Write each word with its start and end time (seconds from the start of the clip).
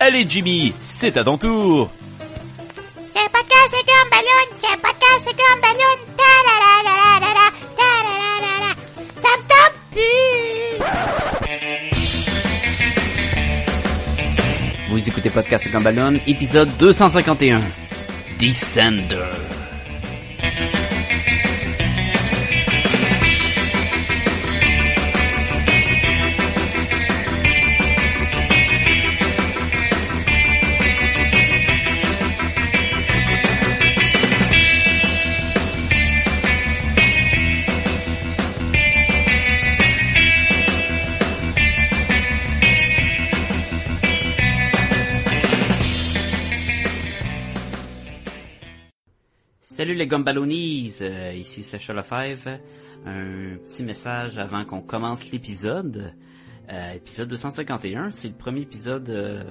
Allez 0.00 0.24
Jimmy, 0.28 0.74
c'est 0.80 1.16
à 1.16 1.24
ton 1.24 1.38
tour. 1.38 1.90
C'est 3.10 3.20
un 3.20 3.28
podcast 3.28 3.70
de 3.70 3.78
Gumballoon, 3.86 4.48
c'est 4.58 4.66
un 4.66 4.76
podcast 4.78 5.24
de 5.26 5.32
Gumballoon. 5.32 5.98
Ta-la-la-la-la-la, 6.16 7.46
ta-la-la-la-la. 7.78 8.72
Ça 9.22 9.30
me 9.38 9.42
tente 9.48 9.76
plus. 9.92 10.10
Vous 14.90 15.08
écoutez 15.08 15.30
Podcast 15.30 15.70
comme 15.72 15.82
Ballon, 15.84 16.20
épisode 16.26 16.70
251. 16.78 17.62
Descender. 18.38 19.53
Les 50.14 50.18
Gumballoonies, 50.18 50.98
euh, 51.00 51.32
ici 51.34 51.64
Sacha 51.64 51.92
Lefebvre. 51.92 52.60
Un 53.04 53.56
petit 53.56 53.82
message 53.82 54.38
avant 54.38 54.64
qu'on 54.64 54.80
commence 54.80 55.32
l'épisode. 55.32 56.14
Euh, 56.70 56.92
épisode 56.92 57.30
251, 57.30 58.12
c'est 58.12 58.28
le 58.28 58.34
premier 58.34 58.60
épisode 58.60 59.10
euh, 59.10 59.42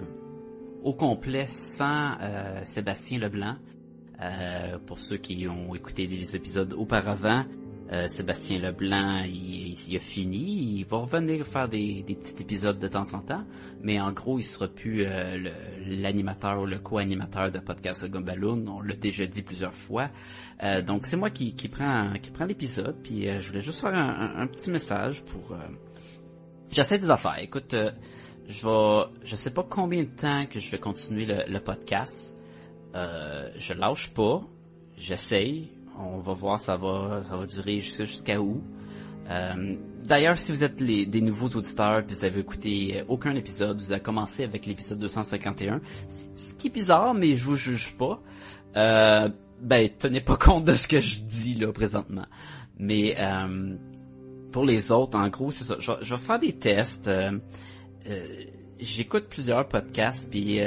au 0.81 0.93
complet 0.93 1.47
sans 1.47 2.15
Sébastien 2.63 3.19
Leblanc. 3.19 3.57
Pour 4.85 4.99
ceux 4.99 5.17
qui 5.17 5.49
ont 5.49 5.75
écouté 5.75 6.07
les 6.07 6.33
épisodes 6.37 6.71
auparavant, 6.71 7.43
euh, 7.91 8.07
Sébastien 8.07 8.59
Leblanc, 8.59 9.23
il, 9.25 9.75
il 9.87 9.95
a 9.95 9.99
fini. 9.99 10.79
Il 10.79 10.85
va 10.85 10.97
revenir 10.97 11.45
faire 11.45 11.67
des, 11.67 12.01
des 12.03 12.15
petits 12.15 12.41
épisodes 12.41 12.79
de 12.79 12.87
temps 12.87 13.05
en 13.13 13.19
temps, 13.19 13.43
mais 13.81 13.99
en 13.99 14.11
gros, 14.13 14.39
il 14.39 14.43
sera 14.43 14.67
plus 14.67 15.05
euh, 15.05 15.49
l'animateur 15.85 16.61
ou 16.61 16.65
le 16.65 16.79
co-animateur 16.79 17.51
de 17.51 17.59
podcast 17.59 18.05
de. 18.05 18.67
On 18.69 18.81
l'a 18.81 18.95
déjà 18.95 19.25
dit 19.25 19.41
plusieurs 19.41 19.73
fois. 19.73 20.09
Euh, 20.63 20.81
donc, 20.81 21.05
c'est 21.05 21.17
moi 21.17 21.29
qui, 21.29 21.55
qui 21.55 21.67
l'épisode. 22.45 22.95
Puis, 23.03 23.27
euh, 23.27 23.41
je 23.41 23.49
voulais 23.49 23.61
juste 23.61 23.81
faire 23.81 23.93
un, 23.93 24.47
petit 24.47 24.71
message 24.71 25.21
pour. 25.25 25.51
euh, 25.51 25.57
J'essaie 26.71 26.97
des 26.97 27.11
affaires. 27.11 27.37
Écoute, 27.39 27.75
je 28.47 28.65
vais, 28.65 29.35
sais 29.35 29.51
pas 29.51 29.63
combien 29.69 30.03
de 30.03 30.09
temps 30.09 30.45
que 30.47 30.59
je 30.59 30.71
vais 30.71 30.79
continuer 30.79 31.25
le, 31.27 31.59
podcast. 31.59 32.35
Je 32.95 33.73
lâche 33.73 34.11
pas. 34.13 34.41
J'essaye. 34.95 35.72
On 35.97 36.19
va 36.19 36.33
voir, 36.33 36.59
ça 36.59 36.75
va, 36.77 37.21
ça 37.27 37.37
va 37.37 37.45
durer 37.45 37.79
jusqu'à 37.79 38.39
où. 38.41 38.61
Euh, 39.29 39.75
D'ailleurs, 40.03 40.37
si 40.37 40.51
vous 40.51 40.65
êtes 40.65 40.75
des 40.83 41.21
nouveaux 41.21 41.47
auditeurs 41.47 41.99
et 41.99 42.13
vous 42.13 42.25
avez 42.25 42.41
écouté 42.41 42.99
euh, 42.99 43.03
aucun 43.07 43.33
épisode, 43.35 43.79
vous 43.79 43.93
avez 43.93 44.01
commencé 44.01 44.43
avec 44.43 44.65
l'épisode 44.65 44.99
251, 44.99 45.79
c- 46.09 46.31
ce 46.33 46.53
qui 46.55 46.67
est 46.67 46.69
bizarre, 46.71 47.13
mais 47.13 47.37
je 47.37 47.45
vous 47.45 47.55
juge 47.55 47.95
pas. 47.97 48.21
Euh, 48.75 49.29
ben, 49.61 49.89
tenez 49.97 50.19
pas 50.19 50.35
compte 50.41 50.65
de 50.65 50.73
ce 50.73 50.89
que 50.89 50.99
je 50.99 51.21
dis 51.21 51.53
là 51.53 51.71
présentement. 51.71 52.25
Mais 52.77 53.15
pour 54.51 54.65
les 54.65 54.91
autres, 54.91 55.17
en 55.17 55.29
gros, 55.29 55.51
c'est 55.51 55.63
ça. 55.63 55.77
Je, 55.79 55.91
je 56.01 56.15
vais 56.15 56.21
faire 56.21 56.39
des 56.39 56.53
tests. 56.53 57.09
J'écoute 58.79 59.27
plusieurs 59.29 59.67
podcasts, 59.69 60.29
puis 60.29 60.59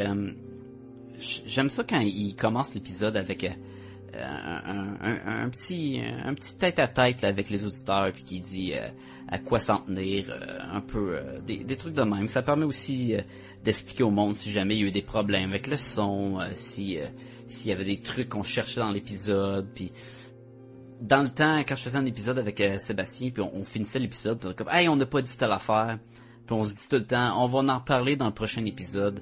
j'aime 1.20 1.68
ça 1.68 1.84
quand 1.84 2.00
ils 2.00 2.34
commencent 2.34 2.74
l'épisode 2.74 3.16
avec 3.18 3.46
un, 4.22 5.48
petit 5.50 6.00
un 6.00 6.34
tête 6.58 6.78
à 6.78 6.88
tête 6.88 7.24
avec 7.24 7.50
les 7.50 7.64
auditeurs, 7.64 8.12
puis 8.12 8.24
qui 8.24 8.40
dit 8.40 8.72
euh, 8.74 8.88
à 9.28 9.38
quoi 9.38 9.60
s'en 9.60 9.78
tenir, 9.78 10.30
euh, 10.30 10.58
un 10.72 10.80
peu 10.80 11.16
euh, 11.16 11.40
des, 11.40 11.58
des 11.58 11.76
trucs 11.76 11.94
de 11.94 12.02
même. 12.02 12.28
Ça 12.28 12.42
permet 12.42 12.64
aussi 12.64 13.14
d'expliquer 13.64 14.02
au 14.02 14.10
monde 14.10 14.34
si 14.34 14.50
jamais 14.50 14.76
il 14.76 14.80
y 14.80 14.84
a 14.84 14.86
eu 14.88 14.92
des 14.92 15.02
problèmes 15.02 15.50
avec 15.50 15.66
le 15.66 15.76
son, 15.76 16.38
si 16.54 16.98
s'il 17.48 17.70
y 17.70 17.72
avait 17.72 17.84
des 17.84 18.00
trucs 18.00 18.28
qu'on 18.28 18.42
cherchait 18.42 18.80
dans 18.80 18.90
l'épisode, 18.90 19.68
puis 19.74 19.92
dans 21.00 21.22
le 21.22 21.28
temps, 21.28 21.58
quand 21.60 21.76
je 21.76 21.82
faisais 21.82 21.98
un 21.98 22.06
épisode 22.06 22.38
avec 22.38 22.62
Sébastien, 22.78 23.30
puis 23.30 23.42
on, 23.42 23.64
finissait 23.64 23.98
l'épisode, 23.98 24.54
comme, 24.56 24.68
hey, 24.70 24.88
on 24.88 24.96
n'a 24.96 25.06
pas 25.06 25.22
dit 25.22 25.36
telle 25.36 25.52
affaire, 25.52 25.98
puis 26.46 26.56
on 26.56 26.64
se 26.64 26.74
dit 26.74 26.88
tout 26.88 26.96
le 26.96 27.06
temps, 27.06 27.42
on 27.42 27.46
va 27.46 27.58
en 27.58 27.78
reparler 27.78 28.16
dans 28.16 28.26
le 28.26 28.34
prochain 28.34 28.64
épisode. 28.64 29.20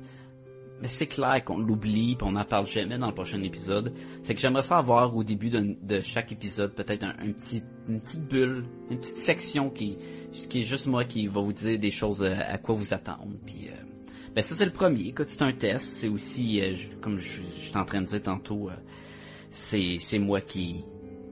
C'est 0.86 1.06
clair 1.06 1.42
qu'on 1.44 1.58
l'oublie, 1.58 2.14
puis 2.14 2.26
on 2.26 2.32
n'en 2.32 2.44
parle 2.44 2.66
jamais 2.66 2.98
dans 2.98 3.06
le 3.06 3.14
prochain 3.14 3.42
épisode. 3.42 3.94
C'est 4.22 4.34
que 4.34 4.40
j'aimerais 4.40 4.62
ça 4.62 4.76
avoir 4.76 5.16
au 5.16 5.24
début 5.24 5.48
de, 5.48 5.76
de 5.80 6.00
chaque 6.02 6.30
épisode 6.30 6.74
peut-être 6.74 7.04
un, 7.04 7.32
petit, 7.32 7.62
une 7.88 8.00
petite 8.00 8.28
bulle, 8.28 8.66
une 8.90 8.98
petite 8.98 9.16
section 9.16 9.70
qui, 9.70 9.96
qui 10.32 10.60
est 10.60 10.64
juste 10.64 10.86
moi 10.86 11.04
qui 11.04 11.26
va 11.26 11.40
vous 11.40 11.54
dire 11.54 11.78
des 11.78 11.90
choses 11.90 12.22
euh, 12.22 12.34
à 12.38 12.58
quoi 12.58 12.74
vous 12.74 12.92
attendre. 12.92 13.32
Puis, 13.46 13.68
euh, 13.68 13.82
ben 14.34 14.42
ça 14.42 14.54
c'est 14.54 14.66
le 14.66 14.72
premier. 14.72 15.08
Écoute, 15.08 15.28
c'est 15.28 15.42
un 15.42 15.52
test. 15.52 15.86
C'est 15.86 16.08
aussi, 16.08 16.60
euh, 16.60 16.74
comme 17.00 17.16
je, 17.16 17.40
suis 17.40 17.76
en 17.76 17.84
train 17.86 18.02
de 18.02 18.06
dire 18.06 18.22
tantôt, 18.22 18.68
c'est 19.50 19.96
c'est 19.98 20.18
moi 20.18 20.42
qui 20.42 20.84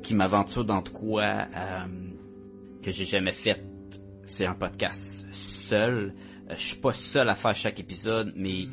qui 0.03 0.15
m'aventure 0.15 0.65
dans 0.65 0.81
de 0.81 0.89
quoi 0.89 1.47
que 2.83 2.91
j'ai 2.91 3.05
jamais 3.07 3.33
fait. 3.33 3.63
C'est 4.25 4.47
un 4.47 4.55
podcast 4.55 5.27
seul. 5.31 6.15
Je 6.51 6.57
suis 6.57 6.77
pas 6.77 6.93
seul 6.93 7.29
à 7.29 7.35
faire 7.35 7.55
chaque 7.55 7.81
épisode, 7.81 8.33
mais 8.37 8.67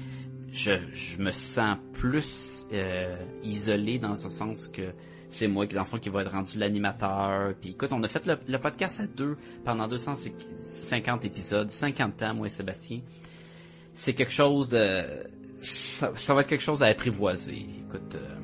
je, 0.52 0.72
je 0.94 1.22
me 1.22 1.32
sens 1.32 1.78
plus 1.94 2.68
euh, 2.72 3.16
isolé 3.44 4.00
dans 4.00 4.16
ce 4.16 4.30
sens 4.30 4.68
que 4.68 4.92
c'est 5.30 5.48
moi 5.48 5.68
qui 5.68 5.76
l'enfant 5.76 5.98
qui 5.98 6.10
va 6.10 6.22
être 6.22 6.32
rendu 6.32 6.58
l'animateur. 6.58 7.54
Puis 7.60 7.72
écoute, 7.72 7.92
on 7.94 8.02
a 8.04 8.08
fait 8.08 8.26
le, 8.26 8.38
le 8.48 8.58
podcast 8.58 9.00
à 9.00 9.08
deux 9.08 9.38
pendant 9.64 9.88
250 9.88 11.26
épisodes, 11.26 11.70
50 11.70 12.22
ans, 12.24 12.34
moi 12.34 12.48
et 12.48 12.50
Sébastien. 12.50 13.02
C'est 13.94 14.14
quelque 14.14 14.32
chose 14.32 14.70
de... 14.70 15.04
Ça, 15.62 16.12
ça 16.16 16.34
va 16.34 16.42
être 16.42 16.48
quelque 16.48 16.64
chose 16.64 16.82
à 16.82 16.88
apprivoiser. 16.88 17.66
Écoute, 17.86 18.16
euh, 18.16 18.36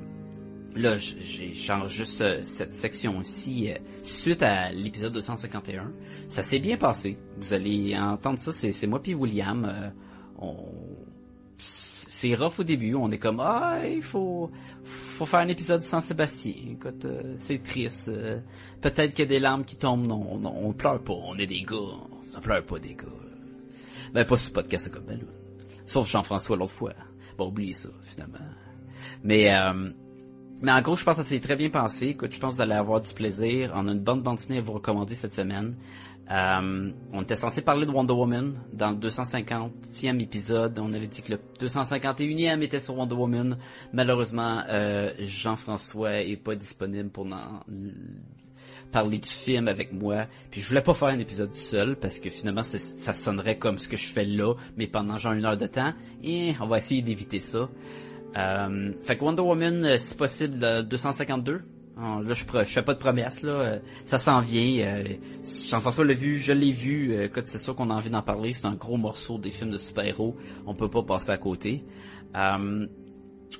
Là, 0.75 0.97
j'ai 0.97 1.53
changé 1.53 1.95
juste 1.95 2.19
euh, 2.19 2.41
cette 2.43 2.75
section-ci 2.75 3.71
euh, 3.71 3.77
suite 4.03 4.41
à 4.41 4.73
l'épisode 4.73 5.13
251. 5.13 5.89
Ça 6.27 6.43
s'est 6.43 6.59
bien 6.59 6.75
passé. 6.75 7.17
Vous 7.37 7.53
allez 7.53 7.95
entendre 7.97 8.37
ça, 8.37 8.51
c'est 8.51 8.73
c'est 8.73 8.85
moi 8.85 9.01
puis 9.01 9.13
William. 9.13 9.63
euh, 9.63 9.89
on... 10.37 10.84
C'est 12.25 12.33
rough 12.33 12.57
au 12.57 12.63
début, 12.63 12.95
on 12.95 13.11
est 13.11 13.19
comme 13.19 13.39
ah 13.39 13.81
il 13.87 14.01
faut 14.01 14.49
faut 14.83 15.27
faire 15.27 15.41
un 15.41 15.47
épisode 15.47 15.83
sans 15.83 16.01
Sébastien. 16.01 16.55
Écoute, 16.71 17.05
euh, 17.05 17.35
c'est 17.37 17.61
triste. 17.61 18.07
euh, 18.09 18.39
Peut-être 18.81 19.11
qu'il 19.13 19.19
y 19.19 19.27
a 19.27 19.29
des 19.29 19.37
larmes 19.37 19.63
qui 19.63 19.75
tombent. 19.75 20.07
Non, 20.07 20.39
non, 20.39 20.51
on 20.57 20.73
pleure 20.73 21.03
pas. 21.03 21.13
On 21.13 21.37
est 21.37 21.45
des 21.45 21.61
gars. 21.61 21.99
Ça 22.23 22.41
pleure 22.41 22.65
pas 22.65 22.79
des 22.79 22.95
gars. 22.95 23.05
Ben 24.11 24.25
pas 24.25 24.37
sur 24.37 24.47
ce 24.47 24.53
podcast 24.53 24.91
comme 24.91 25.03
Ballon. 25.03 25.27
Sauf 25.85 26.09
Jean-François 26.09 26.57
l'autre 26.57 26.71
fois. 26.71 26.93
Bon, 27.37 27.49
oubliez 27.49 27.73
ça 27.73 27.89
finalement. 28.01 28.39
Mais 29.23 29.53
euh, 29.55 29.91
mais 30.63 30.71
en 30.71 30.81
gros, 30.81 30.95
je 30.95 31.03
pense 31.03 31.17
que 31.17 31.21
ça 31.21 31.29
s'est 31.29 31.39
très 31.39 31.55
bien 31.55 31.69
passé. 31.69 32.07
Écoute, 32.07 32.33
je 32.33 32.39
pense 32.39 32.53
que 32.53 32.55
vous 32.55 32.61
allez 32.63 32.73
avoir 32.73 33.01
du 33.01 33.13
plaisir. 33.13 33.71
On 33.75 33.87
a 33.87 33.91
une 33.91 33.99
bonne 33.99 34.23
bande 34.23 34.37
dessinée 34.37 34.57
à 34.57 34.61
vous 34.61 34.73
recommander 34.73 35.13
cette 35.13 35.33
semaine. 35.33 35.75
Euh, 36.31 36.91
on 37.13 37.21
était 37.21 37.35
censé 37.35 37.61
parler 37.61 37.85
de 37.85 37.91
Wonder 37.91 38.13
Woman 38.13 38.55
dans 38.73 38.91
le 38.91 38.97
250e 38.97 40.19
épisode. 40.19 40.79
On 40.79 40.91
avait 40.93 41.07
dit 41.07 41.21
que 41.21 41.33
le 41.33 41.39
251e 41.59 42.61
était 42.61 42.79
sur 42.79 42.97
Wonder 42.97 43.15
Woman. 43.15 43.57
Malheureusement, 43.93 44.63
euh, 44.69 45.11
Jean-François 45.19 46.21
est 46.21 46.37
pas 46.37 46.55
disponible 46.55 47.09
pour 47.09 47.27
parler 48.91 49.19
du 49.19 49.29
film 49.29 49.67
avec 49.67 49.93
moi. 49.93 50.25
Puis 50.51 50.61
je 50.61 50.67
voulais 50.67 50.81
pas 50.81 50.93
faire 50.93 51.09
un 51.09 51.19
épisode 51.19 51.55
seul 51.55 51.95
parce 51.95 52.19
que 52.19 52.29
finalement 52.29 52.63
ça 52.63 53.13
sonnerait 53.13 53.57
comme 53.57 53.77
ce 53.77 53.87
que 53.87 53.97
je 53.97 54.07
fais 54.07 54.25
là, 54.25 54.55
mais 54.77 54.87
pendant 54.87 55.17
genre 55.17 55.33
une 55.33 55.45
heure 55.45 55.57
de 55.57 55.67
temps. 55.67 55.93
Et 56.23 56.53
on 56.59 56.67
va 56.67 56.77
essayer 56.77 57.01
d'éviter 57.01 57.39
ça. 57.39 57.69
Euh, 58.37 58.91
fait 59.03 59.17
que 59.17 59.23
Wonder 59.23 59.41
Woman, 59.41 59.83
euh, 59.85 59.97
si 59.97 60.15
possible, 60.15 60.57
le 60.59 60.83
252. 60.83 61.61
Ah, 61.97 62.19
là, 62.21 62.33
je, 62.33 62.43
je 62.43 62.63
fais 62.73 62.81
pas 62.81 62.93
de 62.93 62.99
promesses, 62.99 63.41
là. 63.41 63.51
euh, 63.51 63.79
ça 64.05 64.19
s'en 64.19 64.41
vient. 64.41 64.85
Euh, 64.85 65.03
Jean-François 65.69 66.03
l'a 66.03 66.13
vu, 66.13 66.37
je 66.37 66.51
l'ai 66.51 66.71
vu. 66.71 67.13
Euh, 67.13 67.29
c'est 67.45 67.57
sûr 67.57 67.75
qu'on 67.75 67.89
a 67.89 67.93
envie 67.93 68.09
d'en 68.09 68.21
parler. 68.21 68.53
C'est 68.53 68.65
un 68.65 68.75
gros 68.75 68.97
morceau 68.97 69.37
des 69.37 69.49
films 69.49 69.71
de 69.71 69.77
super-héros. 69.77 70.35
On 70.65 70.75
peut 70.75 70.89
pas 70.89 71.03
passer 71.03 71.29
à 71.31 71.37
côté. 71.37 71.85
Euh, 72.35 72.85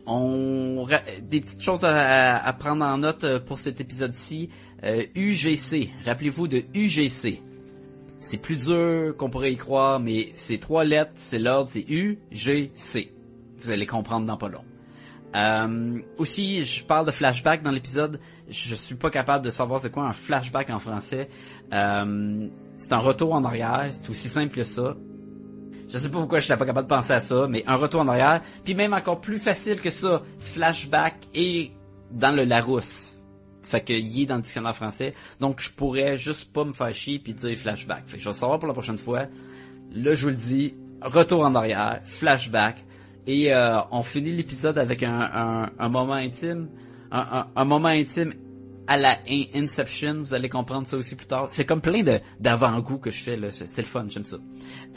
on 0.06 0.86
des 1.22 1.40
petites 1.42 1.62
choses 1.62 1.86
à, 1.86 2.38
à 2.44 2.54
prendre 2.54 2.84
en 2.84 2.98
note 2.98 3.46
pour 3.46 3.60
cet 3.60 3.80
épisode-ci. 3.80 4.50
UGC. 4.84 5.90
Rappelez-vous 6.06 6.48
de 6.48 6.64
UGC. 6.74 7.42
C'est 8.20 8.38
plus 8.38 8.66
dur 8.66 9.16
qu'on 9.18 9.30
pourrait 9.30 9.54
y 9.54 9.58
croire, 9.58 10.00
mais 10.00 10.32
c'est 10.34 10.58
trois 10.58 10.84
lettres, 10.84 11.12
c'est 11.14 11.38
l'ordre, 11.40 11.70
c'est 11.72 11.86
U, 11.88 12.20
G, 12.32 12.72
C. 12.74 13.14
Vous 13.58 13.70
allez 13.70 13.86
comprendre 13.86 14.26
dans 14.26 14.38
pas 14.38 14.50
long. 14.50 14.64
Euh, 15.36 16.00
aussi, 16.18 16.64
je 16.64 16.84
parle 16.84 17.06
de 17.06 17.12
flashback 17.12 17.62
dans 17.62 17.72
l'épisode. 17.72 18.20
Je 18.48 18.76
suis 18.76 18.96
pas 18.96 19.10
capable 19.10 19.44
de 19.44 19.50
savoir 19.50 19.82
c'est 19.82 19.92
quoi 19.92 20.06
un 20.06 20.14
flashback 20.14 20.70
en 20.70 20.80
français. 20.80 21.30
Euh, 21.74 22.48
c'est 22.78 22.94
un 22.94 23.00
retour 23.00 23.34
en 23.34 23.44
arrière. 23.44 23.90
C'est 23.92 24.10
aussi 24.10 24.30
simple 24.30 24.56
que 24.56 24.64
ça. 24.64 24.96
Je 25.90 25.98
sais 25.98 26.10
pas 26.10 26.20
pourquoi 26.20 26.40
je 26.40 26.46
n'étais 26.46 26.58
pas 26.58 26.66
capable 26.66 26.88
de 26.88 26.94
penser 26.94 27.14
à 27.14 27.20
ça, 27.20 27.48
mais 27.48 27.64
un 27.68 27.76
retour 27.76 28.02
en 28.02 28.08
arrière, 28.08 28.42
puis 28.64 28.74
même 28.74 28.94
encore 28.94 29.22
plus 29.22 29.38
facile 29.38 29.80
que 29.80 29.92
ça, 29.92 30.24
flashback 30.40 31.16
et 31.34 31.72
dans 32.12 32.32
le 32.32 32.44
Larousse. 32.44 33.18
Fait 33.62 33.82
que 33.82 33.94
y 33.94 34.24
est 34.24 34.26
dans 34.26 34.36
le 34.36 34.42
dictionnaire 34.42 34.76
français, 34.76 35.14
donc 35.40 35.60
je 35.60 35.72
pourrais 35.72 36.18
juste 36.18 36.52
pas 36.54 36.64
me 36.64 36.74
faire 36.74 36.94
chier 36.94 37.20
puis 37.20 37.34
dire 37.34 37.58
flashback. 37.58 38.04
Fait 38.08 38.18
que 38.18 38.24
je 38.24 38.30
vais 38.30 38.36
savoir 38.36 38.60
pour 38.60 38.68
la 38.68 38.74
prochaine 38.74 38.98
fois. 38.98 39.26
Là, 39.92 40.16
je 40.16 40.24
vous 40.24 40.30
le 40.30 40.36
dis, 40.36 40.76
retour 41.02 41.42
en 41.42 41.54
arrière, 41.56 42.02
flashback, 42.04 42.85
et 43.28 43.54
euh, 43.54 43.80
on 43.92 44.04
finit 44.04 44.32
l'épisode 44.32 44.78
avec 44.78 45.04
un, 45.04 45.20
un, 45.20 45.72
un 45.78 45.90
moment 45.90 46.14
intime, 46.14 46.70
un, 47.12 47.48
un, 47.56 47.66
moment 47.66 47.88
intime 47.88 48.34
à 48.88 48.98
la 48.98 49.18
In- 49.28 49.46
Inception, 49.56 50.20
vous 50.20 50.34
allez 50.34 50.50
comprendre 50.50 50.86
ça 50.86 50.98
aussi 50.98 51.16
plus 51.16 51.26
tard. 51.26 51.48
C'est 51.50 51.66
comme 51.66 51.82
plein 51.82 52.04
de 52.04 52.20
d'avant-goût 52.40 52.98
que 53.00 53.10
je 53.12 53.24
fais 53.24 53.40
c'est 53.52 53.82
le 53.82 53.88
fun, 53.88 54.06
j'aime 54.10 54.26
ça. 54.26 54.38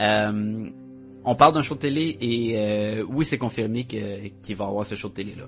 Euh, 0.00 0.68
on 1.24 1.34
parle 1.34 1.54
d'un 1.54 1.62
show 1.62 1.74
de 1.74 1.80
télé 1.80 2.16
et 2.20 2.54
euh, 2.56 3.04
oui, 3.08 3.24
c'est 3.24 3.38
confirmé 3.38 3.84
qu'il 3.84 4.56
va 4.56 4.64
y 4.64 4.68
avoir 4.68 4.86
ce 4.86 4.94
show 4.94 5.08
de 5.08 5.14
télé 5.14 5.34
là. 5.34 5.44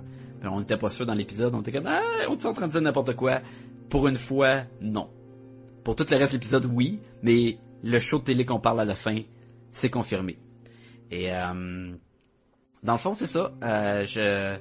on 0.50 0.60
n'était 0.60 0.76
pas 0.76 0.90
sûr 0.90 1.06
dans 1.06 1.14
l'épisode, 1.14 1.54
on 1.54 1.60
était 1.60 1.72
comme 1.72 1.86
ah, 1.86 2.00
on 2.28 2.36
est 2.36 2.46
en 2.46 2.52
train 2.52 2.66
de 2.66 2.72
dire 2.72 2.82
n'importe 2.82 3.14
quoi. 3.14 3.40
Pour 3.88 4.06
une 4.08 4.16
fois, 4.16 4.62
non. 4.80 5.08
Pour 5.84 5.96
tout 5.96 6.06
le 6.10 6.16
reste 6.16 6.32
de 6.32 6.36
l'épisode, 6.36 6.70
oui, 6.72 7.00
mais 7.22 7.58
le 7.82 7.98
show 7.98 8.18
de 8.18 8.24
télé 8.24 8.44
qu'on 8.44 8.60
parle 8.60 8.80
à 8.80 8.84
la 8.84 8.94
fin, 8.94 9.18
c'est 9.72 9.90
confirmé. 9.90 10.38
Et 11.10 11.32
euh, 11.32 11.92
dans 12.82 12.92
le 12.92 12.98
fond, 12.98 13.14
c'est 13.14 13.26
ça. 13.26 13.52
Euh, 13.62 14.04
je 14.06 14.58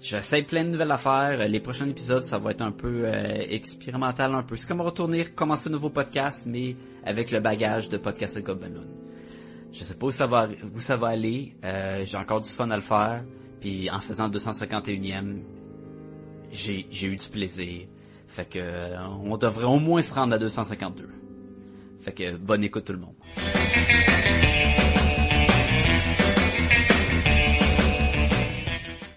J'essaie 0.00 0.42
plein 0.42 0.64
de 0.64 0.68
nouvelles 0.70 0.92
affaires. 0.92 1.48
Les 1.48 1.60
prochains 1.60 1.88
épisodes, 1.88 2.24
ça 2.24 2.38
va 2.38 2.50
être 2.50 2.60
un 2.60 2.70
peu 2.70 3.06
euh, 3.06 3.44
expérimental, 3.48 4.34
un 4.34 4.42
peu. 4.42 4.56
C'est 4.56 4.68
comme 4.68 4.80
retourner, 4.80 5.24
commencer 5.24 5.68
un 5.68 5.72
nouveau 5.72 5.90
podcast, 5.90 6.46
mais 6.46 6.76
avec 7.04 7.30
le 7.30 7.40
bagage 7.40 7.88
de 7.88 7.96
podcast 7.96 8.36
et 8.36 8.42
Balloon. 8.42 8.86
Je 9.72 9.84
sais 9.84 9.94
pas 9.94 10.06
où 10.06 10.10
ça 10.10 10.26
va, 10.26 10.48
où 10.74 10.80
ça 10.80 10.96
va 10.96 11.08
aller. 11.08 11.56
Euh, 11.64 12.04
j'ai 12.04 12.16
encore 12.16 12.40
du 12.40 12.50
fun 12.50 12.70
à 12.70 12.76
le 12.76 12.82
faire. 12.82 13.24
Puis 13.60 13.90
en 13.90 14.00
faisant 14.00 14.28
251e, 14.28 15.38
j'ai 16.52 16.86
j'ai 16.90 17.08
eu 17.08 17.16
du 17.16 17.28
plaisir. 17.28 17.86
Fait 18.28 18.48
que 18.48 18.58
euh, 18.58 18.96
on 19.24 19.36
devrait 19.38 19.64
au 19.64 19.78
moins 19.78 20.02
se 20.02 20.14
rendre 20.14 20.34
à 20.34 20.38
252. 20.38 21.08
Fait 22.00 22.12
que 22.12 22.36
bonne 22.36 22.62
écoute 22.62 22.84
tout 22.84 22.92
le 22.92 23.00
monde. 23.00 23.14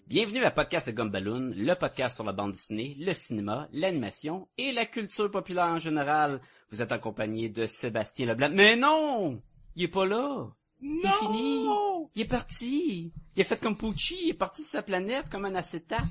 Bienvenue 0.10 0.44
à 0.44 0.50
Podcast 0.50 0.88
et 0.88 0.94
Gumballoon, 0.94 1.52
le 1.56 1.76
podcast 1.76 2.16
sur 2.16 2.24
la 2.24 2.32
bande 2.32 2.54
dessinée, 2.54 2.96
le 3.00 3.14
cinéma, 3.14 3.70
l'animation 3.72 4.48
et 4.58 4.72
la 4.72 4.88
culture 4.88 5.30
populaire 5.30 5.68
en 5.68 5.78
général. 5.78 6.42
Vous 6.72 6.82
êtes 6.82 6.92
accompagné 6.92 7.48
de 7.48 7.68
Sébastien 7.68 8.26
Leblanc. 8.26 8.50
Mais 8.52 8.76
non! 8.76 9.40
Il 9.76 9.84
est 9.84 9.88
pas 9.88 10.08
là! 10.08 10.48
C'est 10.82 11.12
fini! 11.20 11.64
Il 12.16 12.24
est 12.24 12.26
parti! 12.26 13.14
Il 13.36 13.42
a 13.44 13.46
fait 13.46 13.60
comme 13.60 13.78
Pucci, 13.78 14.18
il 14.24 14.30
est 14.30 14.34
parti 14.34 14.64
sur 14.64 14.72
sa 14.72 14.82
planète 14.82 15.30
comme 15.30 15.46
un 15.46 15.54
acétate 15.54 16.02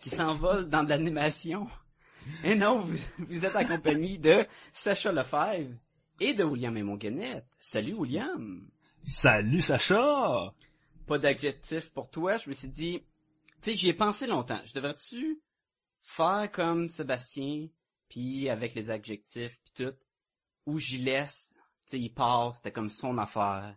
qui 0.00 0.10
s'envole 0.10 0.68
dans 0.68 0.82
de 0.82 0.88
l'animation. 0.88 1.68
Et 2.42 2.56
non, 2.56 2.80
vous, 2.80 2.98
vous 3.18 3.44
êtes 3.44 3.54
accompagné 3.54 4.18
de 4.18 4.44
Sacha 4.72 5.12
Lefebvre 5.12 5.76
et 6.18 6.34
de 6.34 6.42
William 6.42 6.76
et. 6.76 7.44
Salut 7.60 7.94
William! 7.94 8.68
Salut 9.04 9.60
Sacha! 9.60 10.52
Pas 11.06 11.18
d'adjectif 11.18 11.92
pour 11.92 12.10
toi, 12.10 12.36
je 12.38 12.48
me 12.48 12.54
suis 12.54 12.68
dit, 12.68 13.04
tu 13.64 13.70
sais, 13.70 13.76
j'y 13.78 13.88
ai 13.88 13.94
pensé 13.94 14.26
longtemps. 14.26 14.60
Je 14.66 14.74
devrais-tu 14.74 15.40
faire 16.02 16.50
comme 16.52 16.90
Sébastien, 16.90 17.68
puis 18.10 18.50
avec 18.50 18.74
les 18.74 18.90
adjectifs, 18.90 19.58
puis 19.64 19.86
tout, 19.86 19.94
ou 20.66 20.78
j'y 20.78 20.98
laisse, 20.98 21.54
tu 21.56 21.62
sais, 21.86 21.98
il 21.98 22.10
part, 22.10 22.54
c'était 22.54 22.72
comme 22.72 22.90
son 22.90 23.16
affaire. 23.16 23.74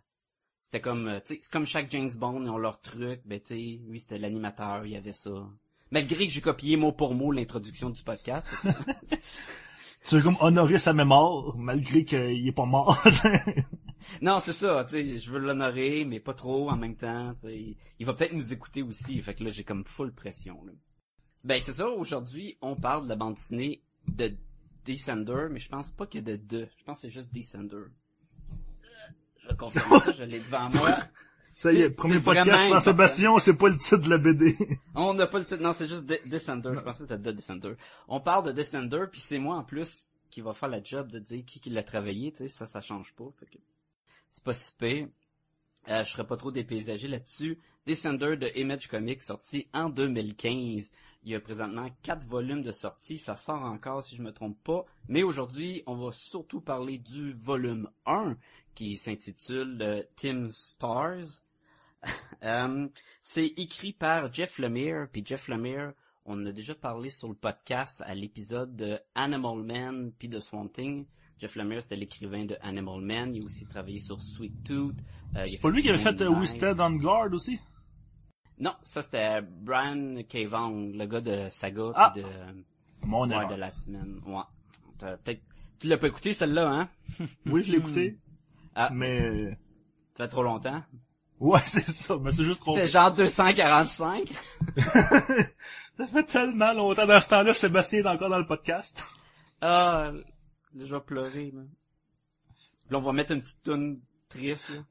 C'était 0.60 0.82
comme, 0.82 1.08
euh, 1.08 1.20
tu 1.24 1.36
sais, 1.36 1.40
comme 1.50 1.64
chaque 1.64 1.90
James 1.90 2.12
Bond, 2.14 2.42
ils 2.42 2.50
ont 2.50 2.58
leur 2.58 2.82
truc, 2.82 3.22
ben 3.24 3.40
tu 3.40 3.46
sais, 3.46 3.80
lui 3.88 3.98
c'était 3.98 4.18
l'animateur, 4.18 4.84
il 4.84 4.92
y 4.92 4.96
avait 4.96 5.14
ça. 5.14 5.30
Malgré 5.90 6.26
que 6.26 6.32
j'ai 6.34 6.42
copié 6.42 6.76
mot 6.76 6.92
pour 6.92 7.14
mot 7.14 7.32
l'introduction 7.32 7.88
du 7.88 8.02
podcast. 8.02 8.46
Tu 10.04 10.14
veux 10.16 10.22
comme 10.22 10.36
honorer 10.40 10.78
sa 10.78 10.92
mémoire, 10.92 11.56
malgré 11.56 12.04
qu'il 12.04 12.46
est 12.46 12.52
pas 12.52 12.64
mort. 12.64 12.96
non, 14.22 14.40
c'est 14.40 14.52
ça, 14.52 14.84
tu 14.84 14.92
sais, 14.92 15.18
je 15.18 15.30
veux 15.30 15.38
l'honorer, 15.38 16.04
mais 16.04 16.20
pas 16.20 16.34
trop 16.34 16.70
en 16.70 16.76
même 16.76 16.96
temps, 16.96 17.34
tu 17.34 17.48
sais. 17.48 17.76
Il 17.98 18.06
va 18.06 18.14
peut-être 18.14 18.32
nous 18.32 18.52
écouter 18.52 18.82
aussi, 18.82 19.20
fait 19.22 19.34
que 19.34 19.44
là, 19.44 19.50
j'ai 19.50 19.64
comme 19.64 19.84
full 19.84 20.12
pression, 20.12 20.64
là. 20.64 20.72
Ben, 21.44 21.60
c'est 21.62 21.72
ça, 21.72 21.88
aujourd'hui, 21.88 22.58
on 22.60 22.76
parle 22.76 23.04
de 23.04 23.08
la 23.10 23.16
bande 23.16 23.34
dessinée 23.34 23.82
de 24.06 24.34
Descender, 24.84 25.48
mais 25.50 25.58
je 25.58 25.68
pense 25.68 25.90
pas 25.90 26.06
que 26.06 26.18
de 26.18 26.36
deux. 26.36 26.68
Je 26.78 26.84
pense 26.84 27.00
que 27.00 27.02
c'est 27.02 27.10
juste 27.10 27.32
Descender. 27.32 27.86
Je 29.42 29.48
vais 29.48 29.56
confirmer 29.56 30.00
ça, 30.00 30.12
je 30.12 30.24
l'ai 30.24 30.38
devant 30.38 30.70
moi. 30.70 30.96
Ça 31.58 31.72
y 31.72 31.80
est, 31.80 31.90
premier 31.90 32.20
podcast 32.20 32.68
sans 32.68 32.78
Sébastien, 32.78 33.36
c'est 33.40 33.56
pas 33.58 33.68
le 33.68 33.76
titre 33.76 33.96
de 33.96 34.10
la 34.10 34.18
BD. 34.18 34.54
On 34.94 35.12
n'a 35.12 35.26
pas 35.26 35.40
le 35.40 35.44
titre, 35.44 35.60
non, 35.60 35.72
c'est 35.72 35.88
juste 35.88 36.06
De- 36.06 36.20
Descender. 36.24 36.70
Je 36.72 36.78
pensais 36.78 37.02
que 37.02 37.08
c'était 37.08 37.32
The 37.32 37.34
Descender. 37.34 37.74
On 38.06 38.20
parle 38.20 38.46
de 38.46 38.52
Descender, 38.52 39.06
puis 39.10 39.20
c'est 39.20 39.40
moi 39.40 39.56
en 39.56 39.64
plus 39.64 40.12
qui 40.30 40.40
va 40.40 40.54
faire 40.54 40.68
la 40.68 40.80
job 40.80 41.10
de 41.10 41.18
dire 41.18 41.42
qui 41.44 41.58
qui 41.58 41.70
l'a 41.70 41.82
travaillé, 41.82 42.30
tu 42.30 42.38
sais, 42.38 42.48
ça, 42.48 42.68
ça 42.68 42.80
change 42.80 43.12
pas. 43.14 43.24
Fait 43.40 43.46
que 43.46 43.58
c'est 44.30 44.44
pas 44.44 44.54
si 44.54 44.72
pire. 44.76 45.08
Euh, 45.88 46.04
je 46.04 46.10
serais 46.12 46.28
pas 46.28 46.36
trop 46.36 46.52
dépaysagé 46.52 47.08
là-dessus. 47.08 47.58
Descender 47.86 48.36
de 48.36 48.56
Image 48.56 48.86
Comics, 48.86 49.24
sorti 49.24 49.66
en 49.72 49.88
2015. 49.88 50.92
Il 51.24 51.32
y 51.32 51.34
a 51.34 51.40
présentement 51.40 51.88
quatre 52.04 52.24
volumes 52.28 52.62
de 52.62 52.70
sortie. 52.70 53.18
Ça 53.18 53.34
sort 53.34 53.64
encore, 53.64 54.04
si 54.04 54.14
je 54.14 54.22
me 54.22 54.30
trompe 54.30 54.62
pas. 54.62 54.84
Mais 55.08 55.24
aujourd'hui, 55.24 55.82
on 55.86 55.96
va 55.96 56.12
surtout 56.12 56.60
parler 56.60 56.98
du 56.98 57.32
volume 57.32 57.90
1, 58.06 58.36
qui 58.76 58.96
s'intitule 58.96 59.76
euh, 59.82 60.02
Tim 60.14 60.50
Stars. 60.52 61.42
Euh, 62.44 62.88
c'est 63.20 63.46
écrit 63.46 63.92
par 63.92 64.32
Jeff 64.32 64.58
Lemire, 64.58 65.08
puis 65.12 65.22
Jeff 65.26 65.48
Lemire, 65.48 65.92
on 66.24 66.34
en 66.40 66.46
a 66.46 66.52
déjà 66.52 66.74
parlé 66.74 67.10
sur 67.10 67.28
le 67.28 67.34
podcast 67.34 68.02
à 68.06 68.14
l'épisode 68.14 68.76
de 68.76 68.98
Animal 69.14 69.58
Man 69.64 70.12
puis 70.18 70.28
de 70.28 70.38
Swamp 70.38 70.68
Thing. 70.68 71.06
Jeff 71.38 71.56
Lemire, 71.56 71.82
c'était 71.82 71.96
l'écrivain 71.96 72.44
de 72.44 72.56
Animal 72.60 73.00
Man. 73.00 73.34
Il 73.34 73.42
a 73.42 73.44
aussi 73.46 73.66
travaillé 73.66 73.98
sur 74.00 74.20
Sweet 74.20 74.62
Tooth. 74.64 74.96
Euh, 75.36 75.46
C'est 75.48 75.60
pas 75.60 75.70
lui 75.70 75.82
qui 75.82 75.88
avait 75.88 75.98
fait 75.98 76.20
euh, 76.20 76.28
Knight. 76.30 76.40
Wisted 76.40 76.80
on 76.80 76.90
Guard 76.96 77.32
aussi? 77.32 77.58
Non, 78.60 78.74
ça 78.82 79.02
c'était 79.02 79.40
Brian 79.42 80.22
K. 80.28 80.46
Vaughan, 80.46 80.90
le 80.94 81.06
gars 81.06 81.20
de 81.20 81.48
Saga 81.48 81.92
Ah. 81.94 82.12
de, 82.14 82.24
Mon 83.06 83.26
de 83.26 83.54
la 83.54 83.70
semaine. 83.70 84.20
Ouais. 84.26 84.42
Peut-être, 84.98 85.42
tu 85.78 85.86
l'as 85.86 85.96
pas 85.98 86.08
écouté 86.08 86.34
celle-là, 86.34 86.68
hein? 86.72 86.88
Oui, 87.46 87.62
je 87.62 87.70
l'ai 87.72 87.78
écouté, 87.82 88.18
Ah, 88.74 88.90
mais... 88.92 89.50
ça 90.16 90.24
fait 90.24 90.28
trop 90.28 90.42
longtemps? 90.42 90.82
Ouais, 91.40 91.60
c'est 91.64 91.88
ça, 91.88 92.16
mais 92.20 92.32
c'est 92.32 92.44
juste 92.44 92.60
trop... 92.60 92.76
C'était 92.76 92.88
genre 92.88 93.12
245. 93.12 94.28
Ça 95.96 96.06
fait 96.06 96.24
tellement 96.24 96.72
longtemps. 96.72 97.06
Dans 97.06 97.20
ce 97.20 97.28
temps-là, 97.30 97.54
Sébastien 97.54 98.00
est 98.00 98.06
encore 98.06 98.30
dans 98.30 98.38
le 98.38 98.46
podcast. 98.46 99.02
Ah, 99.60 100.12
là, 100.74 100.84
je 100.86 100.94
vais 100.94 101.00
pleurer, 101.00 101.50
man. 101.52 101.68
Là, 102.90 102.98
on 102.98 103.00
va 103.00 103.12
mettre 103.12 103.32
une 103.32 103.42
petite 103.42 103.62
toune 103.62 104.00
triste, 104.28 104.70
là. 104.70 104.82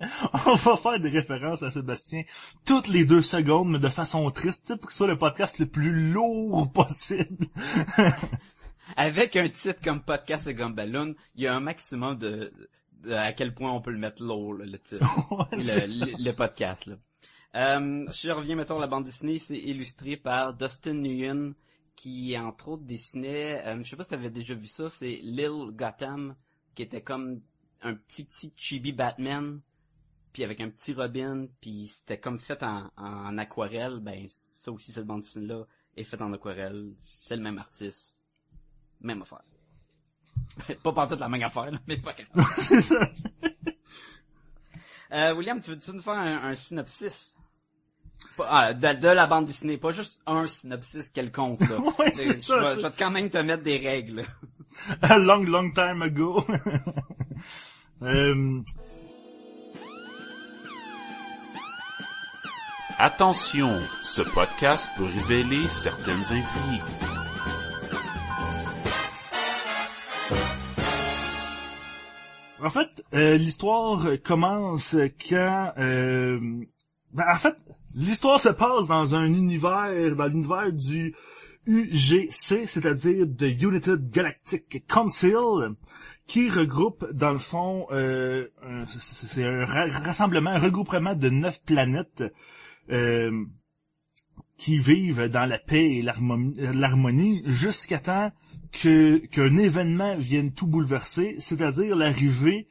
On 0.46 0.54
va 0.54 0.76
faire 0.76 1.00
des 1.00 1.08
références 1.08 1.64
à 1.64 1.72
Sébastien 1.72 2.22
toutes 2.64 2.86
les 2.86 3.04
deux 3.04 3.20
secondes, 3.20 3.68
mais 3.68 3.80
de 3.80 3.88
façon 3.88 4.30
triste, 4.30 4.62
tu 4.62 4.68
sais, 4.68 4.76
pour 4.76 4.86
que 4.86 4.92
ce 4.92 4.98
soit 4.98 5.08
le 5.08 5.18
podcast 5.18 5.58
le 5.58 5.66
plus 5.66 6.12
lourd 6.12 6.70
possible. 6.72 7.46
Avec 8.96 9.34
un 9.34 9.48
titre 9.48 9.80
comme 9.82 10.00
Podcast 10.00 10.46
et 10.46 10.54
Gumballoon, 10.54 11.16
il 11.34 11.42
y 11.42 11.46
a 11.48 11.54
un 11.56 11.58
maximum 11.58 12.16
de 12.16 12.52
à 13.10 13.32
quel 13.32 13.54
point 13.54 13.72
on 13.72 13.80
peut 13.80 13.90
le 13.90 13.98
mettre 13.98 14.22
lourd, 14.22 14.54
là, 14.54 14.64
le 14.64 14.78
titre. 14.78 15.06
Le, 15.52 16.16
le, 16.16 16.24
le 16.24 16.32
podcast, 16.32 16.86
là. 16.86 16.96
Euh, 17.54 18.06
je 18.12 18.30
reviens, 18.30 18.56
mettons, 18.56 18.76
à 18.76 18.80
la 18.80 18.86
bande 18.86 19.04
dessinée, 19.04 19.38
c'est 19.38 19.58
illustré 19.58 20.16
par 20.16 20.54
Dustin 20.54 20.94
Nguyen, 20.94 21.54
qui, 21.96 22.36
entre 22.38 22.68
autres, 22.68 22.84
dessinait, 22.84 23.66
euh, 23.66 23.82
je 23.82 23.88
sais 23.88 23.96
pas 23.96 24.04
si 24.04 24.10
t'avais 24.10 24.30
déjà 24.30 24.54
vu 24.54 24.66
ça, 24.66 24.90
c'est 24.90 25.18
Lil 25.22 25.70
Gotham, 25.72 26.36
qui 26.74 26.82
était 26.82 27.02
comme 27.02 27.40
un 27.82 27.94
petit 27.94 28.24
petit 28.24 28.52
chibi 28.54 28.92
Batman, 28.92 29.60
puis 30.32 30.44
avec 30.44 30.60
un 30.60 30.68
petit 30.68 30.92
Robin, 30.92 31.46
puis 31.60 31.88
c'était 31.88 32.20
comme 32.20 32.38
fait 32.38 32.62
en, 32.62 32.90
en 32.96 33.38
aquarelle, 33.38 33.98
ben 34.00 34.26
ça 34.28 34.70
aussi, 34.70 34.92
cette 34.92 35.06
bande 35.06 35.22
dessinée-là 35.22 35.64
est 35.96 36.04
faite 36.04 36.22
en 36.22 36.32
aquarelle, 36.32 36.92
c'est 36.96 37.36
le 37.36 37.42
même 37.42 37.58
artiste, 37.58 38.20
même 39.00 39.22
affaire. 39.22 39.42
pas 40.82 40.92
partout 40.92 41.16
la 41.18 41.28
même 41.28 41.42
affaire, 41.42 41.70
là, 41.70 41.78
mais 41.86 41.96
pas 41.96 42.12
grave. 42.12 42.46
c'est 42.54 42.80
ça. 42.80 43.08
Euh, 45.12 45.34
William, 45.34 45.60
tu 45.60 45.70
veux-tu 45.70 45.90
nous 45.92 46.02
faire 46.02 46.14
un, 46.14 46.48
un 46.50 46.54
synopsis? 46.54 47.34
Pas- 48.36 48.46
ah, 48.50 48.74
de, 48.74 48.92
de 49.00 49.08
la 49.08 49.26
bande 49.26 49.46
dessinée, 49.46 49.78
pas 49.78 49.90
juste 49.92 50.20
un 50.26 50.46
synopsis 50.46 51.08
quelconque, 51.08 51.60
là. 51.60 51.78
Ouais, 51.98 52.10
c'est 52.10 52.34
ça, 52.34 52.74
Je 52.76 52.80
vais 52.86 52.92
quand 52.98 53.10
même 53.10 53.30
te 53.30 53.38
mettre 53.38 53.62
des 53.62 53.78
règles. 53.78 54.24
A 55.02 55.16
long, 55.18 55.42
long 55.44 55.70
time 55.72 56.02
ago. 56.02 56.44
euh, 58.02 58.60
Attention, 62.98 63.70
ce 64.02 64.22
podcast 64.22 64.90
peut 64.96 65.04
révéler 65.04 65.68
certaines 65.68 66.20
intrigues. 66.24 66.82
En 72.68 72.70
fait, 72.70 73.02
euh, 73.14 73.38
l'histoire 73.38 74.04
commence 74.22 74.94
quand... 75.30 75.72
euh, 75.78 76.38
ben, 77.14 77.24
en 77.32 77.36
fait, 77.36 77.56
l'histoire 77.94 78.38
se 78.38 78.50
passe 78.50 78.86
dans 78.86 79.14
un 79.14 79.24
univers, 79.24 80.14
dans 80.14 80.26
l'univers 80.26 80.70
du 80.70 81.14
UGC, 81.66 82.66
c'est-à-dire 82.66 83.26
de 83.26 83.46
United 83.46 84.10
Galactic 84.10 84.86
Council, 84.86 85.76
qui 86.26 86.50
regroupe, 86.50 87.10
dans 87.10 87.32
le 87.32 87.38
fond, 87.38 87.86
euh, 87.90 88.46
c'est 88.86 89.44
un 89.46 89.64
ra- 89.64 89.86
rassemblement, 90.04 90.50
un 90.50 90.58
regroupement 90.58 91.14
de 91.14 91.30
neuf 91.30 91.62
planètes 91.64 92.22
euh, 92.90 93.46
qui 94.58 94.76
vivent 94.76 95.28
dans 95.30 95.46
la 95.46 95.58
paix 95.58 95.86
et 95.96 96.02
l'harmonie 96.02 97.40
jusqu'à 97.46 97.98
temps 97.98 98.30
que 98.72 99.18
qu'un 99.26 99.56
événement 99.56 100.16
vienne 100.16 100.52
tout 100.52 100.66
bouleverser, 100.66 101.36
c'est-à-dire 101.38 101.96
l'arrivée 101.96 102.68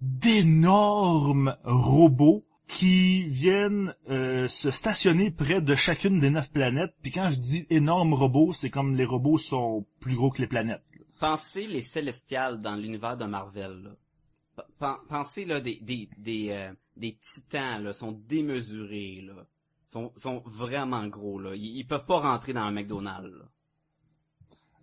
d'énormes 0.00 1.56
robots 1.64 2.44
qui 2.66 3.24
viennent 3.24 3.94
euh, 4.08 4.46
se 4.48 4.70
stationner 4.70 5.30
près 5.30 5.60
de 5.60 5.74
chacune 5.74 6.18
des 6.18 6.30
neuf 6.30 6.50
planètes. 6.50 6.94
Puis 7.02 7.12
quand 7.12 7.30
je 7.30 7.38
dis 7.38 7.66
énormes 7.70 8.14
robots, 8.14 8.52
c'est 8.52 8.70
comme 8.70 8.96
les 8.96 9.04
robots 9.04 9.38
sont 9.38 9.86
plus 10.00 10.14
gros 10.14 10.30
que 10.30 10.40
les 10.40 10.48
planètes. 10.48 10.82
Pensez 11.20 11.66
les 11.66 11.80
Célestials 11.80 12.60
dans 12.60 12.74
l'univers 12.74 13.16
de 13.16 13.24
Marvel. 13.24 13.82
Là. 13.82 14.98
Pensez 15.08 15.44
là 15.44 15.60
des 15.60 15.80
des 15.82 16.48
euh, 16.50 16.72
des 16.96 17.16
titans 17.16 17.82
là 17.82 17.92
sont 17.92 18.12
démesurés 18.12 19.22
là, 19.26 19.46
sont 19.88 20.12
sont 20.16 20.42
vraiment 20.46 21.06
gros 21.06 21.40
là. 21.40 21.54
Ils, 21.54 21.78
ils 21.78 21.86
peuvent 21.86 22.06
pas 22.06 22.20
rentrer 22.20 22.52
dans 22.52 22.60
un 22.60 22.70
McDonald's. 22.70 23.34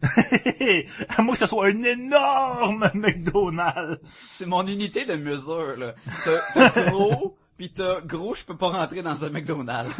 à 1.09 1.21
moins 1.21 1.33
que 1.33 1.39
ce 1.39 1.47
soit 1.47 1.67
un 1.67 1.83
énorme 1.83 2.89
McDonald's. 2.95 4.01
C'est 4.29 4.45
mon 4.45 4.65
unité 4.65 5.05
de 5.05 5.15
mesure 5.15 5.77
là. 5.77 5.95
T'as 6.53 6.89
gros 6.89 7.37
puis 7.57 7.71
t'as 7.71 8.01
gros, 8.01 8.33
je 8.33 8.43
peux 8.43 8.57
pas 8.57 8.69
rentrer 8.69 9.01
dans 9.03 9.23
un 9.23 9.29
McDonald's. 9.29 9.93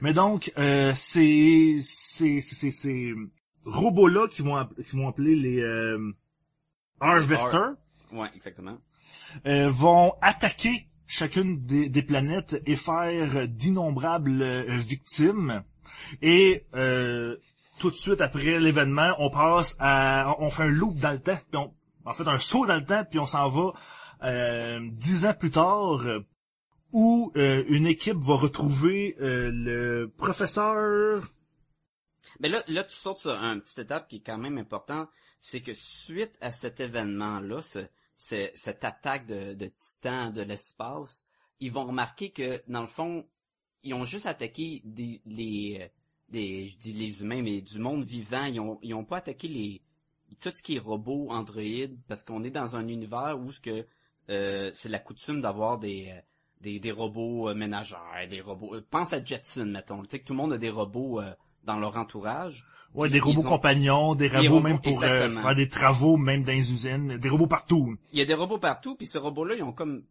Mais 0.00 0.12
donc, 0.12 0.52
euh, 0.58 0.92
ces, 0.94 1.80
ces, 1.82 2.40
ces, 2.40 2.70
ces, 2.70 3.14
robots-là 3.64 4.28
qui 4.28 4.42
vont, 4.42 4.64
qui 4.88 4.96
vont 4.96 5.08
appeler 5.08 5.34
les 5.36 5.60
euh, 5.60 6.12
Harvester 7.00 7.70
ouais, 8.12 8.28
exactement. 8.34 8.78
euh, 9.46 9.68
vont 9.68 10.14
attaquer 10.22 10.88
chacune 11.06 11.64
des, 11.64 11.88
des 11.88 12.02
planètes 12.02 12.62
et 12.66 12.76
faire 12.76 13.48
d'innombrables 13.48 14.42
euh, 14.42 14.76
victimes. 14.76 15.62
Et 16.22 16.66
euh, 16.74 17.36
tout 17.78 17.90
de 17.90 17.96
suite 17.96 18.20
après 18.20 18.58
l'événement, 18.58 19.14
on 19.18 19.30
passe 19.30 19.76
à... 19.80 20.34
On 20.38 20.50
fait 20.50 20.64
un 20.64 20.70
loop 20.70 20.96
dans 20.98 21.12
le 21.12 21.20
temps, 21.20 21.38
puis 21.50 21.58
on, 21.60 21.74
en 22.04 22.12
fait 22.12 22.26
un 22.26 22.38
saut 22.38 22.66
dans 22.66 22.76
le 22.76 22.84
temps, 22.84 23.04
puis 23.04 23.18
on 23.18 23.26
s'en 23.26 23.48
va 23.48 23.72
euh, 24.24 24.80
dix 24.92 25.26
ans 25.26 25.34
plus 25.34 25.50
tard, 25.50 26.00
où 26.92 27.32
euh, 27.36 27.64
une 27.68 27.86
équipe 27.86 28.18
va 28.18 28.34
retrouver 28.34 29.16
euh, 29.20 29.50
le 29.52 30.12
professeur... 30.16 31.22
Mais 32.40 32.48
là, 32.48 32.62
là, 32.68 32.84
tu 32.84 32.94
sautes 32.94 33.18
sur 33.18 33.30
une 33.32 33.60
petite 33.60 33.78
étape 33.80 34.08
qui 34.08 34.16
est 34.16 34.22
quand 34.24 34.38
même 34.38 34.58
important, 34.58 35.08
c'est 35.40 35.60
que 35.60 35.72
suite 35.74 36.36
à 36.40 36.52
cet 36.52 36.78
événement-là, 36.78 37.60
ce, 37.62 37.80
ce- 38.16 38.50
cette 38.54 38.84
attaque 38.84 39.26
de, 39.26 39.54
de 39.54 39.70
titans 39.80 40.32
de 40.32 40.42
l'espace, 40.42 41.26
ils 41.60 41.72
vont 41.72 41.86
remarquer 41.86 42.30
que, 42.30 42.62
dans 42.68 42.80
le 42.82 42.86
fond, 42.86 43.26
ils 43.82 43.94
ont 43.94 44.04
juste 44.04 44.26
attaqué 44.26 44.82
des, 44.84 45.20
les, 45.26 45.78
euh, 45.82 45.86
des, 46.30 46.66
je 46.66 46.78
dis 46.78 46.92
les 46.92 47.22
humains, 47.22 47.42
mais 47.42 47.60
du 47.60 47.78
monde 47.78 48.04
vivant. 48.04 48.44
Ils 48.44 48.60
ont, 48.60 48.78
ils 48.82 48.94
ont 48.94 49.04
pas 49.04 49.18
attaqué 49.18 49.48
les, 49.48 49.80
tout 50.40 50.50
ce 50.54 50.62
qui 50.62 50.76
est 50.76 50.80
robots, 50.80 51.28
androïdes, 51.30 51.96
parce 52.08 52.22
qu'on 52.24 52.42
est 52.44 52.50
dans 52.50 52.76
un 52.76 52.86
univers 52.88 53.38
où 53.40 53.50
ce 53.50 53.60
que, 53.60 53.86
euh, 54.30 54.70
c'est 54.74 54.88
la 54.90 54.98
coutume 54.98 55.40
d'avoir 55.40 55.78
des, 55.78 56.08
euh, 56.10 56.20
des, 56.60 56.78
des 56.80 56.92
robots 56.92 57.48
euh, 57.48 57.54
ménagères, 57.54 58.26
des 58.28 58.40
robots. 58.40 58.74
pense 58.90 59.12
à 59.12 59.24
Jetson, 59.24 59.64
mettons. 59.66 60.02
Tu 60.02 60.10
sais 60.10 60.18
que 60.20 60.24
tout 60.26 60.32
le 60.34 60.38
monde 60.38 60.52
a 60.52 60.58
des 60.58 60.70
robots 60.70 61.20
euh, 61.20 61.32
dans 61.64 61.78
leur 61.78 61.96
entourage. 61.96 62.66
Ouais, 62.94 63.08
des 63.10 63.20
robots 63.20 63.40
ont- 63.42 63.48
compagnons, 63.48 64.14
des 64.14 64.28
robots, 64.28 64.42
robots, 64.54 64.60
même 64.60 64.80
pour 64.80 65.02
euh, 65.02 65.28
faire 65.28 65.54
des 65.54 65.68
travaux, 65.68 66.16
même 66.16 66.42
dans 66.42 66.52
les 66.52 66.72
usines, 66.72 67.16
des 67.18 67.28
robots 67.28 67.46
partout. 67.46 67.96
Il 68.12 68.18
y 68.18 68.22
a 68.22 68.24
des 68.24 68.34
robots 68.34 68.58
partout, 68.58 68.96
puis 68.96 69.06
ces 69.06 69.18
robots-là, 69.18 69.56
ils 69.56 69.62
ont 69.62 69.72
comme, 69.72 70.04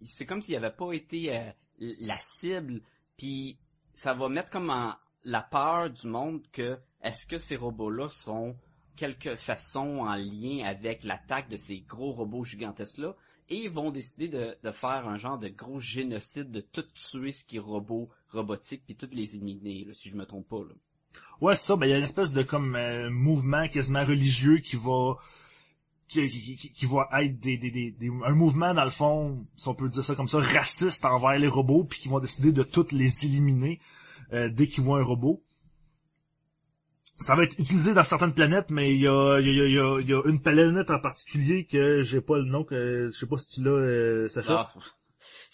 c'est 0.00 0.24
comme 0.26 0.40
s'ils 0.40 0.54
n'avaient 0.54 0.74
pas 0.74 0.92
été 0.92 1.36
euh, 1.36 1.50
la 1.78 2.16
cible, 2.18 2.80
puis 3.16 3.58
ça 3.94 4.14
va 4.14 4.28
mettre 4.28 4.50
comme 4.50 4.70
en 4.70 4.94
la 5.24 5.42
peur 5.42 5.90
du 5.90 6.06
monde 6.06 6.42
que 6.52 6.78
est-ce 7.02 7.26
que 7.26 7.38
ces 7.38 7.56
robots-là 7.56 8.08
sont 8.08 8.56
quelque 8.96 9.36
façon 9.36 9.98
en 10.00 10.14
lien 10.14 10.64
avec 10.64 11.04
l'attaque 11.04 11.48
de 11.48 11.56
ces 11.56 11.80
gros 11.80 12.12
robots 12.12 12.44
gigantesques-là, 12.44 13.16
et 13.48 13.56
ils 13.56 13.70
vont 13.70 13.90
décider 13.90 14.28
de, 14.28 14.56
de 14.62 14.70
faire 14.70 15.06
un 15.06 15.16
genre 15.16 15.38
de 15.38 15.48
gros 15.48 15.80
génocide, 15.80 16.50
de 16.50 16.60
tout 16.60 16.84
tuer 16.94 17.32
ce 17.32 17.44
qui 17.44 17.56
est 17.56 17.60
robot, 17.60 18.08
robotique, 18.30 18.84
puis 18.86 18.96
toutes 18.96 19.14
les 19.14 19.34
éliminer, 19.34 19.84
là, 19.84 19.94
si 19.94 20.08
je 20.08 20.16
me 20.16 20.24
trompe 20.24 20.48
pas. 20.48 20.60
Là. 20.60 20.74
Ouais, 21.40 21.56
ça, 21.56 21.76
ben 21.76 21.86
il 21.86 21.90
y 21.90 21.92
a 21.92 21.98
une 21.98 22.04
espèce 22.04 22.32
de 22.32 22.42
comme 22.42 22.74
euh, 22.76 23.10
mouvement 23.10 23.68
quasiment 23.68 24.04
religieux 24.04 24.58
qui 24.58 24.76
va 24.76 25.16
qui, 26.22 26.56
qui, 26.56 26.72
qui- 26.72 26.86
va 26.86 27.08
être 27.22 27.38
des, 27.40 27.56
des, 27.56 27.70
des, 27.70 27.90
des- 27.92 28.10
un 28.24 28.34
mouvement 28.34 28.72
dans 28.74 28.84
le 28.84 28.90
fond, 28.90 29.46
si 29.56 29.68
on 29.68 29.74
peut 29.74 29.88
dire 29.88 30.04
ça 30.04 30.14
comme 30.14 30.28
ça, 30.28 30.38
raciste 30.38 31.04
envers 31.04 31.38
les 31.38 31.48
robots, 31.48 31.84
puis 31.84 32.00
qui 32.00 32.08
vont 32.08 32.20
décider 32.20 32.52
de 32.52 32.62
toutes 32.62 32.92
les 32.92 33.24
éliminer 33.26 33.80
euh, 34.32 34.48
dès 34.48 34.66
qu'ils 34.68 34.84
voient 34.84 34.98
un 35.00 35.04
robot. 35.04 35.42
Ça 37.18 37.34
va 37.36 37.44
être 37.44 37.58
utilisé 37.60 37.94
dans 37.94 38.02
certaines 38.02 38.32
planètes, 38.34 38.70
mais 38.70 38.92
il 38.94 39.00
y 39.00 39.06
a, 39.06 39.38
y, 39.40 39.48
a, 39.48 39.66
y, 39.68 39.78
a, 39.78 40.00
y 40.00 40.12
a 40.12 40.22
une 40.28 40.40
planète 40.40 40.90
en 40.90 40.98
particulier 40.98 41.64
que 41.64 42.02
j'ai 42.02 42.20
pas 42.20 42.38
le 42.38 42.44
nom, 42.44 42.64
que 42.64 43.08
je 43.12 43.16
sais 43.16 43.26
pas 43.26 43.38
si 43.38 43.48
tu 43.48 43.62
l'as, 43.62 43.70
euh, 43.70 44.28
Sacha. 44.28 44.72
Ah. 44.74 44.80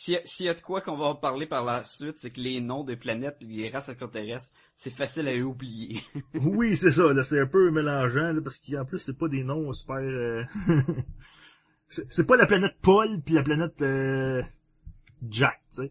S'il 0.03 0.15
y, 0.15 0.17
a- 0.17 0.25
s'il 0.25 0.47
y 0.47 0.49
a 0.49 0.55
de 0.55 0.61
quoi 0.63 0.81
qu'on 0.81 0.97
va 0.97 1.05
en 1.09 1.15
parler 1.15 1.45
par 1.45 1.63
la 1.63 1.85
suite, 1.85 2.15
c'est 2.17 2.31
que 2.31 2.41
les 2.41 2.63
noms 2.63 2.85
des 2.85 2.97
planètes 2.97 3.37
et 3.43 3.45
des 3.45 3.69
races 3.69 3.91
extraterrestres, 3.91 4.55
c'est 4.75 4.89
facile 4.95 5.29
à 5.29 5.35
oublier. 5.35 6.01
Oui, 6.41 6.75
c'est 6.75 6.91
ça, 6.91 7.13
là, 7.13 7.23
c'est 7.23 7.39
un 7.39 7.47
peu 7.47 7.71
mélangeant, 7.71 8.33
là, 8.33 8.41
parce 8.43 8.57
qu'en 8.57 8.87
plus, 8.87 8.99
c'est 8.99 9.19
pas 9.19 9.29
des 9.29 9.45
noms 9.45 9.71
super... 9.75 9.97
euh, 9.97 10.43
c'est 11.89 12.27
pas 12.27 12.37
la 12.37 12.47
planète 12.47 12.77
Paul 12.81 13.21
puis 13.21 13.35
la 13.35 13.43
planète 13.43 13.83
euh, 13.83 14.43
Jack, 15.29 15.61
tu 15.71 15.83
sais. 15.83 15.91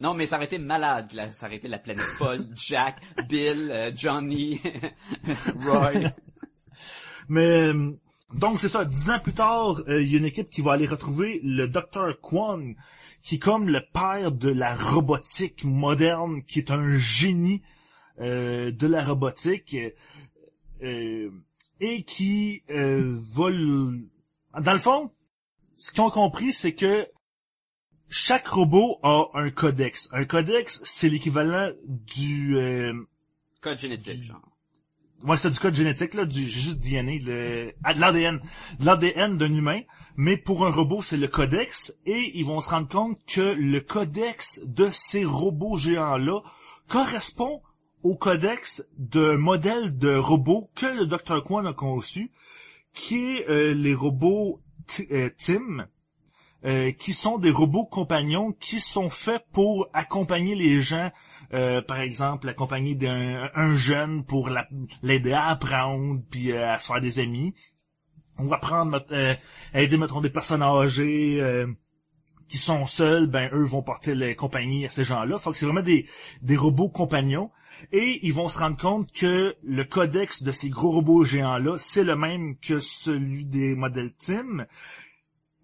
non, 0.00 0.14
mais 0.14 0.26
ça 0.26 0.36
aurait 0.36 0.44
été 0.46 0.58
malade, 0.58 1.12
là. 1.12 1.28
Ça 1.32 1.46
aurait 1.46 1.56
été 1.56 1.66
la 1.66 1.78
planète 1.78 2.06
Paul, 2.20 2.46
Jack, 2.54 3.00
Bill, 3.28 3.70
euh, 3.72 3.90
Johnny, 3.96 4.60
Roy. 5.64 6.10
Mais 7.28 7.72
donc 8.34 8.60
c'est 8.60 8.68
ça, 8.68 8.84
dix 8.84 9.10
ans 9.10 9.18
plus 9.20 9.32
tard, 9.32 9.80
euh, 9.88 10.02
il 10.02 10.12
y 10.12 10.14
a 10.14 10.18
une 10.18 10.24
équipe 10.24 10.50
qui 10.50 10.60
va 10.60 10.72
aller 10.74 10.86
retrouver 10.86 11.40
le 11.42 11.66
docteur 11.66 12.20
Kwon, 12.20 12.74
qui 13.26 13.34
est 13.34 13.38
comme 13.40 13.68
le 13.68 13.80
père 13.92 14.30
de 14.30 14.50
la 14.50 14.76
robotique 14.76 15.64
moderne, 15.64 16.44
qui 16.44 16.60
est 16.60 16.70
un 16.70 16.96
génie 16.96 17.60
euh, 18.20 18.70
de 18.70 18.86
la 18.86 19.04
robotique, 19.04 19.76
euh, 20.82 21.30
et 21.80 22.04
qui 22.04 22.62
euh, 22.70 23.12
va... 23.34 23.50
le- 23.50 24.08
Dans 24.60 24.72
le 24.72 24.78
fond, 24.78 25.10
ce 25.76 25.90
qu'ils 25.90 26.02
ont 26.02 26.10
compris, 26.10 26.52
c'est 26.52 26.74
que 26.74 27.08
chaque 28.08 28.46
robot 28.46 29.00
a 29.02 29.24
un 29.34 29.50
codex. 29.50 30.08
Un 30.12 30.24
codex, 30.24 30.80
c'est 30.84 31.08
l'équivalent 31.08 31.72
du... 31.84 32.56
euh, 32.56 32.92
Code 33.60 33.78
génétique, 33.78 34.22
genre. 34.22 34.55
Ouais, 35.24 35.36
c'est 35.36 35.50
du 35.50 35.58
code 35.58 35.74
génétique, 35.74 36.14
là, 36.14 36.24
du, 36.24 36.48
juste 36.48 36.80
DNA, 36.80 37.18
le, 37.24 37.72
ah, 37.84 37.94
de 37.94 38.00
l'ADN. 38.00 38.40
De 38.78 38.86
L'ADN 38.86 39.38
d'un 39.38 39.52
humain. 39.52 39.80
Mais 40.16 40.36
pour 40.36 40.66
un 40.66 40.70
robot, 40.70 41.02
c'est 41.02 41.16
le 41.16 41.28
codex. 41.28 41.96
Et 42.04 42.32
ils 42.34 42.44
vont 42.44 42.60
se 42.60 42.70
rendre 42.70 42.88
compte 42.88 43.18
que 43.26 43.40
le 43.40 43.80
codex 43.80 44.62
de 44.66 44.88
ces 44.90 45.24
robots 45.24 45.78
géants-là 45.78 46.40
correspond 46.88 47.62
au 48.02 48.16
codex 48.16 48.86
d'un 48.98 49.36
modèle 49.36 49.98
de 49.98 50.14
robot 50.14 50.70
que 50.74 50.86
le 50.86 51.06
Dr. 51.06 51.42
Kwan 51.42 51.66
a 51.66 51.72
conçu, 51.72 52.30
qui 52.92 53.16
est 53.16 53.48
euh, 53.48 53.74
les 53.74 53.94
robots 53.94 54.60
euh, 55.10 55.30
Tim, 55.36 55.88
euh, 56.66 56.90
qui 56.92 57.12
sont 57.12 57.38
des 57.38 57.50
robots 57.50 57.86
compagnons 57.86 58.52
qui 58.52 58.80
sont 58.80 59.08
faits 59.10 59.42
pour 59.52 59.88
accompagner 59.92 60.54
les 60.54 60.80
gens 60.82 61.10
euh, 61.54 61.80
par 61.80 62.00
exemple, 62.00 62.48
accompagner 62.48 62.96
d'un 62.96 63.48
un 63.54 63.74
jeune 63.76 64.24
pour 64.24 64.48
la- 64.48 64.66
l'aider 65.02 65.32
à 65.32 65.44
apprendre, 65.46 66.20
puis 66.28 66.50
euh, 66.50 66.68
à 66.72 66.78
se 66.78 66.88
faire 66.92 67.00
des 67.00 67.20
amis. 67.20 67.54
On 68.36 68.46
va 68.46 68.58
prendre, 68.58 68.90
notre- 68.90 69.14
euh, 69.14 69.34
aider, 69.72 69.96
mettons, 69.96 70.20
des 70.20 70.28
personnes 70.30 70.62
âgées 70.62 71.40
qui 72.48 72.58
sont 72.58 72.84
seules, 72.84 73.28
ben 73.28 73.48
eux 73.52 73.64
vont 73.64 73.82
porter 73.82 74.14
la 74.16 74.34
compagnie 74.34 74.86
à 74.86 74.88
ces 74.88 75.04
gens-là. 75.04 75.38
Fait 75.38 75.50
que 75.50 75.56
c'est 75.56 75.66
vraiment 75.66 75.82
des, 75.82 76.06
des 76.42 76.56
robots 76.56 76.88
compagnons. 76.90 77.50
Et 77.92 78.20
ils 78.26 78.32
vont 78.32 78.48
se 78.48 78.58
rendre 78.58 78.76
compte 78.76 79.12
que 79.12 79.54
le 79.62 79.84
codex 79.84 80.42
de 80.42 80.50
ces 80.50 80.68
gros 80.70 80.90
robots 80.90 81.24
géants-là, 81.24 81.76
c'est 81.78 82.04
le 82.04 82.16
même 82.16 82.56
que 82.58 82.78
celui 82.78 83.44
des 83.44 83.74
modèles 83.74 84.14
Tim. 84.16 84.66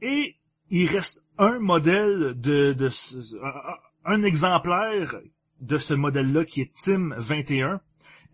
Et 0.01 0.37
il 0.73 0.89
reste 0.89 1.27
un 1.37 1.59
modèle 1.59 2.33
de, 2.41 2.73
de 2.73 2.89
un- 4.05 4.23
exemplaire 4.23 5.17
de 5.61 5.77
ce 5.77 5.93
modèle-là 5.93 6.47
qui 6.47 6.63
est 6.63 6.73
Tim 6.75 7.11
21. 7.19 7.81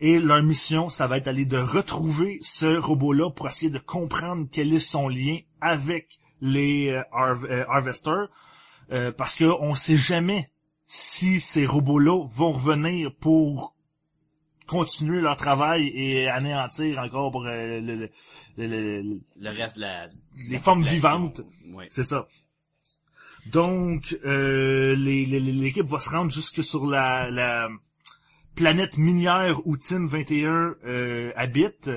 Et 0.01 0.21
leur 0.21 0.41
mission, 0.45 0.89
ça 0.89 1.09
va 1.09 1.19
être 1.19 1.25
d'aller 1.25 1.47
de 1.47 1.59
retrouver 1.59 2.39
ce 2.41 2.79
robot-là 2.79 3.31
pour 3.31 3.49
essayer 3.49 3.73
de 3.73 3.81
comprendre 3.81 4.47
quel 4.53 4.73
est 4.73 4.79
son 4.79 5.09
lien 5.09 5.39
avec 5.61 6.21
les 6.41 6.91
euh, 6.91 7.03
euh, 7.51 7.65
Harvesters. 7.69 8.29
Euh, 8.93 9.11
parce 9.11 9.35
que 9.35 9.45
on 9.45 9.75
sait 9.75 9.97
jamais 9.97 10.53
si 10.87 11.41
ces 11.41 11.67
robots-là 11.67 12.25
vont 12.25 12.53
revenir 12.53 13.13
pour 13.19 13.75
continuer 14.69 15.21
leur 15.21 15.37
travail 15.37 15.89
et 15.95 16.29
anéantir 16.29 16.99
encore 17.01 17.33
pour, 17.33 17.47
euh, 17.47 17.81
le- 17.81 17.97
le- 17.97 18.11
le- 18.57 19.03
le- 19.03 19.21
Le 19.37 19.51
reste 19.51 19.77
de 19.77 19.81
la... 19.81 20.07
les 20.49 20.59
formes 20.59 20.83
vivantes. 20.83 21.41
Ouais. 21.73 21.87
C'est 21.91 22.05
ça. 22.05 22.27
Donc, 23.47 24.17
euh, 24.25 24.95
l'équipe 24.97 25.87
va 25.87 25.99
se 25.99 26.11
rendre 26.11 26.31
jusque 26.31 26.63
sur 26.63 26.87
la, 26.87 27.31
la 27.31 27.69
planète 28.55 28.99
minière 28.99 29.67
où 29.67 29.77
Tim 29.77 30.05
21 30.07 30.75
euh, 30.85 31.33
habite. 31.37 31.91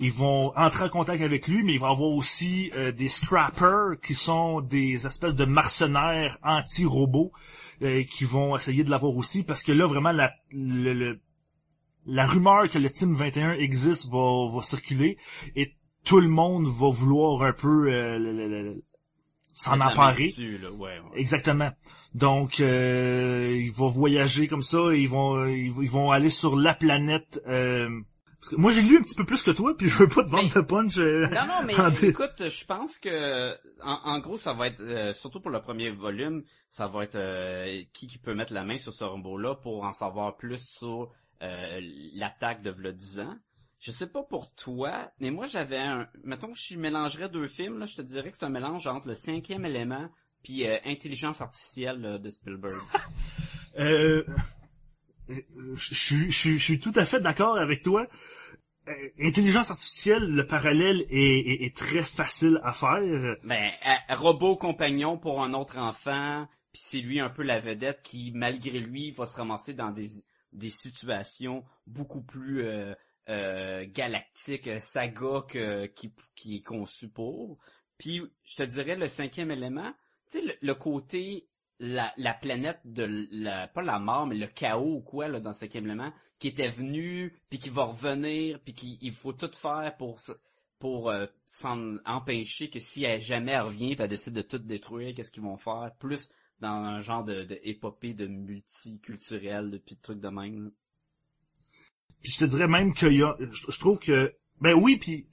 Ils 0.00 0.12
vont 0.12 0.52
entrer 0.56 0.84
en 0.86 0.88
contact 0.88 1.22
avec 1.22 1.46
lui, 1.48 1.62
mais 1.62 1.74
il 1.74 1.80
va 1.80 1.88
y 1.88 1.92
avoir 1.92 2.10
aussi 2.10 2.70
euh, 2.74 2.90
des 2.92 3.08
scrappers 3.08 4.00
qui 4.02 4.14
sont 4.14 4.60
des 4.60 5.06
espèces 5.06 5.36
de 5.36 5.44
mercenaires 5.44 6.38
anti-robots 6.42 7.32
euh, 7.82 8.02
qui 8.04 8.24
vont 8.24 8.56
essayer 8.56 8.82
de 8.82 8.90
l'avoir 8.90 9.14
aussi 9.16 9.44
parce 9.44 9.62
que 9.62 9.72
là, 9.72 9.86
vraiment, 9.86 10.12
la, 10.12 10.32
le- 10.52 10.94
le- 10.94 11.20
la 12.08 12.26
rumeur 12.26 12.68
que 12.68 12.78
le 12.78 12.90
Team 12.90 13.14
21 13.14 13.52
existe 13.52 14.10
va, 14.10 14.48
va 14.52 14.62
circuler 14.62 15.16
et 15.54 15.74
tout 16.04 16.20
le 16.20 16.28
monde 16.28 16.66
va 16.66 16.88
vouloir 16.90 17.42
un 17.42 17.52
peu 17.52 17.92
euh, 17.92 18.18
le- 18.18 18.32
le- 18.32 18.48
le- 18.48 18.82
s'en 19.52 19.80
emparer. 19.80 20.28
dessus, 20.28 20.58
là, 20.58 20.70
ouais, 20.72 20.98
ouais. 21.00 21.20
Exactement. 21.20 21.70
Donc, 22.14 22.60
euh, 22.60 23.54
ils 23.60 23.72
vont 23.72 23.88
voyager 23.88 24.46
comme 24.46 24.62
ça 24.62 24.78
et 24.92 25.00
ils 25.00 25.08
vont, 25.08 25.44
ils, 25.46 25.70
vont- 25.72 25.82
ils 25.82 25.90
vont 25.90 26.10
aller 26.10 26.30
sur 26.30 26.56
la 26.56 26.74
planète. 26.74 27.40
euh, 27.48 27.88
parce 28.40 28.50
que 28.50 28.56
moi, 28.56 28.70
j'ai 28.72 28.82
lu 28.82 28.96
un 28.98 29.02
petit 29.02 29.16
peu 29.16 29.24
plus 29.24 29.42
que 29.42 29.50
toi, 29.50 29.76
puis 29.76 29.88
je 29.88 29.98
veux 29.98 30.08
pas 30.08 30.22
te 30.22 30.30
vendre 30.30 30.44
Mais- 30.54 30.60
de 30.62 30.64
punch. 30.64 30.96
euh, 30.98 31.26
Non, 31.26 31.46
non, 31.46 31.66
mais 31.66 31.74
écoute, 32.08 32.48
je 32.48 32.64
pense 32.66 32.98
que 32.98 33.52
en, 33.82 33.98
en 34.04 34.18
gros, 34.20 34.36
ça 34.36 34.52
va 34.52 34.68
être 34.68 34.80
euh, 34.80 35.12
surtout 35.12 35.40
pour 35.40 35.50
le 35.50 35.60
premier 35.60 35.90
volume, 35.90 36.44
ça 36.70 36.86
va 36.86 37.02
être 37.02 37.16
euh, 37.16 37.82
qui 37.92 38.06
qui 38.06 38.18
peut 38.18 38.34
mettre 38.34 38.52
la 38.52 38.62
main 38.64 38.78
sur 38.78 38.92
ce 38.92 39.02
robot-là 39.02 39.56
pour 39.56 39.82
en 39.82 39.92
savoir 39.92 40.36
plus 40.36 40.60
sur 40.64 41.10
euh, 41.42 41.80
l'attaque 42.14 42.62
de 42.62 42.70
v'là 42.70 42.92
10 42.92 43.20
ans. 43.20 43.36
Je 43.80 43.90
sais 43.92 44.08
pas 44.08 44.22
pour 44.24 44.52
toi, 44.54 45.12
mais 45.20 45.30
moi 45.30 45.46
j'avais 45.46 45.78
un. 45.78 46.08
Mettons 46.24 46.50
que 46.52 46.58
je 46.58 46.76
mélangerais 46.76 47.28
deux 47.28 47.46
films, 47.46 47.78
là, 47.78 47.86
je 47.86 47.94
te 47.96 48.02
dirais 48.02 48.30
que 48.30 48.36
c'est 48.36 48.44
un 48.46 48.48
mélange 48.50 48.86
entre 48.88 49.08
le 49.08 49.14
cinquième 49.14 49.64
élément 49.64 50.08
puis 50.42 50.66
euh, 50.66 50.78
intelligence 50.84 51.40
artificielle 51.40 52.00
là, 52.00 52.18
de 52.18 52.30
Spielberg. 52.30 52.74
Euh, 53.80 54.24
je 55.28 55.94
suis- 55.94 56.30
je 56.32 56.36
suis 56.36 56.58
je 56.58 56.64
suis 56.64 56.80
tout 56.80 56.92
à 56.96 57.04
fait 57.04 57.20
d'accord 57.20 57.56
avec 57.58 57.82
toi. 57.82 58.06
Euh, 58.88 58.92
intelligence 59.20 59.70
artificielle, 59.70 60.24
le 60.24 60.46
parallèle 60.46 61.02
est, 61.10 61.38
est- 61.40 61.64
est 61.66 61.76
très 61.76 62.02
facile 62.02 62.58
à 62.64 62.72
faire. 62.72 63.36
Ben, 63.44 63.70
euh, 63.86 64.14
robot 64.16 64.56
compagnon 64.56 65.18
pour 65.18 65.42
un 65.44 65.52
autre 65.52 65.76
enfant, 65.78 66.48
puis 66.72 66.80
c'est 66.82 67.00
lui 67.00 67.20
un 67.20 67.28
peu 67.28 67.42
la 67.42 67.60
vedette 67.60 68.00
qui, 68.02 68.32
malgré 68.34 68.80
lui, 68.80 69.10
va 69.12 69.26
se 69.26 69.36
ramasser 69.36 69.74
dans 69.74 69.90
des, 69.90 70.08
des 70.52 70.70
situations 70.70 71.64
beaucoup 71.86 72.22
plus 72.22 72.64
euh, 72.64 72.94
euh, 73.28 73.86
galactiques, 73.88 74.68
euh, 74.68 74.78
saga 74.78 75.44
que, 75.48 75.86
qui, 75.86 76.12
qui 76.34 76.56
est 76.56 76.62
conçu 76.62 77.08
pour. 77.08 77.58
Puis, 77.98 78.22
je 78.44 78.56
te 78.56 78.62
dirais, 78.62 78.96
le 78.96 79.08
cinquième 79.08 79.50
élément, 79.50 79.92
tu 80.30 80.38
sais, 80.38 80.44
le, 80.44 80.52
le 80.60 80.74
côté, 80.74 81.48
la, 81.78 82.12
la 82.16 82.34
planète 82.34 82.80
de 82.84 83.06
la, 83.30 83.68
pas 83.68 83.82
la 83.82 83.98
mort, 83.98 84.26
mais 84.26 84.36
le 84.36 84.46
chaos 84.46 84.96
ou 84.96 85.00
quoi, 85.00 85.28
là, 85.28 85.40
dans 85.40 85.50
le 85.50 85.54
cinquième 85.54 85.86
élément, 85.86 86.12
qui 86.38 86.48
était 86.48 86.68
venu, 86.68 87.36
puis 87.50 87.58
qui 87.58 87.68
va 87.68 87.84
revenir, 87.84 88.60
puis 88.60 88.74
qu'il 88.74 88.98
il 89.00 89.12
faut 89.12 89.32
tout 89.32 89.50
faire 89.52 89.96
pour 89.98 90.18
pour 90.78 91.10
euh, 91.10 91.26
s'en 91.44 91.96
empêcher 92.06 92.70
que 92.70 92.78
si 92.78 93.04
elle 93.04 93.20
jamais 93.20 93.58
revient, 93.58 93.94
puis 93.94 94.04
elle 94.04 94.08
décide 94.10 94.32
de 94.34 94.42
tout 94.42 94.58
détruire, 94.58 95.14
qu'est-ce 95.14 95.32
qu'ils 95.32 95.42
vont 95.42 95.56
faire? 95.56 95.90
Plus 95.98 96.30
dans 96.60 96.68
un 96.84 97.00
genre 97.00 97.24
de, 97.24 97.44
de 97.44 97.58
épopée 97.62 98.14
de 98.14 98.26
multiculturel, 98.26 99.70
de 99.70 99.78
puis 99.78 99.94
de 99.96 100.00
trucs 100.00 100.20
de 100.20 100.28
même. 100.28 100.64
là. 100.64 100.70
Puis 102.22 102.32
je 102.32 102.38
te 102.38 102.44
dirais 102.44 102.68
même 102.68 102.94
qu'il 102.94 103.12
y 103.12 103.22
a, 103.22 103.36
je, 103.38 103.70
je 103.70 103.78
trouve 103.78 103.98
que, 104.00 104.34
ben 104.60 104.74
oui, 104.74 104.96
puis 104.96 105.26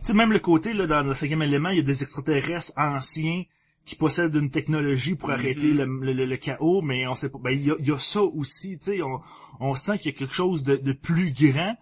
tu 0.00 0.06
sais 0.06 0.14
même 0.14 0.32
le 0.32 0.40
côté 0.40 0.72
là 0.72 0.86
dans 0.86 1.02
le 1.02 1.14
cinquième 1.14 1.42
élément, 1.42 1.68
il 1.70 1.76
y 1.76 1.80
a 1.80 1.84
des 1.84 2.02
extraterrestres 2.02 2.72
anciens 2.76 3.44
qui 3.84 3.96
possèdent 3.96 4.34
une 4.34 4.50
technologie 4.50 5.14
pour 5.14 5.30
arrêter 5.30 5.72
le, 5.72 5.84
le- 5.84 6.12
le- 6.12 6.24
le 6.24 6.36
chaos, 6.38 6.80
mais 6.82 7.06
on 7.06 7.14
sait 7.14 7.28
pas. 7.30 7.38
Ben 7.38 7.50
il 7.50 7.64
y 7.64 7.70
a, 7.70 7.74
il 7.78 7.86
y 7.86 7.92
a 7.92 7.98
ça 7.98 8.22
aussi, 8.22 8.78
tu 8.78 8.84
sais, 8.86 9.02
on, 9.02 9.20
on 9.60 9.74
sent 9.74 9.98
qu'il 9.98 10.10
y 10.12 10.14
a 10.14 10.18
quelque 10.18 10.34
chose 10.34 10.64
de, 10.64 10.76
de 10.76 10.92
plus 10.92 11.32
grand, 11.32 11.76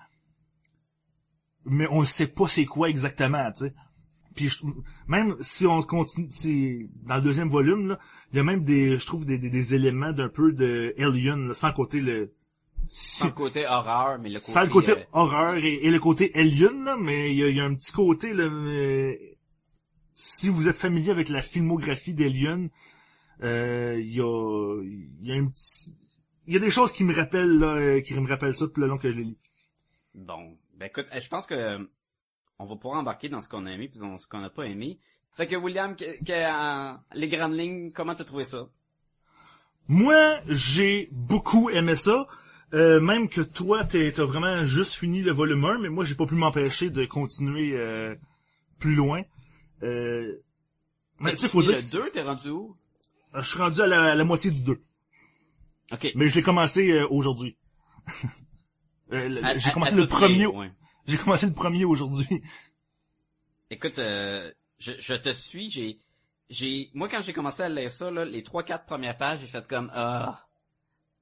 mais 1.65 1.87
on 1.91 2.03
sait 2.05 2.27
pas 2.27 2.47
c'est 2.49 2.65
quoi 2.67 2.89
exactement, 2.91 3.51
tu 3.53 3.67
sais. 3.67 3.75
Puis 4.35 4.49
je- 4.49 4.65
même 5.07 5.37
si 5.41 5.67
on 5.67 5.83
continue, 5.83 6.29
si 6.31 6.91
dans 7.05 7.17
le 7.17 7.23
deuxième 7.23 7.49
volume 7.51 7.89
là, 7.89 7.99
il 8.33 8.37
y 8.37 8.41
a 8.41 8.45
même 8.45 8.65
des, 8.65 8.97
je 8.99 9.07
trouve 9.07 9.27
des, 9.27 9.39
des, 9.39 9.51
des 9.51 9.75
éléments 9.75 10.13
d'un 10.13 10.29
peu 10.29 10.53
de 10.53 10.95
Alien, 10.99 11.49
là, 11.49 11.55
sans 11.55 11.73
côté 11.73 12.01
le 12.01 12.33
Sans 12.89 13.27
le 13.27 13.33
côté 13.33 13.67
horreur, 13.67 14.19
mais 14.19 14.29
le 14.31 14.41
côté... 14.41 14.53
sans 14.53 14.63
le 14.63 14.69
côté 14.69 14.93
euh, 14.93 15.05
horreur 15.13 15.57
et, 15.57 15.75
et 15.87 15.91
le 15.91 15.99
côté 15.99 16.31
alien, 16.35 16.85
là, 16.85 16.97
mais 16.99 17.31
il 17.33 17.37
y 17.39 17.43
a, 17.45 17.49
il 17.49 17.57
y 17.57 17.61
a 17.61 17.65
un 17.65 17.75
petit 17.75 17.93
côté, 17.93 18.33
là, 18.35 18.45
euh, 18.45 19.15
si 20.15 20.49
vous 20.51 20.69
êtes 20.69 20.77
familier 20.77 21.11
avec 21.11 21.29
la 21.29 21.41
filmographie 21.43 22.13
d'Alien, 22.15 22.69
euh, 23.43 23.97
il 23.99 24.15
y 24.15 24.21
a, 24.21 24.83
il 24.83 25.27
y 25.27 25.33
a 25.33 25.37
un 25.37 25.47
petit, 25.47 25.95
il 26.47 26.55
y 26.55 26.57
a 26.57 26.61
des 26.61 26.71
choses 26.71 26.93
qui 26.93 27.05
me 27.05 27.15
rappellent, 27.15 27.59
là, 27.59 27.75
euh, 27.77 28.01
qui 28.01 28.15
me 28.15 28.29
rappellent 28.29 28.55
ça 28.55 28.67
tout 28.67 28.81
le 28.81 28.87
long 28.89 28.99
que 28.99 29.11
je 29.11 29.17
les 29.17 29.25
lis. 29.25 29.39
Bon, 30.15 30.57
ben 30.77 30.87
écoute, 30.87 31.07
je 31.19 31.29
pense 31.29 31.47
que 31.47 31.89
on 32.59 32.65
va 32.65 32.77
pouvoir 32.77 33.01
embarquer 33.01 33.29
dans 33.29 33.41
ce 33.41 33.49
qu'on 33.49 33.67
a 33.67 33.71
aimé 33.73 33.89
puis 33.89 33.99
dans 34.01 34.19
ce 34.19 34.27
qu'on 34.29 34.41
n'a 34.41 34.51
pas 34.51 34.65
aimé. 34.67 34.99
Fait 35.35 35.47
que 35.47 35.57
William, 35.57 35.97
que, 35.97 36.23
que, 36.25 36.33
euh, 36.33 36.97
les 37.15 37.29
grandes 37.29 37.55
lignes, 37.55 37.91
comment 37.93 38.15
t'as 38.15 38.25
trouvé 38.25 38.45
ça? 38.45 38.69
Moi, 39.89 40.41
j'ai 40.47 41.09
beaucoup 41.11 41.71
aimé 41.71 41.97
ça. 41.97 42.27
Euh, 42.75 43.01
même 43.01 43.29
que 43.29 43.41
toi, 43.43 43.85
t'as 43.85 44.25
vraiment 44.25 44.65
juste 44.65 44.95
fini 44.95 45.21
le 45.23 45.33
volume 45.33 45.65
1, 45.65 45.79
mais 45.79 45.89
moi, 45.91 46.05
j'ai 46.05 46.15
pas 46.15 46.27
pu 46.27 46.35
m'empêcher 46.35 46.89
de 46.91 47.05
continuer 47.05 47.73
euh, 47.77 48.15
plus 48.79 48.95
loin. 48.95 49.23
Euh, 49.83 50.41
mais 51.21 51.33
tu 51.33 51.39
sais, 51.39 51.49
faut 51.49 51.63
dire 51.63 51.73
le 51.73 51.93
2, 52.01 52.11
t'es 52.13 52.23
rendu 52.23 52.49
où? 52.51 52.77
je 53.35 53.41
suis 53.43 53.59
rendu 53.59 53.81
à 53.81 53.87
la, 53.87 54.13
à 54.13 54.15
la 54.15 54.25
moitié 54.25 54.51
du 54.51 54.63
2. 54.63 54.81
Ok. 55.93 56.13
Mais 56.15 56.29
je 56.29 56.35
l'ai 56.35 56.43
commencé 56.43 56.91
euh, 56.93 57.07
aujourd'hui. 57.11 57.57
Euh, 59.13 59.43
À- 59.43 59.59
j'ai 59.59 59.69
à- 59.69 59.73
commencé 59.75 59.95
le 59.95 60.07
premier. 60.07 60.47
ouais. 60.47 60.71
J'ai 61.07 61.17
commencé 61.17 61.47
le 61.47 61.53
premier 61.53 61.85
aujourd'hui. 61.85 62.43
Écoute, 63.71 63.99
euh, 63.99 64.53
je, 64.79 64.93
je 64.99 65.15
te 65.15 65.31
suis, 65.31 65.71
j'ai, 65.71 65.99
j'ai, 66.49 66.91
moi 66.95 67.09
quand 67.09 67.23
j'ai 67.23 67.33
commencé 67.33 67.63
à 67.63 67.69
lire 67.69 67.91
ça, 67.91 68.11
là, 68.11 68.25
les 68.25 68.43
trois 68.43 68.63
quatre 68.63 68.87
premières 68.87 69.17
pages, 69.17 69.41
j'ai 69.41 69.47
fait 69.47 69.67
comme, 69.67 69.91
ah, 69.95 70.47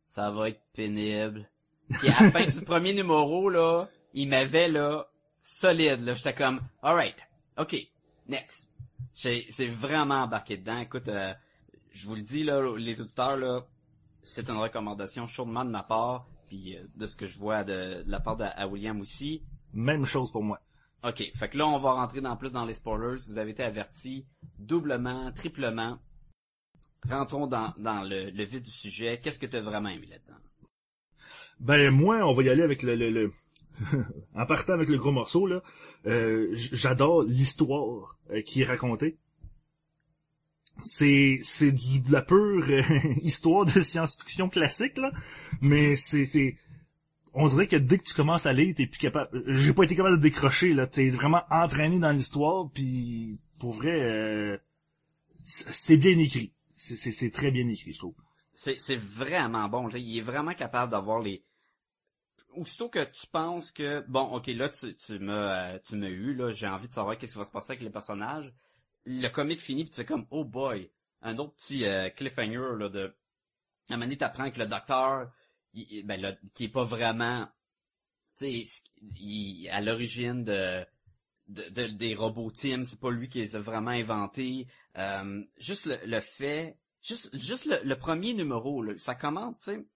ça 0.07 0.31
va 0.31 0.49
être 0.49 0.61
pénible. 0.75 1.49
Puis 1.89 2.09
à 2.09 2.25
la 2.25 2.31
fin 2.31 2.47
du 2.47 2.61
premier 2.63 2.93
numéro, 2.93 3.49
là, 3.49 3.89
il 4.13 4.29
m'avait, 4.29 4.69
là, 4.69 5.09
solide, 5.41 6.01
là, 6.01 6.15
j'étais 6.15 6.35
comme, 6.35 6.61
alright, 6.83 7.17
ok, 7.59 7.77
next. 8.29 8.73
C'est 9.13 9.67
vraiment 9.67 10.23
embarqué 10.23 10.57
dedans. 10.57 10.79
Écoute, 10.79 11.09
euh, 11.09 11.35
je 11.93 12.07
vous 12.07 12.15
le 12.17 12.23
dis, 12.23 12.43
là, 12.43 12.77
les 12.77 13.01
auditeurs, 13.01 13.37
là, 13.37 13.67
c'est 14.23 14.49
une 14.49 14.57
recommandation 14.57 15.27
chaudement 15.27 15.65
de 15.65 15.71
ma 15.71 15.83
part, 15.83 16.27
puis 16.49 16.77
euh, 16.77 16.85
de 16.97 17.07
ce 17.07 17.17
que 17.17 17.27
je 17.27 17.39
vois 17.39 17.65
de, 17.65 18.03
de 18.03 18.11
la 18.11 18.21
part 18.21 18.37
de 18.37 18.45
à 18.45 18.67
William 18.67 19.01
aussi. 19.01 19.43
Même 19.73 20.05
chose 20.05 20.31
pour 20.33 20.43
moi. 20.43 20.61
OK. 21.05 21.23
Fait 21.35 21.49
que 21.49 21.57
là, 21.59 21.67
on 21.67 21.79
va 21.79 21.93
rentrer 21.93 22.21
dans 22.21 22.37
plus 22.37 22.51
dans 22.51 22.65
les 22.67 22.75
spoilers. 22.75 23.19
Vous 23.29 23.39
avez 23.39 23.53
été 23.53 23.63
avertis 23.63 24.27
doublement, 24.59 25.33
triplement. 25.33 25.99
Rentrons 27.09 27.47
dans, 27.47 27.73
dans 27.79 28.03
le, 28.03 28.31
le 28.31 28.45
vif 28.45 28.63
du 28.63 28.71
sujet. 28.71 29.21
Qu'est-ce 29.23 29.39
que 29.39 29.47
tu 29.47 29.57
as 29.57 29.61
vraiment 29.63 29.89
aimé 29.89 30.07
là-dedans? 30.11 30.39
Ben 31.61 31.91
moi, 31.91 32.17
on 32.27 32.33
va 32.35 32.43
y 32.43 32.49
aller 32.51 32.63
avec 32.63 32.83
le, 32.83 32.95
le, 32.97 33.09
le- 33.11 33.33
en 34.35 34.45
partant 34.47 34.75
avec 34.75 34.89
le 34.89 34.99
gros 34.99 35.13
morceau 35.13 35.47
là. 35.47 35.63
euh, 36.07 36.49
J'adore 36.53 37.23
l'histoire 37.23 38.17
euh, 38.31 38.43
qui 38.43 38.61
est 38.63 38.65
racontée. 38.65 39.19
C'est 40.83 41.39
c'est 41.43 41.73
du 41.73 42.01
de 42.01 42.13
la 42.13 42.23
pure 42.23 42.65
euh, 42.71 42.83
histoire 43.23 43.65
de 43.67 43.71
science-fiction 43.81 44.49
classique 44.49 44.97
là, 44.99 45.13
mais 45.61 45.95
c'est 45.97 46.25
c'est 46.25 46.57
on 47.35 47.49
dirait 47.49 47.67
que 47.67 47.77
dès 47.77 47.99
que 47.99 48.05
tu 48.05 48.15
commences 48.15 48.47
à 48.47 48.53
lire, 48.53 48.75
t'es 48.77 48.87
plus 48.87 48.99
capable. 48.99 49.43
J'ai 49.47 49.73
pas 49.73 49.85
été 49.85 49.95
capable 49.97 50.17
de 50.17 50.23
décrocher 50.23 50.75
là. 50.75 50.87
T'es 50.87 51.11
vraiment 51.11 51.43
entraîné 51.51 51.99
dans 51.99 52.13
l'histoire, 52.13 52.69
puis 52.73 53.39
pour 53.59 53.73
vrai, 53.73 54.01
euh, 54.01 54.59
c'est 55.43 55.97
bien 55.97 56.19
écrit. 56.19 56.53
C'est- 56.75 57.33
très 57.33 57.51
bien 57.51 57.69
écrit, 57.69 57.93
je 57.93 57.99
trouve. 57.99 58.15
C'est, 58.55 58.97
vraiment 58.97 59.69
bon. 59.69 59.89
Il 59.91 60.19
est 60.19 60.23
vraiment 60.23 60.55
capable 60.55 60.93
d'avoir 60.93 61.21
les... 61.21 61.45
Aussitôt 62.57 62.89
que 62.89 63.05
tu 63.05 63.27
penses 63.27 63.71
que, 63.71 64.01
bon, 64.09 64.23
ok, 64.23 64.49
là, 64.49 64.69
tu, 64.69 64.95
tu 64.97 65.19
m'as, 65.19 65.75
euh, 65.75 65.79
tu 65.87 65.97
m'as 65.97 66.09
eu, 66.09 66.35
là, 66.35 66.53
j'ai 66.53 66.67
envie 66.67 66.89
de 66.89 66.93
savoir 66.93 67.17
qu'est-ce 67.17 67.33
qui 67.33 67.39
va 67.39 67.45
se 67.45 67.53
passer 67.53 67.73
avec 67.73 67.83
les 67.83 67.91
personnages. 67.91 68.53
Le 69.07 69.29
comic 69.29 69.61
finit, 69.61 69.85
puis 69.85 69.91
tu 69.91 69.97
fais 69.97 70.05
comme, 70.05 70.27
oh 70.31 70.45
boy, 70.45 70.91
un 71.23 71.39
autre 71.39 71.55
petit 71.55 71.85
euh, 71.85 72.11
cliffhanger, 72.11 72.77
là, 72.79 72.89
de... 72.89 73.15
À 73.89 73.95
un 73.95 74.17
t'apprends 74.17 74.51
que 74.51 74.59
le 74.59 74.67
docteur, 74.67 75.31
ben, 75.75 76.37
qui 76.55 76.65
est 76.65 76.69
pas 76.69 76.85
vraiment... 76.85 77.49
à 79.71 79.81
l'origine 79.81 80.45
de, 80.45 80.85
de, 81.49 81.69
de- 81.71 81.97
des 81.97 82.15
robots 82.15 82.51
Tim, 82.51 82.85
c'est 82.85 83.01
pas 83.01 83.11
lui 83.11 83.29
qui 83.29 83.39
les 83.39 83.57
a 83.57 83.61
vraiment 83.61 83.91
inventés. 83.91 84.67
Euh, 84.97 85.45
juste 85.59 85.87
le, 85.87 86.21
fait, 86.21 86.79
juste, 87.03 87.37
juste 87.37 87.67
le, 87.85 87.95
premier 87.97 88.35
numéro, 88.35 88.85
ça 88.97 89.15
commence, 89.15 89.59
tu 89.59 89.65
sais, 89.65 89.87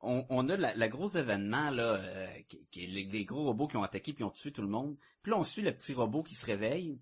on, 0.00 0.48
a 0.48 0.56
la, 0.56 0.88
gros 0.88 1.08
événement 1.08 1.70
là, 1.70 1.94
euh, 1.94 2.26
les, 2.74 3.24
gros 3.24 3.44
robots 3.44 3.68
qui 3.68 3.76
ont 3.76 3.84
attaqué 3.84 4.12
puis 4.12 4.24
ont 4.24 4.30
tué 4.30 4.50
tout 4.52 4.62
le 4.62 4.68
monde. 4.68 4.96
Puis 5.22 5.30
là, 5.30 5.38
on 5.38 5.44
suit 5.44 5.62
le 5.62 5.72
petit 5.72 5.94
robot 5.94 6.24
qui 6.24 6.34
se 6.34 6.44
réveille. 6.44 6.98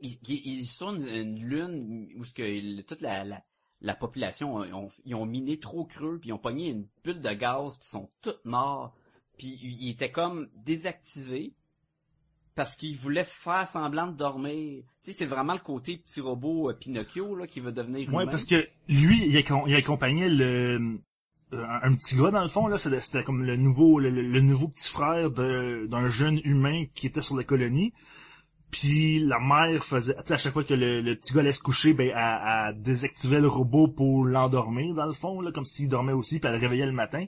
Il, 0.00 0.18
il, 0.28 0.60
il 0.60 0.66
sur 0.66 0.94
une, 0.94 1.06
une 1.06 1.44
lune 1.44 2.10
où 2.16 2.24
ce 2.24 2.32
que 2.32 2.80
toute 2.82 3.02
la, 3.02 3.24
la 3.86 3.94
population, 3.94 4.62
euh, 4.62 4.72
ont- 4.72 4.88
ils 5.04 5.14
ont 5.14 5.26
miné 5.26 5.58
trop 5.58 5.84
creux, 5.84 6.18
puis 6.20 6.30
ils 6.30 6.32
ont 6.32 6.38
pogné 6.38 6.68
une 6.68 6.86
bulle 7.04 7.20
de 7.20 7.32
gaz, 7.32 7.76
puis 7.78 7.86
ils 7.86 7.90
sont 7.90 8.10
tous 8.22 8.34
morts. 8.44 8.94
Puis 9.38 9.58
il 9.62 9.90
était 9.90 10.10
comme 10.10 10.48
désactivé 10.56 11.52
parce 12.54 12.76
qu'il 12.76 12.96
voulait 12.96 13.24
faire 13.24 13.68
semblant 13.68 14.06
de 14.06 14.16
dormir. 14.16 14.82
Tu 15.02 15.10
sais, 15.10 15.18
c'est 15.18 15.26
vraiment 15.26 15.52
le 15.52 15.58
côté 15.60 15.98
petit 15.98 16.20
robot 16.22 16.70
euh, 16.70 16.72
Pinocchio 16.72 17.36
là 17.36 17.46
qui 17.46 17.60
veut 17.60 17.72
devenir 17.72 18.08
Ouais, 18.12 18.22
humain. 18.22 18.30
parce 18.30 18.44
que 18.44 18.66
lui, 18.88 19.26
il, 19.26 19.36
accom- 19.36 19.64
il 19.66 19.74
accompagnait 19.74 20.28
le 20.30 20.98
euh, 21.52 21.64
un, 21.82 21.94
petit 21.94 22.16
gars 22.16 22.30
dans 22.30 22.42
le 22.42 22.48
fond 22.48 22.66
là, 22.66 22.76
c'était 22.78 23.22
comme 23.22 23.44
le 23.44 23.56
nouveau 23.56 24.00
le, 24.00 24.10
le 24.10 24.40
nouveau 24.40 24.68
petit 24.68 24.88
frère 24.88 25.30
d'un 25.30 26.08
jeune 26.08 26.40
humain 26.44 26.86
qui 26.94 27.06
était 27.06 27.20
sur 27.20 27.36
la 27.36 27.44
colonie. 27.44 27.92
Puis 28.78 29.20
la 29.20 29.38
mère 29.40 29.82
faisait, 29.82 30.14
tu 30.16 30.26
sais, 30.26 30.34
à 30.34 30.36
chaque 30.36 30.52
fois 30.52 30.62
que 30.62 30.74
le, 30.74 31.00
le 31.00 31.16
petit 31.16 31.32
gars 31.32 31.40
allait 31.40 31.52
se 31.52 31.62
coucher, 31.62 31.94
ben 31.94 32.10
elle, 32.14 32.74
elle 32.74 32.82
désactivait 32.82 33.40
le 33.40 33.48
robot 33.48 33.88
pour 33.88 34.26
l'endormir 34.26 34.94
dans 34.94 35.06
le 35.06 35.14
fond 35.14 35.40
là, 35.40 35.50
comme 35.50 35.64
s'il 35.64 35.88
dormait 35.88 36.12
aussi, 36.12 36.40
puis 36.40 36.48
elle 36.48 36.56
le 36.56 36.60
réveillait 36.60 36.84
le 36.84 36.92
matin. 36.92 37.24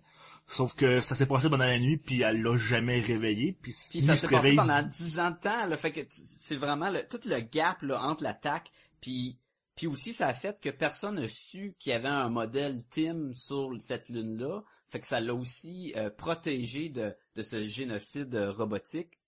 Sauf 0.46 0.76
que 0.76 1.00
ça 1.00 1.14
s'est 1.14 1.24
passé 1.24 1.48
pendant 1.48 1.64
la 1.64 1.78
nuit, 1.78 1.96
puis 1.96 2.20
elle 2.20 2.42
l'a 2.42 2.58
jamais 2.58 3.00
réveillé. 3.00 3.56
Puis, 3.62 3.72
ça 3.72 4.14
se 4.14 4.26
s'est 4.26 4.34
passé 4.34 4.56
pendant 4.56 4.82
10 4.82 5.20
ans 5.20 5.30
de 5.30 5.36
temps, 5.36 5.66
là, 5.66 5.76
fait 5.78 5.90
que 5.90 6.00
c'est 6.10 6.56
vraiment 6.56 6.90
le, 6.90 7.08
tout 7.08 7.20
le 7.24 7.40
gap 7.40 7.80
là, 7.80 8.02
entre 8.02 8.24
l'attaque, 8.24 8.70
puis 9.00 9.38
puis 9.74 9.86
aussi 9.86 10.12
ça 10.12 10.26
a 10.26 10.34
fait 10.34 10.60
que 10.60 10.68
personne 10.68 11.14
n'a 11.14 11.28
su 11.28 11.76
qu'il 11.78 11.92
y 11.92 11.94
avait 11.94 12.08
un 12.08 12.28
modèle 12.28 12.82
Tim 12.90 13.32
sur 13.32 13.70
cette 13.80 14.10
lune-là, 14.10 14.64
fait 14.88 15.00
que 15.00 15.06
ça 15.06 15.20
l'a 15.20 15.34
aussi 15.34 15.94
euh, 15.96 16.10
protégé 16.10 16.90
de, 16.90 17.14
de 17.36 17.42
ce 17.42 17.64
génocide 17.64 18.34
euh, 18.34 18.52
robotique. 18.52 19.18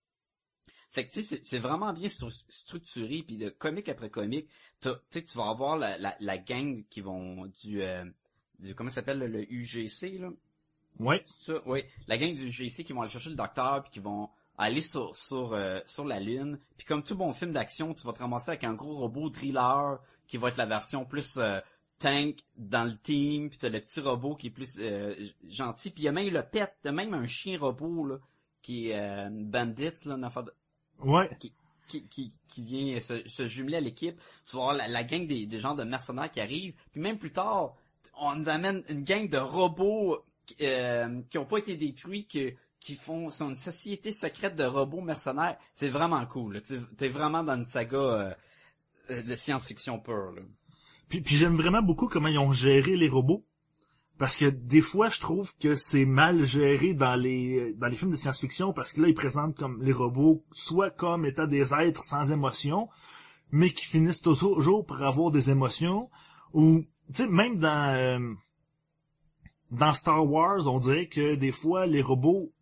Fait 0.91 1.07
que 1.07 1.13
tu 1.13 1.23
sais, 1.23 1.37
c'est- 1.37 1.45
c'est 1.47 1.59
vraiment 1.59 1.93
bien 1.93 2.09
stru- 2.09 2.45
structuré, 2.49 3.23
puis 3.27 3.37
de 3.39 3.49
comique 3.49 3.89
après 3.89 4.11
comique, 4.11 4.49
tu 4.81 4.89
sais, 5.11 5.23
tu 5.25 5.39
vas 5.39 5.49
avoir 5.49 5.77
la, 5.79 5.97
la, 5.99 6.17
la 6.21 6.39
gang 6.39 6.85
qui 6.91 7.01
vont 7.01 7.47
du, 7.63 7.81
euh, 7.83 8.05
du 8.59 8.75
comment 8.75 8.91
ça 8.91 8.97
s'appelle 8.97 9.19
le, 9.21 9.27
le 9.29 9.53
UGC 9.53 10.19
là, 10.19 10.31
Ouais. 10.99 11.23
ça, 11.27 11.55
oui. 11.67 11.85
La 12.09 12.19
gang 12.19 12.35
du 12.35 12.51
GC 12.51 12.85
qui 12.85 12.93
vont 12.93 13.03
aller 13.03 13.11
chercher 13.11 13.31
le 13.31 13.37
docteur 13.37 13.83
puis 13.85 13.93
qui 13.93 14.01
vont 14.01 14.29
aller 14.59 14.83
sur 14.83 15.15
sur 15.17 15.53
euh, 15.55 15.81
sur 15.87 16.05
la 16.05 16.19
lune. 16.21 16.59
Puis 16.77 16.85
comme 16.87 17.03
tout 17.03 17.15
bon 17.15 17.33
film 17.33 17.53
d'action, 17.53 17.95
tu 17.95 18.05
vas 18.07 18.13
te 18.13 18.19
ramasser 18.19 18.51
avec 18.51 18.65
un 18.65 18.75
gros 18.75 18.97
robot 18.99 19.31
driller 19.31 19.97
qui 20.27 20.37
va 20.37 20.49
être 20.49 20.57
la 20.59 20.67
version 20.67 21.05
plus 21.07 21.37
euh, 21.39 21.61
tank 22.01 22.41
dans 22.57 22.85
le 22.85 22.97
team. 22.99 23.49
Puis 23.49 23.59
t'as 23.59 23.69
le 23.71 23.81
petit 23.81 24.01
robot 24.01 24.35
qui 24.35 24.49
est 24.49 24.51
plus 24.51 24.79
euh, 24.81 25.15
gentil. 25.49 25.91
Puis 25.91 26.03
il 26.03 26.07
y 26.07 26.09
a 26.09 26.13
même 26.13 26.29
le 26.29 26.43
pet, 26.43 26.71
t'as 26.83 26.93
même 26.93 27.15
un 27.15 27.27
chien 27.27 27.59
robot 27.59 28.05
là 28.07 28.19
qui 28.61 28.91
est 28.91 28.99
euh, 28.99 29.29
bandit 29.31 29.93
là, 30.05 30.17
une 30.17 30.25
affaire 30.25 30.43
de- 30.45 30.53
Ouais. 31.03 31.31
qui, 31.39 31.53
qui, 32.09 32.33
qui 32.49 32.63
vient 32.63 33.01
se, 33.01 33.27
se 33.29 33.47
jumeler 33.47 33.77
à 33.79 33.81
l'équipe. 33.81 34.17
Tu 34.49 34.57
vas 34.57 34.63
voir 34.63 34.75
la, 34.75 34.89
la 34.89 35.03
gang 35.05 35.27
des, 35.27 35.47
des 35.47 35.59
gens 35.59 35.75
de 35.75 35.85
mercenaires 35.85 36.31
qui 36.31 36.41
arrivent. 36.41 36.75
Puis 36.93 37.01
même 37.01 37.19
plus 37.19 37.33
tard, 37.33 37.75
on 38.19 38.35
nous 38.37 38.49
amène 38.49 38.83
une 38.89 39.03
gang 39.05 39.29
de 39.29 39.39
robots 39.39 40.25
euh, 40.61 41.21
qui 41.31 41.39
ont 41.39 41.47
pas 41.47 41.59
été 41.59 41.77
détruits, 41.77 42.27
que, 42.27 42.53
qui 42.81 42.95
font 42.95 43.29
sont 43.31 43.51
une 43.51 43.57
société 43.57 44.13
secrète 44.13 44.57
de 44.57 44.65
robots 44.65 45.01
mercenaires. 45.01 45.57
C'est 45.75 45.89
vraiment 45.89 46.25
cool. 46.27 46.63
Tu- 46.63 46.81
T'es 46.97 47.09
vraiment 47.09 47.43
dans 47.43 47.57
une 47.57 47.65
saga 47.65 48.35
euh, 49.11 49.23
de 49.23 49.35
science-fiction 49.35 49.99
pure. 49.99 50.33
Là. 50.33 50.43
Puis, 51.09 51.21
puis 51.23 51.35
j'aime 51.37 51.57
vraiment 51.57 51.83
beaucoup 51.83 52.07
comment 52.09 52.29
ils 52.29 52.39
ont 52.39 52.53
géré 52.53 52.97
les 52.97 53.09
robots. 53.09 53.45
Parce 54.21 54.37
que 54.37 54.45
des 54.45 54.83
fois, 54.83 55.09
je 55.09 55.19
trouve 55.19 55.57
que 55.57 55.75
c'est 55.75 56.05
mal 56.05 56.45
géré 56.45 56.93
dans 56.93 57.15
les 57.15 57.73
dans 57.73 57.87
les 57.87 57.97
films 57.97 58.11
de 58.11 58.17
science-fiction 58.17 58.75
parce 58.75 58.93
que 58.93 59.01
là, 59.01 59.09
ils 59.09 59.15
présentent 59.15 59.57
comme 59.57 59.83
les 59.83 59.95
robots 59.95 60.45
soit 60.53 60.91
comme 60.91 61.25
étant 61.25 61.47
des 61.47 61.73
êtres 61.73 62.05
sans 62.05 62.31
émotion, 62.31 62.91
mais 63.51 63.71
qui 63.71 63.87
finissent 63.87 64.21
toujours 64.21 64.85
par 64.85 65.03
avoir 65.05 65.31
des 65.31 65.51
émotions. 65.51 66.11
Ou, 66.53 66.85
tu 67.09 67.15
sais, 67.23 67.29
même 67.29 67.57
dans 67.59 67.95
euh, 67.97 68.35
dans 69.71 69.95
Star 69.95 70.31
Wars, 70.31 70.67
on 70.67 70.79
dirait 70.79 71.07
que 71.07 71.35
des 71.37 71.51
fois, 71.53 71.87
les 71.87 72.03
robots, 72.03 72.53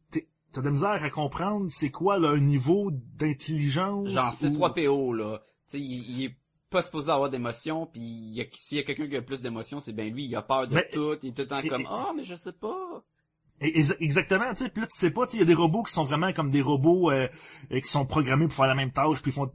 t'as 0.53 0.61
de 0.61 0.67
la 0.67 0.71
misère 0.71 1.03
à 1.03 1.11
comprendre 1.11 1.67
c'est 1.69 1.91
quoi 1.91 2.21
leur 2.21 2.37
niveau 2.37 2.93
d'intelligence. 2.93 4.11
Genre 4.11 4.33
ou- 4.43 4.47
C3PO 4.47 5.13
là. 5.17 5.43
Tu 5.69 5.73
sais, 5.73 5.81
il, 5.81 6.11
il 6.19 6.25
est 6.27 6.37
pas 6.71 6.83
supposé 6.83 7.11
avoir 7.11 7.31
d'émotions, 7.31 7.87
puis 7.87 8.45
s'il 8.57 8.77
y 8.79 8.81
a 8.81 8.85
quelqu'un 8.85 9.09
qui 9.09 9.17
a 9.17 9.23
plus 9.23 9.41
d'émotions, 9.41 9.81
c'est 9.81 9.93
bien 9.93 10.07
lui, 10.07 10.25
il 10.27 10.37
a 10.37 10.43
peur 10.43 10.67
de 10.69 10.75
Mais- 10.75 10.89
tout, 10.93 11.17
il 11.23 11.31
est 11.31 11.33
tout 11.33 11.43
le 11.43 11.49
temps 11.49 11.59
et- 11.61 11.69
comme 11.69 11.81
et- 11.83 11.87
«Ah, 11.91 12.13
mais 12.17 12.25
je 12.25 12.35
sais 12.37 12.53
pas». 12.53 13.03
Et- 13.61 13.81
Exactement, 14.01 14.51
tu 14.51 14.65
sais, 14.65 14.71
puis 14.71 14.83
là 14.83 14.87
tu 14.87 14.97
sais 14.97 15.11
pas, 15.11 15.27
tu 15.27 15.33
sais, 15.33 15.37
il 15.39 15.41
y 15.41 15.43
a 15.43 15.47
des 15.47 15.55
robots 15.55 15.83
qui 15.83 15.93
sont 15.93 16.05
vraiment 16.05 16.33
comme 16.33 16.51
des 16.51 16.63
robots 16.63 17.11
euh, 17.11 17.27
euh, 17.73 17.81
qui 17.81 17.89
sont 17.89 18.07
programmés 18.07 18.47
pour 18.47 18.55
faire 18.55 18.67
la 18.69 18.75
même 18.77 18.93
tâche 18.93 19.21
puis 19.23 19.33
font 19.33 19.51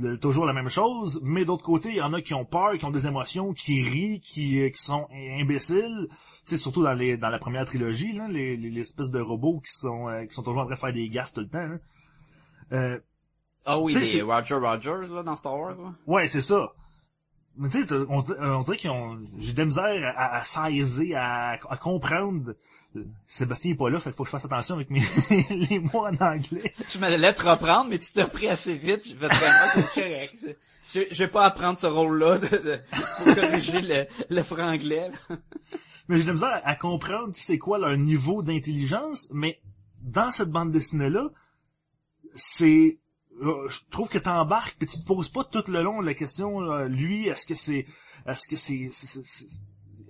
le- 0.00 0.18
toujours 0.18 0.44
la 0.44 0.52
même 0.52 0.68
chose, 0.68 1.18
mais 1.24 1.44
d'autre 1.46 1.64
côté, 1.64 1.88
il 1.88 1.96
y 1.96 2.02
en 2.02 2.12
a 2.12 2.20
qui 2.20 2.34
ont 2.34 2.44
peur, 2.44 2.76
qui 2.78 2.84
ont 2.84 2.90
des 2.90 3.06
émotions, 3.06 3.52
qui 3.54 3.82
rient, 3.82 4.20
qui, 4.20 4.60
euh, 4.60 4.68
qui 4.68 4.80
sont 4.82 5.08
imbéciles, 5.40 6.08
tu 6.10 6.16
sais, 6.44 6.58
surtout 6.58 6.82
dans 6.82 6.92
les 6.92 7.16
dans 7.16 7.30
la 7.30 7.38
première 7.38 7.64
trilogie 7.64 8.12
là, 8.12 8.28
les, 8.28 8.56
les, 8.56 8.68
les 8.70 8.80
espèces 8.82 9.10
de 9.10 9.18
robots 9.20 9.60
qui 9.60 9.72
sont 9.72 10.08
euh, 10.08 10.24
qui 10.26 10.34
sont 10.34 10.42
toujours 10.42 10.60
en 10.60 10.66
train 10.66 10.74
de 10.74 10.78
faire 10.78 10.92
des 10.92 11.08
gaffes 11.08 11.32
tout 11.32 11.40
le 11.40 11.48
temps. 11.48 11.78
hein. 12.70 12.98
Euh, 13.64 13.72
Ah 13.72 13.78
oui, 13.78 13.94
les 13.94 14.04
c'est- 14.04 14.22
Roger 14.22 14.54
Rogers 14.54 15.08
là 15.14 15.22
dans 15.22 15.36
Star 15.36 15.56
Wars 15.58 15.70
là. 15.80 15.92
Ouais, 16.06 16.26
c'est 16.28 16.40
ça. 16.40 16.72
Mais 17.56 17.68
tu 17.68 17.82
sais, 17.86 17.94
on, 18.08 18.22
di- 18.22 18.32
on 18.40 18.60
dirait 18.60 18.76
qu'ils 18.78 18.90
ont, 18.90 19.18
j'ai 19.38 19.52
de 19.52 19.58
la 19.58 19.64
misère 19.66 20.14
à, 20.16 20.36
à 20.36 20.42
saisir, 20.42 21.18
à, 21.20 21.52
à 21.68 21.76
comprendre. 21.76 22.54
Euh, 22.96 23.04
Sébastien 23.26 23.72
est 23.72 23.74
pas 23.74 23.88
là, 23.90 24.00
fait 24.00 24.10
qu'il 24.10 24.16
faut 24.16 24.22
que 24.24 24.28
je 24.28 24.32
fasse 24.32 24.44
attention 24.44 24.74
avec 24.76 24.88
mes, 24.90 25.00
les 25.50 25.78
mots 25.78 26.06
en 26.06 26.14
anglais. 26.16 26.74
Je 26.90 26.98
m'allais 26.98 27.32
te 27.34 27.46
reprendre, 27.48 27.88
mais 27.90 27.98
tu 27.98 28.10
t'es 28.12 28.22
repris 28.22 28.48
assez 28.48 28.74
vite. 28.74 29.06
Je 29.08 29.14
vais 29.14 29.28
te 29.28 29.94
correct. 29.94 30.36
Je, 30.92 31.00
je, 31.00 31.06
je 31.14 31.18
vais 31.24 31.30
pas 31.30 31.44
apprendre 31.44 31.78
ce 31.78 31.86
rôle-là 31.86 32.38
de, 32.38 32.46
de- 32.56 32.80
pour 33.18 33.34
corriger 33.34 33.80
le, 33.82 34.06
le 34.34 34.42
franglais. 34.42 35.10
là. 35.28 35.36
Mais 36.08 36.16
j'ai 36.16 36.22
de 36.22 36.28
la 36.28 36.32
misère 36.34 36.48
à, 36.64 36.68
à 36.68 36.74
comprendre 36.74 37.28
c'est 37.32 37.58
quoi 37.58 37.78
leur 37.78 37.96
niveau 37.98 38.42
d'intelligence, 38.42 39.28
mais 39.30 39.60
dans 40.00 40.30
cette 40.30 40.50
bande 40.50 40.70
dessinée-là, 40.72 41.28
c'est, 42.34 42.98
euh, 42.98 42.98
je 43.42 43.78
trouve 43.90 44.08
que 44.08 44.18
t'embarques 44.18 44.76
pis 44.78 44.86
tu 44.86 45.00
te 45.00 45.04
poses 45.06 45.28
pas 45.28 45.44
tout 45.44 45.64
le 45.68 45.82
long 45.82 46.00
la 46.00 46.14
question, 46.14 46.60
lui, 46.84 47.26
est-ce 47.28 47.46
que 47.46 47.54
c'est, 47.54 47.86
est-ce 48.26 48.48
que 48.48 48.56
c'est, 48.56 48.88
c'est- 48.92 49.06
c'est- 49.06 49.24
c'est- 49.24 49.62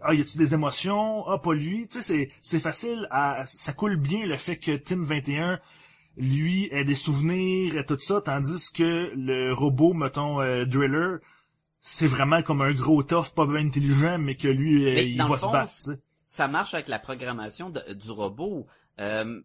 ah, 0.03 0.15
y 0.15 0.21
a-tu 0.21 0.37
des 0.37 0.53
émotions? 0.55 1.27
Ah, 1.29 1.39
pas 1.39 1.55
lui. 1.55 1.87
Tu 1.89 1.97
sais, 1.97 2.03
c'est, 2.03 2.31
c'est 2.43 2.59
facile 2.59 3.07
à, 3.11 3.41
ça 3.47 3.73
coule 3.73 3.97
bien 3.97 4.27
le 4.27 4.37
fait 4.37 4.57
que 4.59 4.77
Tim 4.77 5.03
21, 5.05 5.61
lui, 6.17 6.69
ait 6.73 6.85
des 6.85 6.95
souvenirs 6.95 7.77
et 7.79 7.87
tout 7.87 7.99
ça, 7.99 8.21
tandis 8.21 8.71
que 8.73 9.13
le 9.17 9.53
robot, 9.55 9.95
mettons, 9.95 10.41
euh, 10.43 10.65
Driller, 10.67 11.17
c'est 11.81 12.07
vraiment 12.07 12.43
comme 12.43 12.61
un 12.63 12.73
gros 12.73 13.03
tough, 13.03 13.31
pas 13.35 13.47
bien 13.47 13.65
intelligent, 13.67 14.19
mais 14.19 14.35
que 14.35 14.49
lui, 14.49 14.85
euh, 14.85 15.01
il 15.03 15.17
va 15.23 15.37
se 15.39 15.47
battre. 15.53 15.73
Ça 16.29 16.49
marche 16.49 16.75
avec 16.75 16.89
la 16.89 16.99
programmation 16.99 17.71
de- 17.71 17.93
du 17.95 18.11
robot. 18.11 18.67
Euh, 19.01 19.41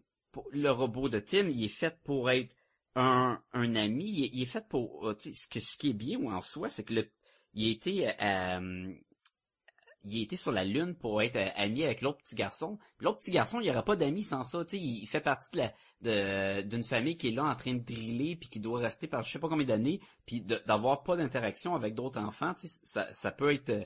le 0.52 0.68
robot 0.70 1.08
de 1.08 1.18
Tim, 1.20 1.48
il 1.48 1.64
est 1.64 1.68
fait 1.68 1.98
pour 2.04 2.30
être 2.30 2.54
un, 2.98 3.42
un 3.52 3.76
ami. 3.76 4.28
Il 4.32 4.42
est, 4.42 4.46
fait 4.46 4.66
pour... 4.68 5.08
euh, 5.08 5.16
ce, 5.18 5.48
que, 5.48 5.60
ce 5.60 5.76
qui 5.78 5.90
est 5.90 5.94
bien 5.94 6.20
en 6.24 6.40
soi, 6.40 6.68
c'est 6.68 6.84
que 6.84 6.94
le, 6.94 7.10
il 7.54 7.68
a 7.68 7.72
été... 7.72 8.22
euh, 8.22 8.94
il 10.04 10.22
été 10.22 10.36
sur 10.36 10.52
la 10.52 10.64
lune 10.64 10.94
pour 10.94 11.20
être 11.22 11.36
euh, 11.36 11.50
ami 11.56 11.84
avec 11.84 12.02
l'autre 12.02 12.18
petit 12.18 12.36
garçon. 12.36 12.78
L'autre 13.00 13.18
petit 13.18 13.32
garçon, 13.32 13.60
il 13.60 13.64
n'y 13.64 13.70
aura 13.70 13.82
pas 13.82 13.96
d'amis 13.96 14.22
sans 14.22 14.42
ça. 14.42 14.64
Tu 14.64 14.76
sais, 14.76 14.82
il 14.82 15.06
fait 15.06 15.20
partie 15.20 15.50
de 15.52 15.58
la 15.58 15.72
d'une 16.00 16.84
famille 16.84 17.16
qui 17.16 17.28
est 17.28 17.32
là 17.32 17.44
en 17.44 17.56
train 17.56 17.74
de 17.74 17.82
driller 17.82 18.36
puis 18.36 18.48
qui 18.48 18.60
doit 18.60 18.78
rester 18.78 19.08
par 19.08 19.24
je 19.24 19.32
sais 19.32 19.40
pas 19.40 19.48
combien 19.48 19.66
d'années 19.66 20.00
puis 20.24 20.40
d'avoir 20.40 21.02
pas 21.02 21.16
d'interaction 21.16 21.74
avec 21.74 21.94
d'autres 21.94 22.20
enfants. 22.20 22.54
Ça, 22.84 23.12
ça 23.12 23.32
peut 23.32 23.52
être 23.52 23.70
euh, 23.70 23.84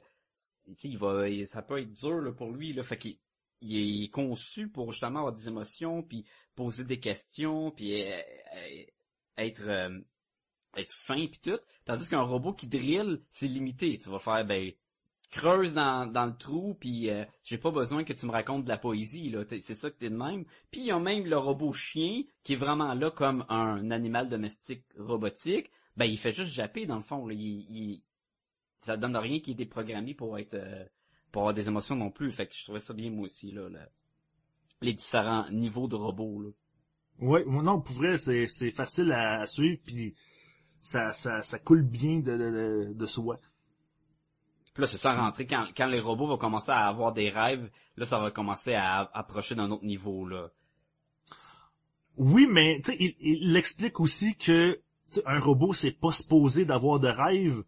il 0.84 0.98
va 0.98 1.24
ça 1.46 1.62
peut 1.62 1.80
être 1.80 1.92
dur 1.94 2.20
là, 2.20 2.32
pour 2.32 2.52
lui 2.52 2.74
là. 2.74 2.82
Fait 2.82 2.98
qu'il 2.98 3.16
il 3.62 4.04
est 4.04 4.08
conçu 4.10 4.68
pour 4.68 4.92
justement 4.92 5.20
avoir 5.20 5.32
des 5.32 5.48
émotions 5.48 6.02
puis 6.02 6.26
poser 6.54 6.84
des 6.84 7.00
questions 7.00 7.70
puis 7.70 8.02
euh, 8.02 8.18
euh, 8.18 8.84
être 9.38 9.62
euh, 9.66 10.00
être 10.76 10.92
fin 10.92 11.26
puis 11.26 11.40
tout. 11.42 11.58
Tandis 11.84 12.08
qu'un 12.08 12.22
robot 12.22 12.52
qui 12.54 12.66
drille, 12.66 13.20
c'est 13.30 13.48
limité. 13.48 13.98
Tu 13.98 14.08
vas 14.08 14.18
faire 14.18 14.44
ben 14.46 14.72
creuse 15.30 15.72
dans, 15.72 16.06
dans 16.06 16.26
le 16.26 16.36
trou, 16.36 16.74
puis 16.74 17.08
euh, 17.08 17.24
j'ai 17.42 17.56
pas 17.56 17.70
besoin 17.70 18.04
que 18.04 18.12
tu 18.12 18.26
me 18.26 18.30
racontes 18.32 18.64
de 18.64 18.68
la 18.68 18.76
poésie, 18.76 19.30
là. 19.30 19.44
C'est 19.48 19.74
ça 19.74 19.90
que 19.90 19.96
t'es 19.96 20.10
de 20.10 20.16
même. 20.16 20.44
Puis 20.70 20.82
y 20.82 20.90
a 20.90 20.98
même 20.98 21.24
le 21.24 21.38
robot 21.38 21.72
chien, 21.72 22.22
qui 22.44 22.52
est 22.52 22.56
vraiment 22.56 22.92
là 22.94 23.10
comme 23.10 23.46
un 23.48 23.90
animal 23.90 24.28
domestique 24.28 24.84
robotique. 24.98 25.70
Ben, 25.96 26.04
il 26.04 26.18
fait 26.18 26.32
juste 26.32 26.52
japper, 26.52 26.84
dans 26.86 26.96
le 26.96 27.02
fond. 27.02 27.26
Là. 27.26 27.34
Il, 27.34 27.40
il- 27.70 28.02
ça 28.80 28.96
donne 28.96 29.16
rien 29.16 29.40
qui 29.40 29.52
est 29.52 29.54
déprogrammé 29.54 30.12
pour 30.12 30.38
être 30.38 30.54
euh, 30.54 30.84
pour 31.30 31.42
avoir 31.42 31.54
des 31.54 31.68
émotions 31.68 31.96
non 31.96 32.10
plus. 32.10 32.30
Fait 32.32 32.46
que 32.46 32.54
je 32.54 32.64
trouvais 32.64 32.80
ça 32.80 32.92
bien, 32.92 33.10
moi 33.10 33.24
aussi, 33.24 33.52
là, 33.52 33.68
le- 33.70 33.78
les 34.82 34.92
différents 34.92 35.48
niveaux 35.50 35.88
de 35.88 35.94
robots, 35.96 36.42
là. 36.42 36.50
Moi, 37.22 37.44
non, 37.46 37.80
pour 37.80 37.94
vrai, 37.94 38.18
c'est, 38.18 38.46
c'est 38.46 38.72
facile 38.72 39.12
à, 39.12 39.40
à 39.40 39.46
suivre, 39.46 39.80
puis 39.86 40.14
ça, 40.80 41.12
ça, 41.12 41.40
ça 41.42 41.58
coule 41.60 41.82
bien 41.82 42.18
de, 42.18 42.36
de, 42.36 42.92
de, 42.92 43.06
soi. 43.06 43.38
Puis 44.74 44.82
là, 44.82 44.86
c'est 44.88 44.98
ça 44.98 45.14
rentrer 45.14 45.46
quand, 45.46 45.68
quand 45.76 45.86
les 45.86 46.00
robots 46.00 46.26
vont 46.26 46.36
commencer 46.36 46.72
à 46.72 46.88
avoir 46.88 47.12
des 47.12 47.30
rêves, 47.30 47.70
là, 47.96 48.04
ça 48.06 48.18
va 48.18 48.32
commencer 48.32 48.74
à 48.74 49.08
approcher 49.14 49.54
d'un 49.54 49.70
autre 49.70 49.84
niveau, 49.84 50.26
là. 50.26 50.50
Oui, 52.16 52.48
mais 52.50 52.80
tu 52.84 52.90
sais, 52.90 52.96
il, 52.98 53.16
il 53.20 53.56
explique 53.56 54.00
aussi 54.00 54.36
que 54.36 54.80
un 55.24 55.38
robot, 55.38 55.72
c'est 55.72 55.92
pas 55.92 56.10
supposé 56.10 56.64
d'avoir 56.64 56.98
de 56.98 57.08
rêve. 57.08 57.62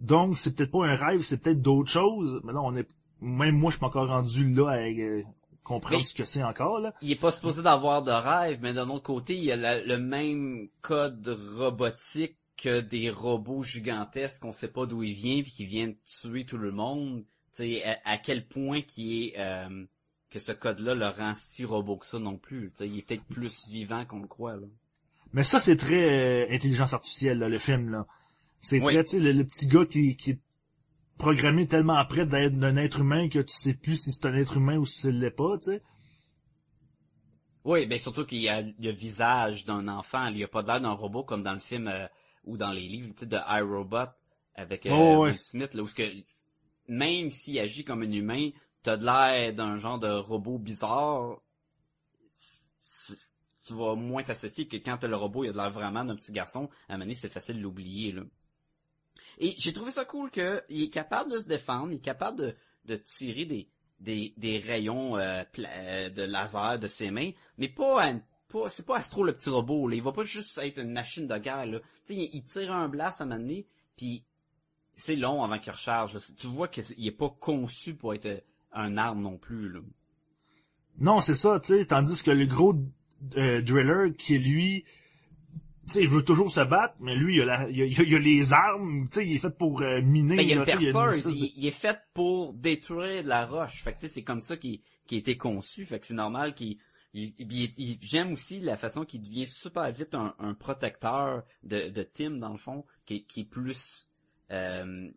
Donc, 0.00 0.36
c'est 0.36 0.54
peut-être 0.54 0.70
pas 0.70 0.86
un 0.86 0.94
rêve, 0.94 1.20
c'est 1.22 1.42
peut-être 1.42 1.62
d'autres 1.62 1.90
choses. 1.90 2.40
Mais 2.44 2.52
là, 2.52 2.60
on 2.62 2.76
est, 2.76 2.88
même 3.20 3.56
moi, 3.56 3.70
je 3.70 3.76
suis 3.76 3.80
pas 3.80 3.86
encore 3.86 4.08
rendu 4.08 4.52
là 4.54 4.76
euh, 4.76 5.22
comprendre 5.68 5.98
Mais- 5.98 6.04
ce 6.04 6.14
que 6.14 6.24
c'est 6.24 6.42
encore, 6.42 6.80
là. 6.80 6.94
Il 7.02 7.10
est 7.12 7.16
pas 7.16 7.30
supposé 7.30 7.62
d'avoir 7.62 8.02
de 8.02 8.10
rêve, 8.10 8.58
mais 8.62 8.72
d'un 8.72 8.88
autre 8.90 9.04
côté, 9.04 9.36
il 9.36 9.44
y 9.44 9.52
a 9.52 9.56
la- 9.56 9.80
le 9.80 9.98
même 9.98 10.68
code 10.80 11.26
robotique 11.56 12.36
que 12.56 12.80
des 12.80 13.08
robots 13.10 13.62
gigantesques 13.62 14.42
qu'on 14.42 14.52
sait 14.52 14.72
pas 14.72 14.84
d'où 14.86 15.02
ils 15.04 15.12
viennent 15.12 15.42
puis 15.44 15.52
qui 15.52 15.64
viennent 15.66 15.94
tuer 16.06 16.44
tout 16.44 16.58
le 16.58 16.72
monde. 16.72 17.24
Tu 17.54 17.62
sais, 17.64 17.84
à, 17.84 17.98
à 18.04 18.18
quel 18.18 18.46
point 18.48 18.82
qui 18.82 19.26
est 19.28 19.34
euh, 19.38 19.84
que 20.30 20.38
ce 20.40 20.52
code-là 20.52 20.94
le 20.94 21.06
rend 21.08 21.34
si 21.36 21.64
robot 21.64 21.96
que 21.98 22.06
ça 22.06 22.18
non 22.18 22.36
plus. 22.36 22.70
Tu 22.72 22.78
sais, 22.78 22.88
il 22.88 22.98
est 22.98 23.02
peut-être 23.02 23.24
plus 23.24 23.68
vivant 23.68 24.04
qu'on 24.04 24.20
le 24.20 24.26
croit. 24.26 24.56
Là. 24.56 24.66
Mais 25.32 25.42
ça, 25.44 25.58
c'est 25.60 25.76
très 25.76 26.02
euh, 26.02 26.46
intelligence 26.54 26.92
artificielle, 26.94 27.38
là, 27.38 27.48
le 27.48 27.58
film, 27.58 27.90
là. 27.90 28.06
C'est 28.60 28.80
Oui. 28.80 28.92
très, 28.94 29.04
tu 29.04 29.10
sais, 29.10 29.18
le, 29.20 29.30
le 29.32 29.44
petit 29.44 29.68
gars 29.68 29.86
qui, 29.86 30.16
programmé 31.18 31.66
tellement 31.66 32.04
près 32.06 32.26
d'être 32.26 32.58
d'un 32.58 32.76
être 32.76 33.00
humain 33.00 33.28
que 33.28 33.40
tu 33.40 33.54
sais 33.54 33.74
plus 33.74 34.02
si 34.02 34.12
c'est 34.12 34.26
un 34.26 34.34
être 34.34 34.56
humain 34.56 34.78
ou 34.78 34.86
si 34.86 35.00
ce 35.02 35.08
l'est 35.08 35.30
pas, 35.30 35.58
tu 35.58 35.72
sais. 35.72 35.82
Oui, 37.64 37.86
ben 37.86 37.98
surtout 37.98 38.24
qu'il 38.24 38.38
y 38.38 38.48
a 38.48 38.62
le 38.62 38.90
visage 38.92 39.64
d'un 39.64 39.88
enfant. 39.88 40.28
Il 40.28 40.36
n'y 40.36 40.44
a 40.44 40.48
pas 40.48 40.62
l'air 40.62 40.80
d'un 40.80 40.92
robot 40.92 41.24
comme 41.24 41.42
dans 41.42 41.52
le 41.52 41.58
film 41.58 41.88
euh, 41.88 42.06
ou 42.44 42.56
dans 42.56 42.70
les 42.70 42.88
livres 42.88 43.12
tu 43.12 43.20
sais, 43.20 43.26
de 43.26 43.36
iRobot 43.36 44.10
avec 44.54 44.86
euh, 44.86 44.90
Oh, 44.90 45.22
ouais. 45.22 45.30
Will 45.30 45.38
Smith, 45.38 45.74
là, 45.74 45.82
où 45.82 45.86
ce 45.86 45.94
que 45.94 46.10
même 46.88 47.30
s'il 47.30 47.58
agit 47.58 47.84
comme 47.84 48.02
un 48.02 48.10
humain, 48.10 48.50
t'as 48.82 48.96
de 48.96 49.04
l'air 49.04 49.54
d'un 49.54 49.76
genre 49.76 49.98
de 49.98 50.08
robot 50.08 50.58
bizarre. 50.58 51.40
Tu 53.66 53.74
vas 53.74 53.94
moins 53.94 54.22
t'associer 54.22 54.66
que 54.66 54.78
quand 54.78 54.96
t'as 54.96 55.08
le 55.08 55.16
robot, 55.16 55.44
il 55.44 55.50
a 55.50 55.52
de 55.52 55.58
l'air 55.58 55.70
vraiment 55.70 56.04
d'un 56.04 56.16
petit 56.16 56.32
garçon. 56.32 56.70
À 56.88 56.94
un 56.94 56.98
moment 56.98 57.12
c'est 57.14 57.28
facile 57.28 57.58
de 57.58 57.62
l'oublier. 57.62 58.14
Et 59.38 59.54
j'ai 59.58 59.72
trouvé 59.72 59.90
ça 59.90 60.04
cool 60.04 60.30
qu'il 60.30 60.82
est 60.82 60.90
capable 60.90 61.30
de 61.32 61.38
se 61.38 61.48
défendre, 61.48 61.92
il 61.92 61.96
est 61.96 62.00
capable 62.00 62.54
de, 62.84 62.96
tirer 62.96 63.68
des, 64.00 64.58
rayons 64.58 65.16
euh, 65.16 65.42
euh, 65.58 66.10
de 66.10 66.22
laser 66.22 66.78
de 66.78 66.86
ses 66.86 67.10
mains, 67.10 67.30
mais 67.56 67.68
pas, 67.68 68.02
à 68.02 68.10
une- 68.10 68.22
c'est 68.68 68.86
pas 68.86 68.96
Astro 68.96 69.24
le 69.24 69.34
petit 69.34 69.50
robot, 69.50 69.88
là. 69.88 69.96
il 69.96 70.02
va 70.02 70.12
pas 70.12 70.24
juste 70.24 70.58
être 70.58 70.78
une 70.78 70.92
machine 70.92 71.26
de 71.26 71.36
guerre. 71.38 71.66
Là. 71.66 71.80
Il, 72.08 72.42
tire 72.44 72.72
un 72.72 72.88
blast 72.88 73.20
à 73.20 73.24
un 73.24 73.26
moment 73.26 73.40
donné, 73.40 73.66
puis 73.96 74.24
c'est 74.94 75.16
long 75.16 75.44
avant 75.44 75.58
qu'il 75.58 75.72
recharge. 75.72 76.18
Tu 76.38 76.46
vois 76.46 76.68
qu'il 76.68 77.06
est 77.06 77.12
pas 77.12 77.28
conçu 77.28 77.94
pour 77.94 78.14
être 78.14 78.26
euh, 78.26 78.40
un 78.72 78.96
arme 78.96 79.22
non 79.22 79.36
plus. 79.36 79.70
Là. 79.70 79.80
Non, 80.98 81.20
c'est 81.20 81.34
ça, 81.34 81.60
tu 81.60 81.78
sais, 81.78 81.86
tandis 81.86 82.22
que 82.22 82.30
le 82.30 82.46
gros 82.46 82.74
driller 83.20 84.14
qui 84.16 84.38
lui 84.38 84.84
tu 84.84 85.07
sais, 85.94 86.00
il 86.02 86.08
veut 86.08 86.22
toujours 86.24 86.50
se 86.50 86.60
battre, 86.60 86.94
mais 87.00 87.14
lui, 87.14 87.36
il 87.36 87.42
a, 87.42 87.44
la- 87.44 87.68
il 87.70 87.82
a, 87.82 87.84
il 87.86 88.14
a- 88.14 88.18
les 88.18 88.52
armes, 88.52 89.08
tu 89.10 89.20
sais, 89.20 89.26
il 89.26 89.34
est 89.34 89.38
fait 89.38 89.56
pour 89.56 89.82
euh, 89.82 90.00
miner. 90.02 90.36
Ben, 90.36 90.42
il 90.42 90.48
là, 90.58 90.64
il 90.80 90.86
a 90.86 90.90
une 90.90 90.92
de- 91.22 91.30
il, 91.56 91.66
est 91.66 91.70
fait 91.70 91.98
pour 92.14 92.52
détruire 92.54 93.22
de 93.24 93.28
la 93.28 93.46
roche. 93.46 93.82
Fait 93.82 93.92
que 93.92 94.00
tu 94.00 94.06
sais, 94.08 94.14
c'est 94.14 94.22
comme 94.24 94.40
ça 94.40 94.56
qu'il 94.56 94.80
a 95.10 95.14
été 95.14 95.36
conçu. 95.36 95.84
Fait 95.84 95.98
que 95.98 96.06
c'est 96.06 96.14
normal 96.14 96.54
qu'il 96.54 96.78
il- 97.14 97.34
il- 97.38 97.74
il- 97.78 97.98
j'aime 98.02 98.32
aussi 98.32 98.60
la 98.60 98.76
façon 98.76 99.04
qu'il 99.04 99.22
devient 99.22 99.46
super 99.46 99.90
vite 99.90 100.14
un, 100.14 100.34
un 100.38 100.52
protecteur 100.54 101.42
de, 101.62 101.88
de 101.88 102.02
Tim 102.02 102.32
dans 102.32 102.50
le 102.52 102.58
fond, 102.58 102.84
qui, 103.06 103.16
est- 103.16 103.22
qui 103.22 103.40
est 103.40 103.44
plus 103.50 104.10
euh, 104.50 105.10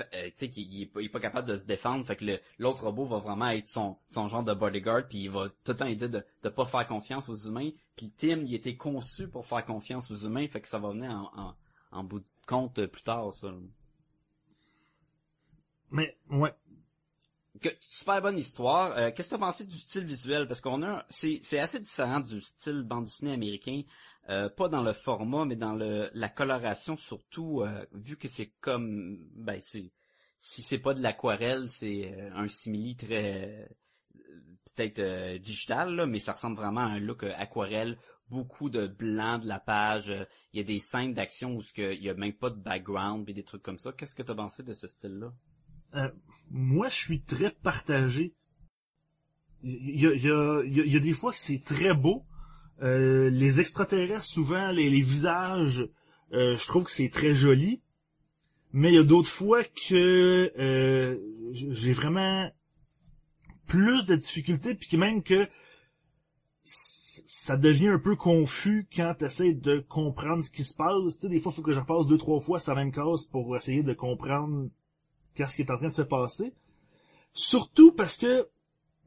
euh, 0.00 0.26
tu 0.28 0.32
sais, 0.36 0.50
qui 0.50 0.62
il 0.62 0.82
est, 0.82 0.86
pas, 0.86 1.00
il 1.00 1.06
est 1.06 1.08
pas 1.10 1.20
capable 1.20 1.48
de 1.48 1.56
se 1.58 1.64
défendre. 1.64 2.04
Fait 2.06 2.16
que 2.16 2.24
le- 2.24 2.40
l'autre 2.58 2.84
robot 2.84 3.04
va 3.06 3.18
vraiment 3.18 3.50
être 3.50 3.68
son, 3.68 3.96
son 4.08 4.28
genre 4.28 4.42
de 4.42 4.54
bodyguard, 4.54 5.06
puis 5.08 5.24
il 5.24 5.30
va 5.30 5.48
tout 5.48 5.54
le 5.72 5.76
temps 5.76 5.86
dire 5.92 6.10
de, 6.10 6.24
de 6.42 6.48
pas 6.48 6.66
faire 6.66 6.86
confiance 6.86 7.28
aux 7.28 7.36
humains. 7.36 7.70
Puis 7.96 8.10
Tim, 8.16 8.42
il 8.46 8.54
était 8.54 8.76
conçu 8.76 9.28
pour 9.28 9.46
faire 9.46 9.64
confiance 9.64 10.10
aux 10.10 10.16
humains, 10.18 10.46
fait 10.48 10.60
que 10.60 10.68
ça 10.68 10.78
va 10.78 10.90
venir 10.90 11.10
en, 11.10 11.30
en, 11.40 11.54
en 11.92 12.04
bout 12.04 12.20
de 12.20 12.26
compte 12.46 12.78
euh, 12.78 12.86
plus 12.88 13.02
tard, 13.02 13.32
ça. 13.32 13.52
Mais, 15.90 16.16
ouais. 16.30 16.52
Que, 17.60 17.68
super 17.80 18.20
bonne 18.20 18.36
histoire. 18.38 18.96
Euh, 18.98 19.10
Qu'est-ce 19.14 19.28
que 19.30 19.36
tu 19.36 19.42
as 19.42 19.46
pensé 19.46 19.64
du 19.64 19.76
style 19.76 20.04
visuel? 20.04 20.48
Parce 20.48 20.60
qu'on 20.60 20.82
a, 20.82 21.06
c'est, 21.08 21.38
c'est 21.42 21.60
assez 21.60 21.78
différent 21.78 22.18
du 22.20 22.40
style 22.40 22.82
bande 22.82 23.04
dessinée 23.04 23.32
américain. 23.32 23.82
Euh, 24.30 24.48
pas 24.48 24.68
dans 24.70 24.82
le 24.82 24.94
format, 24.94 25.44
mais 25.44 25.56
dans 25.56 25.74
le, 25.74 26.08
la 26.14 26.30
coloration 26.30 26.96
surtout, 26.96 27.60
euh, 27.60 27.84
vu 27.92 28.16
que 28.16 28.26
c'est 28.26 28.52
comme, 28.60 29.18
ben 29.36 29.58
c'est, 29.60 29.92
si 30.38 30.62
c'est 30.62 30.78
pas 30.78 30.94
de 30.94 31.02
l'aquarelle, 31.02 31.68
c'est 31.68 32.10
euh, 32.10 32.30
un 32.34 32.48
simili 32.48 32.96
très, 32.96 33.66
euh, 33.66 33.66
peut-être 34.74 34.98
euh, 35.00 35.38
digital, 35.38 35.94
là, 35.94 36.06
mais 36.06 36.20
ça 36.20 36.32
ressemble 36.32 36.56
vraiment 36.56 36.80
à 36.80 36.84
un 36.84 37.00
look 37.00 37.22
euh, 37.22 37.34
aquarelle, 37.36 37.98
beaucoup 38.30 38.70
de 38.70 38.86
blanc 38.86 39.38
de 39.38 39.46
la 39.46 39.60
page. 39.60 40.10
Il 40.54 40.58
y 40.58 40.60
a 40.60 40.64
des 40.64 40.78
scènes 40.78 41.12
d'action 41.12 41.54
où 41.54 41.60
ce 41.60 41.92
il 41.92 42.02
y 42.02 42.08
a 42.08 42.14
même 42.14 42.32
pas 42.32 42.48
de 42.48 42.56
background 42.56 43.28
et 43.28 43.34
des 43.34 43.44
trucs 43.44 43.62
comme 43.62 43.78
ça. 43.78 43.92
Qu'est-ce 43.92 44.14
que 44.14 44.22
tu 44.22 44.32
as 44.32 44.34
pensé 44.34 44.62
de 44.62 44.72
ce 44.72 44.86
style-là? 44.86 45.34
Moi, 46.50 46.88
je 46.88 46.94
suis 46.94 47.20
très 47.22 47.50
partagé. 47.50 48.34
Il 49.62 50.00
y 50.00 50.06
a, 50.06 50.14
y 50.14 50.30
a- 50.30 50.62
il 50.64 50.92
y 50.92 50.96
a 50.96 51.00
des 51.00 51.12
fois 51.12 51.30
que 51.30 51.36
c'est 51.38 51.62
très 51.62 51.94
beau. 51.94 52.24
Euh, 52.82 53.30
les 53.30 53.60
extraterrestres, 53.60 54.22
souvent, 54.22 54.70
les, 54.70 54.90
les 54.90 55.00
visages, 55.00 55.88
euh, 56.32 56.56
je 56.56 56.66
trouve 56.66 56.84
que 56.84 56.90
c'est 56.90 57.08
très 57.08 57.32
joli. 57.32 57.80
Mais 58.72 58.88
il 58.88 58.94
y 58.94 58.98
a 58.98 59.04
d'autres 59.04 59.30
fois 59.30 59.62
que 59.62 60.52
euh, 60.58 61.18
j'ai 61.52 61.92
vraiment 61.92 62.50
plus 63.68 64.04
de 64.04 64.16
difficultés, 64.16 64.74
puis 64.74 64.96
même 64.96 65.22
que 65.22 65.48
ça 66.64 67.56
devient 67.56 67.88
un 67.88 67.98
peu 68.00 68.16
confus 68.16 68.88
quand 68.94 69.14
tu 69.18 69.26
essaies 69.26 69.54
de 69.54 69.78
comprendre 69.78 70.42
ce 70.42 70.50
qui 70.50 70.64
se 70.64 70.74
passe. 70.74 70.94
Tu 71.04 71.20
sais, 71.20 71.28
des 71.28 71.38
fois, 71.38 71.52
il 71.52 71.56
faut 71.56 71.62
que 71.62 71.72
je 71.72 71.78
repasse 71.78 72.06
deux, 72.06 72.18
trois 72.18 72.40
fois 72.40 72.58
sa 72.58 72.74
même 72.74 72.90
case 72.90 73.26
pour 73.26 73.56
essayer 73.56 73.84
de 73.84 73.94
comprendre 73.94 74.68
qu'est-ce 75.36 75.56
qui 75.56 75.62
est 75.62 75.70
en 75.70 75.76
train 75.76 75.88
de 75.88 75.94
se 75.94 76.02
passer. 76.02 76.52
Surtout 77.32 77.92
parce 77.92 78.16
que 78.16 78.48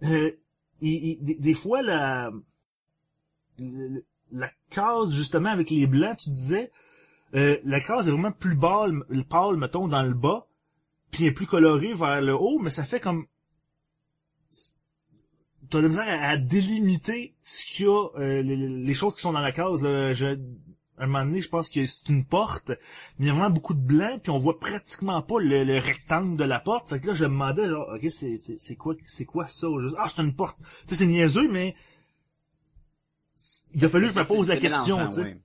euh, 0.04 0.32
des, 0.82 1.54
fois 1.54 1.82
la 1.82 2.32
la 4.32 4.50
case 4.70 5.14
justement 5.14 5.50
avec 5.50 5.70
les 5.70 5.88
blancs, 5.88 6.18
tu 6.18 6.30
disais, 6.30 6.72
euh, 7.36 7.58
la 7.64 7.80
case 7.80 8.08
est 8.08 8.12
vraiment 8.12 8.32
plus 8.32 8.58
pâle, 8.58 9.04
pâle 9.30 9.58
mettons 9.58 9.88
dans 9.88 10.04
le 10.04 10.14
bas, 10.14 10.48
puis 11.12 11.26
est 11.26 11.32
plus 11.32 11.48
colorée 11.48 11.94
vers 11.94 12.22
le 12.22 12.36
haut, 12.36 12.60
mais 12.60 12.70
ça 12.70 12.84
fait 12.84 13.00
comme 13.00 13.26
t'as 15.70 15.82
de 15.82 15.88
misère 15.88 16.06
à, 16.08 16.38
délimiter 16.38 17.36
ce 17.44 17.66
qu'il 17.66 17.86
y 17.86 17.90
a, 17.90 18.08
euh, 18.18 18.42
les, 18.42 18.94
choses 18.94 19.16
qui 19.16 19.22
sont 19.22 19.34
dans 19.34 19.42
la 19.42 19.52
case. 19.52 19.82
Je, 19.82 20.38
à 20.98 21.04
un 21.04 21.08
moment 21.08 21.26
donné, 21.26 21.42
je 21.42 21.50
pense 21.50 21.70
que 21.70 21.86
c'est 21.86 22.10
une 22.10 22.26
porte, 22.26 22.72
mais 23.20 23.26
il 23.26 23.28
y 23.28 23.30
a 23.30 23.34
vraiment 23.34 23.50
beaucoup 23.50 23.74
de 23.74 23.86
blanc, 23.86 24.18
puis 24.22 24.32
on 24.32 24.38
voit 24.38 24.60
pratiquement 24.60 25.22
pas 25.22 25.40
le, 25.40 25.64
le 25.64 25.78
rectangle 25.78 26.38
de 26.38 26.44
la 26.44 26.60
porte. 26.60 26.90
Fait 26.90 27.00
que 27.00 27.08
là, 27.08 27.14
je 27.14 27.26
me 27.26 27.30
demandais, 27.30 27.68
genre, 27.68 27.88
ok, 27.94 28.10
c'est, 28.10 28.76
quoi, 28.76 28.96
c'est 29.04 29.26
quoi 29.26 29.46
ça? 29.46 29.68
Ah, 29.98 30.08
c'est 30.08 30.22
une 30.22 30.34
porte. 30.34 30.58
Tu 30.60 30.66
sais, 30.88 30.96
c'est 30.96 31.08
niaiseux, 31.08 31.50
mais 31.50 31.76
il 33.74 33.86
a 33.86 33.90
fallu 33.90 34.08
que 34.08 34.14
je 34.14 34.20
me 34.20 34.26
pose 34.26 34.48
la 34.48 34.58
question, 34.58 35.08
tu 35.10 35.22
sais. 35.22 35.38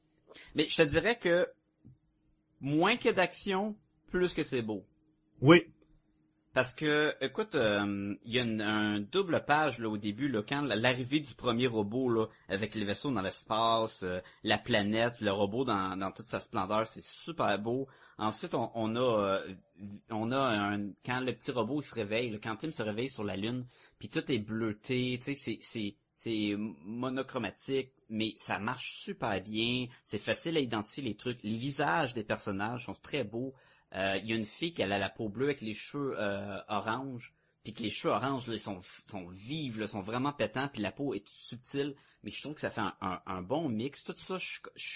Mais 0.55 0.68
je 0.68 0.76
te 0.76 0.83
dirais 0.83 1.18
que 1.18 1.46
moins 2.61 2.96
que 2.96 3.09
d'action, 3.09 3.76
plus 4.11 4.35
que 4.35 4.42
c'est 4.42 4.62
beau. 4.62 4.85
Oui. 5.40 5.66
Parce 6.55 6.74
que, 6.74 7.14
écoute, 7.22 7.55
euh, 7.55 8.14
il 8.24 8.35
y 8.35 8.38
a 8.38 8.42
une, 8.42 8.61
un 8.61 9.00
double 9.00 9.42
page 9.46 9.78
là 9.78 9.88
au 9.88 9.96
début, 9.96 10.28
là, 10.28 10.42
quand 10.46 10.61
l'arrivée 10.61 11.20
du 11.20 11.35
premier 11.35 11.66
robot 11.66 12.11
là, 12.11 12.26
avec 12.48 12.74
les 12.74 12.85
vaisseaux 12.85 13.11
dans 13.11 13.22
l'espace, 13.22 14.02
euh, 14.02 14.20
la 14.44 14.59
planète, 14.59 15.22
le 15.22 15.33
robot 15.33 15.64
dans, 15.64 15.96
dans 15.96 16.11
toute 16.12 16.26
sa 16.26 16.40
splendeur, 16.40 16.87
c'est 16.87 17.02
super 17.02 17.59
beau. 17.59 17.88
Ensuite, 18.18 18.55
on, 18.55 18.70
on 18.74 18.94
a, 18.96 19.00
euh, 19.00 19.55
on 20.11 20.31
a 20.31 20.38
un, 20.38 20.90
quand 21.07 21.20
le 21.20 21.33
petit 21.33 21.52
robot 21.52 21.81
il 21.81 21.85
se 21.85 21.94
réveille, 21.94 22.31
là, 22.31 22.38
quand 22.42 22.57
Tim 22.57 22.70
se 22.70 22.83
réveille 22.83 23.09
sur 23.09 23.24
la 23.24 23.37
lune, 23.37 23.64
puis 23.98 24.11
tout 24.11 24.31
est 24.31 24.38
bleuté, 24.38 25.18
tu 25.24 25.35
sais, 25.35 25.59
c'est, 25.62 25.96
c'est, 26.22 26.54
monochromatique, 26.85 27.92
mais 28.08 28.35
ça 28.37 28.58
marche 28.58 28.96
super 28.98 29.40
bien. 29.40 29.87
C'est 30.04 30.18
facile 30.18 30.56
à 30.56 30.61
identifier 30.61 31.02
les 31.02 31.16
trucs. 31.16 31.40
Les 31.42 31.56
visages 31.56 32.14
des 32.14 32.22
personnages 32.22 32.87
sont 32.87 32.94
très 32.94 33.24
beaux. 33.24 33.54
Euh, 33.94 34.16
Il 34.22 34.30
y 34.30 34.32
a 34.32 34.37
une 34.37 34.44
fille 34.44 34.72
qui 34.72 34.82
a 34.82 34.87
la 34.87 35.08
peau 35.08 35.28
bleue 35.28 35.46
avec 35.46 35.62
les 35.62 35.74
cheveux 35.74 36.14
euh, 36.18 36.61
orange, 36.68 37.35
puis 37.64 37.74
que 37.74 37.82
les 37.82 37.90
cheveux 37.90 38.14
orange 38.14 38.46
là, 38.46 38.56
sont, 38.58 38.80
sont 38.82 39.28
vives, 39.28 39.85
sont 39.87 40.00
vraiment 40.00 40.32
pétants, 40.32 40.68
puis 40.68 40.82
la 40.82 40.92
peau 40.92 41.12
est 41.14 41.28
subtile. 41.28 41.96
Mais 42.22 42.30
je 42.30 42.40
trouve 42.40 42.54
que 42.54 42.61
ça 42.61 42.70
fait 42.70 42.82
un, 43.00 43.42
bon 43.42 43.68
mix. 43.68 44.04
Tout 44.04 44.14
ça, 44.16 44.38
je, 44.38 44.61
je, 44.76 44.92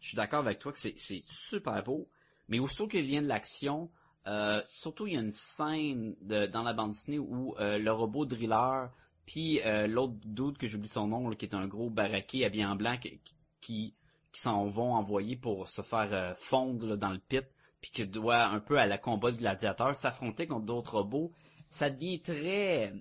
suis- 0.00 0.16
d'accord 0.16 0.40
avec 0.40 0.58
toi 0.58 0.72
que 0.72 0.78
c'est 0.78 1.22
super 1.28 1.82
beau. 1.84 2.08
Mais 2.48 2.58
aussitôt 2.58 2.88
qu'il 2.88 3.04
vient 3.04 3.22
de 3.22 3.28
l'action, 3.28 3.90
euh, 4.26 4.62
surtout 4.68 5.06
il 5.06 5.14
y 5.14 5.16
a 5.18 5.20
une 5.20 5.32
scène 5.32 6.16
dans 6.22 6.62
la 6.62 6.72
bande 6.72 6.92
dessinée 6.92 7.18
où 7.18 7.54
le 7.58 7.90
robot 7.90 8.24
driller 8.24 8.88
puis 9.26 9.60
euh, 9.64 9.86
l'autre 9.86 10.14
dude 10.24 10.58
que 10.58 10.66
j'oublie 10.66 10.88
son 10.88 11.06
nom, 11.08 11.30
qui 11.30 11.44
est 11.46 11.54
un 11.54 11.66
gros 11.66 11.90
baraqué 11.90 12.44
habillé 12.44 12.64
en 12.64 12.76
blanc, 12.76 12.96
qui 12.98 13.20
qui, 13.60 13.94
s'en 14.32 14.66
vont 14.66 14.94
envoyer 14.94 15.36
pour 15.36 15.68
se 15.68 15.82
faire 15.82 16.08
euh, 16.12 16.34
fondre 16.34 16.96
dans 16.96 17.10
le 17.10 17.18
pit, 17.18 17.44
puis 17.80 17.90
qui 17.90 18.06
doit 18.06 18.46
un 18.46 18.60
peu 18.60 18.78
à 18.78 18.86
la 18.86 18.96
combat 18.96 19.30
de 19.30 19.36
gladiateurs 19.36 19.94
s'affronter 19.94 20.46
contre 20.46 20.64
d'autres 20.64 20.96
robots. 20.98 21.32
Ça 21.68 21.90
devient 21.90 22.20
très 22.20 22.94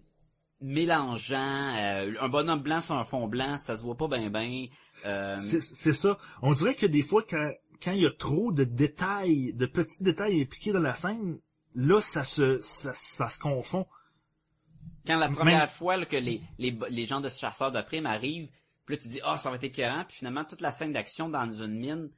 mélangeant. 0.59 1.75
euh, 1.77 2.13
un 2.19 2.29
bonhomme 2.29 2.61
blanc 2.61 2.81
sur 2.81 2.95
un 2.95 3.05
fond 3.05 3.27
blanc, 3.27 3.57
ça 3.57 3.77
se 3.77 3.81
voit 3.81 3.97
pas 3.97 4.07
bien 4.07 4.29
bien. 4.29 4.67
Euh, 5.05 5.37
C'est 5.39 5.61
c'est 5.61 5.93
ça. 5.93 6.17
On 6.41 6.53
dirait 6.53 6.75
que 6.75 6.85
des 6.85 7.01
fois, 7.01 7.23
quand 7.27 7.51
quand 7.83 7.93
il 7.93 8.03
y 8.03 8.05
a 8.05 8.11
trop 8.11 8.51
de 8.51 8.63
détails, 8.63 9.53
de 9.53 9.65
petits 9.65 10.03
détails 10.03 10.41
impliqués 10.41 10.71
dans 10.71 10.81
la 10.81 10.93
scène, 10.93 11.39
là, 11.73 11.99
ça 11.99 12.23
se 12.23 12.59
ça 12.59 12.93
se 13.27 13.39
confond. 13.39 13.85
Quand 15.05 15.17
la 15.17 15.29
première 15.29 15.59
Même- 15.59 15.67
fois 15.69 15.97
là, 15.97 16.05
que 16.05 16.15
les, 16.17 16.41
les, 16.59 16.77
les 16.89 17.05
gens 17.05 17.21
de 17.21 17.29
ce 17.29 17.39
chasseur 17.39 17.71
de 17.71 17.81
primes 17.81 18.05
arrivent, 18.05 18.49
puis 18.85 18.95
là 18.95 19.01
tu 19.01 19.07
dis 19.07 19.19
ah 19.23 19.37
ça 19.37 19.49
va 19.49 19.55
être 19.57 19.63
écœurant, 19.63 20.05
puis 20.07 20.17
finalement 20.17 20.43
toute 20.45 20.61
la 20.61 20.71
scène 20.71 20.93
d'action 20.93 21.29
dans 21.29 21.51
une 21.51 21.77
mine, 21.79 22.09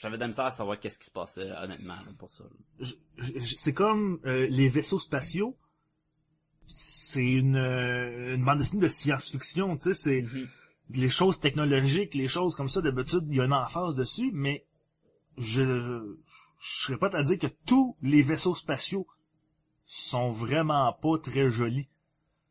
j'avais 0.00 0.16
de 0.16 0.20
la 0.22 0.28
misère 0.28 0.46
à 0.46 0.50
savoir 0.50 0.78
qu'est-ce 0.80 0.98
qui 0.98 1.04
se 1.06 1.10
passait 1.10 1.50
honnêtement 1.62 1.96
là, 1.96 2.08
pour 2.18 2.30
ça. 2.30 2.44
C'est 3.44 3.74
comme 3.74 4.18
euh, 4.24 4.46
les 4.48 4.68
vaisseaux 4.68 4.98
spatiaux. 4.98 5.56
C'est 6.66 7.22
une, 7.24 7.56
euh, 7.56 8.34
une 8.36 8.44
bande 8.44 8.58
dessinée 8.58 8.82
de 8.82 8.88
science-fiction, 8.88 9.76
tu 9.76 9.92
sais, 9.92 9.94
c'est 9.94 10.22
Mhm. 10.22 10.48
les 10.90 11.08
choses 11.10 11.38
technologiques, 11.38 12.14
les 12.14 12.28
choses 12.28 12.54
comme 12.56 12.68
ça, 12.70 12.80
d'habitude, 12.80 13.24
il 13.28 13.36
y 13.36 13.40
a 13.40 13.44
une 13.44 13.52
emphase 13.52 13.94
dessus, 13.94 14.30
mais 14.32 14.64
je, 15.36 15.62
je, 15.64 16.16
je 16.58 16.82
serais 16.82 16.96
pas 16.96 17.08
à 17.14 17.22
dire 17.22 17.38
que 17.38 17.48
tous 17.66 17.96
les 18.00 18.22
vaisseaux 18.22 18.54
spatiaux 18.54 19.06
sont 19.94 20.30
vraiment 20.30 20.92
pas 20.94 21.18
très 21.18 21.50
jolis. 21.50 21.86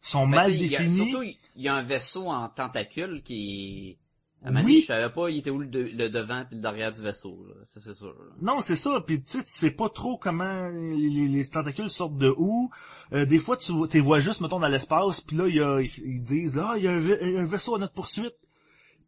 Sont 0.02 0.28
Ben, 0.28 0.36
mal 0.38 0.58
définis. 0.58 1.10
surtout 1.12 1.24
il 1.56 1.62
y 1.62 1.68
a 1.68 1.76
un 1.76 1.84
vaisseau 1.84 2.28
en 2.28 2.50
tentacule 2.50 3.22
qui 3.24 3.98
à 4.44 4.50
Oui. 4.52 4.82
je 4.82 4.88
savais 4.88 5.12
pas 5.14 5.30
il 5.30 5.38
était 5.38 5.52
où 5.52 5.60
le, 5.60 5.68
de- 5.68 5.90
le 5.96 6.10
devant 6.10 6.44
puis 6.46 6.56
le 6.56 6.62
derrière 6.64 6.92
du 6.92 7.02
vaisseau 7.02 7.46
là. 7.48 7.54
ça 7.64 7.80
c'est 7.80 7.94
sûr. 7.94 8.08
là. 8.08 8.34
Non, 8.42 8.62
c'est 8.62 8.76
ça. 8.76 9.02
Puis 9.06 9.22
tu 9.24 9.32
sais, 9.32 9.44
tu 9.44 9.52
sais 9.52 9.70
pas 9.72 9.90
trop 9.90 10.18
comment 10.18 10.68
les, 10.70 11.10
les- 11.10 11.28
les 11.28 11.48
tentacules 11.48 11.90
sortent 11.90 12.18
de 12.18 12.34
où. 12.38 12.72
Euh, 13.14 13.26
des 13.26 13.38
fois, 13.38 13.58
tu 13.58 13.72
vois- 13.72 13.88
t'es 13.88 14.00
vois 14.00 14.20
juste, 14.20 14.42
mettons, 14.42 14.60
dans 14.60 14.68
l'espace, 14.68 15.22
puis 15.22 15.36
là, 15.38 15.48
il 15.48 15.56
y 15.56 15.60
a, 15.62 15.80
ils, 15.82 16.22
disent, 16.24 16.56
là, 16.56 16.74
il 16.78 16.84
y 16.84 16.88
a 16.88 16.92
un, 16.92 17.00
va- 17.00 17.24
un 17.24 17.46
vaisseau 17.46 17.76
à 17.76 17.80
notre 17.80 17.94
poursuite. 17.94 18.34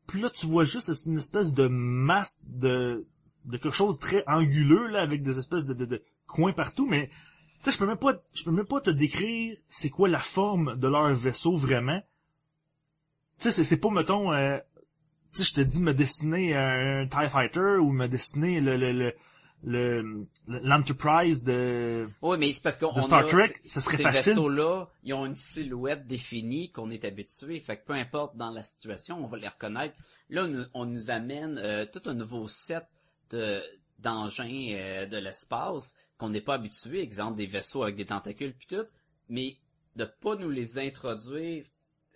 Puis 0.07 0.21
là, 0.21 0.29
tu 0.29 0.45
vois 0.47 0.63
juste 0.65 0.91
c'est 0.93 1.09
une 1.09 1.17
espèce 1.17 1.53
de 1.53 1.67
masse 1.67 2.39
de 2.47 3.05
de 3.45 3.57
quelque 3.57 3.71
chose 3.75 3.95
de 3.97 4.01
très 4.01 4.23
anguleux 4.27 4.87
là, 4.87 5.01
avec 5.01 5.21
des 5.23 5.37
espèces 5.39 5.65
de, 5.65 5.73
de, 5.73 5.85
de 5.85 6.01
coins 6.27 6.53
partout. 6.53 6.87
Mais 6.87 7.09
tu 7.63 7.69
sais, 7.69 7.71
je 7.71 7.77
peux 7.79 7.87
même 7.87 7.97
pas, 7.97 8.13
je 8.33 8.43
peux 8.43 8.51
même 8.51 8.65
pas 8.65 8.81
te 8.81 8.89
décrire 8.89 9.57
c'est 9.69 9.89
quoi 9.89 10.09
la 10.09 10.19
forme 10.19 10.77
de 10.77 10.87
leur 10.87 11.13
vaisseau 11.13 11.55
vraiment. 11.57 12.01
Tu 13.39 13.45
sais, 13.45 13.51
c'est- 13.51 13.63
c'est 13.63 13.77
pas 13.77 13.89
mettons. 13.89 14.31
euh, 14.33 14.57
tu 15.33 15.39
sais, 15.39 15.45
je 15.45 15.53
te 15.55 15.61
dis 15.61 15.81
me 15.81 15.93
dessiner 15.93 16.55
un 16.55 17.07
TIE 17.07 17.29
Fighter 17.29 17.77
ou 17.79 17.91
me 17.91 18.07
dessiner 18.07 18.61
le, 18.61 18.77
le, 18.77 18.91
le, 18.91 19.13
le- 19.63 20.27
l'Enterprise 20.47 21.43
de... 21.43 22.07
Oui, 22.21 22.37
mais 22.37 22.51
c'est 22.51 22.61
parce 22.61 22.77
qu'on 22.77 23.01
Star 23.01 23.19
a- 23.19 23.23
Trek, 23.23 23.47
c- 23.47 23.55
ça 23.63 23.81
serait 23.81 23.97
ces 23.97 24.03
facile. 24.03 24.33
vaisseaux-là, 24.33 24.87
ils 25.03 25.13
ont 25.13 25.25
une 25.25 25.35
silhouette 25.35 26.05
définie 26.05 26.71
qu'on 26.71 26.91
est 26.91 27.03
habitué. 27.05 27.59
Fait 27.61 27.77
que 27.77 27.85
peu 27.85 27.93
importe 27.93 28.35
dans 28.37 28.51
la 28.51 28.61
situation, 28.61 29.23
on 29.23 29.25
va 29.25 29.37
les 29.37 29.47
reconnaître. 29.47 29.95
Là, 30.29 30.43
on, 30.43 30.47
nous- 30.49 30.65
on 30.73 30.85
nous 30.85 31.09
amène 31.09 31.57
euh, 31.57 31.85
tout 31.91 32.01
un 32.07 32.13
nouveau 32.13 32.47
set 32.47 32.83
de 33.31 33.61
d'engins 34.03 34.75
euh, 34.75 35.05
de 35.07 35.17
l'espace 35.17 35.95
qu'on 36.17 36.29
n'est 36.29 36.41
pas 36.41 36.55
habitué. 36.55 37.01
Exemple, 37.01 37.37
des 37.37 37.47
vaisseaux 37.47 37.83
avec 37.83 37.95
des 37.95 38.05
tentacules 38.05 38.53
puis 38.53 38.67
tout. 38.67 38.85
Mais 39.29 39.57
de 39.95 40.05
pas 40.05 40.35
nous 40.35 40.49
les 40.49 40.77
introduire 40.77 41.65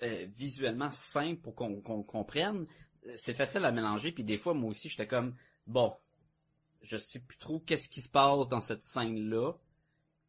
euh, 0.03 0.27
visuellement 0.35 0.91
simple 0.91 1.41
pour 1.41 1.55
qu'on 1.55 2.03
comprenne, 2.03 2.65
euh, 3.07 3.13
c'est 3.15 3.33
facile 3.33 3.65
à 3.65 3.71
mélanger. 3.71 4.11
Puis 4.11 4.23
des 4.23 4.37
fois, 4.37 4.53
moi 4.53 4.69
aussi, 4.69 4.89
j'étais 4.89 5.07
comme, 5.07 5.35
bon, 5.65 5.95
je 6.81 6.97
sais 6.97 7.19
plus 7.19 7.37
trop 7.37 7.59
qu'est-ce 7.59 7.89
qui 7.89 8.01
se 8.01 8.09
passe 8.09 8.49
dans 8.49 8.61
cette 8.61 8.83
scène-là. 8.83 9.53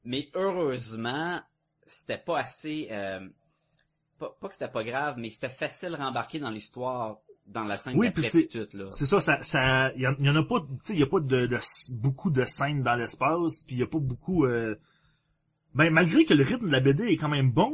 Mais 0.05 0.31
heureusement, 0.35 1.43
c'était 1.87 2.19
pas 2.19 2.39
assez... 2.39 2.89
euh, 2.91 3.29
pas, 4.19 4.37
pas 4.41 4.49
que 4.49 4.55
c'était 4.55 4.71
pas 4.71 4.85
grave, 4.85 5.17
mais 5.19 5.31
c'était 5.31 5.49
facile 5.49 5.95
à 5.95 6.05
rembarquer 6.05 6.39
dans 6.41 6.51
l'histoire, 6.51 7.21
dans 7.49 7.65
la 7.65 7.77
scène 7.77 7.95
Oui, 7.97 8.11
puis 8.11 8.23
c'est- 8.23 8.49
ça, 8.91 9.21
ça, 9.21 9.39
ça, 9.43 9.93
y, 9.97 10.07
en, 10.07 10.15
y 10.19 10.29
en 10.31 10.37
a 10.37 10.43
pas, 10.43 10.61
tu 10.61 10.93
sais, 10.93 10.97
y 10.99 11.03
a 11.03 11.07
pas 11.07 11.21
de, 11.21 11.47
de- 11.47 11.95
beaucoup 11.97 12.31
de 12.31 12.45
scènes 12.45 12.83
dans 12.83 12.95
l'espace, 12.95 13.63
puis 13.67 13.77
y 13.77 13.83
a 13.83 13.87
pas 13.87 13.99
beaucoup, 13.99 14.45
euh, 14.45 14.75
ben, 15.75 15.91
malgré 15.91 16.25
que 16.25 16.35
le 16.35 16.45
rythme 16.45 16.67
de 16.67 16.73
la 16.73 16.81
BD 16.81 17.05
est 17.09 17.17
quand 17.17 17.29
même 17.29 17.51
bon, 17.51 17.73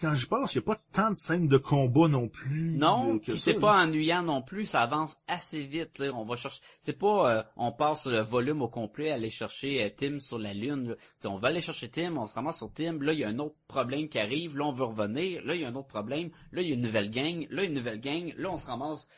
quand 0.00 0.14
je 0.14 0.26
pense, 0.26 0.54
y 0.54 0.58
a 0.58 0.62
pas 0.62 0.78
tant 0.92 1.10
de 1.10 1.14
scènes 1.14 1.48
de 1.48 1.58
combat 1.58 2.08
non 2.08 2.28
plus. 2.28 2.76
Non, 2.76 3.16
euh, 3.16 3.32
ça, 3.32 3.36
c'est 3.36 3.54
pas 3.54 3.76
ennuyant 3.76 4.22
non 4.22 4.42
plus, 4.42 4.66
ça 4.66 4.82
avance 4.82 5.18
assez 5.26 5.62
vite. 5.62 5.98
Là. 5.98 6.12
On 6.14 6.24
va 6.24 6.36
chercher. 6.36 6.60
C'est 6.80 6.98
pas 6.98 7.30
euh, 7.30 7.42
on 7.56 7.72
passe 7.72 8.06
le 8.06 8.20
volume 8.20 8.62
au 8.62 8.68
complet, 8.68 9.10
aller 9.10 9.30
chercher 9.30 9.84
euh, 9.84 9.90
Tim 9.96 10.18
sur 10.18 10.38
la 10.38 10.54
lune. 10.54 10.96
on 11.24 11.38
va 11.38 11.48
aller 11.48 11.60
chercher 11.60 11.88
Tim, 11.88 12.16
on 12.16 12.26
se 12.26 12.34
ramasse 12.34 12.58
sur 12.58 12.72
Tim. 12.72 12.98
Là, 13.00 13.12
il 13.12 13.18
y 13.18 13.24
a 13.24 13.28
un 13.28 13.38
autre 13.38 13.56
problème 13.66 14.08
qui 14.08 14.18
arrive. 14.18 14.56
Là, 14.56 14.66
on 14.66 14.72
veut 14.72 14.84
revenir. 14.84 15.44
Là, 15.44 15.54
il 15.54 15.62
y 15.62 15.64
a 15.64 15.68
un 15.68 15.74
autre 15.74 15.88
problème. 15.88 16.30
Là, 16.52 16.62
il 16.62 16.68
y 16.68 16.70
a 16.72 16.74
une 16.74 16.82
nouvelle 16.82 17.10
gang. 17.10 17.46
Là, 17.50 17.64
une 17.64 17.74
nouvelle 17.74 18.00
gang. 18.00 18.32
Là, 18.36 18.50
on 18.50 18.56
se 18.56 18.66
ramasse 18.66 19.08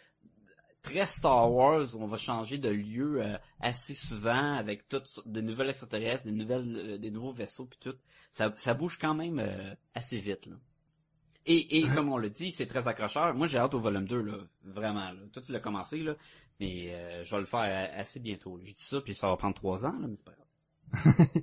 très 0.82 1.06
Star 1.06 1.52
Wars 1.52 1.94
où 1.94 2.02
on 2.02 2.06
va 2.06 2.16
changer 2.16 2.58
de 2.58 2.68
lieu 2.68 3.22
euh, 3.22 3.36
assez 3.60 3.94
souvent 3.94 4.54
avec 4.54 4.88
toutes 4.88 5.20
de 5.26 5.40
nouvelles 5.40 5.70
extraterrestres, 5.70 6.24
des 6.24 6.32
nouvelles, 6.32 6.76
euh, 6.76 6.98
des 6.98 7.10
nouveaux 7.10 7.32
vaisseaux 7.32 7.66
puis 7.66 7.78
tout. 7.80 7.96
Ça, 8.30 8.52
ça 8.56 8.74
bouge 8.74 8.98
quand 8.98 9.14
même 9.14 9.38
euh, 9.38 9.74
assez 9.94 10.18
vite. 10.18 10.46
Là. 10.46 10.56
Et, 11.52 11.78
et 11.78 11.82
comme 11.88 12.10
on 12.12 12.16
le 12.18 12.30
dit, 12.30 12.52
c'est 12.52 12.66
très 12.66 12.86
accrocheur. 12.86 13.34
Moi, 13.34 13.46
j'ai 13.48 13.58
hâte 13.58 13.74
au 13.74 13.80
volume 13.80 14.06
2, 14.06 14.20
là, 14.22 14.34
vraiment. 14.64 15.10
Là. 15.10 15.20
Toi, 15.32 15.42
tu 15.44 15.50
l'as 15.52 15.58
commencé, 15.60 15.98
là, 15.98 16.14
mais 16.60 16.94
euh, 16.94 17.24
je 17.24 17.30
vais 17.34 17.40
le 17.40 17.46
faire 17.46 17.90
assez 17.98 18.20
bientôt. 18.20 18.56
là. 18.56 18.62
J'ai 18.66 18.74
dit 18.74 18.84
ça, 18.84 19.00
puis 19.00 19.14
ça 19.14 19.28
va 19.28 19.36
prendre 19.36 19.54
trois 19.54 19.84
ans, 19.84 19.98
là, 19.98 20.06
mais 20.06 20.16
c'est 20.16 20.24
pas 20.24 20.32
grave. 20.32 20.46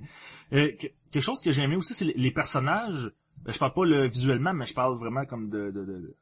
Euh, 0.54 0.72
que- 0.72 0.86
quelque 1.10 1.20
chose 1.22 1.42
que 1.42 1.52
j'ai 1.52 1.60
aimé 1.62 1.76
aussi, 1.76 1.92
c'est 1.92 2.06
les, 2.06 2.14
les 2.14 2.30
personnages. 2.30 3.12
Ben, 3.42 3.52
Je 3.52 3.58
parle 3.58 3.74
pas 3.74 3.84
le, 3.84 4.08
visuellement, 4.08 4.54
mais 4.54 4.64
je 4.64 4.72
parle 4.72 4.96
vraiment 4.98 5.26
comme 5.26 5.50
de, 5.50 5.70
de, 5.70 5.84
de- 5.84 6.16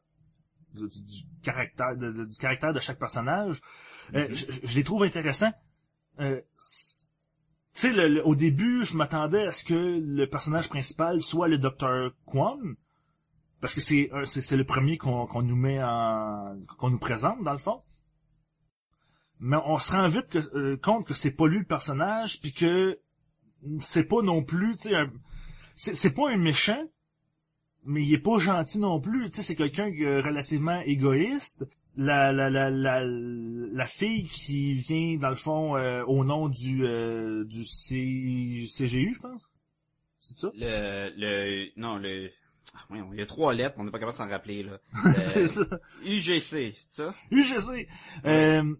de- 0.74 0.86
du, 0.88 1.04
du 1.04 1.22
caractère, 1.44 1.96
de, 1.96 2.24
du 2.24 2.36
caractère 2.38 2.72
de 2.72 2.80
chaque 2.80 2.98
personnage. 2.98 3.60
Euh, 4.14 4.26
Mhm. 4.28 4.34
je, 4.34 4.46
je 4.64 4.74
les 4.76 4.82
trouve 4.82 5.04
intéressants. 5.04 5.52
Euh, 6.18 6.40
tu 7.74 7.90
sais, 7.92 8.20
au 8.22 8.34
début, 8.34 8.84
je 8.84 8.96
m'attendais 8.96 9.44
à 9.46 9.52
ce 9.52 9.64
que 9.64 9.74
le 10.00 10.26
personnage 10.28 10.68
principal 10.68 11.20
soit 11.22 11.46
le 11.46 11.58
Dr. 11.58 12.10
Kwon, 12.24 12.74
parce 13.60 13.74
que 13.74 13.80
c'est 13.80 14.10
un- 14.12 14.24
c'est 14.24 14.42
c'est 14.42 14.56
le 14.56 14.64
premier 14.64 14.98
qu'on 14.98 15.42
nous 15.42 15.56
met 15.56 15.82
en 15.82 16.56
qu'on 16.78 16.90
nous 16.90 16.98
présente 16.98 17.42
dans 17.42 17.52
le 17.52 17.58
fond. 17.58 17.82
Mais 19.38 19.56
on 19.66 19.78
se 19.78 19.92
rend 19.92 20.08
vite 20.08 20.28
que- 20.28 20.56
euh, 20.56 20.76
compte 20.78 21.06
que 21.06 21.14
c'est 21.14 21.32
pas 21.32 21.46
lui 21.46 21.58
le 21.58 21.64
personnage, 21.64 22.40
puis 22.40 22.52
que 22.52 22.98
c'est 23.78 24.04
pas 24.04 24.22
non 24.22 24.42
plus, 24.42 24.76
tu 24.76 24.90
sais, 25.76 25.94
c'est 25.94 26.14
pas 26.14 26.30
un 26.30 26.36
méchant, 26.38 26.82
mais 27.84 28.02
il 28.02 28.14
est 28.14 28.18
pas 28.18 28.38
gentil 28.38 28.78
non 28.80 28.98
plus. 29.00 29.28
Tu 29.30 29.36
sais, 29.36 29.42
c'est 29.42 29.56
quelqu'un 29.56 29.88
est 29.88 30.20
relativement 30.20 30.80
égoïste. 30.80 31.66
La 31.98 32.30
la 32.32 32.50
la 32.50 32.70
la 32.70 33.02
la 33.04 33.86
fille 33.86 34.24
qui 34.28 34.74
vient 34.74 35.16
dans 35.18 35.30
le 35.30 35.34
fond 35.34 35.76
euh, 35.76 36.02
au 36.04 36.24
nom 36.24 36.48
du 36.48 36.84
euh, 36.84 37.44
du 37.44 37.64
CGU, 37.64 39.14
je 39.14 39.20
pense. 39.20 39.50
C'est 40.20 40.38
ça? 40.38 40.50
Le, 40.54 41.10
le, 41.16 41.70
non, 41.80 41.96
le, 41.96 42.30
ah, 42.90 42.94
il 43.12 43.18
y 43.18 43.22
a 43.22 43.26
trois 43.26 43.54
lettres, 43.54 43.74
on 43.78 43.84
n'est 43.84 43.90
pas 43.90 43.98
capable 43.98 44.16
de 44.18 44.22
s'en 44.22 44.28
rappeler, 44.28 44.62
là. 44.62 44.78
c'est 45.16 45.42
Euh, 45.42 45.46
ça. 45.46 45.62
UGC, 46.04 46.40
c'est 46.40 46.74
ça? 46.76 47.14
UGC. 47.30 47.88
Euh, 48.24 48.74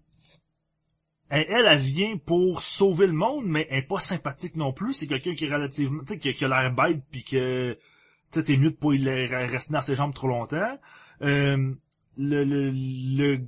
elle, 1.28 1.46
elle, 1.48 1.66
elle 1.66 1.78
vient 1.78 2.16
pour 2.18 2.62
sauver 2.62 3.06
le 3.06 3.12
monde, 3.12 3.44
mais 3.46 3.66
elle 3.70 3.78
est 3.78 3.86
pas 3.86 3.98
sympathique 3.98 4.54
non 4.56 4.72
plus. 4.72 4.92
C'est 4.92 5.06
quelqu'un 5.06 5.34
qui 5.34 5.46
est 5.46 5.52
relativement, 5.52 6.02
tu 6.04 6.14
sais, 6.14 6.18
qui, 6.18 6.32
qui 6.34 6.44
a 6.44 6.48
l'air 6.48 6.72
bête, 6.72 7.02
puis 7.10 7.24
que, 7.24 7.72
tu 7.74 8.38
sais, 8.38 8.44
t'es 8.44 8.56
mieux 8.56 8.70
de 8.70 8.76
pas 8.76 8.92
y 8.92 9.08
rester 9.26 9.72
dans 9.72 9.80
ses 9.80 9.94
jambes 9.96 10.14
trop 10.14 10.28
longtemps. 10.28 10.78
Euh, 11.22 11.74
le, 12.16 12.44
le, 12.44 12.70
le, 12.70 13.40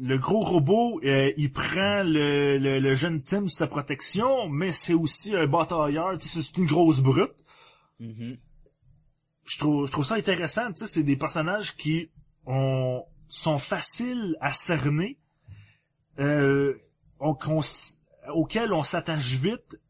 le 0.00 0.18
gros 0.18 0.40
robot, 0.40 1.00
euh, 1.04 1.32
il 1.36 1.50
prend 1.52 2.02
le, 2.02 2.58
le, 2.58 2.78
le 2.80 2.94
jeune 2.94 3.20
Tim 3.20 3.42
sous 3.42 3.56
sa 3.56 3.66
protection, 3.66 4.48
mais 4.48 4.72
c'est 4.72 4.94
aussi 4.94 5.34
un 5.34 5.46
batailleur, 5.46 6.16
c'est 6.20 6.56
une 6.58 6.66
grosse 6.66 7.00
brute. 7.00 7.32
Mhm. 8.00 8.36
Je 9.44 9.58
trouve, 9.58 9.86
je 9.86 9.92
trouve 9.92 10.04
ça 10.04 10.14
intéressant, 10.14 10.72
tu 10.72 10.80
sais, 10.80 10.86
c'est 10.86 11.02
des 11.02 11.16
personnages 11.16 11.76
qui 11.76 12.10
ont, 12.46 13.04
sont 13.28 13.58
faciles 13.58 14.36
à 14.40 14.52
cerner, 14.52 15.18
euh, 16.18 16.78
auxquels 17.18 18.72
on 18.72 18.82
s'attache 18.82 19.34
vite 19.34 19.80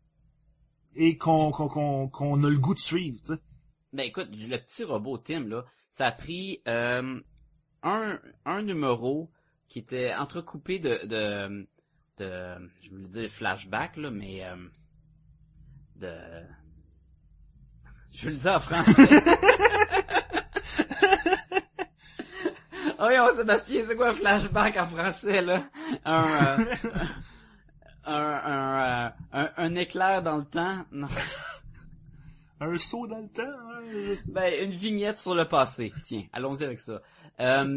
et 0.94 1.16
qu'on 1.16 1.50
a 1.50 2.50
le 2.50 2.58
goût 2.58 2.74
de 2.74 2.78
suivre, 2.78 3.18
tu 3.20 3.34
sais. 3.34 3.40
Ben 3.92 4.04
écoute, 4.04 4.28
le 4.32 4.56
petit 4.56 4.84
robot 4.84 5.18
Tim, 5.18 5.46
là, 5.48 5.64
ça 5.90 6.06
a 6.06 6.12
pris 6.12 6.62
euh, 6.66 7.20
un, 7.82 8.20
un 8.46 8.62
numéro 8.62 9.30
qui 9.68 9.80
était 9.80 10.14
entrecoupé 10.14 10.78
de, 10.78 11.06
de, 11.06 11.68
de 12.18 12.70
je 12.80 12.90
voulais 12.90 13.08
dire 13.08 13.30
flashback, 13.30 13.96
là, 13.96 14.10
mais 14.10 14.44
euh, 14.44 14.56
de... 15.96 16.42
Je 18.12 18.26
vais 18.26 18.30
le 18.32 18.36
dire 18.36 18.52
en 18.52 18.60
français. 18.60 19.08
Oh, 23.04 23.06
oui, 23.08 23.16
Sébastien, 23.36 23.84
c'est 23.88 23.96
quoi 23.96 24.10
un 24.10 24.14
flashback 24.14 24.76
en 24.76 24.86
français, 24.86 25.42
là? 25.42 25.64
Un, 26.04 26.24
euh, 26.24 26.64
un, 28.04 28.14
un, 28.14 29.06
euh, 29.06 29.10
un, 29.32 29.50
un 29.56 29.74
éclair 29.74 30.22
dans 30.22 30.36
le 30.36 30.44
temps? 30.44 30.84
Non. 30.92 31.08
Un 32.60 32.78
saut 32.78 33.08
dans 33.08 33.18
le 33.18 33.28
temps, 33.28 33.42
hein, 33.42 34.14
Ben, 34.28 34.64
une 34.64 34.70
vignette 34.70 35.18
sur 35.18 35.34
le 35.34 35.46
passé. 35.46 35.92
Tiens, 36.04 36.26
allons-y 36.32 36.62
avec 36.62 36.78
ça. 36.78 37.02
Euh, 37.40 37.76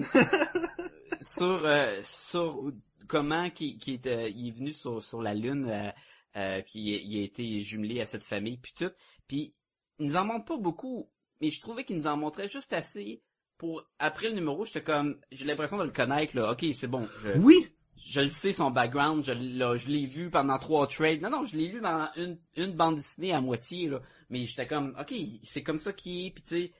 sur, 1.21 1.65
euh, 1.65 1.99
sur 2.03 2.71
comment 3.07 3.49
qui, 3.49 3.79
qui 3.79 3.95
est, 3.95 4.29
il 4.29 4.49
est 4.49 4.51
venu 4.51 4.73
sur, 4.73 5.01
sur 5.01 5.23
la 5.23 5.33
Lune, 5.33 5.65
euh, 5.67 5.89
euh, 6.35 6.61
puis 6.61 6.81
il, 6.81 7.13
il 7.13 7.19
a 7.19 7.23
été 7.25 7.61
jumelé 7.61 7.99
à 7.99 8.05
cette 8.05 8.23
famille, 8.23 8.57
puis 8.57 8.73
tout. 8.77 8.91
Puis, 9.27 9.55
il 9.99 10.07
nous 10.07 10.15
en 10.15 10.25
montre 10.25 10.45
pas 10.45 10.57
beaucoup, 10.57 11.09
mais 11.41 11.49
je 11.49 11.61
trouvais 11.61 11.83
qu'il 11.83 11.97
nous 11.97 12.07
en 12.07 12.17
montrait 12.17 12.47
juste 12.49 12.73
assez 12.73 13.21
pour, 13.57 13.83
après 13.99 14.27
le 14.29 14.35
numéro, 14.35 14.65
j'étais 14.65 14.83
comme, 14.83 15.19
j'ai 15.31 15.45
l'impression 15.45 15.77
de 15.77 15.83
le 15.83 15.91
connaître, 15.91 16.35
là. 16.35 16.51
Ok, 16.51 16.65
c'est 16.73 16.87
bon. 16.87 17.07
Je, 17.23 17.31
Oui! 17.39 17.71
je 17.97 18.19
le 18.19 18.29
sais 18.29 18.51
son 18.51 18.69
background, 18.71 19.23
je, 19.23 19.31
l'ai- 19.31 19.77
je 19.77 19.87
l'ai 19.87 20.05
vu 20.05 20.29
pendant 20.29 20.59
trois 20.59 20.85
trades. 20.87 21.21
Non, 21.21 21.29
non, 21.29 21.45
je 21.45 21.55
l'ai 21.55 21.67
lu 21.69 21.79
pendant 21.81 22.09
une, 22.17 22.37
une 22.57 22.73
bande 22.73 22.97
dessinée 22.97 23.31
à 23.33 23.39
moitié, 23.39 23.87
là. 23.87 24.01
Mais 24.29 24.45
j'étais 24.45 24.67
comme, 24.67 24.93
ok, 24.99 25.13
c'est 25.43 25.63
comme 25.63 25.77
ça 25.79 25.93
qu'il 25.93 26.25
est, 26.27 26.31
puis 26.31 26.43
tu 26.43 26.49
sais, 26.49 26.73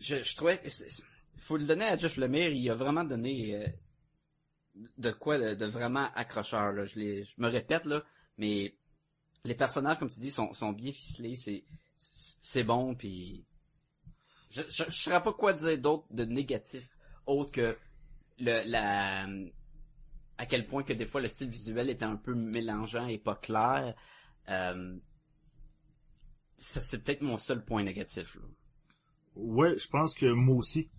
je, 0.00 0.16
je 0.24 0.34
trouvais, 0.36 0.60
faut 1.36 1.56
le 1.56 1.64
donner 1.66 1.84
à 1.84 1.96
Jeff 1.96 2.16
Lemire, 2.16 2.50
il 2.50 2.68
a 2.68 2.74
vraiment 2.74 3.04
donné 3.04 3.54
euh, 3.54 3.66
de 4.98 5.10
quoi 5.12 5.38
de, 5.38 5.54
de 5.54 5.66
vraiment 5.66 6.08
accrocheur, 6.16 6.72
là. 6.72 6.84
Je, 6.84 7.22
je 7.22 7.34
me 7.38 7.48
répète, 7.48 7.84
là, 7.84 8.02
mais 8.38 8.74
les 9.44 9.54
personnages, 9.54 9.98
comme 10.00 10.10
tu 10.10 10.18
dis, 10.20 10.30
sont, 10.30 10.52
sont 10.52 10.72
bien 10.72 10.90
ficelés, 10.90 11.36
c'est, 11.36 11.62
c'est 12.00 12.64
bon, 12.64 12.94
puis 12.94 13.44
je, 14.50 14.62
je, 14.68 14.84
je 14.88 14.90
saurais 14.90 15.22
pas 15.22 15.32
quoi 15.32 15.52
dire 15.52 15.78
d'autre 15.78 16.06
de 16.10 16.24
négatif, 16.24 16.88
autre 17.26 17.52
que 17.52 17.78
le, 18.38 18.62
la, 18.64 19.26
à 20.38 20.46
quel 20.46 20.66
point 20.66 20.82
que 20.82 20.94
des 20.94 21.04
fois 21.04 21.20
le 21.20 21.28
style 21.28 21.50
visuel 21.50 21.90
était 21.90 22.06
un 22.06 22.16
peu 22.16 22.34
mélangeant 22.34 23.06
et 23.06 23.18
pas 23.18 23.34
clair. 23.34 23.94
Euh, 24.48 24.96
c'est 26.56 27.02
peut-être 27.02 27.22
mon 27.22 27.36
seul 27.36 27.64
point 27.64 27.82
négatif. 27.82 28.34
Là. 28.34 28.42
Ouais, 29.34 29.76
je 29.76 29.88
pense 29.88 30.14
que 30.14 30.26
moi 30.26 30.56
aussi. 30.56 30.90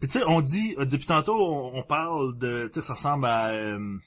Puis 0.00 0.08
tu 0.08 0.18
sais, 0.18 0.24
on 0.26 0.40
dit, 0.40 0.74
euh, 0.78 0.84
depuis 0.84 1.06
tantôt, 1.06 1.34
on, 1.34 1.76
on 1.76 1.82
parle 1.82 2.38
de, 2.38 2.68
tu 2.72 2.80
sais, 2.80 2.86
ça 2.86 2.94
ressemble 2.94 3.26
à 3.26 3.50
euh, 3.50 3.98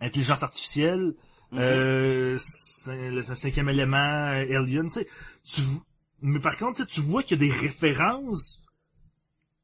intelligence 0.00 0.42
artificielle, 0.42 1.14
Euh, 1.52 2.38
le 2.86 3.22
cinquième 3.22 3.68
élément, 3.68 3.96
euh, 3.96 4.58
Alien, 4.58 4.88
tu 4.88 5.00
sais. 5.00 5.08
tu 5.44 5.60
Mais 6.22 6.38
par 6.38 6.56
contre, 6.56 6.86
tu 6.86 7.00
vois 7.00 7.22
qu'il 7.22 7.40
y 7.42 7.44
a 7.44 7.52
des 7.52 7.58
références 7.58 8.62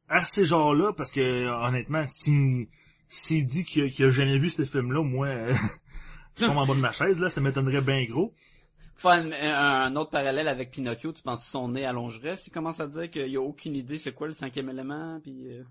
à 0.08 0.24
ces 0.24 0.44
genres-là, 0.44 0.92
parce 0.92 1.10
que 1.10 1.46
honnêtement, 1.66 2.04
si 2.06 2.68
s'il 3.08 3.46
dit 3.46 3.64
qu'il 3.64 4.04
a, 4.04 4.10
jamais 4.10 4.38
vu 4.38 4.50
ces 4.50 4.66
films-là, 4.66 5.02
moi, 5.02 5.28
je 6.36 6.46
tombe 6.46 6.58
en 6.58 6.66
bas 6.66 6.74
de 6.74 6.80
ma 6.80 6.92
chaise, 6.92 7.20
là, 7.20 7.28
ça 7.28 7.40
m'étonnerait 7.40 7.80
bien 7.80 8.04
gros. 8.04 8.34
Faire 8.96 9.12
un, 9.12 9.30
un 9.32 9.96
autre 9.96 10.10
parallèle 10.10 10.48
avec 10.48 10.70
Pinocchio, 10.70 11.12
tu 11.12 11.22
penses 11.22 11.40
que 11.40 11.50
son 11.50 11.68
nez 11.68 11.84
allongerait 11.84 12.36
s'il 12.36 12.52
commence 12.52 12.80
à 12.80 12.86
dire 12.86 13.10
qu'il 13.10 13.28
y 13.28 13.36
a 13.36 13.42
aucune 13.42 13.76
idée 13.76 13.98
c'est 13.98 14.12
quoi 14.12 14.26
le 14.26 14.32
cinquième 14.32 14.70
élément, 14.70 15.20
puis 15.22 15.52
euh, 15.52 15.64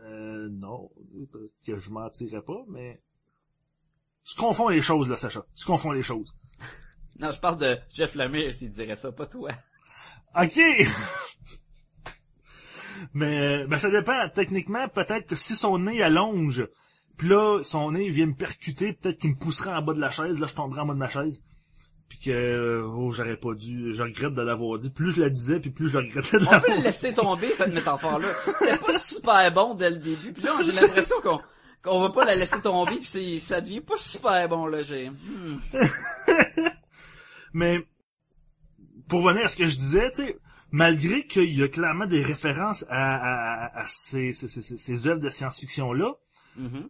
Euh, 0.00 0.48
non, 0.50 0.90
parce 1.32 1.54
que 1.66 1.78
je 1.78 1.90
mentirais 1.90 2.42
pas, 2.42 2.64
mais... 2.68 3.00
Tu 4.24 4.36
confonds 4.36 4.68
les 4.68 4.80
choses, 4.80 5.08
là, 5.08 5.16
Sacha. 5.16 5.44
Tu 5.54 5.64
confonds 5.64 5.92
les 5.92 6.02
choses. 6.02 6.34
non, 7.18 7.30
je 7.32 7.40
parle 7.40 7.58
de 7.58 7.78
Jeff 7.92 8.14
Lemire 8.14 8.52
s'il 8.54 8.70
dirait 8.70 8.96
ça, 8.96 9.12
pas 9.12 9.26
toi. 9.26 9.50
OK! 10.36 10.58
mais, 13.14 13.40
euh, 13.40 13.66
ben, 13.66 13.78
ça 13.78 13.90
dépend. 13.90 14.28
Techniquement, 14.34 14.88
peut-être 14.88 15.26
que 15.26 15.36
si 15.36 15.54
son 15.54 15.78
nez 15.78 16.02
allonge, 16.02 16.66
puis 17.16 17.28
là, 17.28 17.62
son 17.62 17.92
nez 17.92 18.08
vient 18.08 18.26
me 18.26 18.34
percuter, 18.34 18.92
peut-être 18.92 19.18
qu'il 19.18 19.30
me 19.30 19.36
poussera 19.36 19.78
en 19.78 19.82
bas 19.82 19.92
de 19.92 20.00
la 20.00 20.10
chaise, 20.10 20.40
là, 20.40 20.46
je 20.48 20.54
tomberai 20.54 20.80
en 20.80 20.86
bas 20.86 20.94
de 20.94 20.98
ma 20.98 21.08
chaise. 21.08 21.42
Puis 22.08 22.18
que, 22.18 22.30
euh, 22.30 22.86
oh, 22.86 23.10
j'aurais 23.10 23.36
pas 23.36 23.54
dû, 23.54 23.92
je 23.94 24.02
regrette 24.02 24.34
de 24.34 24.42
l'avoir 24.42 24.78
dit. 24.78 24.90
Plus 24.90 25.12
je 25.12 25.22
la 25.22 25.30
disais, 25.30 25.60
puis 25.60 25.70
plus 25.70 25.88
je 25.88 25.98
regrettais 25.98 26.38
de 26.38 26.42
On 26.42 26.46
peut 26.46 26.52
l'avoir 26.52 26.76
le 26.78 26.82
laisser 26.82 27.14
tomber 27.14 27.48
cette 27.48 27.72
métaphore-là. 27.72 28.28
C'était 28.28 28.78
pas 28.78 28.98
super 28.98 29.52
bon 29.52 29.74
dès 29.74 29.90
le 29.90 29.98
début, 29.98 30.32
puis 30.32 30.42
là 30.42 30.52
j'ai 30.64 30.72
l'impression 30.80 31.16
qu'on 31.22 31.40
qu'on 31.84 32.00
va 32.00 32.10
pas 32.10 32.24
la 32.24 32.34
laisser 32.34 32.60
tomber, 32.60 32.96
puis 32.96 33.04
c'est- 33.04 33.38
ça 33.40 33.60
devient 33.60 33.80
pas 33.82 33.96
super 33.96 34.48
bon 34.48 34.66
là. 34.66 34.82
J'ai. 34.82 35.10
hmm. 35.10 35.60
Mais 37.52 37.78
pour 39.08 39.22
revenir 39.22 39.44
à 39.44 39.48
ce 39.48 39.56
que 39.56 39.66
je 39.66 39.76
disais, 39.76 40.10
tu 40.10 40.22
sais, 40.22 40.38
malgré 40.70 41.26
qu'il 41.26 41.54
y 41.56 41.62
a 41.62 41.68
clairement 41.68 42.06
des 42.06 42.22
références 42.22 42.84
à, 42.88 43.14
à, 43.66 43.80
à 43.80 43.84
ces, 43.86 44.32
ces, 44.32 44.48
ces, 44.48 44.62
ces 44.76 45.06
œuvres 45.06 45.20
de 45.20 45.28
science-fiction-là, 45.30 46.12
Mhm. 46.56 46.88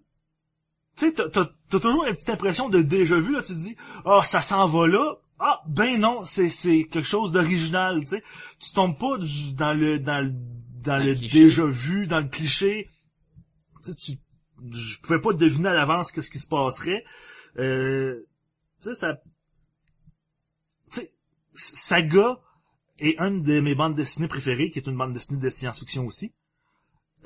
tu 0.96 1.06
sais, 1.06 1.12
t'as, 1.12 1.28
t'as, 1.30 1.46
toujours 1.70 2.04
une 2.04 2.12
petite 2.14 2.28
impression 2.30 2.68
de 2.68 2.82
déjà 2.82 3.16
vu, 3.18 3.32
là, 3.32 3.40
tu 3.42 3.54
te 3.54 3.58
dis, 3.58 3.76
ah, 4.04 4.20
ça 4.22 4.40
s'en 4.40 4.66
va 4.66 4.86
là. 4.86 5.16
Ah, 5.38 5.60
ben 5.66 5.98
non, 5.98 6.22
c'est, 6.24 6.48
c'est 6.50 6.84
quelque 6.84 7.02
chose 7.08 7.32
d'original, 7.32 8.00
tu 8.02 8.06
sais. 8.08 8.22
Tu 8.60 8.72
tombes 8.72 8.98
pas 8.98 9.16
du- 9.18 9.52
dans 9.54 9.72
le, 9.74 9.98
dans 9.98 10.20
le, 10.24 10.32
dans 10.82 10.96
le 11.02 11.14
déjà 11.14 11.64
vu, 11.64 12.06
dans 12.06 12.20
le 12.20 12.28
cliché. 12.28 12.88
Tu 13.84 13.90
sais, 13.90 13.96
tu, 13.96 14.12
je 14.72 15.00
pouvais 15.00 15.20
pas 15.20 15.32
deviner 15.32 15.68
à 15.68 15.74
l'avance 15.74 16.12
qu'est-ce 16.12 16.30
qui 16.30 16.38
se 16.38 16.48
passerait. 16.48 17.04
Euh, 17.58 18.26
tu 18.80 18.88
sais, 18.88 18.94
ça, 18.94 19.20
tu 20.90 21.00
sais, 21.00 21.12
Saga 21.54 22.40
est 22.98 23.18
une 23.18 23.42
de 23.42 23.60
mes 23.60 23.74
bandes 23.74 23.94
dessinées 23.94 24.28
préférées, 24.28 24.70
qui 24.70 24.78
est 24.78 24.86
une 24.86 24.96
bande 24.96 25.12
dessinée 25.12 25.40
de 25.40 25.48
science-fiction 25.48 26.06
aussi. 26.06 26.32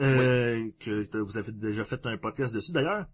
Euh, 0.01 0.71
que 0.79 1.19
vous 1.19 1.39
avez 1.39 1.51
déjà 1.51 1.85
fait 1.85 2.07
un 2.07 2.17
podcast 2.17 2.55
dessus 2.55 2.73
d'ailleurs. 2.73 3.07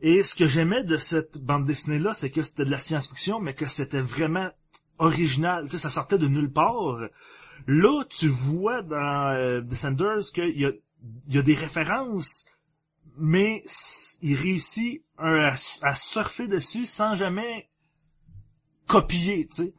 Et 0.00 0.22
ce 0.22 0.34
que 0.34 0.46
j'aimais 0.46 0.82
de 0.82 0.96
cette 0.96 1.42
bande 1.44 1.66
dessinée-là, 1.66 2.14
c'est 2.14 2.30
que 2.30 2.40
c'était 2.40 2.64
de 2.64 2.70
la 2.70 2.78
science-fiction, 2.78 3.38
mais 3.38 3.52
que 3.52 3.66
c'était 3.66 4.00
vraiment 4.00 4.50
original. 4.98 5.64
Tu 5.64 5.72
sais, 5.72 5.78
ça 5.78 5.90
sortait 5.90 6.16
de 6.16 6.26
nulle 6.26 6.50
part. 6.50 7.00
Là, 7.66 8.04
tu 8.08 8.28
vois 8.28 8.82
dans 8.82 9.34
euh, 9.34 9.60
Descenders 9.60 10.32
qu'il 10.32 10.58
y 10.58 10.64
a, 10.64 10.72
il 11.28 11.34
y 11.34 11.38
a 11.38 11.42
des 11.42 11.54
références, 11.54 12.46
mais 13.16 13.64
il 14.22 14.36
réussit 14.36 15.04
à, 15.16 15.54
surfer 15.94 16.48
dessus 16.48 16.86
sans 16.86 17.14
jamais 17.14 17.68
copier, 18.86 19.46
tu 19.46 19.54
sais. 19.54 19.74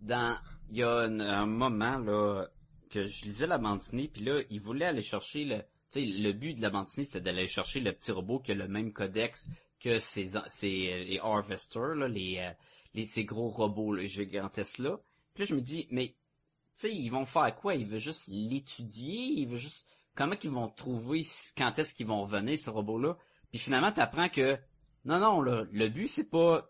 Dans, 0.00 0.38
il 0.70 0.78
y 0.78 0.82
a 0.82 1.00
un, 1.00 1.46
moment 1.46 1.98
là 1.98 2.46
que 2.88 3.06
je 3.06 3.24
lisais 3.24 3.46
la 3.46 3.58
dessinée, 3.58 4.08
puis 4.08 4.24
là 4.24 4.40
il 4.50 4.60
voulait 4.60 4.86
aller 4.86 5.02
chercher 5.02 5.44
le, 5.44 5.58
tu 5.90 6.00
sais, 6.00 6.06
le 6.06 6.32
but 6.32 6.54
de 6.54 6.62
la 6.62 6.70
dessinée 6.70 7.06
c'était 7.06 7.20
d'aller 7.20 7.46
chercher 7.46 7.80
le 7.80 7.92
petit 7.92 8.10
robot 8.10 8.40
qui 8.40 8.52
a 8.52 8.54
le 8.54 8.66
même 8.66 8.92
codex 8.92 9.48
que 9.78 9.98
ces, 9.98 10.30
ces 10.48 11.04
les 11.04 11.20
harvesters 11.22 11.94
là, 11.94 12.08
les, 12.08 12.38
euh, 12.38 12.52
les 12.94 13.06
ces 13.06 13.24
gros 13.24 13.50
robots 13.50 13.92
là, 13.92 14.04
gigantesques 14.04 14.78
là. 14.78 14.98
Puis 15.34 15.44
là 15.44 15.48
je 15.50 15.54
me 15.54 15.60
dis 15.60 15.86
mais 15.90 16.08
tu 16.08 16.88
sais 16.88 16.94
ils 16.94 17.10
vont 17.10 17.26
faire 17.26 17.54
quoi? 17.54 17.74
Ils 17.74 17.86
veulent 17.86 18.00
juste 18.00 18.28
l'étudier, 18.28 19.26
ils 19.40 19.46
veulent 19.46 19.58
juste 19.58 19.86
comment 20.14 20.36
qu'ils 20.36 20.50
vont 20.50 20.68
trouver 20.68 21.22
quand 21.56 21.78
est-ce 21.78 21.94
qu'ils 21.94 22.06
vont 22.06 22.22
revenir 22.22 22.58
ce 22.58 22.70
robot 22.70 22.98
là 22.98 23.16
Puis 23.50 23.58
finalement 23.58 23.92
t'apprends 23.92 24.28
que 24.28 24.58
non 25.04 25.18
non 25.18 25.40
là, 25.40 25.64
le 25.70 25.88
but 25.88 26.08
c'est 26.08 26.28
pas 26.30 26.68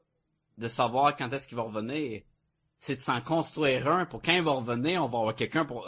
de 0.58 0.68
savoir 0.68 1.16
quand 1.16 1.32
est-ce 1.32 1.46
qu'il 1.48 1.56
va 1.56 1.62
revenir 1.62 2.22
c'est 2.78 2.96
de 2.96 3.00
s'en 3.00 3.20
construire 3.20 3.88
un 3.88 4.06
pour 4.06 4.22
quand 4.22 4.32
il 4.32 4.42
va 4.42 4.52
revenir, 4.52 5.04
on 5.04 5.08
va 5.08 5.18
avoir 5.18 5.34
quelqu'un 5.34 5.64
pour 5.66 5.86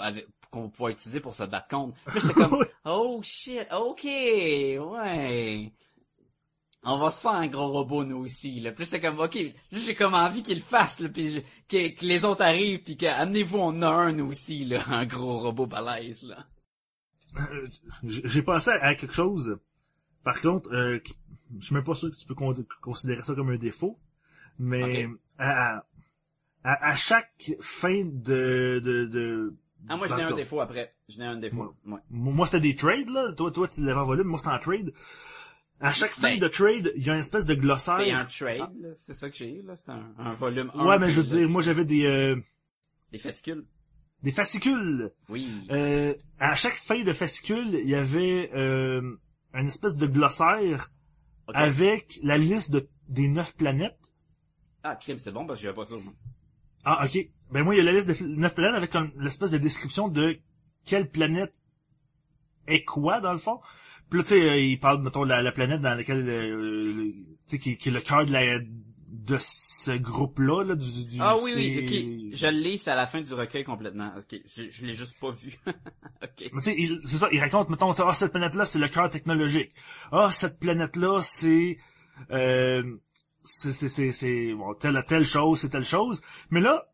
qu'on 0.51 0.63
va 0.65 0.69
pouvoir 0.69 0.91
utiliser 0.91 1.21
pour 1.21 1.35
se 1.35 1.45
battre 1.45 1.69
contre. 1.69 1.97
J'étais 2.15 2.35
comme 2.35 2.67
Oh 2.85 3.21
shit, 3.23 3.67
ok, 3.73 4.05
ouais. 4.05 5.73
On 6.85 6.99
va 6.99 7.11
se 7.11 7.21
faire 7.23 7.31
un 7.33 7.47
gros 7.47 7.69
robot 7.69 8.05
nous 8.05 8.19
aussi. 8.19 8.61
Là. 8.61 8.73
Puis 8.73 8.85
j'étais 8.85 9.01
comme 9.01 9.19
ok, 9.21 9.39
j'ai 9.71 9.95
comme 9.95 10.15
envie 10.15 10.43
qu'il 10.43 10.57
le 10.57 10.63
fasse, 10.65 10.99
là, 11.01 11.09
puis 11.09 11.31
je- 11.37 11.41
que, 11.69 11.95
que 11.95 12.05
les 12.05 12.25
autres 12.27 12.43
arrivent, 12.43 12.83
puis 12.83 12.97
que 12.97 13.07
amenez-vous 13.07 13.57
on 13.57 13.81
a 13.83 13.89
un 13.89 14.13
nous 14.13 14.27
aussi, 14.29 14.65
là, 14.65 14.83
un 14.89 15.07
gros 15.07 15.39
robot 15.41 15.67
balèze 15.67 16.23
là. 16.25 16.45
Euh, 17.39 17.67
j'ai 18.05 18.43
pensé 18.43 18.71
à 18.71 18.95
quelque 18.95 19.15
chose. 19.15 19.59
Par 20.25 20.41
contre, 20.41 20.73
euh, 20.73 20.99
je 21.59 21.65
suis 21.67 21.75
même 21.75 21.85
pas 21.85 21.95
sûr 21.95 22.11
que 22.11 22.17
tu 22.17 22.27
peux 22.27 22.35
con- 22.35 22.55
considérer 22.81 23.23
ça 23.23 23.35
comme 23.35 23.51
un 23.51 23.57
défaut, 23.57 23.99
mais 24.59 25.09
à, 25.39 25.85
à, 26.65 26.91
à 26.91 26.95
chaque 26.95 27.53
fin 27.61 28.05
de... 28.05 28.81
de, 28.85 29.05
de 29.07 29.55
Ah 29.89 29.97
moi 29.97 30.07
j'en 30.07 30.19
ai 30.19 30.25
en 30.27 30.33
un 30.33 30.37
défaut 30.37 30.61
après. 30.61 30.95
J'en 31.09 31.23
ai 31.23 31.27
un 31.27 31.37
défaut. 31.37 31.75
Ouais. 31.87 31.99
Moi, 32.11 32.47
c'était 32.47 32.61
des 32.61 32.75
trades, 32.75 33.09
là. 33.11 33.33
Toi, 33.33 33.51
toi, 33.51 33.67
tu 33.69 33.83
l'avais 33.85 33.99
envolé, 34.01 34.23
mais 34.25 34.31
moi, 34.31 34.39
c'était 34.39 34.53
en 34.53 34.59
trade. 34.59 34.93
À 35.81 35.91
chaque 35.93 36.13
fin 36.13 36.35
Ben, 36.35 36.39
de 36.39 36.47
trade, 36.49 36.93
il 36.95 37.05
y 37.05 37.11
a 37.11 37.15
une 37.15 37.21
espèce 37.21 37.47
de 37.47 37.55
glossaire. 37.55 37.97
C'est 37.99 38.13
un 38.13 38.25
trade, 38.25 38.71
là, 38.81 38.89
c'est 38.95 39.15
ça 39.15 39.29
que 39.29 39.37
j'ai, 39.37 39.63
là. 39.63 39.75
C'est 39.75 39.91
un, 39.91 40.15
un 40.19 40.33
volume 40.33 40.71
1. 40.75 40.87
Ouais, 40.87 40.99
mais 41.01 41.11
je 41.11 41.21
veux 41.21 41.27
dire, 41.39 41.49
moi, 41.51 41.61
j'avais 41.61 41.85
des, 41.85 42.05
euh, 42.05 42.37
Des 43.11 43.19
fascicules. 43.19 43.65
Des 44.23 44.33
fascicules. 44.33 45.11
Oui. 45.29 45.49
Euh, 45.71 46.15
à 46.39 46.55
chaque 46.55 46.75
fin 46.75 47.03
de 47.03 47.13
fascicule, 47.13 47.81
il 47.83 47.89
y 47.89 47.95
avait 47.95 48.51
euh, 48.55 49.17
une 49.55 49.67
espèce 49.67 49.97
de 49.97 50.07
glossaire 50.07 50.89
avec 51.53 52.19
la 52.23 52.39
liste 52.39 52.71
de, 52.71 52.89
des 53.09 53.29
neuf 53.29 53.57
planètes. 53.57 54.15
Ah, 54.83 54.97
crime, 54.97 55.19
c'est 55.19 55.33
bon 55.33 55.47
parce 55.47 55.59
que 55.59 55.65
j'avais 55.65 55.75
pas 55.75 55.85
ça. 55.85 55.95
Ah, 56.85 57.05
ok. 57.05 57.29
Ben 57.51 57.63
moi, 57.63 57.75
il 57.75 57.79
y 57.79 57.81
a 57.81 57.85
la 57.85 57.93
liste 57.93 58.11
des 58.11 58.25
neuf 58.25 58.55
planètes 58.55 58.75
avec 58.75 58.91
comme 58.91 59.13
l'espèce 59.17 59.51
de 59.51 59.59
description 59.59 60.09
de 60.09 60.39
quelle 60.85 61.11
planète 61.11 61.55
est 62.67 62.85
quoi 62.85 63.21
dans 63.21 63.33
le 63.33 63.39
fond. 63.39 63.61
Puis 64.09 64.19
là, 64.19 64.25
tu 64.25 64.31
sais, 64.31 64.43
euh, 64.43 64.59
il 64.59 64.79
parle, 64.79 65.03
mettons, 65.03 65.25
de 65.25 65.31
la, 65.31 65.43
la 65.43 65.53
planète 65.53 65.81
dans 65.81 65.95
laquelle, 65.95 66.29
euh, 66.29 67.13
tu 67.13 67.37
sais, 67.47 67.59
qui, 67.59 67.77
qui 67.77 67.89
est 67.89 67.93
le 67.93 68.01
cœur 68.01 68.27
de 68.27 68.33
la 68.33 68.59
de 69.13 69.37
ce 69.39 69.91
groupe-là, 69.93 70.65
là, 70.65 70.75
du, 70.75 70.87
du 71.07 71.19
Ah 71.21 71.37
oui, 71.37 71.53
oui, 71.55 71.79
ok. 72.33 72.35
Je 72.35 72.47
l'ai, 72.47 72.79
c'est 72.79 72.91
à 72.91 72.97
la 72.97 73.07
fin 73.07 73.21
du 73.21 73.33
recueil 73.35 73.63
complètement. 73.63 74.11
Ok, 74.17 74.41
je, 74.57 74.71
je 74.71 74.87
l'ai 74.87 74.95
juste 74.95 75.19
pas 75.21 75.31
vu. 75.31 75.59
ok. 75.67 76.51
Mais 76.53 76.63
tu 76.63 76.63
sais, 76.63 76.75
il- 76.79 76.99
c'est 77.05 77.19
ça, 77.19 77.29
il 77.31 77.39
raconte, 77.39 77.69
mettons, 77.69 77.93
ah, 77.93 78.15
cette 78.15 78.33
planète-là, 78.33 78.65
c'est 78.65 78.79
le 78.79 78.89
cœur 78.89 79.11
technologique. 79.11 79.71
Ah, 80.13 80.29
cette 80.31 80.59
planète-là, 80.59 81.21
c'est, 81.21 81.77
euh, 82.31 82.83
c'est, 83.45 83.73
c'est, 83.73 83.91
c'est, 83.91 84.13
c'est, 84.13 84.55
bon, 84.55 84.73
telle, 84.75 85.01
telle 85.07 85.27
chose, 85.27 85.61
c'est 85.61 85.69
telle 85.69 85.85
chose. 85.85 86.23
Mais 86.49 86.61
là, 86.61 86.89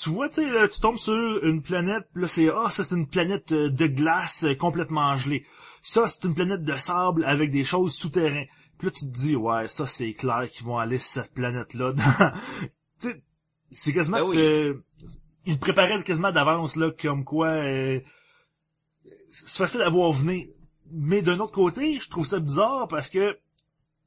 tu 0.00 0.10
vois, 0.10 0.28
tu 0.28 0.42
sais, 0.44 0.68
tu 0.68 0.80
tombes 0.80 0.96
sur 0.96 1.44
une 1.44 1.60
planète, 1.60 2.04
là, 2.14 2.28
c'est, 2.28 2.48
ah, 2.50 2.70
ça, 2.70 2.84
c'est 2.84 2.94
une 2.94 3.08
planète 3.08 3.50
euh, 3.50 3.68
de 3.68 3.86
glace 3.88 4.44
euh, 4.44 4.54
complètement 4.54 5.16
gelée. 5.16 5.44
Ça, 5.82 6.06
c'est 6.06 6.24
une 6.24 6.34
planète 6.34 6.62
de 6.62 6.74
sable 6.74 7.24
avec 7.24 7.50
des 7.50 7.64
choses 7.64 7.94
souterraines. 7.94 8.46
Puis 8.78 8.86
là, 8.86 8.90
tu 8.92 9.06
te 9.06 9.10
dis, 9.12 9.36
ouais, 9.36 9.68
ça, 9.68 9.86
c'est 9.86 10.12
clair 10.12 10.50
qu'ils 10.50 10.66
vont 10.66 10.78
aller 10.78 10.98
sur 10.98 11.22
cette 11.22 11.32
planète-là. 11.34 11.92
dans- 11.92 12.02
tu 13.00 13.08
sais, 13.08 13.22
c'est 13.70 13.92
quasiment 13.92 14.18
Ben 14.18 14.24
oui. 14.28 14.36
que, 14.36 14.82
ils 15.46 15.58
préparaient 15.58 16.02
quasiment 16.02 16.32
d'avance, 16.32 16.76
là, 16.76 16.90
comme 17.00 17.24
quoi, 17.24 17.48
euh, 17.48 18.00
c'est 19.30 19.58
facile 19.58 19.82
à 19.82 19.88
voir 19.88 20.12
venir. 20.12 20.46
Mais 20.90 21.22
d'un 21.22 21.38
autre 21.40 21.52
côté, 21.52 21.98
je 21.98 22.08
trouve 22.08 22.26
ça 22.26 22.38
bizarre 22.38 22.88
parce 22.88 23.08
que 23.08 23.38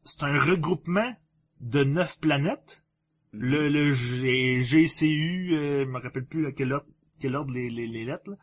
c'est 0.04 0.24
un 0.24 0.38
regroupement 0.38 1.14
de 1.60 1.84
neuf 1.84 2.20
planètes. 2.20 2.84
Mhm. 3.34 3.42
Le, 3.42 3.70
le 3.70 3.94
G- 3.94 4.62
GCU, 4.62 5.54
euh, 5.56 5.86
je 5.86 5.90
me 5.90 6.00
rappelle 6.00 6.26
plus 6.26 6.48
à 6.48 6.52
quel 6.52 6.72
ordre, 6.74 6.88
quel 7.20 7.36
ordre 7.36 7.54
les, 7.54 7.70
les, 7.70 7.88
les 7.88 8.06
lettres. 8.06 8.30
là. 8.32 8.38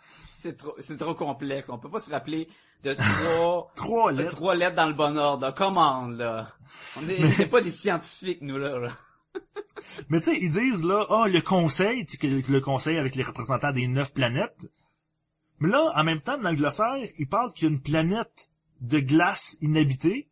C'est 0.45 0.59
trop, 0.59 0.75
c'est 0.79 0.99
trop 0.99 1.15
complexe. 1.15 1.71
On 1.71 1.79
peut 1.79 1.89
pas 1.89 2.01
se 2.01 2.11
rappeler 2.11 2.49
de 2.83 2.93
trois, 2.93 3.73
Trois 3.77 4.13
de 4.13 4.19
lettres. 4.19 4.37
trois 4.37 4.55
lettres 4.55 4.77
dans 4.77 4.87
le 4.89 4.93
bon 4.93 5.17
ordre. 5.17 5.55
Comment, 5.57 6.07
là? 6.07 6.53
On 6.99 7.09
est, 7.09 7.25
on 7.25 7.41
est 7.41 7.47
pas 7.47 7.63
des 7.63 7.71
scientifiques, 7.71 8.43
nous, 8.43 8.59
là. 8.59 8.79
là. 8.79 8.91
Mais 10.11 10.21
tu 10.21 10.27
sais, 10.27 10.39
ils 10.39 10.51
disent 10.51 10.85
là, 10.85 11.07
ah, 11.09 11.29
le 11.29 11.41
conseil, 11.41 12.05
tu 12.05 12.13
sais, 12.13 12.19
que 12.19 12.27
le, 12.27 12.43
le 12.47 12.61
conseil 12.61 12.99
avec 12.99 13.15
les 13.15 13.23
représentants 13.23 13.73
des 13.73 13.89
neuf 13.89 14.13
planètes. 14.13 14.67
Mais 15.61 15.71
là, 15.71 15.93
en 15.97 16.05
même 16.05 16.21
temps, 16.21 16.37
dans 16.37 16.51
le 16.51 16.57
glossaire, 16.57 16.95
ils 17.19 17.27
parlent 17.27 17.55
qu'il 17.55 17.69
y 17.69 17.71
a 17.71 17.73
une 17.73 17.81
planète 17.81 18.51
de 18.83 18.99
glace 18.99 19.57
inhabitée, 19.63 20.29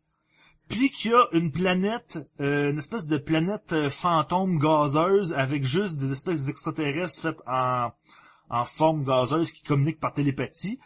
puis 0.69 0.91
qu'il 0.91 1.09
y 1.09 1.15
a 1.15 1.25
une 1.31 1.51
planète, 1.51 2.19
euh, 2.39 2.69
une 2.69 2.77
espèce 2.77 3.07
de 3.07 3.17
planète 3.17 3.73
euh, 3.73 3.89
fantôme 3.89 4.59
gazeuse 4.59 5.33
avec 5.33 5.63
juste 5.63 5.97
des 5.97 6.11
espèces 6.11 6.45
d'extraterrestres 6.45 7.19
faites 7.19 7.41
en, 7.47 7.89
en 8.53 8.63
forme 8.65 9.03
gazeuse 9.03 9.51
qui 9.51 9.63
communiquent 9.63 9.99
par 9.99 10.13
télépathie. 10.13 10.79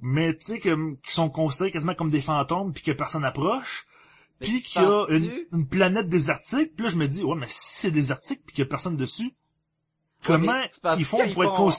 Mais 0.00 0.34
tu 0.36 0.44
sais, 0.44 0.58
que- 0.60 0.94
qui 1.02 1.10
sont 1.10 1.28
considérés 1.30 1.70
quasiment 1.72 1.94
comme 1.94 2.10
des 2.10 2.20
fantômes 2.20 2.72
puis 2.72 2.82
que 2.82 2.92
personne 2.92 3.22
n'approche. 3.22 3.86
Puis 4.40 4.60
qu'il 4.62 4.82
y 4.82 4.84
a 4.84 5.06
une, 5.52 5.66
planète 5.66 6.08
désertique. 6.08 6.76
Puis 6.76 6.84
là, 6.84 6.90
je 6.90 6.96
me 6.96 7.08
dis, 7.08 7.24
ouais, 7.24 7.34
mais 7.36 7.46
si 7.48 7.76
c'est 7.78 7.90
désertique 7.90 8.42
puis 8.44 8.54
qu'il 8.54 8.64
y 8.64 8.66
a 8.66 8.68
personne 8.68 8.96
dessus, 8.96 9.34
comment 10.22 10.52
ils 10.98 11.04
font 11.04 11.18
pour 11.32 11.44
être 11.44 11.56
font- 11.56 11.70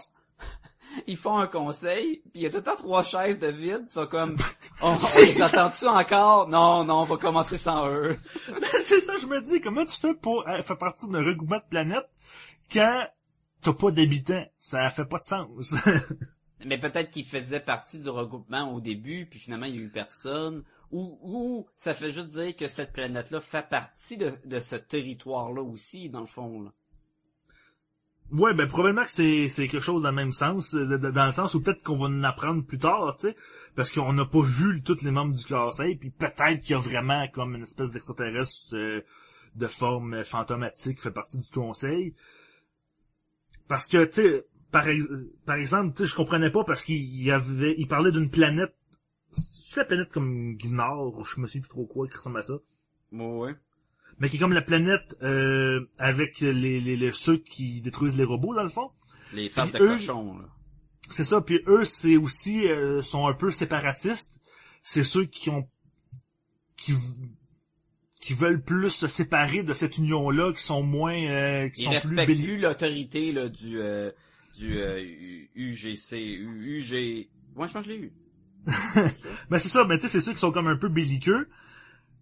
Ils 1.08 1.18
font 1.18 1.38
un 1.38 1.46
conseil, 1.48 2.22
puis 2.32 2.32
il 2.36 2.42
y 2.42 2.46
a 2.48 2.50
tout 2.50 2.58
le 2.58 2.64
temps 2.64 2.76
trois 2.76 3.04
chaises 3.04 3.38
de 3.38 3.48
vide, 3.48 3.82
pis 3.82 3.86
ils 3.92 3.94
sont 3.94 4.08
comme, 4.08 4.36
on, 4.82 4.94
on 4.96 5.20
les 5.20 5.40
attend-tu 5.42 5.86
encore? 5.86 6.48
Non, 6.48 6.84
non, 6.84 7.02
on 7.02 7.04
va 7.04 7.18
commencer 7.18 7.58
sans 7.60 7.88
eux. 7.88 8.18
c'est 8.84 9.00
ça, 9.02 9.14
je 9.22 9.28
me 9.28 9.40
dis, 9.42 9.62
comment 9.62 9.86
tu 9.86 9.96
fais 10.00 10.16
pour 10.16 10.48
euh, 10.48 10.62
faire 10.64 10.78
partie 10.78 11.08
d'un 11.08 11.24
regroupement 11.24 11.58
de 11.58 11.70
planètes 11.70 12.10
quand 12.74 13.08
t'as 13.62 13.74
pas 13.74 13.92
d'habitants? 13.92 14.46
Ça 14.58 14.90
fait 14.90 15.06
pas 15.06 15.20
de 15.20 15.24
sens. 15.24 15.76
Mais 16.66 16.80
peut-être 16.80 17.12
qu'ils 17.12 17.26
faisaient 17.26 17.60
partie 17.60 18.00
du 18.00 18.10
regroupement 18.10 18.74
au 18.74 18.82
début, 18.82 19.28
puis 19.30 19.40
finalement 19.40 19.68
il 19.68 19.76
y 19.76 19.80
a 19.80 19.82
eu 19.82 19.90
personne. 19.90 20.64
Ou, 20.92 21.20
ou 21.22 21.68
ça 21.76 21.94
fait 21.94 22.12
juste 22.12 22.30
dire 22.30 22.56
que 22.56 22.68
cette 22.68 22.94
planète-là 22.94 23.42
fait 23.42 23.68
partie 23.70 24.18
de, 24.18 24.32
de 24.46 24.60
ce 24.60 24.76
territoire-là 24.76 25.62
aussi, 25.62 26.10
dans 26.10 26.22
le 26.22 26.28
fond. 26.28 26.62
Là. 26.64 26.72
ouais, 28.32 28.54
ben 28.54 28.68
probablement 28.68 29.04
que 29.04 29.12
c'est 29.12 29.50
c'est 29.50 29.68
quelque 29.68 29.82
chose 29.84 30.04
dans 30.04 30.10
le 30.10 30.16
même 30.16 30.32
sens, 30.32 30.74
de- 30.74 30.98
de- 30.98 31.12
dans 31.12 31.26
le 31.26 31.32
sens 31.34 31.54
où 31.56 31.62
peut-être 31.62 31.84
qu'on 31.84 31.98
va 31.98 32.06
en 32.08 32.24
apprendre 32.24 32.64
plus 32.66 32.78
tard, 32.78 33.16
tu 33.20 33.28
sais, 33.28 33.36
parce 33.76 33.92
qu'on 33.92 34.14
n'a 34.14 34.26
pas 34.26 34.42
vu 34.42 34.82
tous 34.82 35.02
les 35.04 35.12
membres 35.12 35.36
du 35.36 35.46
conseil, 35.46 35.96
puis 35.98 36.10
peut-être 36.10 36.62
qu'il 36.62 36.72
y 36.72 36.74
a 36.74 36.80
vraiment 36.80 37.28
comme 37.34 37.56
une 37.56 37.64
espèce 37.64 37.92
d'extraterrestre 37.92 38.74
euh, 38.76 39.02
de 39.56 39.68
forme 39.68 40.14
euh, 40.16 40.24
fantomatique 40.24 40.98
qui 40.98 41.04
fait 41.04 41.12
partie 41.12 41.40
du 41.40 41.50
conseil. 41.52 42.16
Parce 43.68 43.88
que, 43.88 44.06
tu 44.06 44.22
sais, 44.22 44.46
par, 44.72 44.88
ex- 44.88 45.10
par 45.46 45.56
exemple, 45.58 45.94
tu 45.96 46.04
sais, 46.04 46.08
je 46.10 46.16
comprenais 46.16 46.52
pas 46.52 46.64
parce 46.64 46.84
qu'il 46.84 47.32
avait, 47.32 47.76
il 47.78 47.88
parlait 47.88 48.12
d'une 48.12 48.30
planète, 48.30 48.74
c'est 49.32 49.82
la 49.82 49.86
planète 49.86 50.10
comme 50.12 50.56
Gnor, 50.58 51.26
je 51.26 51.42
me 51.42 51.48
souviens 51.48 51.62
plus 51.62 51.70
trop 51.70 51.86
quoi, 51.86 52.08
qui 52.08 52.16
ressemble 52.16 52.40
à 52.40 52.44
ça. 52.44 52.56
Ouais. 53.12 53.56
Mais 54.20 54.30
qui 54.30 54.38
est 54.38 54.40
comme 54.40 54.54
la 54.54 54.62
planète 54.62 55.16
euh, 55.22 55.86
avec 56.00 56.40
les, 56.40 56.54
les, 56.80 56.96
les- 56.96 57.12
ceux 57.12 57.38
qui 57.38 57.82
détruisent 57.82 58.18
les 58.18 58.24
robots, 58.24 58.56
dans 58.56 58.64
le 58.64 58.70
fond. 58.70 58.90
Les 59.34 59.50
farces 59.50 59.72
de 59.72 59.78
Puis 59.78 59.86
eux- 59.86 59.98
cochon, 59.98 60.38
là. 60.40 60.46
C'est 61.10 61.24
ça, 61.24 61.40
puis 61.40 61.60
eux, 61.68 61.86
c'est 61.86 62.18
aussi, 62.18 62.68
euh, 62.68 63.02
sont 63.02 63.28
un 63.28 63.34
peu 63.34 63.50
séparatistes. 63.52 64.42
C'est 64.84 65.04
ceux 65.06 65.24
qui 65.26 65.50
ont, 65.50 65.70
qui, 66.76 66.94
qui 68.28 68.34
veulent 68.34 68.62
plus 68.62 68.90
se 68.90 69.08
séparer 69.08 69.64
de 69.64 69.72
cette 69.72 70.00
union-là, 70.00 70.52
qui 70.52 70.62
sont 70.62 70.84
moins, 70.84 71.18
euh, 71.18 71.70
qui 71.70 71.84
Ils 71.84 71.86
sont 71.86 71.92
plus 71.92 71.98
respectent 72.00 72.26
plus 72.26 72.60
l'autorité 72.60 73.32
là 73.32 73.48
du 73.48 73.80
euh, 73.80 74.12
du 74.58 74.80
euh, 74.80 75.02
UGC, 75.56 76.14
UG. 76.14 77.30
Moi, 77.56 77.68
je 77.68 77.74
pense 77.74 77.86
que 77.86 77.90
je 77.90 77.96
l'ai 77.96 78.02
eu. 78.02 78.14
Ben 79.50 79.58
c'est 79.58 79.70
ça, 79.70 79.86
mais 79.86 79.98
tu 79.98 80.02
sais, 80.02 80.08
c'est 80.10 80.20
ceux 80.20 80.34
qui 80.34 80.40
sont 80.40 80.52
comme 80.52 80.68
un 80.68 80.76
peu 80.76 80.90
belliqueux. 80.90 81.48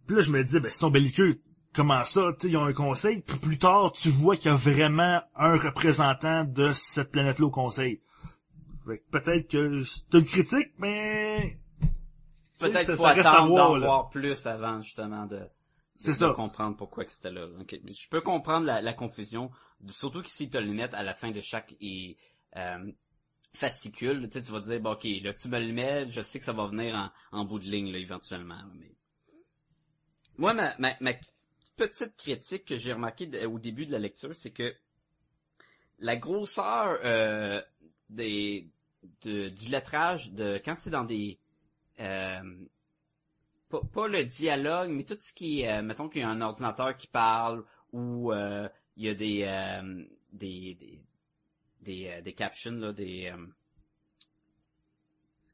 Puis 0.05 0.17
là, 0.17 0.21
je 0.21 0.29
me 0.29 0.43
dis, 0.43 0.59
ben 0.59 0.69
s'ils 0.69 0.77
sont 0.77 0.91
belliqueux, 0.91 1.39
comment 1.73 2.03
ça? 2.03 2.21
Tu 2.33 2.45
sais, 2.45 2.53
ils 2.53 2.57
ont 2.57 2.65
un 2.65 2.73
conseil. 2.73 3.21
Puis 3.21 3.39
plus 3.39 3.57
tard, 3.57 3.91
tu 3.91 4.09
vois 4.09 4.35
qu'il 4.35 4.51
y 4.51 4.53
a 4.53 4.57
vraiment 4.57 5.23
un 5.35 5.57
représentant 5.57 6.43
de 6.43 6.71
cette 6.71 7.11
planète-là 7.11 7.47
au 7.47 7.49
conseil. 7.49 7.99
Peut-être 9.09 9.49
que 9.49 9.81
c'est 9.81 10.13
une 10.13 10.25
critique, 10.25 10.69
mais... 10.77 11.57
Peut-être 12.59 12.81
ça- 12.85 12.95
faut 12.95 13.03
ça 13.03 13.09
reste 13.09 13.25
à 13.25 13.31
attendre 13.31 13.47
voir, 13.49 13.73
d'en 13.73 13.79
voir 13.79 14.09
plus 14.09 14.45
avant 14.45 14.79
justement 14.83 15.25
de, 15.25 15.39
C'est 15.95 16.13
ça. 16.13 16.33
comprendre 16.35 16.75
pourquoi 16.75 17.05
que 17.05 17.11
c'était 17.11 17.31
là. 17.31 17.47
Mais 17.83 17.93
Je 17.93 18.09
peux 18.09 18.21
comprendre 18.21 18.65
la, 18.65 18.81
la 18.81 18.93
confusion, 18.93 19.49
surtout 19.89 20.21
que 20.21 20.29
si 20.29 20.49
tu 20.49 20.57
as 20.57 20.61
le 20.61 20.73
net 20.73 20.93
à 20.93 21.03
la 21.03 21.13
fin 21.13 21.31
de 21.31 21.39
chaque 21.41 21.75
et, 21.79 22.17
euh, 22.57 22.91
fascicule, 23.53 24.27
tu 24.29 24.37
sais, 24.37 24.43
tu 24.43 24.51
vas 24.51 24.59
te 24.59 24.65
dire, 24.65 24.79
bon, 24.81 24.91
ok, 24.91 25.05
là 25.23 25.33
tu 25.33 25.47
me 25.47 25.59
le 25.59 25.71
mets, 25.71 26.09
je 26.09 26.21
sais 26.21 26.39
que 26.39 26.45
ça 26.45 26.53
va 26.53 26.67
venir 26.67 26.93
en, 26.95 27.39
en 27.39 27.45
bout 27.45 27.59
de 27.59 27.65
ligne 27.65 27.91
là, 27.91 27.97
éventuellement. 27.97 28.55
là, 28.55 28.67
mais... 28.75 28.91
Moi, 30.37 30.53
ma, 30.53 30.75
ma, 30.79 30.93
ma 30.99 31.13
petite 31.77 32.15
critique 32.17 32.65
que 32.65 32.75
j'ai 32.77 32.93
remarqué 32.93 33.25
de- 33.25 33.45
au 33.45 33.57
début 33.59 33.85
de 33.85 33.91
la 33.93 33.99
lecture, 33.99 34.35
c'est 34.35 34.51
que 34.51 34.75
la 35.99 36.17
grosseur 36.17 36.99
euh, 37.05 37.61
des 38.09 38.69
de, 39.21 39.49
du 39.49 39.69
lettrage 39.69 40.31
de 40.31 40.59
quand 40.63 40.75
c'est 40.75 40.89
dans 40.89 41.03
des 41.05 41.39
euh, 41.99 42.65
pas, 43.79 43.87
pas 43.93 44.07
le 44.07 44.25
dialogue, 44.25 44.89
mais 44.89 45.03
tout 45.03 45.17
ce 45.19 45.33
qui 45.33 45.61
est, 45.61 45.71
euh, 45.71 45.81
mettons 45.81 46.09
qu'il 46.09 46.21
y 46.21 46.23
a 46.23 46.29
un 46.29 46.41
ordinateur 46.41 46.95
qui 46.97 47.07
parle 47.07 47.63
ou 47.91 48.31
euh, 48.31 48.67
il 48.97 49.05
y 49.05 49.09
a 49.09 49.13
des 49.13 49.43
euh, 49.43 50.03
des 50.31 50.75
des 50.75 51.03
des, 51.81 52.21
des 52.21 52.33
captions 52.33 52.71
là, 52.71 52.93
des 52.93 53.33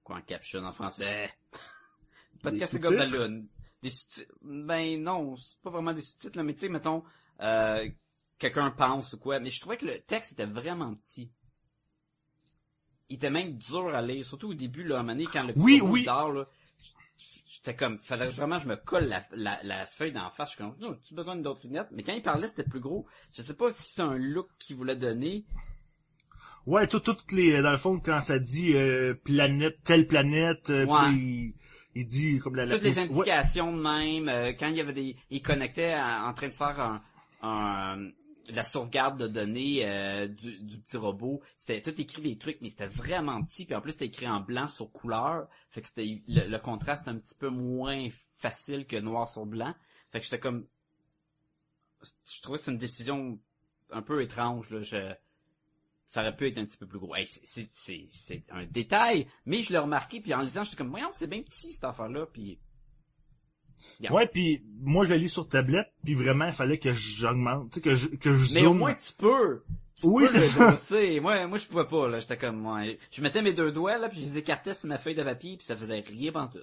quoi 0.04 0.18
un 0.18 0.22
caption 0.22 0.64
en 0.64 0.72
français? 0.72 1.32
Pas 2.42 2.52
de 2.52 2.60
sous-titres? 2.60 2.90
Gobaloon. 2.90 3.46
Des 3.82 3.90
sous-titres. 3.90 4.34
Ben 4.42 5.02
non, 5.02 5.36
c'est 5.36 5.62
pas 5.62 5.70
vraiment 5.70 5.94
des 5.94 6.02
sous-titres 6.02 6.38
là, 6.38 6.44
mais 6.44 6.54
tu 6.54 6.62
sais, 6.62 6.70
mettons 6.70 7.04
euh, 7.42 7.90
quelqu'un 8.38 8.72
pense 8.72 9.14
ou 9.14 9.20
quoi. 9.20 9.40
Mais 9.40 9.50
je 9.50 9.60
trouvais 9.62 9.78
que 9.78 9.86
le 9.86 10.00
texte 10.00 10.34
était 10.34 10.46
vraiment 10.46 10.94
petit. 10.96 11.32
Il 13.10 13.16
était 13.18 13.30
même 13.30 13.58
dur 13.58 13.94
à 13.94 14.02
lire, 14.02 14.24
surtout 14.24 14.50
au 14.50 14.54
début, 14.54 14.84
là, 14.84 14.98
à 14.98 15.00
un 15.00 15.04
moment 15.04 15.14
donné, 15.14 15.28
quand 15.32 15.46
le 15.46 15.54
petit 15.54 15.82
Oui, 15.82 16.06
là. 16.06 16.48
J'étais 17.48 17.76
comme, 17.76 18.00
fallait 18.00 18.28
vraiment 18.30 18.58
je 18.60 18.68
me 18.68 18.76
colle 18.76 19.06
la, 19.06 19.22
la, 19.34 19.60
la 19.64 19.86
feuille 19.86 20.12
d'en 20.12 20.30
face. 20.30 20.50
Je 20.52 20.56
suis 20.56 20.64
comme, 20.64 20.76
non, 20.80 20.98
tu 21.04 21.14
besoin 21.14 21.36
d'autres 21.36 21.68
lunettes? 21.68 21.90
Mais 21.92 22.02
quand 22.04 22.14
il 22.14 22.22
parlait, 22.24 22.48
c'était 22.48 22.64
plus 22.70 22.80
gros. 22.80 23.06
Je 23.34 23.42
sais 23.42 23.56
pas 23.56 23.72
si 23.72 23.84
c'est 23.94 24.02
un 24.02 24.16
look 24.18 24.48
qu'il 24.60 24.76
voulait 24.76 24.96
donner. 24.96 25.46
Ouais, 26.66 26.88
tout, 26.88 27.00
toutes 27.00 27.32
les, 27.32 27.62
dans 27.62 27.72
le 27.72 27.78
fond, 27.78 28.00
quand 28.00 28.22
ça 28.22 28.38
dit 28.40 28.74
euh, 28.76 29.14
planète, 29.24 29.80
telle 29.84 30.08
planète, 30.08 30.70
euh, 30.70 30.86
Ouais. 30.86 31.10
puis 31.10 31.54
il, 31.96 32.02
il 32.02 32.06
dit 32.06 32.40
comme 32.40 32.56
la, 32.56 32.66
la 32.66 32.74
Toutes 32.76 32.84
les 32.84 32.98
ouais. 32.98 33.04
indications 33.06 33.76
de 33.76 33.82
même, 33.82 34.30
euh, 34.30 34.54
quand 34.54 34.68
il 34.68 34.76
y 34.76 34.82
avait 34.82 34.94
des, 34.94 35.16
il 35.32 35.42
connectait 35.42 35.94
à- 35.94 36.26
en 36.26 36.34
train 36.34 36.48
de 36.50 36.54
faire 36.54 36.80
un, 36.80 37.02
un- 37.42 38.10
la 38.56 38.64
sauvegarde 38.64 39.20
de 39.20 39.28
données 39.28 39.86
euh, 39.86 40.28
du, 40.28 40.60
du 40.60 40.80
petit 40.80 40.98
robot, 40.98 41.42
c'était 41.58 41.82
tout 41.82 42.00
écrit 42.00 42.22
des 42.22 42.38
trucs, 42.38 42.60
mais 42.62 42.70
c'était 42.70 42.88
vraiment 42.88 43.44
petit, 43.44 43.66
puis 43.66 43.76
en 43.76 43.82
plus 43.82 43.92
c'était 43.92 44.06
écrit 44.06 44.28
en 44.28 44.40
blanc 44.40 44.68
sur 44.68 44.92
couleur, 44.92 45.48
fait 45.70 45.82
que 45.82 45.88
c'était 45.88 46.22
le, 46.28 46.48
le 46.48 46.60
contraste 46.60 47.08
un 47.08 47.18
petit 47.18 47.36
peu 47.38 47.50
moins 47.50 48.10
facile 48.38 48.86
que 48.86 48.98
noir 48.98 49.30
sur 49.30 49.46
blanc, 49.46 49.74
fait 50.12 50.20
que 50.20 50.26
j'étais 50.26 50.40
comme, 50.40 50.68
je 52.02 52.42
trouvais 52.42 52.58
que 52.58 52.66
c'est 52.66 52.72
une 52.72 52.78
décision 52.78 53.40
un 53.92 54.02
peu 54.02 54.22
étrange 54.22 54.70
là, 54.70 54.82
je 54.82 55.14
ça 56.12 56.20
aurait 56.20 56.36
pu 56.36 56.48
être 56.48 56.58
un 56.58 56.66
petit 56.66 56.78
peu 56.78 56.88
plus 56.88 57.00
gros. 57.00 57.16
C'est 57.46 58.44
un 58.50 58.66
détail, 58.66 59.28
mais 59.46 59.62
je 59.62 59.72
l'ai 59.72 59.78
remarqué, 59.78 60.20
puis 60.20 60.34
en 60.34 60.42
lisant, 60.42 60.66
j'étais 60.66 60.76
comme, 60.76 60.90
voyons, 60.90 61.10
c'est 61.14 61.28
bien 61.28 61.42
petit, 61.42 61.72
cette 61.72 61.86
affaire-là, 61.86 62.26
puis... 62.26 62.60
Yeah. 64.00 64.14
Ouais, 64.14 64.28
puis 64.28 64.64
moi 64.80 65.06
je 65.06 65.14
lis 65.14 65.30
sur 65.30 65.48
tablette, 65.48 65.92
puis 66.04 66.16
vraiment 66.16 66.46
il 66.46 66.52
fallait 66.52 66.80
que 66.80 66.92
j'augmente, 66.92 67.72
tu 67.72 67.76
sais 67.76 67.82
que 67.82 67.94
je 67.94 68.08
que 68.08 68.34
je 68.34 68.54
Mais 68.54 68.62
zoome. 68.62 68.72
au 68.72 68.74
moins, 68.74 68.94
tu 68.96 69.14
peux. 69.18 69.64
Tu 69.96 70.08
Oui, 70.08 70.28
c'est 70.28 70.40
ça. 70.40 70.76
Moi, 71.22 71.48
moi, 71.48 71.58
je 71.58 71.68
pouvais 71.68 71.86
pas, 71.86 72.08
là. 72.08 72.20
J'étais 72.20 72.38
comme, 72.38 72.66
ouais. 72.66 72.98
Je 73.12 73.22
mettais 73.22 73.42
mes 73.42 73.54
deux 73.54 73.72
doigts, 73.72 73.98
là, 73.98 74.10
puis 74.10 74.20
je 74.20 74.26
les 74.26 74.38
écartais 74.40 74.74
sur 74.74 74.90
ma 74.90 74.98
feuille 74.98 75.16
de 75.16 75.24
papier, 75.24 75.58
puis 75.58 75.66
ça 75.66 75.76
faisait 75.76 76.00
rien 76.00 76.32
pendant 76.32 76.48
tout. 76.48 76.60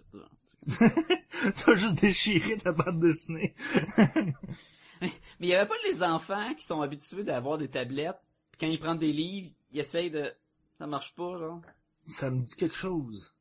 T'as 1.65 1.75
juste 1.77 2.01
déchiré 2.01 2.57
ta 2.57 2.73
bande 2.73 2.99
dessinée. 2.99 3.55
Mais 5.01 5.11
il 5.41 5.49
y 5.49 5.55
avait 5.55 5.69
pas 5.69 5.77
les 5.87 6.03
enfants 6.03 6.55
qui 6.55 6.67
sont 6.67 6.83
habitués 6.83 7.23
d'avoir 7.23 7.59
des 7.59 7.69
tablettes, 7.69 8.19
puis 8.51 8.61
quand 8.61 8.67
ils 8.67 8.81
prennent 8.81 8.99
des 8.99 9.13
livres, 9.13 9.51
ils 9.71 9.79
essayent 9.79 10.11
de... 10.11 10.33
Ça 10.79 10.87
marche 10.87 11.15
pas, 11.15 11.39
genre. 11.39 11.61
Ça 12.07 12.31
me 12.31 12.41
dit 12.43 12.57
quelque 12.57 12.77
chose. 12.77 13.37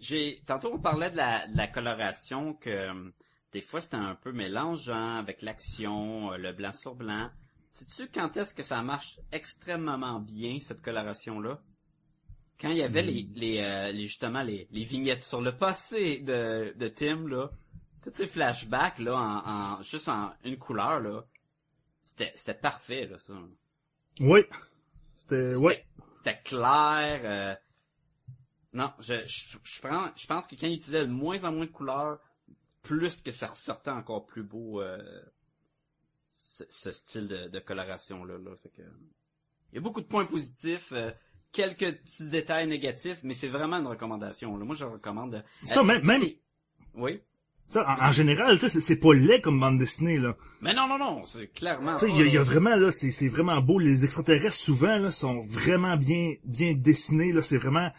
J'ai 0.00 0.42
tantôt 0.46 0.72
on 0.74 0.78
parlait 0.78 1.10
de 1.10 1.16
la, 1.16 1.46
de 1.46 1.56
la 1.56 1.66
coloration 1.68 2.54
que 2.54 2.70
euh, 2.70 3.10
des 3.52 3.60
fois 3.60 3.80
c'était 3.80 3.96
un 3.96 4.14
peu 4.14 4.32
mélangeant 4.32 5.16
avec 5.16 5.42
l'action, 5.42 6.32
euh, 6.32 6.36
le 6.36 6.52
blanc 6.52 6.72
sur 6.72 6.94
blanc. 6.94 7.30
Sais-tu 7.72 8.08
quand 8.12 8.36
est-ce 8.36 8.54
que 8.54 8.62
ça 8.62 8.82
marche 8.82 9.18
extrêmement 9.32 10.18
bien 10.20 10.58
cette 10.60 10.82
coloration 10.82 11.40
là 11.40 11.60
Quand 12.60 12.70
il 12.70 12.78
y 12.78 12.82
avait 12.82 13.02
les, 13.02 13.28
les, 13.34 13.58
euh, 13.60 13.92
les 13.92 14.04
justement 14.06 14.42
les, 14.42 14.66
les 14.70 14.84
vignettes 14.84 15.24
sur 15.24 15.40
le 15.42 15.56
passé 15.56 16.20
de, 16.20 16.72
de 16.76 16.88
Tim 16.88 17.26
là, 17.28 17.50
tous 18.02 18.12
ces 18.14 18.26
flashbacks 18.26 18.98
là 18.98 19.14
en, 19.14 19.76
en 19.78 19.82
juste 19.82 20.08
en 20.08 20.32
une 20.44 20.56
couleur 20.58 21.00
là, 21.00 21.24
c'était 22.02 22.32
c'était 22.36 22.54
parfait 22.54 23.06
là 23.06 23.18
ça. 23.18 23.34
Oui. 24.20 24.40
C'était 25.14 25.46
C'était- 25.48 25.60
ouais. 25.60 25.86
C'était 26.16 26.40
clair. 26.44 27.58
Non, 28.72 28.92
je, 29.00 29.14
je, 29.26 29.56
je, 29.62 29.80
prends, 29.80 30.08
je 30.16 30.26
pense 30.26 30.46
que 30.46 30.54
quand 30.56 30.66
il 30.66 30.74
utilisait 30.74 31.06
de 31.06 31.10
moins 31.12 31.42
en 31.44 31.52
moins 31.52 31.66
de 31.66 31.70
couleurs, 31.70 32.18
plus 32.82 33.20
que 33.22 33.32
ça 33.32 33.46
ressortait 33.48 33.90
encore 33.90 34.26
plus 34.26 34.42
beau 34.42 34.80
euh, 34.80 34.98
ce, 36.30 36.64
ce 36.70 36.92
style 36.92 37.28
de, 37.28 37.48
de 37.48 37.58
coloration 37.58 38.24
là. 38.24 38.34
Fait 38.62 38.68
que, 38.70 38.82
il 39.72 39.76
y 39.76 39.78
a 39.78 39.80
beaucoup 39.80 40.00
de 40.00 40.06
points 40.06 40.24
positifs. 40.26 40.92
euh, 40.92 41.10
quelques 41.52 41.92
petits 42.02 42.28
détails 42.28 42.66
négatifs, 42.66 43.20
mais 43.22 43.32
c'est 43.32 43.48
vraiment 43.48 43.76
une 43.78 43.86
recommandation. 43.86 44.58
Là. 44.58 44.64
Moi, 44.66 44.74
je 44.74 44.84
recommande. 44.84 45.42
Ça, 45.64 45.80
euh, 45.80 45.84
même- 45.84 45.98
toutes 46.00 46.06
même- 46.08 46.20
les- 46.20 46.40
Oui? 46.94 47.20
Ça, 47.66 47.82
en, 47.88 48.08
en 48.08 48.12
général, 48.12 48.58
tu 48.58 48.68
sais, 48.68 48.78
c'est- 48.80 48.96
pas 48.96 49.14
laid 49.14 49.40
comme 49.40 49.58
bande 49.58 49.78
dessinée, 49.78 50.18
là. 50.18 50.36
Mais 50.60 50.74
non, 50.74 50.86
non, 50.86 50.98
non, 50.98 51.24
c'est 51.24 51.48
clairement. 51.48 51.94
Tu 51.96 52.06
sais, 52.06 52.10
il 52.12 52.26
y, 52.26 52.30
y 52.32 52.36
a 52.36 52.42
vraiment, 52.42 52.76
là, 52.76 52.92
c'est 52.92 53.10
c'est 53.10 53.28
vraiment 53.28 53.60
beau. 53.62 53.78
Les 53.78 54.04
extraterrestres, 54.04 54.54
souvent, 54.54 54.98
là, 54.98 55.10
sont 55.10 55.40
vraiment 55.40 55.96
bien, 55.96 56.34
bien 56.44 56.74
dessinés, 56.74 57.32
là. 57.32 57.40
C'est 57.42 57.56
vraiment 57.56 57.90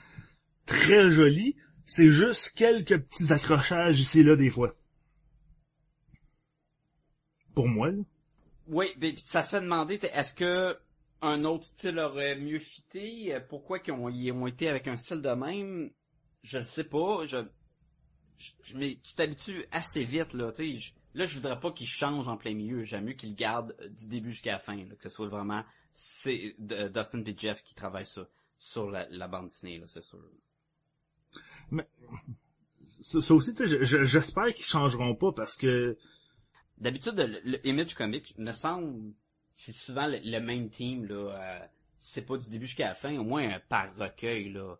très 0.67 1.11
joli. 1.11 1.55
C'est 1.85 2.11
juste 2.11 2.55
quelques 2.55 2.99
petits 2.99 3.33
accrochages 3.33 3.99
ici 3.99 4.19
et 4.19 4.23
là, 4.23 4.35
des 4.35 4.49
fois. 4.51 4.75
Pour 7.55 7.67
moi, 7.67 7.91
là. 7.91 8.03
Oui, 8.67 8.87
mais 8.99 9.15
ça 9.15 9.41
se 9.41 9.51
fait 9.51 9.61
demander, 9.61 9.95
est-ce 9.95 10.33
que 10.33 10.77
un 11.21 11.45
autre 11.45 11.63
style 11.63 11.97
aurait 11.97 12.35
mieux 12.35 12.59
fité? 12.59 13.33
Euh, 13.33 13.39
Pourquoi 13.39 13.79
ont, 13.89 14.09
ils 14.09 14.31
ont 14.31 14.45
été 14.45 14.69
avec 14.69 14.87
un 14.87 14.97
style 14.97 15.21
de 15.21 15.29
même? 15.29 15.89
Je 16.43 16.59
ne 16.59 16.65
sais 16.65 16.83
pas. 16.83 17.25
Je, 17.25 17.37
mais 18.75 18.99
tu 19.01 19.15
t'habitues 19.15 19.65
assez 19.71 20.03
vite, 20.03 20.33
là. 20.33 20.51
Là, 21.13 21.25
je 21.25 21.35
voudrais 21.35 21.59
pas 21.59 21.71
qu'ils 21.71 21.87
changent 21.87 22.27
en 22.27 22.37
plein 22.37 22.53
milieu. 22.53 22.83
J'aime 22.83 23.05
mieux 23.05 23.13
qu'ils 23.13 23.29
le 23.29 23.35
gardent 23.35 23.75
euh, 23.81 23.89
du 23.89 24.07
début 24.07 24.31
jusqu'à 24.31 24.51
la 24.51 24.59
fin, 24.59 24.77
que 24.85 25.01
ce 25.01 25.09
soit 25.09 25.27
vraiment 25.29 25.63
c'est 25.99 26.53
de- 26.59 26.89
Dustin 26.89 27.23
et 27.25 27.35
Jeff 27.35 27.63
qui 27.63 27.73
travaillent 27.73 28.05
ça 28.05 28.29
sur 28.59 28.91
la, 28.91 29.07
la 29.09 29.27
bande 29.27 29.47
dessinée, 29.47 29.79
là, 29.79 29.87
c'est 29.87 30.03
sûr. 30.03 30.19
Ça, 32.73 33.21
ça 33.21 33.33
aussi, 33.33 33.53
j'espère 33.81 34.53
qu'ils 34.53 34.65
changeront 34.65 35.15
pas 35.15 35.31
parce 35.31 35.55
que, 35.57 35.97
D'habitude, 36.77 37.15
le, 37.17 37.39
le 37.51 37.67
Image 37.67 37.95
Comic, 37.95 38.37
me 38.37 38.53
semble, 38.53 39.13
c'est 39.53 39.73
souvent 39.73 40.07
le, 40.07 40.39
même 40.39 40.69
team, 40.69 41.05
là. 41.05 41.15
euh, 41.15 41.65
c'est 41.97 42.25
pas 42.25 42.37
du 42.37 42.49
début 42.49 42.67
jusqu'à 42.67 42.89
la 42.89 42.95
fin, 42.95 43.17
au 43.17 43.23
moins 43.23 43.47
euh, 43.55 43.59
par 43.67 43.93
recueil, 43.95 44.51
là. 44.53 44.75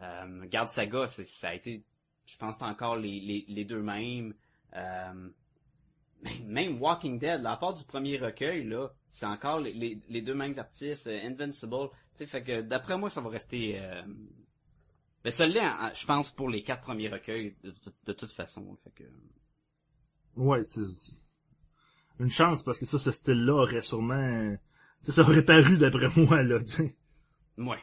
Euh, 0.00 0.46
Garde 0.46 0.68
Saga, 0.68 1.06
ça 1.06 1.48
a 1.48 1.54
été, 1.54 1.82
je 2.26 2.36
pense, 2.36 2.60
encore 2.62 2.96
les, 2.96 3.18
les, 3.20 3.44
les 3.48 3.64
deux 3.64 3.82
mêmes. 3.82 4.34
Même- 6.44 6.80
Walking 6.82 7.18
Dead, 7.18 7.46
à 7.46 7.56
part 7.56 7.74
du 7.74 7.84
premier 7.84 8.18
recueil, 8.18 8.64
là, 8.64 8.88
c'est 9.10 9.26
encore 9.26 9.60
les, 9.60 10.00
les, 10.08 10.20
deux 10.22 10.34
mêmes 10.34 10.58
artistes, 10.58 11.06
Invincible. 11.08 11.88
Tu 12.12 12.18
sais, 12.18 12.26
fait 12.26 12.42
que 12.42 12.60
d'après 12.60 12.98
moi, 12.98 13.08
ça 13.08 13.20
va 13.20 13.30
rester. 13.30 13.80
Mais 15.24 15.30
celui-là, 15.30 15.92
je 15.94 16.06
pense, 16.06 16.30
pour 16.30 16.48
les 16.48 16.62
quatre 16.62 16.82
premiers 16.82 17.08
recueils, 17.08 17.56
de, 17.62 17.70
de- 17.70 17.94
de 18.06 18.12
toute 18.12 18.32
façon. 18.32 18.74
Fait 18.76 18.90
que. 18.90 19.04
ouais, 20.36 20.62
c'est 20.64 20.82
une 22.20 22.30
chance 22.30 22.62
parce 22.62 22.78
que 22.78 22.86
ça, 22.86 22.98
ce 22.98 23.10
style-là 23.10 23.54
aurait 23.54 23.82
sûrement, 23.82 24.56
sais, 25.02 25.12
ça 25.12 25.22
aurait 25.22 25.44
paru 25.44 25.76
d'après 25.76 26.08
moi, 26.16 26.42
là, 26.42 26.58
tu 26.60 26.66
sais. 26.66 26.96
Ouais. 27.56 27.82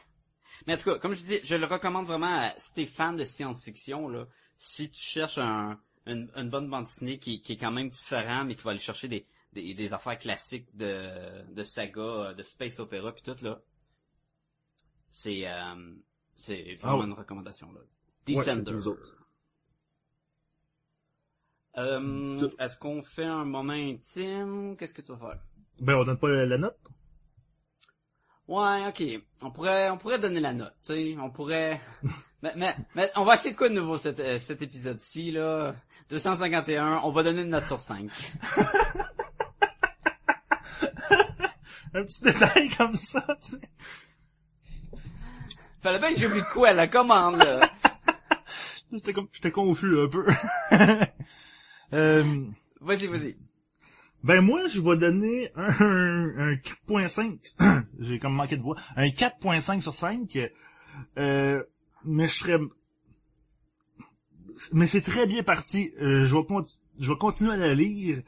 Mais 0.66 0.74
en 0.74 0.76
tout 0.78 0.84
cas, 0.84 0.98
comme 0.98 1.14
je 1.14 1.22
dis, 1.24 1.38
je 1.44 1.54
le 1.54 1.66
recommande 1.66 2.06
vraiment 2.06 2.40
à, 2.40 2.54
si 2.58 2.72
t'es 2.74 2.86
fan 2.86 3.16
de 3.16 3.24
science-fiction, 3.24 4.08
là, 4.08 4.26
si 4.56 4.90
tu 4.90 5.00
cherches 5.02 5.38
un, 5.38 5.78
une, 6.06 6.30
une 6.34 6.50
bonne 6.50 6.68
bande 6.70 6.84
dessinée 6.84 7.18
qui, 7.18 7.42
qui 7.42 7.52
est 7.52 7.56
quand 7.56 7.70
même 7.70 7.90
différent, 7.90 8.44
mais 8.44 8.56
qui 8.56 8.62
va 8.62 8.70
aller 8.70 8.80
chercher 8.80 9.08
des, 9.08 9.26
des, 9.52 9.74
des 9.74 9.92
affaires 9.92 10.18
classiques 10.18 10.74
de, 10.74 11.44
de 11.52 11.62
saga, 11.62 12.34
de 12.34 12.42
space 12.42 12.80
opéra 12.80 13.12
puis 13.12 13.22
tout, 13.22 13.36
là, 13.44 13.60
c'est, 15.10 15.46
euh, 15.46 15.94
c'est 16.36 16.74
vraiment 16.76 16.98
Ah 16.98 17.00
ouais. 17.00 17.06
une 17.06 17.12
recommandation, 17.14 17.72
là. 17.72 17.80
Descender. 18.26 18.72
Euh, 21.78 22.48
est-ce 22.58 22.78
qu'on 22.78 23.02
fait 23.02 23.24
un 23.24 23.44
moment 23.44 23.72
intime? 23.74 24.76
Qu'est-ce 24.78 24.94
que 24.94 25.02
tu 25.02 25.12
vas 25.12 25.18
faire? 25.18 25.38
Ben, 25.80 25.94
on 25.96 26.04
donne 26.04 26.18
pas 26.18 26.28
la, 26.28 26.46
la 26.46 26.56
note? 26.58 26.78
Ouais, 28.48 28.86
ok. 28.88 29.02
On 29.42 29.50
pourrait, 29.50 29.90
on 29.90 29.98
pourrait 29.98 30.18
donner 30.20 30.40
la 30.40 30.54
note, 30.54 30.74
tu 30.84 30.92
sais. 30.94 31.16
On 31.20 31.30
pourrait. 31.30 31.80
mais, 32.42 32.52
mais, 32.56 32.74
mais 32.94 33.10
on 33.16 33.24
va 33.24 33.34
essayer 33.34 33.52
de 33.52 33.56
quoi 33.58 33.68
de 33.68 33.74
nouveau 33.74 33.96
cet, 33.98 34.20
euh, 34.20 34.38
cet 34.38 34.62
épisode-ci 34.62 35.32
là? 35.32 35.74
251. 36.08 37.00
On 37.02 37.10
va 37.10 37.22
donner 37.24 37.42
une 37.42 37.50
note 37.50 37.66
sur 37.66 37.78
5. 37.80 38.08
Un 41.94 42.04
petit 42.04 42.22
détail 42.22 42.68
comme 42.76 42.94
ça, 42.94 43.26
tu 43.42 43.50
sais. 43.52 43.60
Fallait 45.82 45.98
bien 45.98 46.14
que 46.14 46.20
j'oublie 46.20 46.40
de 46.40 46.52
quoi 46.52 46.72
la 46.72 46.88
commande. 46.88 47.38
Là. 47.38 47.70
J'étais 48.92 49.12
comme, 49.12 49.28
j'étais 49.32 49.50
confus 49.50 49.98
un 50.00 50.08
peu. 50.08 50.24
euh, 51.92 52.44
Vas-y, 52.80 53.06
vas-y. 53.08 53.36
ben 54.22 54.40
moi, 54.40 54.66
je 54.68 54.80
vais 54.80 54.96
donner 54.96 55.50
un, 55.56 55.68
un 56.38 56.54
4.5. 56.54 57.82
J'ai 58.00 58.18
comme 58.18 58.34
manqué 58.34 58.56
de 58.56 58.62
voix. 58.62 58.76
Un 58.96 59.06
4.5 59.06 59.80
sur 59.80 59.94
5. 59.94 60.38
Euh, 61.18 61.62
mais 62.04 62.28
je 62.28 62.34
serais... 62.34 62.58
Mais 64.72 64.86
c'est 64.86 65.02
très 65.02 65.26
bien 65.26 65.42
parti. 65.42 65.92
Euh, 66.00 66.24
je, 66.24 66.34
vais 66.36 66.44
con- 66.44 66.64
je 66.98 67.10
vais 67.12 67.18
continuer 67.18 67.52
à 67.54 67.56
la 67.58 67.74
lire. 67.74 68.22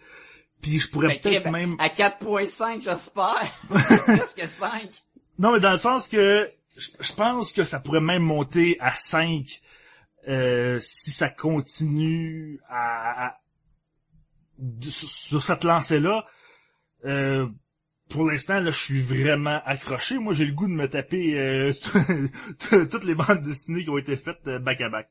Puis 0.60 0.78
je 0.80 0.90
pourrais 0.90 1.08
Ben, 1.08 1.20
peut-être 1.20 1.50
même... 1.50 1.76
À 1.78 1.88
4.5, 1.88 2.82
j'espère. 2.82 3.52
Presque 3.68 4.42
5. 4.46 4.90
Non, 5.38 5.52
mais 5.52 5.60
dans 5.60 5.72
le 5.72 5.78
sens 5.78 6.08
que 6.08 6.50
je, 6.78 7.12
pense 7.12 7.52
que 7.52 7.64
ça 7.64 7.80
pourrait 7.80 8.00
même 8.00 8.22
monter 8.22 8.76
à 8.80 8.92
5 8.92 9.60
euh, 10.28 10.78
si 10.80 11.10
ça 11.10 11.28
continue 11.28 12.60
à, 12.68 13.26
à- 13.28 13.40
sur, 14.82 15.08
sur 15.08 15.42
cette 15.42 15.64
lancée-là. 15.64 16.24
Euh, 17.04 17.48
pour 18.08 18.24
l'instant, 18.30 18.60
là, 18.60 18.70
je 18.70 18.78
suis 18.78 19.02
vraiment 19.02 19.60
accroché. 19.64 20.18
Moi, 20.18 20.32
j'ai 20.32 20.46
le 20.46 20.52
goût 20.52 20.66
de 20.66 20.72
me 20.72 20.88
taper 20.88 21.34
euh, 21.38 21.72
toutes 22.90 23.04
les 23.04 23.14
bandes 23.14 23.42
dessinées 23.42 23.84
qui 23.84 23.90
ont 23.90 23.98
été 23.98 24.16
faites 24.16 24.46
euh, 24.46 24.58
back 24.58 24.80
à 24.80 24.88
back. 24.88 25.08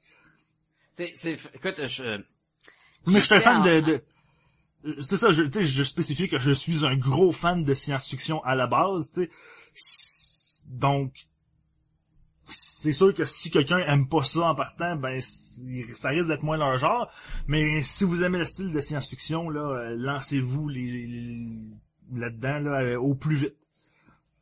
C'est, 0.95 1.13
c'est, 1.15 1.37
écoute, 1.53 1.85
je, 1.85 2.21
Mais 3.05 3.19
je 3.19 3.25
suis 3.25 3.35
un 3.35 3.39
fan 3.39 3.57
en- 3.61 3.65
de... 3.65 3.81
de 3.81 4.03
c'est 5.01 5.17
ça, 5.17 5.31
je, 5.31 5.43
tu 5.43 5.59
sais, 5.59 5.65
je 5.65 5.83
spécifie 5.83 6.29
que 6.29 6.39
je 6.39 6.51
suis 6.51 6.85
un 6.85 6.95
gros 6.95 7.31
fan 7.31 7.63
de 7.63 7.73
science-fiction 7.73 8.43
à 8.43 8.55
la 8.55 8.67
base, 8.67 9.11
tu 9.11 9.29
sais. 9.73 10.65
Donc, 10.69 11.13
c'est 12.47 12.93
sûr 12.93 13.13
que 13.13 13.25
si 13.25 13.51
quelqu'un 13.51 13.79
aime 13.79 14.07
pas 14.07 14.23
ça 14.23 14.41
en 14.41 14.55
partant, 14.55 14.95
ben 14.95 15.19
ça 15.21 16.09
risque 16.09 16.29
d'être 16.29 16.43
moins 16.43 16.57
leur 16.57 16.77
genre. 16.77 17.11
Mais 17.47 17.81
si 17.81 18.05
vous 18.05 18.23
aimez 18.23 18.37
le 18.37 18.45
style 18.45 18.71
de 18.71 18.79
science-fiction, 18.79 19.51
euh, 19.51 19.95
lancez-vous 19.97 20.69
là-dedans 20.69 22.59
là, 22.59 22.81
euh, 22.81 22.97
au 22.97 23.15
plus 23.15 23.35
vite. 23.35 23.55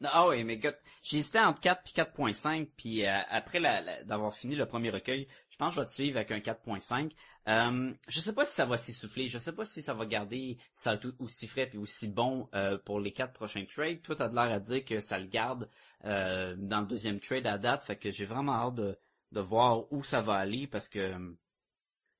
Ah 0.03 0.27
oui, 0.27 0.43
mais 0.43 0.59
j'hésitais 1.01 1.39
entre 1.39 1.59
4 1.61 1.83
puis 1.83 1.93
4.5, 1.95 2.67
puis 2.77 3.05
euh, 3.05 3.17
après 3.29 3.59
d'avoir 4.05 4.33
fini 4.33 4.55
le 4.55 4.67
premier 4.67 4.89
recueil, 4.91 5.27
je 5.49 5.57
pense 5.57 5.69
que 5.69 5.75
je 5.75 5.79
vais 5.81 5.87
te 5.87 5.93
suivre 5.93 6.17
avec 6.17 6.31
un 6.31 6.39
4.5. 6.39 7.11
Euh, 7.47 7.93
je 8.07 8.19
sais 8.19 8.33
pas 8.33 8.43
si 8.45 8.53
ça 8.53 8.65
va 8.65 8.75
s'essouffler, 8.77 9.27
je 9.27 9.37
sais 9.37 9.51
pas 9.51 9.65
si 9.65 9.83
ça 9.83 9.93
va 9.93 10.07
garder 10.07 10.57
ça 10.73 10.91
va 10.91 10.95
être 10.95 11.13
aussi 11.19 11.47
frais 11.47 11.67
puis 11.67 11.77
aussi 11.77 12.07
bon 12.07 12.49
euh, 12.55 12.77
pour 12.79 12.99
les 12.99 13.11
quatre 13.13 13.33
prochains 13.33 13.65
trades. 13.65 14.01
Toi, 14.01 14.15
t'as 14.15 14.29
de 14.29 14.35
l'air 14.35 14.51
à 14.51 14.59
dire 14.59 14.83
que 14.83 14.99
ça 14.99 15.19
le 15.19 15.27
garde 15.27 15.69
euh, 16.05 16.55
dans 16.57 16.81
le 16.81 16.87
deuxième 16.87 17.19
trade 17.19 17.45
à 17.45 17.57
date, 17.59 17.83
fait 17.83 17.97
que 17.97 18.09
j'ai 18.09 18.25
vraiment 18.25 18.53
hâte 18.55 18.75
de, 18.75 18.97
de 19.31 19.39
voir 19.39 19.91
où 19.93 20.03
ça 20.03 20.21
va 20.21 20.35
aller 20.35 20.65
parce 20.65 20.89
que 20.89 20.99
euh, 20.99 21.33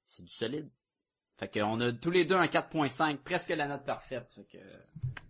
c'est 0.06 0.24
du 0.24 0.32
solide. 0.32 0.70
Fait 1.38 1.52
qu'on 1.52 1.82
a 1.82 1.92
tous 1.92 2.12
les 2.12 2.24
deux 2.24 2.36
un 2.36 2.46
4.5, 2.46 3.18
presque 3.18 3.50
la 3.50 3.68
note 3.68 3.84
parfaite. 3.84 4.32
Fait 4.34 4.46
que... 4.46 4.64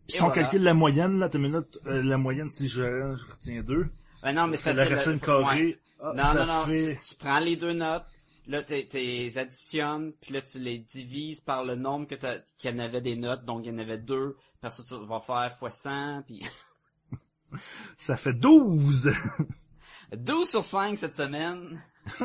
Si 0.07 0.17
Et 0.17 0.21
on 0.21 0.29
calcule 0.29 0.61
la 0.61 0.75
moyenne, 0.75 1.17
là, 1.17 1.29
minute, 1.33 1.79
euh, 1.87 2.03
la 2.03 2.17
moyenne, 2.17 2.49
si 2.49 2.67
je, 2.67 2.83
je 3.15 3.31
retiens 3.31 3.63
deux, 3.63 3.87
Ouais, 4.23 4.33
non, 4.33 4.47
mais 4.47 4.57
ça 4.57 4.73
c'est 4.73 4.77
la 4.83 4.89
racine 4.89 5.13
ouais. 5.13 5.19
carrée, 5.19 5.77
ah, 5.99 6.13
Non, 6.15 6.23
ça 6.23 6.33
non, 6.33 6.45
non. 6.45 6.65
fait... 6.65 6.99
Tu, 7.01 7.09
tu 7.09 7.15
prends 7.15 7.39
les 7.39 7.55
deux 7.55 7.73
notes, 7.73 8.05
là, 8.47 8.63
tu 8.63 8.73
les 8.93 9.37
additionnes, 9.37 10.13
puis 10.21 10.33
là, 10.33 10.41
tu 10.41 10.59
les 10.59 10.77
divises 10.79 11.41
par 11.41 11.63
le 11.63 11.75
nombre 11.75 12.07
que 12.07 12.15
t'as- 12.15 12.39
qu'il 12.57 12.71
y 12.71 12.73
en 12.73 12.79
avait 12.79 13.01
des 13.01 13.15
notes. 13.15 13.45
Donc, 13.45 13.61
il 13.65 13.71
y 13.71 13.75
en 13.75 13.79
avait 13.79 13.97
deux. 13.97 14.35
Parce 14.61 14.81
que 14.81 14.87
tu 14.87 15.05
vas 15.05 15.19
faire 15.19 15.51
fois 15.57 15.69
100, 15.71 16.23
puis 16.25 16.43
Ça 17.97 18.17
fait 18.17 18.33
12! 18.33 19.11
12 20.15 20.49
sur 20.49 20.63
5 20.63 20.97
cette 20.99 21.15
semaine. 21.15 21.81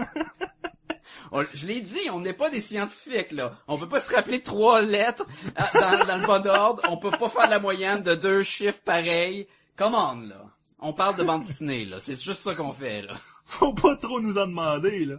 On- 1.32 1.44
je 1.54 1.66
l'ai 1.66 1.80
dit, 1.80 2.10
on 2.10 2.20
n'est 2.20 2.32
pas 2.32 2.50
des 2.50 2.60
scientifiques, 2.60 3.30
là. 3.32 3.56
On 3.68 3.78
peut 3.78 3.88
pas 3.88 4.00
se 4.00 4.12
rappeler 4.12 4.42
trois 4.42 4.82
lettres 4.82 5.24
euh, 5.46 5.62
dans, 5.80 6.04
dans 6.06 6.16
le 6.18 6.26
bon 6.26 6.46
ordre. 6.48 6.82
On 6.88 6.96
peut 6.96 7.10
pas 7.12 7.28
faire 7.28 7.48
la 7.48 7.60
moyenne 7.60 8.02
de 8.02 8.14
deux 8.16 8.42
chiffres 8.42 8.80
pareils. 8.84 9.46
Come 9.76 9.94
on, 9.94 10.20
là. 10.22 10.44
On 10.80 10.92
parle 10.92 11.16
de 11.16 11.22
bande 11.22 11.42
dessinée, 11.42 11.84
là. 11.84 12.00
C'est 12.00 12.20
juste 12.20 12.42
ça 12.42 12.54
qu'on 12.54 12.72
fait, 12.72 13.02
là. 13.02 13.14
Faut 13.44 13.72
pas 13.74 13.94
trop 13.96 14.20
nous 14.20 14.38
en 14.38 14.46
demander, 14.46 15.04
là. 15.04 15.16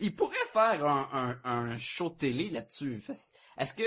Il 0.00 0.14
pourrait 0.14 0.36
faire 0.52 0.84
un, 0.86 1.38
un, 1.44 1.50
un 1.50 1.76
show 1.76 2.10
télé 2.10 2.50
là-dessus. 2.50 3.02
Est-ce 3.58 3.74
que... 3.74 3.82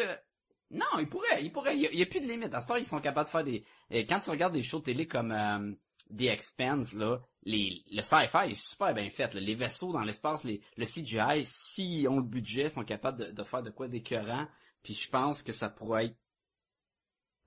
Non, 0.72 0.86
il 1.00 1.08
pourrait, 1.08 1.42
il 1.44 1.52
pourrait. 1.52 1.78
Il 1.78 1.98
y 1.98 2.02
a, 2.04 2.06
plus 2.06 2.20
de 2.20 2.28
limite. 2.28 2.54
À 2.54 2.60
ce 2.62 2.68
temps, 2.68 2.76
ils 2.76 2.86
sont 2.86 3.00
capables 3.00 3.28
de 3.28 3.32
faire 3.32 3.44
des... 3.44 3.64
euh, 3.94 4.04
Quand 4.08 4.20
tu 4.20 4.30
regardes 4.30 4.54
des 4.54 4.62
shows 4.62 4.82
télé 4.82 5.08
comme 5.08 5.32
euh, 5.32 5.72
The 6.16 6.24
Expanse, 6.24 6.94
là, 6.94 7.20
les, 7.44 7.84
le 7.90 8.02
sci-fi 8.02 8.52
est 8.52 8.54
super 8.62 8.94
bien 8.94 9.10
fait. 9.10 9.34
là. 9.34 9.40
Les 9.40 9.56
vaisseaux 9.56 9.94
dans 9.94 10.02
l'espace, 10.04 10.44
les, 10.44 10.62
le 10.76 10.86
CGI, 10.86 11.46
s'ils 11.46 12.10
ont 12.10 12.18
le 12.18 12.24
budget, 12.24 12.68
sont 12.68 12.84
capables 12.84 13.18
de, 13.28 13.32
de 13.32 13.44
faire 13.44 13.64
de 13.64 13.70
quoi 13.70 13.88
d'écœurant. 13.88 14.46
Puis 14.84 14.94
je 14.94 15.10
pense 15.10 15.42
que 15.42 15.54
ça 15.54 15.70
pourrait 15.70 16.08
être 16.08 16.18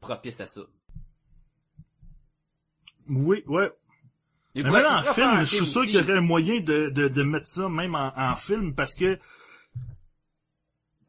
propice 0.01 0.41
à 0.41 0.47
ça. 0.47 0.63
Oui, 3.09 3.43
ouais. 3.49 3.71
Mais 4.55 4.62
même 4.64 4.86
en 4.86 5.03
film, 5.03 5.40
je 5.40 5.44
suis 5.57 5.66
sûr 5.66 5.82
qu'il 5.82 5.92
y 5.94 5.98
aurait 5.98 6.18
un 6.18 6.22
moyen 6.22 6.61
de, 6.61 6.90
de, 6.90 7.09
de 7.09 7.22
mettre 7.22 7.46
ça 7.46 7.68
même 7.68 7.94
en, 7.94 8.12
en 8.16 8.36
film 8.36 8.74
parce 8.74 8.94
que 8.94 9.14
tu 9.14 9.20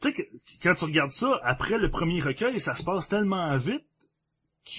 sais 0.10 0.14
que 0.14 0.22
quand 0.64 0.76
tu 0.76 0.86
regardes 0.86 1.12
ça, 1.12 1.40
après 1.44 1.78
le 1.78 1.90
premier 1.90 2.22
recueil, 2.22 2.60
ça 2.60 2.76
se 2.76 2.84
passe 2.84 3.10
tellement 3.10 3.56
vite 3.58 3.86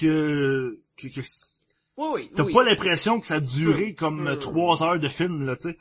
que, 0.00 0.78
que, 0.96 1.08
que 1.08 1.22
c- 1.22 1.66
Oui, 1.96 2.08
oui, 2.14 2.30
t'as 2.34 2.42
oui. 2.44 2.52
pas 2.52 2.64
l'impression 2.64 3.20
que 3.20 3.26
ça 3.26 3.36
a 3.36 3.40
duré 3.40 3.94
comme 3.94 4.36
trois 4.38 4.82
heures 4.82 4.98
de 4.98 5.08
film, 5.08 5.44
là, 5.44 5.56
tu 5.56 5.70
sais. 5.70 5.78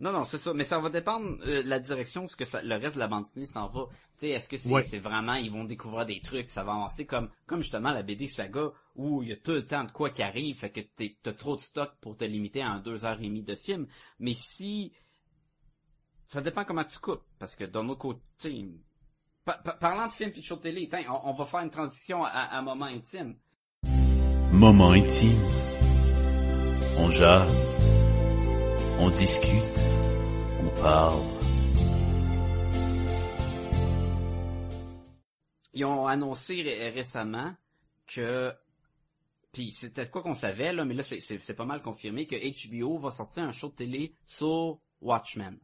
Non, 0.00 0.12
non, 0.12 0.24
c'est 0.24 0.38
ça. 0.38 0.54
Mais 0.54 0.62
ça 0.64 0.78
va 0.78 0.90
dépendre 0.90 1.36
euh, 1.44 1.62
la 1.64 1.80
direction 1.80 2.28
ce 2.28 2.36
que 2.36 2.44
ça, 2.44 2.62
le 2.62 2.76
reste 2.76 2.94
de 2.94 3.00
la 3.00 3.08
bande 3.08 3.24
dessinée 3.24 3.46
s'en 3.46 3.66
va. 3.68 3.86
Tu 3.90 3.96
sais, 4.18 4.28
est-ce 4.30 4.48
que 4.48 4.56
c'est 4.56 4.70
Ouais. 4.70 4.82
c'est 4.84 4.98
vraiment 4.98 5.34
ils 5.34 5.50
vont 5.50 5.64
découvrir 5.64 6.06
des 6.06 6.20
trucs, 6.20 6.50
ça 6.50 6.62
va 6.62 6.72
avancer 6.72 7.04
comme 7.04 7.28
comme 7.46 7.60
justement 7.62 7.90
la 7.90 8.02
BD 8.04 8.28
Saga 8.28 8.70
où 8.94 9.22
il 9.22 9.30
y 9.30 9.32
a 9.32 9.36
tout 9.36 9.50
le 9.52 9.66
temps 9.66 9.82
de 9.84 9.90
quoi 9.90 10.10
qui 10.10 10.22
arrive, 10.22 10.56
fait 10.56 10.70
que 10.70 10.80
t'es- 10.80 11.16
t'as 11.22 11.32
trop 11.32 11.56
de 11.56 11.60
stock 11.62 11.92
pour 12.00 12.16
te 12.16 12.24
limiter 12.24 12.62
à 12.62 12.68
un 12.70 12.78
deux 12.80 13.04
heures 13.04 13.18
et 13.20 13.24
demie 13.24 13.42
de 13.42 13.54
film. 13.56 13.86
Mais 14.20 14.34
si 14.34 14.92
ça 16.26 16.40
dépend 16.42 16.64
comment 16.64 16.84
tu 16.84 16.98
coupes, 17.00 17.24
parce 17.38 17.56
que 17.56 17.64
d'un 17.64 17.88
autre 17.88 17.98
côté, 18.00 18.68
pa- 19.44 19.58
pa- 19.64 19.72
parlant 19.72 20.06
de 20.06 20.12
film 20.12 20.30
puis 20.30 20.40
de 20.42 20.46
show 20.46 20.56
télé, 20.56 20.88
tiens, 20.88 21.02
on, 21.24 21.30
on 21.30 21.32
va 21.32 21.44
faire 21.44 21.60
une 21.60 21.70
transition 21.70 22.24
à, 22.24 22.28
à 22.30 22.58
un 22.58 22.62
moment 22.62 22.84
intime. 22.86 23.36
Moment 24.52 24.90
intime. 24.92 25.42
On 26.98 27.08
jase. 27.10 27.76
On 29.00 29.10
discute. 29.10 29.78
On 30.60 30.68
parle. 30.80 31.22
ils 35.74 35.84
ont 35.84 36.08
annoncé 36.08 36.60
ré- 36.62 36.88
récemment 36.88 37.54
que 38.08 38.52
puis 39.52 39.70
c'était 39.70 40.08
quoi 40.10 40.22
qu'on 40.22 40.34
savait 40.34 40.72
là 40.72 40.84
mais 40.84 40.94
là 40.94 41.04
c'est 41.04 41.54
pas 41.54 41.64
mal 41.66 41.82
confirmé 41.82 42.26
que 42.26 42.34
HBO 42.34 42.98
va 42.98 43.12
sortir 43.12 43.44
un 43.44 43.52
show 43.52 43.68
de 43.68 43.74
télé 43.74 44.16
sur 44.26 44.80
Watchmen. 45.00 45.56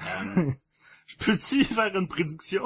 Euh, 0.00 0.50
Je 1.06 1.16
peux-tu 1.24 1.64
faire 1.64 1.96
une 1.96 2.06
prédiction? 2.06 2.62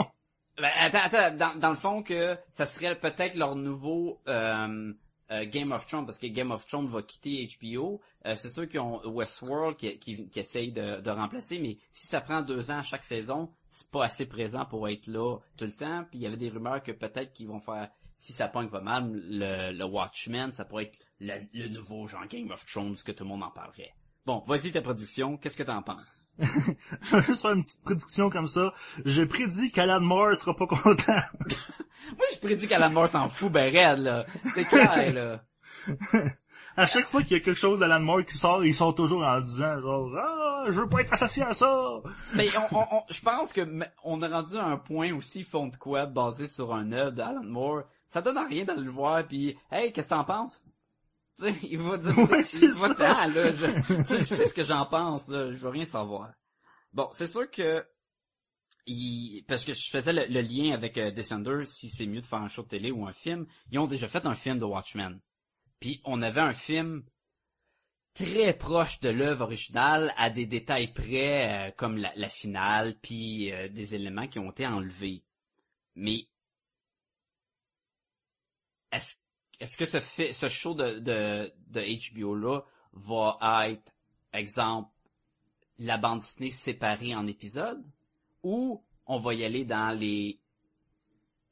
ben, 0.59 0.70
attends, 0.78 0.99
attends, 1.05 1.34
dans, 1.36 1.59
dans 1.59 1.70
le 1.70 1.74
fond 1.76 2.03
que 2.03 2.36
ça 2.53 2.66
serait 2.66 2.99
peut-être 2.99 3.36
leur 3.36 3.57
nouveau 3.57 4.20
euh, 4.28 4.92
euh, 5.31 5.47
Game 5.47 5.72
of 5.72 5.87
Thrones 5.87 6.05
parce 6.05 6.18
que 6.18 6.27
Game 6.27 6.51
of 6.51 6.66
Thrones 6.66 6.87
va 6.87 7.03
quitter 7.03 7.49
HBO. 7.61 8.01
Euh, 8.27 8.35
c'est 8.37 8.51
sûr 8.51 8.68
qu'ils 8.68 8.81
ont 8.81 9.01
Westworld 9.07 9.77
qui, 9.77 9.99
qui, 9.99 10.39
essaye 10.39 10.72
de, 10.72 11.01
de 11.01 11.11
remplacer, 11.11 11.59
mais 11.59 11.79
si 11.91 12.07
ça 12.07 12.20
prend 12.20 12.43
deux 12.43 12.70
ans 12.70 12.79
à 12.79 12.83
chaque 12.83 13.05
saison, 13.05 13.51
c'est 13.70 13.91
pas 13.91 14.05
assez 14.05 14.27
présent 14.27 14.64
pour 14.66 14.89
être 14.89 15.07
là 15.07 15.39
tout 15.57 15.64
le 15.64 15.72
temps. 15.72 16.05
Puis 16.11 16.18
il 16.18 16.22
y 16.22 16.27
avait 16.27 16.37
des 16.37 16.51
rumeurs 16.51 16.83
que 16.83 16.93
peut-être 16.93 17.33
qu'ils 17.33 17.49
vont 17.49 17.61
faire, 17.61 17.91
si 18.16 18.33
ça 18.33 18.49
pogne 18.49 18.68
pas 18.68 18.81
mal, 18.81 19.11
le, 19.12 19.72
le 19.72 19.85
Watchmen, 19.85 20.53
ça 20.53 20.64
pourrait 20.64 20.85
être 20.85 20.99
le, 21.20 21.41
le 21.53 21.68
nouveau 21.68 22.07
genre 22.07 22.27
Game 22.27 22.51
of 22.51 22.64
Thrones 22.66 22.97
que 22.97 23.12
tout 23.12 23.25
le 23.25 23.29
monde 23.31 23.43
en 23.43 23.51
parlerait. 23.51 23.95
Bon, 24.27 24.43
vas-y 24.47 24.72
ta 24.72 24.81
production, 24.81 25.37
qu'est-ce 25.37 25.57
que 25.59 25.62
t'en 25.62 25.83
penses? 25.83 26.33
Je 26.39 27.16
vais 27.16 27.22
juste 27.22 27.43
faire 27.43 27.51
une 27.53 27.62
petite 27.62 27.83
prédiction 27.85 28.31
comme 28.31 28.47
ça. 28.49 28.72
Je 29.05 29.22
prédis 29.22 29.70
qu'Alan 29.70 30.01
Moore 30.01 30.35
sera 30.35 30.57
pas 30.57 30.66
content. 30.66 31.12
Moi, 32.16 32.27
je 32.33 32.39
prédis 32.39 32.66
qu'Alan 32.66 32.91
Moore 32.91 33.09
s'en 33.09 33.29
fout 33.29 33.53
ben 33.53 33.70
raide, 33.72 33.99
là. 33.99 34.25
C'est 34.43 34.64
clair, 34.64 35.12
là. 35.14 35.45
à 36.77 36.87
chaque 36.87 37.07
fois 37.07 37.22
qu'il 37.22 37.33
y 37.33 37.41
a 37.41 37.41
quelque 37.41 37.59
chose 37.59 37.81
d'Alan 37.81 38.01
Moore 38.01 38.25
qui 38.25 38.37
sort, 38.39 38.64
il 38.64 38.75
sort 38.75 38.95
toujours 38.95 39.22
en 39.22 39.41
disant 39.41 39.79
genre 39.81 40.11
ah 40.18 40.64
je 40.68 40.72
veux 40.81 40.89
pas 40.89 41.01
être 41.03 41.12
associé 41.12 41.43
à 41.43 41.53
ça. 41.53 42.01
Mais 42.35 42.49
on, 42.72 42.79
on, 42.79 42.87
on- 42.97 43.03
je 43.11 43.20
pense 43.20 43.53
que 43.53 43.61
on 44.03 44.22
a 44.22 44.29
rendu 44.29 44.57
à 44.57 44.64
un 44.64 44.77
point 44.79 45.12
aussi 45.14 45.43
fond 45.45 45.66
de 45.68 45.77
quoi 45.77 46.07
basé 46.07 46.47
sur 46.47 46.75
un 46.75 46.91
œuvre 46.93 47.12
d'Alan 47.12 47.43
Moore. 47.45 47.83
Ça 48.09 48.22
donne 48.22 48.39
à 48.39 48.45
rien 48.47 48.64
de 48.64 48.72
le 48.72 48.91
voir 48.91 49.27
puis 49.27 49.57
hey 49.70 49.93
qu'est-ce 49.93 50.09
que 50.09 50.14
t'en 50.14 50.25
penses? 50.25 50.64
Tu 51.39 51.45
sais, 51.45 51.55
il 51.68 51.78
va 51.78 51.97
dire 51.99 52.16
Ouais, 52.30 52.45
c'est 52.45 52.72
ça. 52.72 53.26
là, 53.26 53.55
je- 53.55 53.97
tu 54.18 54.24
sais 54.24 54.47
ce 54.47 54.55
que 54.55 54.64
j'en 54.64 54.87
pense 54.87 55.28
là, 55.28 55.51
je 55.51 55.57
veux 55.57 55.70
rien 55.70 55.85
savoir. 55.85 56.32
Bon, 56.93 57.09
c'est 57.12 57.26
sûr 57.26 57.51
que 57.51 57.85
il- 58.87 59.45
parce 59.49 59.64
que 59.64 59.74
je 59.74 59.89
faisais 59.91 60.12
le, 60.12 60.26
le 60.32 60.41
lien 60.43 60.72
avec 60.74 60.99
euh, 60.99 61.11
Descenders, 61.11 61.66
si 61.66 61.89
c'est 61.89 62.07
mieux 62.07 62.20
de 62.20 62.26
faire 62.26 62.41
un 62.41 62.49
show 62.49 62.62
de 62.62 62.68
télé 62.68 62.91
ou 62.91 63.07
un 63.07 63.12
film, 63.12 63.47
ils 63.70 63.78
ont 63.78 63.87
déjà 63.87 64.07
fait 64.09 64.26
un 64.26 64.35
film 64.35 64.59
de 64.59 64.64
Watchmen. 64.64 65.20
Puis 65.80 66.01
on 66.05 66.22
avait 66.22 66.41
un 66.41 66.53
film 66.53 67.03
très 68.14 68.57
proche 68.57 69.01
de 69.01 69.09
l'œuvre 69.09 69.43
originale 69.45 70.12
à 70.16 70.30
des 70.30 70.47
détails 70.47 70.93
près, 70.93 71.68
euh, 71.68 71.72
comme 71.76 71.97
la, 71.97 72.12
la 72.16 72.28
finale, 72.28 72.97
puis 73.01 73.53
euh, 73.53 73.68
des 73.68 73.95
éléments 73.95 74.28
qui 74.28 74.39
ont 74.39 74.51
été 74.51 74.66
enlevés. 74.66 75.24
Mais 75.97 76.28
est-ce 78.93 79.16
est-ce 79.61 79.76
que 79.76 79.86
ce, 79.86 79.98
fi- 80.00 80.32
ce 80.34 80.48
show 80.48 80.74
de, 80.74 80.98
de, 80.98 81.52
de 81.68 82.12
HBO 82.20 82.34
là 82.34 82.61
va 82.92 83.38
être, 83.68 83.92
exemple, 84.32 84.90
la 85.78 85.96
bande 85.98 86.20
dessinée 86.20 86.50
séparée 86.50 87.14
en 87.14 87.26
épisodes, 87.26 87.82
ou 88.42 88.82
on 89.07 89.18
va 89.18 89.34
y 89.34 89.44
aller 89.44 89.64
dans 89.64 89.90
les 89.98 90.38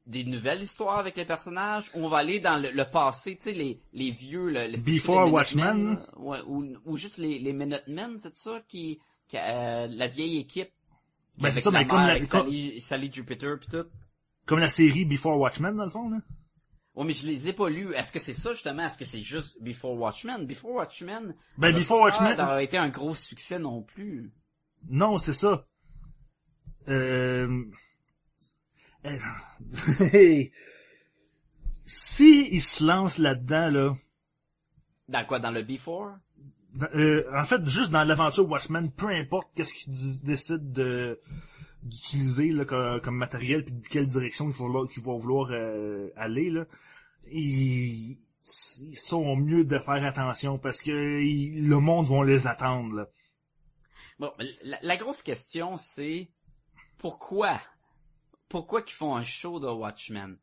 des 0.05 0.24
nouvelles 0.24 0.62
histoires 0.62 0.98
avec 0.98 1.16
les 1.16 1.24
personnages, 1.24 1.88
ou 1.94 2.05
on 2.05 2.09
va 2.09 2.18
aller 2.18 2.40
dans 2.40 2.61
le, 2.61 2.72
le 2.72 2.84
passé, 2.84 3.36
tu 3.36 3.44
sais, 3.44 3.53
les, 3.53 3.80
les 3.92 4.11
vieux, 4.11 4.50
le, 4.50 4.66
le- 4.66 4.82
Before 4.84 5.32
Watchmen, 5.32 5.96
ouais, 6.16 6.40
ou, 6.46 6.66
ou 6.84 6.96
juste 6.96 7.18
les, 7.18 7.38
les 7.38 7.53
Minutemen, 7.53 8.18
c'est 8.18 8.34
ça, 8.34 8.61
qui, 8.66 8.98
qui 9.28 9.36
euh, 9.38 9.86
la 9.86 10.09
vieille 10.09 10.38
équipe, 10.38 10.70
qui 11.36 11.42
Ben, 11.44 11.50
c'est 11.53 11.61
ça, 11.61 11.70
mais 11.70 11.86
comme 11.86 11.98
la- 12.00 12.14
avec 12.14 12.28
comme- 12.28 12.42
Sally, 12.46 12.80
Sally 12.80 13.12
Jupiter 13.12 13.59
pis 13.61 13.68
tout. 13.68 13.86
Comme 14.44 14.59
la 14.59 14.68
série 14.68 15.05
Before 15.05 15.38
Watchmen 15.38 15.76
dans 15.76 15.84
le 15.84 15.90
fond 15.90 16.11
là. 16.11 16.18
Ouais, 16.95 17.05
mais 17.07 17.14
je 17.14 17.26
les 17.26 17.49
ai 17.49 17.53
pas 17.55 17.70
lus. 17.70 17.95
Est-ce 17.95 18.12
que 18.12 18.18
c'est 18.18 18.34
ça, 18.34 18.53
justement? 18.53 18.84
Est-ce 18.84 18.99
que 18.99 19.05
c'est 19.07 19.20
juste 19.20 19.62
Before 19.62 19.95
Watchmen? 19.99 20.47
Before 20.47 20.72
Watchmen... 20.72 21.34
Ben, 21.57 21.74
Before 21.74 22.01
Watchmen- 22.03 22.28
l'air 22.28 22.36
d'avoir 22.36 22.59
été 22.59 22.76
un 22.76 22.90
gros 22.90 23.14
succès 23.14 23.59
non 23.59 23.82
plus. 23.82 24.30
Non, 24.88 25.16
c'est 25.18 25.32
ça. 25.32 25.66
Euh... 26.88 27.64
Hey. 30.12 30.53
Si 31.84 32.49
il 32.53 32.61
se 32.62 32.84
lance 32.84 33.18
là-dedans 33.18 33.68
là, 33.70 33.95
Dans 35.09 35.24
quoi? 35.24 35.40
Dans 35.40 35.51
le 35.51 35.62
Before? 35.62 36.12
dans- 36.74 36.86
euh, 36.95 37.24
en 37.36 37.45
fait 37.45 37.66
juste 37.66 37.90
dans 37.90 38.05
l'aventure 38.05 38.49
Watchmen, 38.49 38.93
peu 38.93 39.09
importe 39.09 39.49
qu'est-ce 39.55 39.74
qu'il 39.74 40.20
décide 40.22 40.70
de 40.72 41.20
d'utiliser 41.83 42.51
là, 42.51 42.64
comme, 42.64 43.01
comme 43.01 43.16
matériel 43.16 43.64
puis 43.64 43.74
de 43.74 43.87
quelle 43.87 44.07
direction 44.07 44.47
il 44.49 44.53
va 44.55 45.14
vouloir, 45.16 45.49
va 45.49 45.55
euh, 45.55 46.11
aller 46.16 46.51
là, 46.51 46.64
ils, 47.26 48.18
ils 48.83 48.97
sont 48.99 49.37
mieux 49.37 49.64
de 49.64 49.78
faire 49.78 50.05
attention 50.05 50.59
parce 50.59 50.80
que 50.83 51.20
ils- 51.20 51.68
le 51.68 51.78
monde 51.78 52.07
vont 52.07 52.22
les 52.22 52.47
attendre. 52.47 52.95
Là. 52.97 53.09
Bon, 54.18 54.30
la, 54.83 54.97
grosse 54.97 55.22
question, 55.22 55.76
c'est 55.76 56.30
pourquoi? 56.99 57.61
Pourquoi 58.49 58.83
qu'ils 58.83 58.95
font 58.97 59.16
un 59.16 59.22
show 59.22 59.59
de 59.59 59.66
Watchmen? 59.66 60.37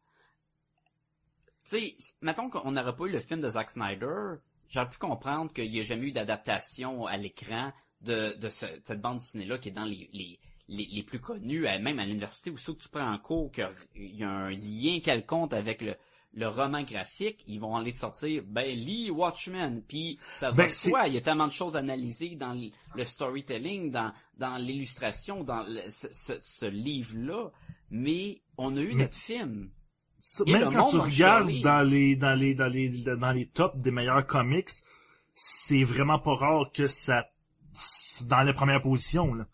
Tu 1.69 1.77
sais, 1.79 1.95
mettons 2.21 2.49
qu'on 2.49 2.71
n'aurait 2.71 2.95
pas 2.95 3.05
eu 3.05 3.11
le 3.11 3.19
film 3.19 3.41
de 3.41 3.49
Zack 3.49 3.69
Snyder, 3.69 4.35
j'aurais 4.69 4.89
pu 4.89 4.97
comprendre 4.97 5.53
qu'il 5.53 5.69
n'y 5.71 5.79
a 5.79 5.83
jamais 5.83 6.07
eu 6.07 6.11
d'adaptation 6.11 7.05
à 7.05 7.15
l'écran 7.17 7.71
de, 8.01 8.33
de 8.37 8.49
ce- 8.49 8.65
cette 8.83 9.01
bande 9.01 9.19
dessinée-là 9.19 9.57
qui 9.59 9.69
est 9.69 9.73
dans 9.73 9.85
les, 9.85 10.39
les, 10.69 10.87
les 10.91 11.03
plus 11.03 11.19
connus, 11.19 11.67
euh, 11.67 11.79
même 11.79 11.99
à 11.99 12.05
l'université 12.05 12.49
où 12.51 12.57
ceux 12.57 12.73
que 12.73 12.81
tu 12.83 12.89
prends 12.89 13.11
en 13.11 13.17
cours, 13.17 13.51
qu'il 13.51 13.67
y 13.95 14.23
a 14.23 14.29
un 14.29 14.51
lien 14.51 14.99
quelconque 15.03 15.53
avec 15.53 15.81
le, 15.81 15.95
le 16.33 16.47
roman 16.47 16.83
graphique, 16.83 17.43
ils 17.47 17.59
vont 17.59 17.75
aller 17.75 17.91
te 17.91 17.97
sortir, 17.97 18.43
ben, 18.45 18.65
lis 18.77 19.09
Watchmen, 19.09 19.81
puis 19.87 20.19
ça 20.37 20.51
va 20.51 20.63
Ben, 20.65 20.71
soi, 20.71 21.07
il 21.07 21.15
y 21.15 21.17
a 21.17 21.21
tellement 21.21 21.47
de 21.47 21.51
choses 21.51 21.75
analysées 21.75 22.35
dans 22.35 22.53
le, 22.53 23.03
storytelling, 23.03 23.91
dans, 23.91 24.13
dans 24.37 24.57
l'illustration, 24.57 25.43
dans 25.43 25.63
le- 25.63 25.89
ce, 25.89 26.07
ce, 26.13 26.33
ce 26.41 26.65
livre-là, 26.67 27.49
mais 27.89 28.41
on 28.57 28.77
a 28.77 28.81
eu 28.81 28.93
Mais- 28.93 29.03
notre 29.03 29.17
film. 29.17 29.71
Et 30.45 30.51
Même 30.53 30.71
quand 30.71 30.85
tu 30.85 30.97
regardes 30.97 31.49
dans 31.61 31.81
les 31.81 32.15
dans 32.17 32.35
les 32.37 32.53
dans 32.53 32.67
les 32.67 32.89
dans 32.89 33.31
les 33.31 33.47
tops 33.47 33.77
des 33.77 33.89
meilleurs 33.91 34.27
comics, 34.27 34.67
c'est 35.33 35.85
vraiment 35.85 36.19
pas 36.19 36.33
rare 36.35 36.71
que 36.73 36.87
ça 36.87 37.25
dans 38.27 38.43
les 38.43 38.53
premières 38.53 38.81
positions 38.81 39.33
là. 39.33 39.47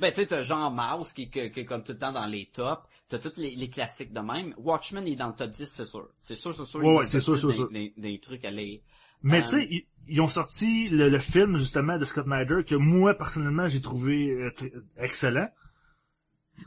Ben, 0.00 0.10
tu 0.10 0.16
sais, 0.20 0.26
t'as 0.26 0.42
Jean 0.42 0.70
Mouse 0.70 1.12
qui, 1.12 1.30
qui, 1.30 1.50
qui 1.50 1.60
est 1.60 1.64
comme 1.64 1.82
tout 1.82 1.92
le 1.92 1.98
temps 1.98 2.12
dans 2.12 2.26
les 2.26 2.46
tops. 2.46 2.82
T'as 3.08 3.18
tous 3.18 3.36
les, 3.36 3.56
les 3.56 3.70
classiques 3.70 4.12
de 4.12 4.20
même. 4.20 4.54
Watchmen 4.58 5.06
est 5.06 5.16
dans 5.16 5.28
le 5.28 5.34
top 5.34 5.50
10, 5.50 5.66
c'est 5.66 5.84
sûr. 5.86 6.08
C'est 6.18 6.34
sûr, 6.34 6.54
c'est 6.54 6.64
sûr. 6.64 6.84
Ouais, 6.84 7.06
c'est 7.06 7.20
sûr, 7.20 7.34
10 7.34 7.40
sûr, 7.40 7.68
des, 7.70 7.90
des- 7.96 8.00
des 8.00 8.20
trucs 8.20 8.44
à 8.44 8.50
les... 8.50 8.82
Mais 9.22 9.38
Euh, 9.40 9.42
tu 9.42 9.48
sais, 9.48 9.66
ils, 9.70 9.86
ils 10.06 10.20
ont 10.20 10.28
sorti 10.28 10.88
le, 10.90 11.08
le 11.08 11.18
film 11.18 11.56
justement 11.56 11.98
de 11.98 12.04
Scott 12.04 12.26
Snyder 12.26 12.62
que 12.64 12.74
moi 12.76 13.14
personnellement 13.14 13.66
j'ai 13.66 13.80
trouvé 13.80 14.30
euh, 14.30 14.50
excellent. 14.96 15.48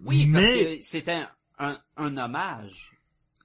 Oui, 0.04 0.26
mais 0.26 0.42
parce 0.42 0.54
que 0.78 0.84
c'était 0.84 1.24
un, 1.60 1.78
un 1.98 2.18
hommage. 2.18 2.92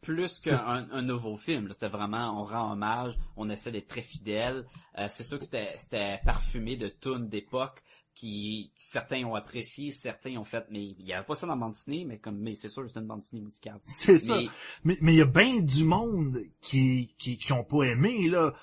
Plus 0.03 0.29
C'est- 0.41 0.51
qu'un 0.51 0.87
un 0.93 1.03
nouveau 1.03 1.37
film. 1.37 1.69
C'était 1.73 1.89
vraiment, 1.89 2.41
on 2.41 2.45
rend 2.45 2.73
hommage, 2.73 3.15
on 3.37 3.49
essaie 3.51 3.73
d'être 3.73 3.89
très 3.89 4.03
fidèle. 4.03 4.65
Euh, 4.99 5.07
c'est 5.09 5.25
sûr 5.25 5.39
que 5.39 5.45
c'était 5.45 5.75
c'était 5.79 6.21
parfumé 6.25 6.77
de 6.77 6.89
tunes 6.89 7.29
d'époque 7.29 7.83
qui 8.17 8.73
certains 8.81 9.23
ont 9.25 9.35
apprécié, 9.35 9.93
certains 9.93 10.37
ont 10.39 10.45
fait, 10.45 10.67
mais 10.71 10.85
il 10.85 11.07
y 11.07 11.13
avait 11.13 11.25
pas 11.25 11.37
ça 11.37 11.47
dans 11.47 11.55
la 11.55 11.61
bande 11.61 11.73
dessinée, 11.73 12.05
mais 12.05 12.19
comme, 12.19 12.39
mais 12.39 12.57
c'est 12.57 12.71
sûr, 12.71 12.89
c'est 12.89 12.99
une 12.99 13.07
bande 13.07 13.21
dessinée 13.21 13.43
musicale. 13.43 13.79
c'est 13.85 14.19
ça. 14.19 14.39
Mais, 14.83 14.97
Mais 15.01 15.15
il 15.15 15.19
y 15.19 15.23
a 15.23 15.27
bien 15.27 15.61
du 15.61 15.85
monde 15.85 16.41
qui 16.61 17.15
qui 17.19 17.37
qui 17.37 17.53
ont 17.53 17.63
pas 17.63 17.85
aimé 17.85 18.29
là. 18.29 18.55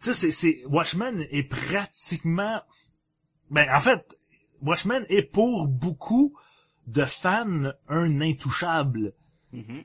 Tu 0.00 0.12
sais 0.12 0.14
c'est 0.14 0.32
c'est 0.32 0.64
Watchmen 0.66 1.24
est 1.30 1.44
pratiquement 1.44 2.60
ben 3.50 3.68
en 3.72 3.80
fait 3.80 4.16
Watchmen 4.62 5.04
est 5.10 5.22
pour 5.22 5.68
beaucoup 5.68 6.36
de 6.86 7.04
fans 7.04 7.72
un 7.88 8.20
intouchable. 8.20 9.12
Mhm. 9.52 9.84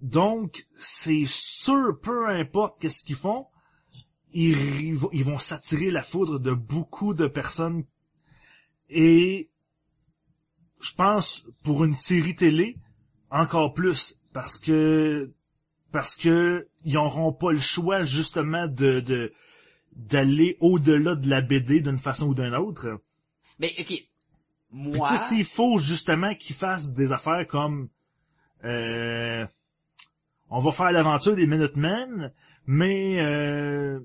Donc, 0.00 0.66
c'est 0.76 1.24
sûr, 1.26 1.98
peu 2.00 2.28
importe 2.28 2.80
qu'est-ce 2.80 3.04
qu'ils 3.04 3.16
font, 3.16 3.46
ils, 4.32 4.98
ils 5.12 5.24
vont 5.24 5.38
s'attirer 5.38 5.90
la 5.90 6.02
foudre 6.02 6.38
de 6.38 6.52
beaucoup 6.52 7.14
de 7.14 7.26
personnes. 7.26 7.84
Et 8.92 9.50
je 10.80 10.92
pense 10.94 11.46
pour 11.62 11.84
une 11.84 11.96
série 11.96 12.36
télé, 12.36 12.76
encore 13.30 13.72
plus, 13.72 14.20
parce 14.32 14.58
que 14.58 15.32
parce 15.90 16.16
que 16.16 16.68
ils 16.84 16.94
n'auront 16.94 17.32
pas 17.32 17.52
le 17.52 17.58
choix 17.58 18.02
justement 18.02 18.66
de 18.66 19.00
de 19.00 19.32
d'aller 19.92 20.56
au-delà 20.60 21.14
de 21.14 21.28
la 21.28 21.40
BD 21.42 21.80
d'une 21.80 21.98
façon 21.98 22.28
ou 22.28 22.34
d'une 22.34 22.54
autre. 22.54 23.00
mais 23.58 23.74
ok, 23.78 23.92
moi, 24.70 25.08
tu 25.08 25.16
sais, 25.16 25.26
s'il 25.26 25.44
faut 25.44 25.78
justement 25.78 26.34
qu'ils 26.34 26.56
fassent 26.56 26.92
des 26.92 27.12
affaires 27.12 27.46
comme 27.46 27.88
euh, 28.64 29.46
on 30.48 30.60
va 30.60 30.72
faire 30.72 30.92
l'aventure 30.92 31.36
des 31.36 31.46
Minutemen, 31.46 32.32
mais 32.66 33.20
euh, 33.20 34.00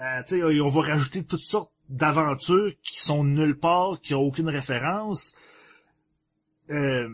euh, 0.00 0.22
tu 0.26 0.36
sais, 0.36 0.42
on 0.44 0.68
va 0.68 0.80
rajouter 0.82 1.24
toutes 1.24 1.40
sortes 1.40 1.71
d'aventures 1.92 2.72
qui 2.82 3.00
sont 3.00 3.22
nulle 3.24 3.58
part, 3.58 4.00
qui 4.00 4.14
ont 4.14 4.22
aucune 4.22 4.48
référence. 4.48 5.34
Euh, 6.70 7.08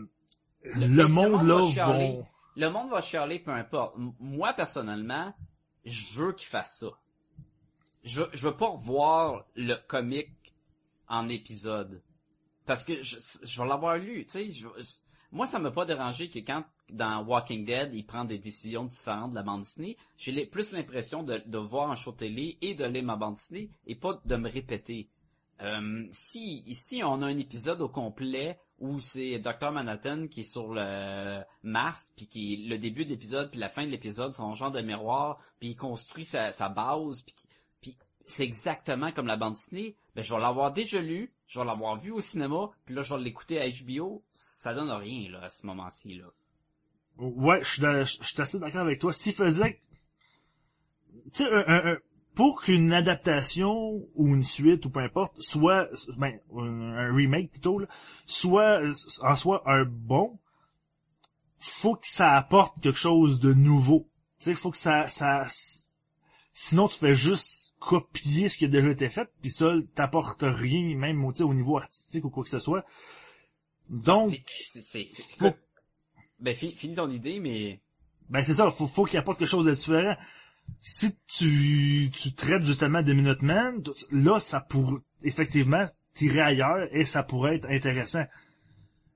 le, 0.63 0.87
le 0.87 1.07
monde 1.07 1.31
monde 1.33 1.47
là 1.47 1.55
va 1.55 1.71
chialer. 1.71 2.11
vont 2.13 2.27
le 2.55 2.69
monde 2.69 2.89
va 2.89 3.01
chialer 3.01 3.39
peu 3.39 3.51
importe. 3.51 3.95
Moi, 4.19 4.53
personnellement, 4.53 5.33
je 5.85 6.05
veux 6.19 6.33
qu'il 6.33 6.47
fasse 6.47 6.79
ça. 6.79 6.87
Je, 8.03 8.21
je 8.33 8.47
veux 8.47 8.55
pas 8.55 8.67
revoir 8.69 9.45
le 9.55 9.75
comic 9.75 10.29
en 11.07 11.27
épisode. 11.29 12.01
Parce 12.65 12.83
que 12.83 13.01
je, 13.03 13.17
je 13.43 13.61
vais 13.61 13.67
l'avoir 13.67 13.97
lu, 13.97 14.25
tu 14.25 14.31
sais. 14.31 14.49
je- 14.49 14.67
Moi, 15.31 15.47
ça 15.47 15.59
m'a 15.59 15.71
pas 15.71 15.85
dérangé 15.85 16.29
que 16.29 16.39
quand, 16.39 16.63
dans 16.91 17.23
Walking 17.23 17.65
Dead, 17.65 17.93
il 17.93 18.05
prend 18.05 18.25
des 18.25 18.37
décisions 18.37 18.85
différentes 18.85 19.31
de 19.31 19.35
la 19.35 19.43
bande 19.43 19.61
dessinée, 19.61 19.97
j'ai 20.17 20.45
plus 20.45 20.71
l'impression 20.71 21.23
de, 21.23 21.41
de 21.45 21.57
voir 21.57 21.91
un 21.91 21.95
show 21.95 22.11
télé 22.11 22.57
et 22.61 22.75
de 22.75 22.85
lire 22.85 23.03
ma 23.03 23.15
bande 23.15 23.35
dessinée 23.35 23.69
et 23.87 23.95
pas 23.95 24.19
de 24.25 24.35
me 24.35 24.49
répéter. 24.49 25.09
Euh, 25.61 26.07
si 26.11 26.63
ici 26.67 27.01
on 27.03 27.21
a 27.21 27.25
un 27.25 27.37
épisode 27.37 27.81
au 27.81 27.89
complet 27.89 28.57
où 28.79 29.01
c'est 29.01 29.39
Dr 29.39 29.71
Manhattan 29.71 30.27
qui 30.27 30.41
est 30.41 30.51
sur 30.51 30.73
le 30.73 31.41
Mars 31.63 32.13
puis 32.15 32.27
qui 32.27 32.65
le 32.69 32.77
début 32.77 33.03
de 33.03 33.09
l'épisode 33.09 33.51
puis 33.51 33.59
la 33.59 33.67
fin 33.67 33.85
de 33.85 33.91
l'épisode 33.91 34.33
sont 34.35 34.53
genre 34.53 34.71
de 34.71 34.79
miroir 34.79 35.37
puis 35.59 35.71
il 35.71 35.75
construit 35.75 36.23
sa, 36.23 36.53
sa 36.53 36.69
base 36.69 37.23
puis 37.81 37.97
c'est 38.25 38.43
exactement 38.43 39.11
comme 39.11 39.27
la 39.27 39.35
bande 39.35 39.53
dessinée 39.53 39.97
ben 40.15 40.21
je 40.21 40.33
vais 40.33 40.39
l'avoir 40.39 40.71
déjà 40.71 41.01
lu 41.01 41.33
je 41.45 41.59
vais 41.59 41.65
l'avoir 41.65 41.97
vu 41.97 42.11
au 42.11 42.21
cinéma 42.21 42.69
puis 42.85 42.95
là 42.95 43.01
je 43.01 43.13
vais 43.13 43.19
l'écouter 43.19 43.59
à 43.59 43.67
HBO 43.67 44.23
ça 44.31 44.73
donne 44.73 44.91
rien 44.91 45.29
là 45.29 45.43
à 45.43 45.49
ce 45.49 45.67
moment-ci 45.67 46.15
là 46.15 46.27
Ouais, 47.19 47.61
je 47.61 48.05
suis 48.05 48.41
assez 48.41 48.59
d'accord 48.59 48.81
avec 48.81 48.99
toi. 48.99 49.11
S'il 49.11 49.33
faisait, 49.33 49.79
tu 51.33 51.43
sais, 51.43 51.49
un- 51.49 51.65
un- 51.67 51.93
un- 51.93 51.97
pour 52.33 52.61
qu'une 52.61 52.93
adaptation 52.93 54.07
ou 54.15 54.27
une 54.27 54.43
suite 54.43 54.85
ou 54.85 54.89
peu 54.89 55.01
importe 55.01 55.33
soit, 55.39 55.89
ben, 56.17 56.39
un, 56.55 57.13
remake 57.13 57.51
plutôt, 57.51 57.79
là, 57.79 57.87
soit 58.25 58.81
en 59.21 59.35
soit 59.35 59.61
un 59.65 59.83
bon, 59.83 60.39
faut 61.57 61.95
que 61.95 62.07
ça 62.07 62.37
apporte 62.37 62.79
quelque 62.81 62.97
chose 62.97 63.41
de 63.41 63.53
nouveau. 63.53 64.09
Tu 64.39 64.45
sais, 64.45 64.55
faut 64.55 64.71
que 64.71 64.77
ça, 64.77 65.09
ça, 65.09 65.45
sinon 66.53 66.87
tu 66.87 66.97
fais 66.97 67.15
juste 67.15 67.75
copier 67.79 68.47
ce 68.47 68.57
qui 68.57 68.63
a 68.63 68.69
déjà 68.69 68.89
été 68.91 69.09
fait, 69.09 69.29
puis 69.41 69.51
ça 69.51 69.73
t'apporte 69.93 70.43
rien, 70.43 70.95
même 70.95 71.25
au 71.25 71.53
niveau 71.53 71.75
artistique 71.75 72.23
ou 72.23 72.29
quoi 72.29 72.43
que 72.43 72.49
ce 72.49 72.59
soit. 72.59 72.85
Donc, 73.89 74.39
c'est 74.71 75.05
ben 76.39 76.53
fi- 76.55 76.75
finis 76.75 76.95
ton 76.95 77.09
idée 77.09 77.39
mais 77.39 77.79
Ben 78.29 78.43
c'est 78.43 78.53
ça, 78.53 78.69
faut, 78.71 78.87
faut 78.87 79.05
qu'il 79.05 79.19
apporte 79.19 79.39
quelque 79.39 79.47
chose 79.47 79.65
de 79.65 79.73
différent. 79.73 80.15
Si 80.81 81.15
tu, 81.27 82.09
tu 82.13 82.33
traites 82.33 82.63
justement 82.63 83.01
des 83.01 83.13
Minutemen, 83.15 83.81
là, 84.11 84.39
ça 84.39 84.59
pourrait 84.61 85.01
effectivement 85.23 85.83
tirer 86.13 86.41
ailleurs 86.41 86.87
et 86.91 87.03
ça 87.05 87.23
pourrait 87.23 87.55
être 87.55 87.65
intéressant. 87.69 88.23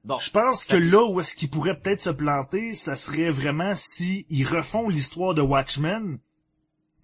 bon 0.03 0.17
Je 0.19 0.31
pense 0.31 0.65
que 0.65 0.73
que- 0.73 0.77
là 0.83 1.03
où 1.05 1.19
est-ce 1.19 1.35
qu'il 1.35 1.49
pourrait 1.51 1.79
peut-être 1.79 2.01
se 2.01 2.09
planter, 2.09 2.73
ça 2.73 2.95
serait 2.95 3.29
vraiment 3.29 3.73
si 3.75 4.25
ils 4.29 4.45
refont 4.47 4.89
l'histoire 4.89 5.33
de 5.35 5.41
Watchmen, 5.43 6.17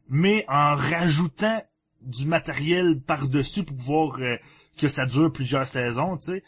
mais 0.10 0.46
en 0.48 0.76
rajoutant 0.76 1.62
du 2.02 2.26
matériel 2.26 3.00
par-dessus 3.02 3.64
pour 3.64 3.76
pouvoir 3.78 4.20
euh, 4.22 4.38
que 4.78 4.88
ça 4.88 5.06
dure 5.06 5.32
plusieurs 5.32 5.68
saisons, 5.68 6.18
tu 6.18 6.26
sais. 6.32 6.44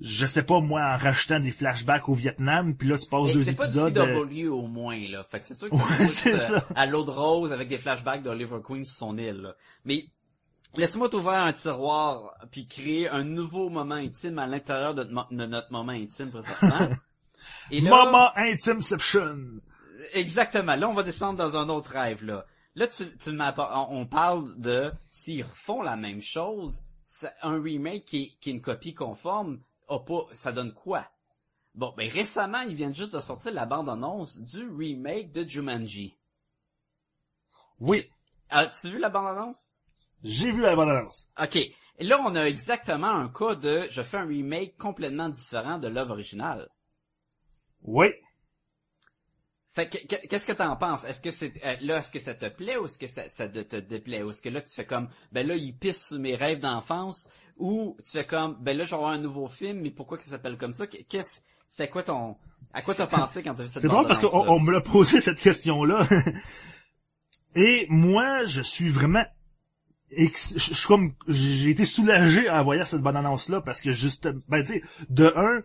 Je 0.00 0.26
sais 0.26 0.42
pas, 0.42 0.60
moi, 0.60 0.82
en 0.82 0.96
rajoutant 0.96 1.40
des 1.40 1.50
flashbacks 1.50 2.08
au 2.08 2.14
Vietnam, 2.14 2.76
puis 2.76 2.88
là, 2.88 2.98
tu 2.98 3.08
passes 3.08 3.26
Mais 3.26 3.32
deux 3.32 3.44
c'est 3.44 3.52
épisodes... 3.52 3.94
pas 3.94 4.00
euh, 4.00 4.26
CW 4.26 4.48
au 4.48 4.66
moins, 4.66 4.98
là. 5.08 5.24
Fait 5.24 5.40
que 5.40 5.46
c'est 5.46 5.54
sûr 5.54 5.70
que 5.70 5.76
c'est 6.06 6.36
ça. 6.36 6.66
à 6.74 6.86
l'eau 6.86 7.02
de 7.04 7.10
rose 7.10 7.52
avec 7.52 7.68
des 7.68 7.78
flashbacks 7.78 8.22
d'Oliver 8.22 8.58
Queen 8.62 8.84
sur 8.84 8.94
son 8.94 9.16
île, 9.16 9.40
là. 9.42 9.54
Mais, 9.84 10.04
laisse-moi 10.76 11.08
t'ouvrir 11.08 11.38
un 11.38 11.52
tiroir 11.52 12.34
puis 12.50 12.66
créer 12.66 13.08
un 13.08 13.24
nouveau 13.24 13.70
moment 13.70 13.94
intime 13.94 14.38
à 14.38 14.46
l'intérieur 14.46 14.94
de, 14.94 15.04
notre 15.30 15.72
moment 15.72 15.92
intime 15.92 16.30
présentement. 16.30 16.94
Et 17.70 17.80
là, 17.80 17.90
Moment 17.90 18.30
Intimeception. 18.36 19.50
exactement. 20.12 20.74
Là, 20.74 20.88
on 20.88 20.94
va 20.94 21.02
descendre 21.02 21.38
dans 21.38 21.56
un 21.56 21.68
autre 21.68 21.90
rêve, 21.92 22.24
là. 22.24 22.46
Là, 22.74 22.86
tu, 22.86 23.04
tu 23.18 23.30
m'as 23.30 23.52
pas- 23.52 23.86
on 23.90 24.04
parle 24.06 24.58
de 24.58 24.92
s'ils 25.10 25.42
refont 25.42 25.80
la 25.80 25.96
même 25.96 26.20
chose, 26.20 26.82
un 27.42 27.60
remake 27.62 28.04
qui 28.04 28.22
est, 28.22 28.32
qui 28.40 28.50
est 28.50 28.52
une 28.52 28.60
copie 28.60 28.94
conforme, 28.94 29.60
a 29.88 29.98
pas, 30.00 30.26
ça 30.32 30.52
donne 30.52 30.72
quoi? 30.72 31.06
Bon, 31.74 31.92
ben 31.96 32.10
récemment, 32.10 32.60
ils 32.62 32.74
viennent 32.74 32.94
juste 32.94 33.14
de 33.14 33.20
sortir 33.20 33.52
la 33.52 33.66
bande-annonce 33.66 34.40
du 34.40 34.68
remake 34.68 35.32
de 35.32 35.46
Jumanji. 35.48 36.16
Oui, 37.80 38.10
As-tu 38.48 38.88
vu 38.90 38.98
la 38.98 39.08
bande-annonce? 39.08 39.72
j'ai 40.22 40.50
vu 40.50 40.62
la 40.62 40.74
bande-annonce. 40.76 41.28
Ok. 41.40 41.56
Et 41.56 42.04
là, 42.04 42.20
on 42.20 42.34
a 42.34 42.44
exactement 42.44 43.08
un 43.08 43.28
cas 43.28 43.54
de 43.54 43.86
je 43.90 44.02
fais 44.02 44.16
un 44.18 44.26
remake 44.26 44.76
complètement 44.76 45.28
différent 45.28 45.78
de 45.78 45.88
l'œuvre 45.88 46.12
originale. 46.12 46.68
Oui. 47.82 48.08
Fait 49.74 49.88
que, 49.88 49.98
que- 50.06 50.26
qu'est-ce 50.26 50.46
que 50.46 50.52
t'en 50.52 50.74
penses? 50.76 51.04
Est-ce 51.04 51.20
que 51.20 51.30
c'est, 51.30 51.52
euh, 51.64 51.76
là, 51.82 51.98
est-ce 51.98 52.10
que 52.10 52.18
ça 52.18 52.34
te 52.34 52.46
plaît 52.48 52.76
ou 52.78 52.86
est-ce 52.86 52.98
que 52.98 53.06
ça, 53.06 53.28
ça 53.28 53.46
te, 53.48 53.58
te 53.60 53.76
déplaît? 53.76 54.22
Ou 54.22 54.30
est-ce 54.30 54.40
que 54.40 54.48
là, 54.48 54.62
tu 54.62 54.72
fais 54.74 54.86
comme, 54.86 55.08
ben 55.32 55.46
là, 55.46 55.54
il 55.54 55.76
pisse 55.76 56.06
sur 56.06 56.18
mes 56.18 56.34
rêves 56.34 56.60
d'enfance? 56.60 57.28
Ou 57.58 57.96
tu 58.04 58.10
fais 58.10 58.24
comme, 58.24 58.56
ben 58.60 58.76
là, 58.76 58.84
je 58.84 58.90
vais 58.90 58.96
avoir 58.96 59.12
un 59.12 59.18
nouveau 59.18 59.48
film, 59.48 59.80
mais 59.80 59.90
pourquoi 59.90 60.18
que 60.18 60.24
ça 60.24 60.30
s'appelle 60.30 60.56
comme 60.58 60.74
ça? 60.74 60.86
Qu'est-ce, 60.86 61.40
c'était 61.70 61.88
quoi 61.88 62.02
ton, 62.02 62.36
à 62.74 62.82
quoi 62.82 62.94
t'as 62.94 63.06
pensé 63.06 63.42
quand 63.42 63.54
t'as 63.54 63.62
vu 63.62 63.68
cette 63.68 63.82
C'est 63.82 63.88
drôle 63.88 64.06
parce 64.06 64.20
qu'on 64.20 64.60
me 64.60 64.72
l'a 64.72 64.80
posé 64.82 65.20
cette 65.20 65.38
question-là. 65.38 66.06
Et 67.54 67.86
moi, 67.88 68.44
je 68.44 68.60
suis 68.60 68.88
vraiment 68.90 69.24
ex- 70.10 70.54
je 70.56 70.74
suis 70.74 70.86
comme 70.86 71.14
j'ai 71.26 71.70
été 71.70 71.84
soulagé 71.84 72.48
en 72.50 72.62
voyant 72.62 72.84
cette 72.84 73.00
bonne 73.00 73.16
annonce 73.16 73.48
là 73.48 73.60
parce 73.60 73.80
que 73.80 73.92
juste 73.92 74.28
ben 74.48 74.62
tu 74.62 74.74
sais 74.74 74.82
de 75.08 75.32
un 75.34 75.62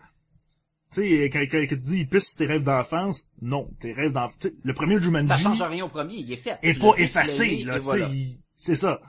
tu 0.91 1.01
sais 1.01 1.29
quand, 1.31 1.39
quand, 1.51 1.59
quand 1.61 1.75
tu 1.75 1.77
dis 1.77 1.99
il 1.99 2.07
pisse 2.09 2.35
tes 2.35 2.45
rêves 2.45 2.63
d'enfance 2.63 3.27
non 3.41 3.69
tes 3.79 3.91
rêves 3.91 4.13
d'enfance 4.13 4.47
le 4.63 4.73
premier 4.73 4.99
Jumanji 4.99 5.27
Ça 5.27 5.37
change 5.37 5.61
rien 5.61 5.85
au 5.85 5.89
premier, 5.89 6.15
il 6.15 6.31
est 6.31 6.37
fait. 6.37 6.57
est 6.63 6.79
pas 6.79 6.93
effacé 6.97 7.63
là 7.65 7.79
tu 7.79 7.85
sais 7.85 8.07
c'est 8.55 8.75
ça 8.75 8.99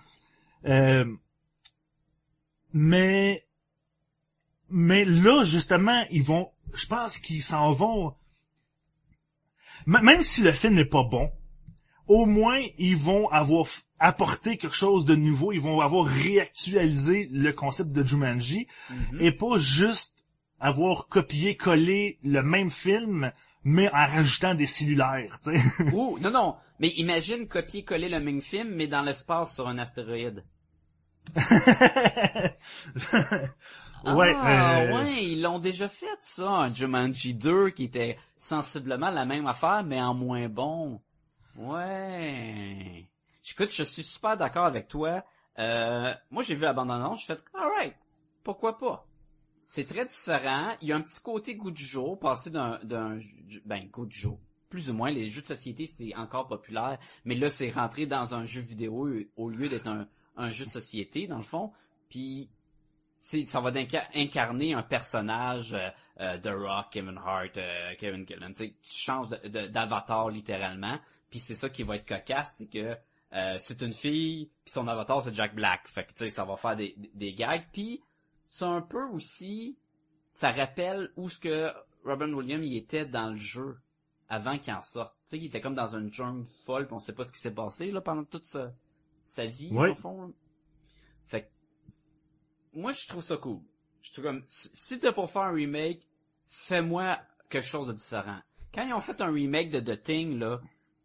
euh, 0.66 1.04
mais 2.72 3.46
mais 4.68 5.04
là 5.04 5.44
justement 5.44 6.04
ils 6.10 6.22
vont 6.22 6.50
je 6.74 6.86
pense 6.86 7.18
qu'ils 7.18 7.42
s'en 7.42 7.72
vont 7.72 8.14
M- 9.86 10.00
même 10.02 10.22
si 10.22 10.42
le 10.42 10.52
film 10.52 10.74
n'est 10.74 10.84
pas 10.84 11.04
bon 11.04 11.30
au 12.08 12.26
moins 12.26 12.60
ils 12.78 12.96
vont 12.96 13.28
avoir 13.28 13.66
apporté 13.98 14.56
quelque 14.56 14.74
chose 14.76 15.04
de 15.04 15.14
nouveau 15.14 15.52
ils 15.52 15.60
vont 15.60 15.80
avoir 15.80 16.06
réactualisé 16.06 17.28
le 17.32 17.52
concept 17.52 17.90
de 17.92 18.04
Jumanji 18.04 18.66
Mhm. 18.90 19.20
et 19.20 19.32
pas 19.32 19.58
juste 19.58 20.24
avoir 20.60 21.08
copié 21.08 21.56
collé 21.56 22.18
le 22.24 22.42
même 22.42 22.70
film 22.70 23.32
mais 23.64 23.88
en 23.90 24.06
rajoutant 24.06 24.54
des 24.54 24.66
cellulaires 24.66 25.38
tu 25.40 25.56
sais 25.56 25.94
Ouh, 25.94 26.18
non, 26.20 26.30
non. 26.30 26.56
Mais 26.80 26.88
imagine 26.96 27.46
copier-coller 27.46 28.08
le 28.08 28.18
même 28.18 28.42
film, 28.42 28.70
mais 28.74 28.88
dans 28.88 29.02
l'espace 29.02 29.54
sur 29.54 29.68
un 29.68 29.78
astéroïde. 29.78 30.42
Ouais, 34.04 34.34
Ah, 34.36 34.80
euh, 34.80 34.94
ouais, 34.94 35.24
ils 35.24 35.42
l'ont 35.42 35.58
déjà 35.58 35.88
fait, 35.88 36.06
ça. 36.20 36.48
Un 36.48 36.74
Jumanji 36.74 37.34
2 37.34 37.70
qui 37.70 37.84
était 37.84 38.18
sensiblement 38.38 39.10
la 39.10 39.24
même 39.24 39.46
affaire, 39.46 39.82
mais 39.84 40.00
en 40.00 40.14
moins 40.14 40.48
bon. 40.48 41.00
Ouais. 41.56 43.08
Écoute, 43.50 43.70
je 43.72 43.82
suis 43.82 44.02
super 44.02 44.36
d'accord 44.36 44.64
avec 44.64 44.88
toi. 44.88 45.24
Euh, 45.58 46.12
moi, 46.30 46.42
j'ai 46.42 46.54
vu 46.54 46.62
la 46.62 46.72
bande-annonce, 46.72 47.20
j'ai 47.20 47.34
fait, 47.34 47.44
alright, 47.54 47.94
pourquoi 48.42 48.78
pas? 48.78 49.06
C'est 49.66 49.86
très 49.86 50.04
différent. 50.04 50.76
Il 50.80 50.88
y 50.88 50.92
a 50.92 50.96
un 50.96 51.02
petit 51.02 51.20
côté 51.20 51.54
goût 51.54 51.70
du 51.70 51.84
jour, 51.84 52.18
passé 52.18 52.50
d'un, 52.50 52.78
d'un, 52.82 53.18
ben, 53.64 53.86
goût 53.88 54.06
du 54.06 54.18
jour. 54.18 54.38
Plus 54.68 54.90
ou 54.90 54.94
moins, 54.94 55.10
les 55.10 55.28
jeux 55.28 55.42
de 55.42 55.46
société, 55.46 55.86
c'est 55.86 56.14
encore 56.14 56.48
populaire, 56.48 56.98
mais 57.24 57.34
là, 57.34 57.50
c'est 57.50 57.70
rentré 57.70 58.06
dans 58.06 58.34
un 58.34 58.44
jeu 58.44 58.60
vidéo 58.62 59.08
au 59.36 59.50
lieu 59.50 59.68
d'être 59.68 59.86
un, 59.86 60.08
un 60.36 60.50
jeu 60.50 60.66
de 60.66 60.70
société, 60.70 61.26
dans 61.26 61.38
le 61.38 61.42
fond. 61.42 61.72
Puis, 62.08 62.50
ça 63.20 63.60
va 63.60 63.72
incarner 64.14 64.74
un 64.74 64.82
personnage 64.82 65.74
euh, 65.74 65.88
euh, 66.20 66.38
de 66.38 66.50
Rock, 66.50 66.86
Kevin 66.90 67.16
Hart, 67.16 67.56
euh, 67.56 67.94
Kevin 67.98 68.26
Gillen. 68.26 68.54
Tu 68.54 68.74
changes 68.84 69.30
d'avatar 69.30 70.28
littéralement. 70.28 70.98
Puis 71.30 71.38
c'est 71.38 71.54
ça 71.54 71.70
qui 71.70 71.82
va 71.82 71.96
être 71.96 72.06
cocasse, 72.06 72.56
c'est 72.58 72.66
que 72.68 72.96
euh, 73.32 73.56
c'est 73.60 73.80
une 73.80 73.94
fille, 73.94 74.50
puis 74.62 74.72
son 74.72 74.86
avatar 74.88 75.22
c'est 75.22 75.34
Jack 75.34 75.54
Black. 75.54 75.88
Fait 75.88 76.04
que 76.04 76.12
tu 76.12 76.26
sais, 76.26 76.30
ça 76.30 76.44
va 76.44 76.56
faire 76.56 76.76
des, 76.76 76.94
des 77.14 77.32
gags. 77.32 77.64
Puis 77.72 78.02
c'est 78.50 78.66
un 78.66 78.82
peu 78.82 79.04
aussi, 79.08 79.78
ça 80.34 80.52
rappelle 80.52 81.10
où 81.16 81.30
ce 81.30 81.38
que 81.38 81.72
Robin 82.04 82.30
Williams 82.34 82.66
il 82.66 82.76
était 82.76 83.06
dans 83.06 83.30
le 83.30 83.38
jeu 83.38 83.78
avant 84.28 84.58
qu'il 84.58 84.74
en 84.74 84.82
sorte. 84.82 85.16
Tu 85.24 85.30
sais, 85.30 85.38
il 85.38 85.46
était 85.46 85.62
comme 85.62 85.74
dans 85.74 85.96
une 85.96 86.12
jungle 86.12 86.44
folle, 86.66 86.86
puis 86.86 86.94
on 86.94 87.00
sait 87.00 87.14
pas 87.14 87.24
ce 87.24 87.32
qui 87.32 87.38
s'est 87.38 87.54
passé 87.54 87.90
là 87.90 88.02
pendant 88.02 88.24
toute 88.24 88.44
sa, 88.44 88.70
sa 89.32 89.46
vie 89.46 89.70
Ouais. 89.72 89.90
au 89.90 89.94
fond. 89.94 90.22
là. 90.26 90.28
Fait 91.26 91.42
que 91.42 91.48
moi 92.78 92.92
je 92.92 93.06
trouve 93.08 93.22
ça 93.22 93.36
cool. 93.36 93.60
Je 94.02 94.12
trouve 94.12 94.24
comme 94.24 94.42
si 94.46 94.98
t'es 94.98 95.12
pour 95.12 95.30
faire 95.30 95.42
un 95.42 95.52
remake, 95.52 96.06
fais-moi 96.46 97.18
quelque 97.48 97.66
chose 97.66 97.88
de 97.88 97.92
différent. 97.92 98.40
Quand 98.74 98.82
ils 98.84 98.92
ont 98.94 99.00
fait 99.00 99.20
un 99.20 99.30
remake 99.32 99.70
de 99.70 99.80
The 99.80 100.02
Thing 100.02 100.38
là, 100.38 100.60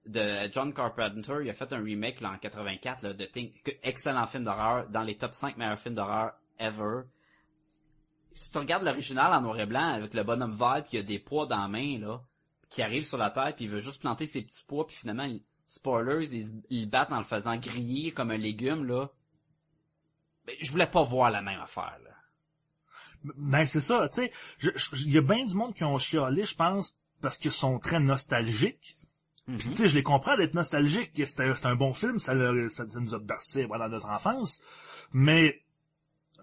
de 0.05 0.49
John 0.53 0.73
Carpenter, 0.73 1.39
il 1.43 1.49
a 1.49 1.53
fait 1.53 1.71
un 1.73 1.84
remake 1.84 2.21
là, 2.21 2.32
en 2.32 2.38
84 2.38 3.01
là, 3.03 3.13
de 3.13 3.25
Thing, 3.25 3.51
excellent 3.84 4.25
film 4.25 4.45
d'horreur, 4.45 4.88
dans 4.89 5.03
les 5.03 5.17
top 5.17 5.34
5 5.34 5.57
meilleurs 5.57 5.78
films 5.80 5.95
d'horreur 5.95 6.32
ever. 6.59 7.01
Si 8.32 8.51
tu 8.51 8.57
regardes 8.57 8.84
l'original 8.84 9.34
en 9.34 9.41
noir 9.41 9.59
et 9.59 9.65
blanc 9.65 9.93
avec 9.93 10.13
le 10.13 10.23
bonhomme 10.23 10.55
vert 10.55 10.84
y 10.91 10.97
a 10.97 11.03
des 11.03 11.19
pois 11.19 11.45
dans 11.45 11.59
la 11.61 11.67
main 11.67 11.99
là, 11.99 12.21
qui 12.69 12.82
arrive 12.82 13.03
sur 13.05 13.17
la 13.17 13.32
tête 13.32 13.55
puis 13.57 13.65
il 13.65 13.71
veut 13.71 13.80
juste 13.80 13.99
planter 14.01 14.28
ses 14.28 14.41
petits 14.43 14.63
pois 14.67 14.86
puis 14.88 14.95
finalement 14.95 15.23
il- 15.23 15.43
spoilers 15.68 16.34
ils, 16.36 16.51
ils 16.70 16.89
battent 16.89 17.11
en 17.11 17.20
le 17.20 17.24
faisant 17.26 17.55
griller 17.57 18.11
comme 18.11 18.32
un 18.32 18.38
légume 18.38 18.86
là. 18.86 19.09
Ben, 20.45 20.55
je 20.59 20.72
voulais 20.72 20.88
pas 20.88 21.03
voir 21.03 21.30
la 21.32 21.41
même 21.41 21.59
affaire 21.59 21.97
là. 22.03 22.11
Ben 23.36 23.65
c'est 23.65 23.82
ça, 23.82 24.07
tu 24.09 24.22
sais, 24.22 24.32
il 25.05 25.11
y 25.11 25.18
a 25.18 25.22
bien 25.22 25.45
du 25.45 25.53
monde 25.55 25.74
qui 25.74 25.84
ont 25.84 25.97
chialé, 25.97 26.45
je 26.45 26.55
pense, 26.55 26.95
parce 27.20 27.38
qu'ils 27.38 27.51
sont 27.51 27.80
très 27.80 27.99
nostalgiques. 27.99 28.97
Puis 29.57 29.70
tu 29.70 29.76
sais, 29.76 29.88
je 29.89 29.95
les 29.95 30.03
comprends 30.03 30.38
d'être 30.38 30.53
nostalgiques, 30.53 31.13
que 31.13 31.26
c'était 31.26 31.53
c'est 31.55 31.65
un 31.65 31.76
bon 31.76 31.93
film, 31.93 32.20
ça, 32.20 32.34
le- 32.34 32.70
ça, 32.70 32.88
ça 32.88 32.99
nous 32.99 33.15
a 33.15 33.20
bercé 33.20 33.65
voilà, 33.65 33.88
notre 33.89 34.07
enfance. 34.07 34.61
Mais 35.13 35.61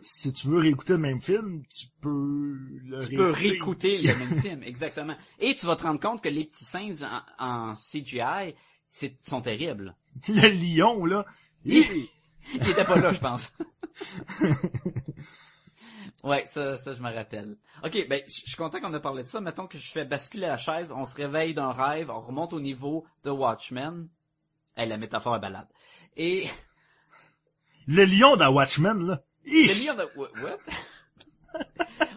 si 0.00 0.32
tu 0.32 0.48
veux 0.48 0.58
réécouter 0.58 0.94
le 0.94 0.98
même 0.98 1.20
film, 1.22 1.62
tu 1.66 1.86
peux 2.00 2.56
le 2.82 3.06
Tu 3.06 3.14
peux 3.14 3.30
réécouter 3.30 3.98
le 3.98 4.04
même 4.18 4.40
film, 4.40 4.62
exactement. 4.62 5.16
Et 5.38 5.54
tu 5.54 5.66
vas 5.66 5.76
te 5.76 5.82
rendre 5.84 6.00
compte 6.00 6.22
que 6.22 6.28
les 6.28 6.44
petits 6.44 6.64
singes 6.64 7.02
en, 7.02 7.70
en 7.70 7.74
CGI 7.74 8.54
c'est, 8.94 9.16
sont 9.22 9.40
terribles. 9.40 9.96
Le 10.28 10.48
lion, 10.50 11.04
là. 11.04 11.26
Il, 11.64 11.78
il 12.54 12.70
était 12.70 12.84
pas 12.84 12.96
là, 12.96 13.12
je 13.12 13.18
pense. 13.18 13.52
ouais, 16.24 16.46
ça, 16.52 16.76
ça 16.76 16.92
je 16.92 17.02
me 17.02 17.12
rappelle. 17.12 17.56
Ok, 17.82 18.06
ben, 18.08 18.22
je 18.24 18.32
suis 18.32 18.56
content 18.56 18.80
qu'on 18.80 18.94
ait 18.94 19.00
parlé 19.00 19.24
de 19.24 19.28
ça. 19.28 19.40
Mettons 19.40 19.66
que 19.66 19.78
je 19.78 19.90
fais 19.90 20.04
basculer 20.04 20.46
la 20.46 20.56
chaise, 20.56 20.92
on 20.92 21.04
se 21.04 21.16
réveille 21.16 21.54
d'un 21.54 21.72
rêve, 21.72 22.08
on 22.08 22.20
remonte 22.20 22.52
au 22.52 22.60
niveau 22.60 23.04
de 23.24 23.30
Watchmen. 23.30 24.08
Hey, 24.76 24.88
la 24.88 24.96
métaphore 24.96 25.34
est 25.36 25.40
balade. 25.40 25.68
Et 26.16 26.46
Le 27.88 28.04
lion 28.04 28.36
dans 28.36 28.52
Watchmen, 28.52 29.04
là. 29.04 29.24
Le 29.44 29.74
lire 29.74 29.96
de... 29.96 30.08
What? 30.16 30.30
what? 30.40 30.58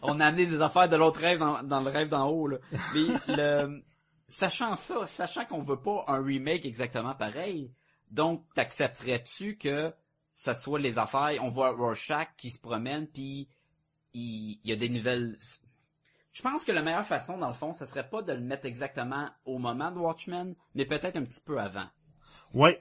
On 0.04 0.20
a 0.20 0.28
amené 0.28 0.46
des 0.46 0.62
affaires 0.62 0.90
de 0.90 0.96
l'autre 0.96 1.20
rêve 1.20 1.40
dans, 1.40 1.64
dans 1.64 1.82
le 1.82 1.90
rêve 1.90 2.10
d'en 2.10 2.28
haut, 2.28 2.48
là. 2.48 2.58
Mais 2.72 3.36
le... 3.36 3.84
Sachant 4.30 4.76
ça, 4.76 5.08
sachant 5.08 5.46
qu'on 5.46 5.62
veut 5.62 5.82
pas 5.82 6.04
un 6.08 6.22
remake 6.22 6.66
exactement 6.66 7.16
pareil, 7.16 7.72
donc 8.12 8.44
t'accepterais-tu 8.56 9.58
que 9.58 9.94
ça 10.36 10.54
soit 10.54 10.80
les 10.80 11.00
affaires, 11.00 11.42
on 11.42 11.50
voit 11.50 11.72
Rorschach 11.72 12.28
qui 12.38 12.50
se 12.50 12.60
promène, 12.60 13.08
puis 13.08 13.50
il, 14.14 14.60
il 14.64 14.70
y 14.70 14.74
a 14.74 14.76
des 14.76 14.90
nouvelles... 14.90 15.38
Je 16.34 16.42
pense 16.44 16.64
que 16.64 16.72
la 16.72 16.84
meilleure 16.84 17.06
façon, 17.06 17.38
dans 17.38 17.48
le 17.48 17.54
fond, 17.54 17.74
ça 17.74 17.88
serait 17.88 18.08
pas 18.08 18.22
de 18.22 18.32
le 18.34 18.42
mettre 18.42 18.66
exactement 18.66 19.30
au 19.46 19.58
moment 19.58 19.92
de 19.92 19.98
Watchmen, 20.00 20.56
mais 20.76 20.86
peut-être 20.86 21.16
un 21.18 21.24
petit 21.24 21.42
peu 21.42 21.60
avant. 21.60 21.88
Ouais. 22.54 22.80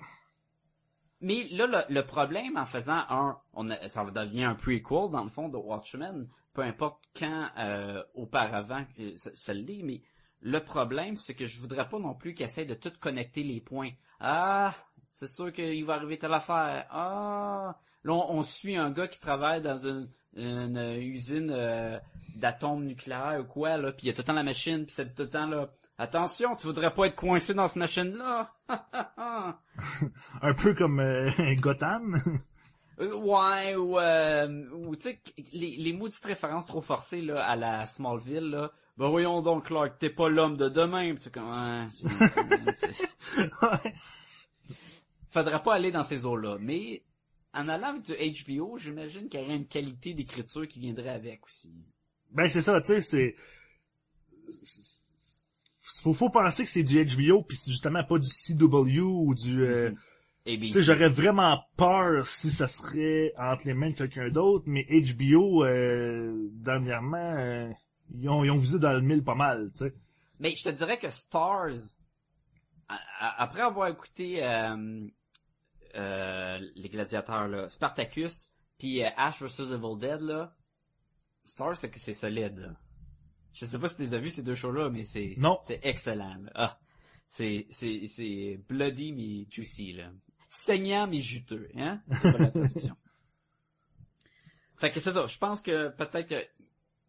Mais 1.21 1.45
là, 1.45 1.67
le, 1.67 1.95
le 1.95 2.05
problème 2.05 2.59
en 2.59 2.67
faisant 2.67 3.03
un, 3.09 3.41
on 3.55 3.71
a- 3.71 3.89
ça 3.89 4.05
devient 4.05 4.45
un 4.45 4.55
prequel 4.55 5.11
dans 5.11 5.25
le 5.25 5.31
fond 5.31 5.49
de 5.49 5.57
Watchmen, 5.57 6.29
peu 6.53 6.63
importe 6.63 7.03
quand 7.19 7.49
euh, 7.57 8.03
auparavant 8.15 8.85
euh, 8.99 9.13
ça, 9.17 9.31
ça 9.35 9.55
l'est, 9.55 9.83
mais 9.83 10.03
le 10.47 10.61
problème 10.61 11.17
c'est 11.17 11.35
que 11.35 11.45
je 11.47 11.61
voudrais 11.61 11.89
pas 11.89 11.99
non 11.99 12.15
plus 12.15 12.33
qu'ils 12.35 12.47
essayent 12.47 12.67
de 12.67 12.75
tout 12.75 12.93
connecter 13.01 13.43
les 13.43 13.61
points. 13.61 13.91
Ah, 14.21 14.73
c'est 15.09 15.29
sûr 15.29 15.53
qu'il 15.53 15.85
va 15.85 15.95
arriver 15.95 16.19
telle 16.19 16.33
affaire. 16.33 16.87
Ah, 16.91 17.77
là 18.05 18.13
on, 18.13 18.31
on 18.39 18.43
suit 18.45 18.77
un 18.77 18.91
gars 18.93 19.09
qui 19.09 19.19
travaille 19.19 19.61
dans 19.61 19.77
une, 19.77 20.09
une 20.37 20.79
usine 21.01 21.51
euh, 21.51 21.99
d'atomes 22.37 22.85
nucléaires 22.85 23.41
ou 23.41 23.45
quoi 23.45 23.77
là, 23.77 23.91
puis 23.91 24.07
il 24.07 24.07
y 24.07 24.11
a 24.11 24.13
tout 24.13 24.21
le 24.21 24.27
temps 24.27 24.33
la 24.35 24.45
machine, 24.45 24.87
puis 24.87 24.95
ça 24.95 25.05
dit 25.05 25.15
tout 25.15 25.25
le 25.25 25.31
temps 25.31 25.47
là. 25.47 25.69
Attention, 25.99 26.55
tu 26.57 26.67
voudrais 26.67 26.93
pas 26.93 27.07
être 27.07 27.17
coincé 27.17 27.55
dans 27.55 27.69
cette 27.69 27.79
machine-là. 27.79 28.53
Un 30.43 30.55
peu 30.55 30.75
comme 30.75 31.01
euh, 31.01 31.31
Gotham. 31.57 32.21
Euh, 33.01 33.15
Ouais, 33.15 33.75
ou, 33.77 33.99
euh, 33.99 34.69
ou 34.73 34.95
tu 34.97 35.11
sais, 35.11 35.21
les, 35.53 35.77
les 35.77 35.93
maudites 35.93 36.25
références 36.25 36.67
trop 36.67 36.81
forcées 36.81 37.21
là, 37.23 37.45
à 37.47 37.57
la 37.57 37.87
Smallville, 37.87 38.51
là. 38.51 38.73
Ben 38.99 39.09
voyons 39.11 39.43
donc, 39.43 39.67
Clark, 39.67 39.99
t'es 39.99 40.09
pas 40.11 40.29
l'homme 40.29 40.57
de 40.57 40.69
demain. 40.69 41.15
Pis 41.15 41.25
tu 41.25 41.31
comme, 41.31 41.89
c'est- 42.77 43.41
ouais. 43.41 43.95
Faudrait 45.29 45.63
pas 45.63 45.75
aller 45.75 45.91
dans 45.93 46.03
ces 46.03 46.25
eaux-là. 46.25 46.57
Mais 46.61 47.03
en 47.53 47.69
allant 47.69 47.89
avec 47.89 48.03
du 48.45 48.57
HBO, 48.59 48.79
j'imagine 48.79 49.29
qu'il 49.29 49.41
y 49.41 49.43
aurait 49.45 49.57
une 49.57 49.67
qualité 49.67 50.15
d'écriture 50.15 50.67
qui 50.67 50.79
viendrait 50.81 51.11
avec 51.11 51.45
aussi. 51.45 51.73
Ben 52.31 52.49
c'est 52.49 52.63
ça, 52.63 52.81
tu 52.81 52.87
sais, 52.89 53.01
c'est... 53.03 53.37
Faut, 56.03 56.15
faut 56.15 56.31
penser 56.31 56.65
que 56.65 56.71
c'est 56.71 56.83
du 56.83 57.05
HBO, 57.05 57.43
puis 57.43 57.57
c'est 57.57 57.71
justement 57.71 58.05
pas 58.05 58.19
du 58.19 58.29
CW 58.29 59.01
ou 59.01 59.35
du... 59.35 59.63
euh, 59.63 59.91
ABC. 60.47 60.67
Tu 60.69 60.73
sais, 60.73 60.83
j'aurais 60.83 61.09
vraiment 61.09 61.61
peur 61.77 62.27
si 62.27 62.51
ça 62.51 62.69
serait 62.69 63.33
entre 63.39 63.67
les 63.67 63.75
mains 63.75 63.91
de 63.91 63.95
quelqu'un 63.97 64.29
d'autre, 64.29 64.65
mais 64.69 64.87
HBO, 64.89 65.65
euh, 65.65 66.49
dernièrement, 66.53 67.35
euh, 67.39 67.69
ils, 68.15 68.29
ont, 68.29 68.45
ils 68.45 68.51
ont 68.51 68.57
visé 68.57 68.79
dans 68.79 68.93
le 68.93 69.01
mille 69.01 69.23
pas 69.25 69.35
mal, 69.35 69.71
tu 69.73 69.85
sais. 69.85 69.95
Mais 70.39 70.55
je 70.55 70.65
te 70.65 70.69
dirais 70.71 70.99
que 70.99 71.11
Stars, 71.11 71.73
a- 72.89 73.01
a- 73.21 73.43
après 73.43 73.63
avoir 73.63 73.89
écouté 73.89 74.45
euh, 74.45 75.07
euh, 75.95 76.59
les 76.75 76.89
gladiateurs 76.89 77.49
là, 77.49 77.69
Spartacus 77.69 78.51
puis 78.79 79.03
euh, 79.03 79.09
Ash 79.17 79.43
vs 79.43 79.73
Evil 79.73 79.99
Dead 79.99 80.21
là, 80.21 80.55
Star 81.43 81.77
c'est 81.77 81.91
que 81.91 81.99
c'est 81.99 82.13
solide. 82.13 82.59
Là. 82.59 82.77
Je 83.55 83.65
sais 83.67 83.79
pas 83.79 83.89
si 83.89 83.97
tu 83.97 84.03
les 84.03 84.15
as 84.15 84.19
vus 84.19 84.31
ces 84.31 84.43
deux 84.43 84.55
shows 84.55 84.73
là 84.73 84.91
mais 84.91 85.05
c'est 85.05 85.35
c'est 85.65 85.81
excellent. 85.83 86.37
là. 86.43 86.51
Ah, 86.55 86.79
c'est 87.29 87.67
c'est 87.71 88.07
c'est 88.09 88.61
bloody 88.69 89.13
mais 89.13 89.47
juicy 89.51 89.93
là. 89.95 90.11
Saignant 90.49 91.07
mais 91.07 91.21
juteux, 91.21 91.69
hein? 91.77 92.03
C'est 92.23 92.33
pas 92.33 92.39
la. 92.39 92.51
Fait 94.79 94.91
que 94.91 95.01
c'est 95.01 95.13
ça, 95.13 95.27
je 95.27 95.39
pense 95.39 95.63
que 95.63 95.89
peut-être 95.89 96.35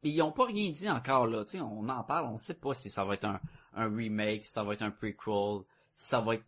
mais 0.03 0.11
ils 0.11 0.21
ont 0.21 0.31
pas 0.31 0.45
rien 0.45 0.71
dit 0.71 0.89
encore 0.89 1.27
là, 1.27 1.43
tu 1.43 1.51
sais, 1.51 1.61
on 1.61 1.87
en 1.89 2.03
parle, 2.03 2.27
on 2.27 2.37
sait 2.37 2.53
pas 2.53 2.73
si 2.73 2.89
ça 2.89 3.03
va 3.03 3.15
être 3.15 3.25
un, 3.25 3.39
un 3.73 3.95
remake, 3.95 4.45
si 4.45 4.51
ça 4.51 4.63
va 4.63 4.73
être 4.73 4.83
un 4.83 4.91
prequel, 4.91 5.63
si 5.93 6.07
ça 6.07 6.21
va 6.21 6.35
être 6.35 6.45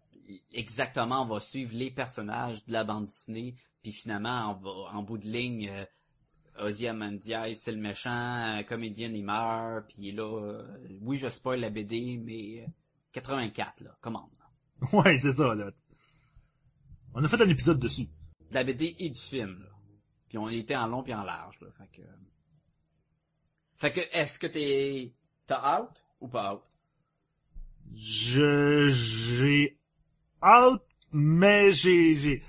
exactement, 0.53 1.23
on 1.23 1.25
va 1.25 1.39
suivre 1.39 1.71
les 1.73 1.91
personnages 1.91 2.63
de 2.65 2.73
la 2.73 2.83
bande 2.83 3.07
dessinée, 3.07 3.55
puis 3.81 3.91
finalement, 3.91 4.51
on 4.51 4.53
va, 4.61 4.97
en 4.97 5.03
bout 5.03 5.17
de 5.17 5.27
ligne, 5.27 5.69
euh, 5.69 5.85
Ozymandias, 6.59 7.55
c'est 7.55 7.71
le 7.71 7.79
méchant, 7.79 8.59
euh, 8.59 8.63
comédien 8.63 9.09
il 9.09 9.23
meurt, 9.23 9.87
puis 9.87 10.11
là, 10.11 10.23
euh, 10.23 10.87
oui 11.01 11.17
je 11.17 11.29
spoil 11.29 11.59
la 11.59 11.69
BD, 11.69 12.17
mais 12.17 12.61
euh, 12.61 12.67
84 13.13 13.81
là, 13.81 13.97
comment 14.01 14.29
Ouais, 14.93 15.17
c'est 15.17 15.33
ça, 15.33 15.55
là. 15.55 15.71
On 17.13 17.23
a 17.23 17.27
fait 17.27 17.41
un 17.41 17.49
épisode 17.49 17.79
dessus. 17.79 18.07
De 18.49 18.55
la 18.55 18.63
BD 18.63 18.95
et 18.99 19.09
du 19.09 19.19
film, 19.19 19.59
là. 19.63 19.69
Puis 20.27 20.37
on 20.37 20.47
était 20.49 20.75
en 20.75 20.87
long 20.87 21.01
puis 21.01 21.13
en 21.13 21.23
large, 21.23 21.59
là, 21.61 21.67
fait 21.71 22.01
que... 22.01 22.07
Fait 23.79 23.91
que, 23.91 24.01
est-ce 24.11 24.37
que 24.37 24.47
t'es... 24.47 25.13
T'as 25.47 25.79
out 25.81 26.03
ou 26.21 26.27
pas 26.27 26.53
out? 26.53 26.61
Je, 27.91 28.87
j'ai 28.89 29.77
out, 30.43 30.81
mais 31.11 31.71
j'ai, 31.71 32.13
j'ai, 32.13 32.43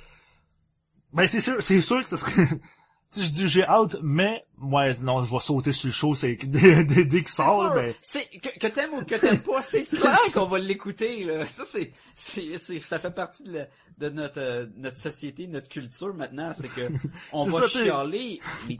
ben 1.12 1.26
c'est 1.26 1.40
sûr, 1.40 1.62
c'est 1.62 1.80
sûr 1.80 2.02
que 2.02 2.08
ça 2.10 2.18
serait, 2.18 2.46
tu 3.10 3.20
je 3.20 3.30
dis 3.30 3.48
j'ai 3.48 3.66
out, 3.68 3.96
mais, 4.02 4.44
ouais, 4.60 4.92
non, 5.00 5.24
je 5.24 5.32
vais 5.32 5.40
sauter 5.40 5.72
sur 5.72 5.86
le 5.86 5.92
show, 5.92 6.14
c'est, 6.14 6.36
dès, 6.36 6.84
dès, 6.84 7.04
dès 7.06 7.20
qu'il 7.20 7.28
sort, 7.28 7.60
sûr. 7.62 7.74
ben, 7.74 7.94
C'est 8.02 8.26
que, 8.38 8.58
que 8.58 8.66
t'aimes 8.66 8.92
ou 8.94 9.02
que 9.04 9.14
t'aimes 9.14 9.42
pas, 9.42 9.62
c'est 9.62 9.82
clair 9.96 10.18
qu'on 10.34 10.44
va 10.46 10.58
l'écouter. 10.58 11.24
Là. 11.24 11.46
Ça 11.46 11.64
c'est, 11.66 11.90
c'est, 12.14 12.58
c'est- 12.58 12.80
ça 12.80 12.98
fait 12.98 13.10
partie 13.14 13.44
de, 13.44 13.52
la- 13.52 13.68
de 13.96 14.08
notre 14.10 14.38
euh, 14.40 14.66
notre 14.76 14.98
société, 14.98 15.46
notre 15.46 15.68
culture 15.70 16.12
maintenant. 16.12 16.52
C'est 16.60 16.68
que 16.72 16.92
on 17.32 17.46
va 17.46 17.62
ça, 17.62 17.68
chialer, 17.68 18.40
mais 18.68 18.78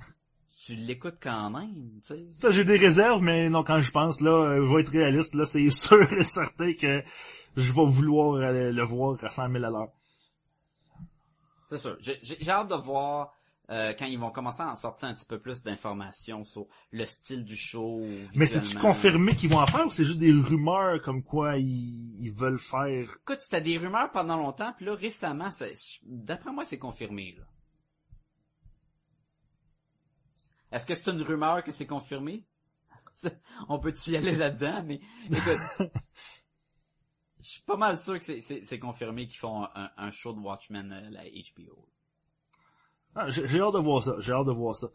tu 0.66 0.74
l'écoutes 0.74 1.18
quand 1.22 1.50
même. 1.50 2.00
Tu 2.06 2.14
sais. 2.14 2.26
ça, 2.32 2.50
j'ai 2.50 2.64
des 2.64 2.76
réserves, 2.76 3.22
mais 3.22 3.48
non, 3.48 3.64
quand 3.64 3.80
je 3.80 3.90
pense, 3.90 4.20
là, 4.20 4.30
euh, 4.30 4.64
je 4.64 4.74
vais 4.74 4.80
être 4.82 4.90
réaliste, 4.90 5.34
là, 5.34 5.44
c'est 5.44 5.68
sûr 5.70 6.12
et 6.12 6.22
certain 6.22 6.72
que 6.74 7.02
je 7.56 7.72
vais 7.72 7.84
vouloir 7.84 8.34
euh, 8.34 8.70
le 8.70 8.82
voir 8.84 9.16
à 9.24 9.28
100 9.28 9.50
000 9.50 9.64
à 9.64 9.70
l'heure. 9.70 9.92
C'est 11.68 11.78
sûr. 11.78 11.96
J'ai, 12.00 12.48
hâte 12.48 12.68
de 12.68 12.74
voir. 12.74 13.32
euh, 13.70 13.94
quand 13.96 14.06
ils 14.06 14.18
vont 14.18 14.30
commencer 14.30 14.62
à 14.62 14.70
en 14.70 14.74
sortir 14.74 15.08
un 15.08 15.14
petit 15.14 15.26
peu 15.26 15.38
plus 15.38 15.62
d'informations 15.62 16.44
sur 16.44 16.66
le 16.90 17.04
style 17.04 17.44
du 17.44 17.54
show. 17.56 18.02
Mais 18.34 18.46
c'est-tu 18.46 18.76
confirmé 18.76 19.32
qu'ils 19.36 19.50
vont 19.50 19.60
en 19.60 19.66
faire 19.66 19.86
ou 19.86 19.90
c'est 19.90 20.04
juste 20.04 20.18
des 20.18 20.32
rumeurs 20.32 21.00
comme 21.02 21.22
quoi 21.22 21.56
ils, 21.56 22.16
ils 22.20 22.32
veulent 22.32 22.58
faire? 22.58 23.08
Écoute, 23.22 23.38
c'était 23.40 23.60
des 23.60 23.78
rumeurs 23.78 24.10
pendant 24.10 24.36
longtemps, 24.36 24.72
puis 24.76 24.86
là, 24.86 24.94
récemment, 24.96 25.50
d'après 26.02 26.52
moi, 26.52 26.64
c'est 26.64 26.78
confirmé, 26.78 27.36
là. 27.38 27.44
Est-ce 30.72 30.86
que 30.86 30.94
c'est 30.94 31.10
une 31.10 31.22
rumeur 31.22 31.62
que 31.64 31.72
c'est 31.72 31.86
confirmé? 31.86 32.44
On 33.68 33.78
peut 33.78 33.92
y 34.06 34.16
aller 34.16 34.34
là-dedans, 34.36 34.82
mais 34.84 35.00
écoute, 35.30 35.58
je 37.40 37.48
suis 37.48 37.62
pas 37.62 37.76
mal 37.76 37.98
sûr 37.98 38.18
que 38.18 38.24
c'est- 38.24 38.78
confirmé 38.78 39.26
qu'ils 39.28 39.40
font 39.40 39.64
un, 39.74 39.90
un 39.96 40.10
show 40.10 40.32
de 40.32 40.40
Watchmen 40.40 40.90
à 40.92 41.10
la 41.10 41.24
HBO. 41.24 41.86
Ah, 43.14 43.28
j'ai 43.28 43.60
hâte 43.60 43.74
de 43.74 43.78
voir 43.78 44.02
ça, 44.02 44.14
j'ai 44.18 44.32
hâte 44.32 44.46
de 44.46 44.52
voir 44.52 44.76
ça. 44.76 44.88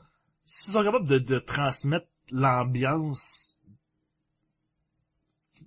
S'ils 0.44 0.74
sont 0.74 0.84
capables 0.84 1.08
de, 1.08 1.20
de 1.20 1.40
transmettre 1.40 2.08
l'ambiance, 2.32 3.60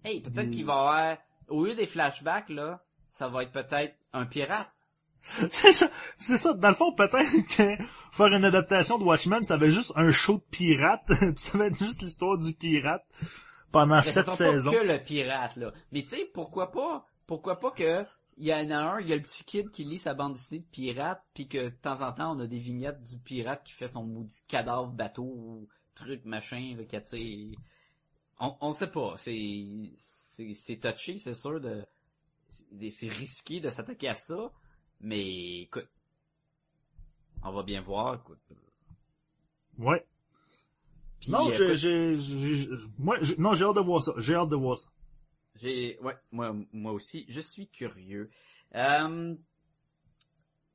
Hey, 0.04 0.20
peut-être 0.20 0.50
qu'il 0.50 0.66
va 0.66 0.74
y 0.74 0.76
avoir, 0.76 1.18
au 1.48 1.64
lieu 1.64 1.74
des 1.74 1.86
flashbacks, 1.86 2.50
là, 2.50 2.84
ça 3.10 3.28
va 3.28 3.42
être 3.42 3.52
peut-être 3.52 3.96
un 4.12 4.26
pirate. 4.26 4.70
c'est 5.50 5.72
ça, 5.72 5.88
c'est 6.16 6.36
ça. 6.36 6.54
Dans 6.54 6.68
le 6.68 6.74
fond, 6.74 6.92
peut-être 6.92 7.16
que 7.56 7.84
faire 8.12 8.26
une 8.26 8.44
adaptation 8.44 8.98
de 8.98 9.04
Watchmen, 9.04 9.42
ça 9.42 9.56
va 9.56 9.66
être 9.66 9.72
juste 9.72 9.92
un 9.96 10.10
show 10.10 10.34
de 10.34 10.44
pirate, 10.50 11.02
puis 11.06 11.32
ça 11.36 11.58
va 11.58 11.66
être 11.66 11.78
juste 11.78 12.02
l'histoire 12.02 12.38
du 12.38 12.52
pirate 12.54 13.04
pendant 13.70 14.00
sept 14.02 14.30
saisons. 14.30 14.70
pas 14.70 14.78
que 14.78 14.86
le 14.86 15.02
pirate, 15.02 15.56
là. 15.56 15.72
Mais 15.92 16.02
tu 16.02 16.10
sais, 16.10 16.30
pourquoi 16.32 16.70
pas, 16.70 17.06
pourquoi 17.26 17.58
pas 17.58 17.70
que, 17.70 18.04
il 18.38 18.46
y 18.46 18.54
en 18.54 18.70
a 18.70 18.76
un, 18.76 19.00
il 19.00 19.08
y 19.08 19.12
a 19.12 19.16
le 19.16 19.22
petit 19.22 19.44
kid 19.44 19.70
qui 19.70 19.84
lit 19.84 19.98
sa 19.98 20.14
bande 20.14 20.34
dessinée 20.34 20.60
de 20.60 20.66
pirate, 20.66 21.22
puis 21.34 21.48
que 21.48 21.64
de 21.64 21.68
temps 21.70 22.00
en 22.00 22.12
temps, 22.12 22.36
on 22.36 22.40
a 22.40 22.46
des 22.46 22.58
vignettes 22.58 23.02
du 23.02 23.18
pirate 23.18 23.62
qui 23.64 23.72
fait 23.72 23.88
son 23.88 24.04
maudit 24.04 24.44
cadavre 24.46 24.92
bateau 24.92 25.24
ou 25.24 25.68
truc 25.94 26.24
machin, 26.24 26.76
là, 26.76 27.00
On, 28.40 28.56
on 28.60 28.72
sait 28.72 28.90
pas, 28.90 29.14
c'est, 29.16 29.92
c'est, 29.98 30.54
c'est 30.54 30.76
touché, 30.76 31.18
c'est 31.18 31.34
sûr 31.34 31.60
de, 31.60 31.84
c'est 32.90 33.08
risqué 33.08 33.60
de 33.60 33.68
s'attaquer 33.68 34.08
à 34.08 34.14
ça, 34.14 34.52
mais 35.00 35.60
écoute, 35.62 35.88
on 37.42 37.52
va 37.52 37.62
bien 37.62 37.80
voir, 37.80 38.14
écoute. 38.16 38.38
Ouais. 39.78 40.04
Puis, 41.20 41.30
non, 41.30 41.50
j'ai, 41.50 42.16
non, 43.38 43.54
j'ai 43.54 43.64
hâte 43.64 43.76
de 43.76 43.80
voir 43.80 44.02
ça. 44.02 44.12
J'ai 44.18 44.34
hâte 44.34 44.48
de 44.48 44.56
voir 44.56 44.78
ça. 44.78 44.88
J'ai, 45.56 45.98
ouais, 46.00 46.16
moi, 46.30 46.54
moi 46.72 46.92
aussi, 46.92 47.24
je 47.28 47.40
suis 47.40 47.68
curieux. 47.68 48.30
Euh, 48.74 49.34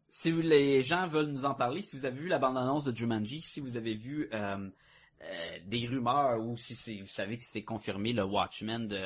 si 0.10 0.32
vous- 0.32 0.42
les 0.42 0.82
gens 0.84 1.08
veulent 1.08 1.28
nous 1.32 1.46
en 1.46 1.54
parler, 1.56 1.82
si 1.82 1.98
vous 1.98 2.06
avez 2.06 2.20
vu 2.20 2.28
la 2.28 2.40
bande-annonce 2.40 2.84
de 2.84 2.96
Jumanji, 2.96 3.42
si 3.42 3.62
vous 3.62 3.78
avez 3.78 3.96
vu 3.96 4.30
euh, 4.34 4.70
euh, 5.24 5.60
des 5.66 5.88
rumeurs 5.88 6.40
ou 6.40 6.58
si 6.58 7.00
vous 7.00 7.08
savez 7.08 7.38
que 7.38 7.44
c'est 7.46 7.64
confirmé 7.64 8.12
le 8.12 8.24
Watchmen 8.24 8.88
de 8.88 8.98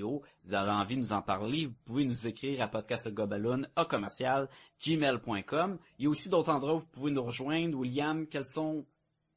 HBO, 0.00 0.22
vous 0.44 0.54
avez 0.54 0.70
envie 0.70 0.96
de 0.96 1.00
nous 1.00 1.12
en 1.12 1.22
parler, 1.22 1.66
vous 1.66 1.76
pouvez 1.84 2.04
nous 2.04 2.26
écrire 2.26 2.60
à 2.62 2.68
podcastgobaloon 2.68 3.62
à 3.74 3.84
commercial 3.86 4.48
gmail.com. 4.84 5.78
Il 5.98 6.04
y 6.04 6.06
a 6.06 6.10
aussi 6.10 6.28
d'autres 6.28 6.50
endroits 6.50 6.74
où 6.74 6.80
vous 6.80 6.86
pouvez 6.92 7.10
nous 7.10 7.22
rejoindre. 7.22 7.78
William, 7.78 8.26
quels 8.26 8.44
sont 8.44 8.84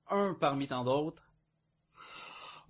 un 0.10 0.34
parmi 0.34 0.68
tant 0.68 0.84
d'autres? 0.84 1.29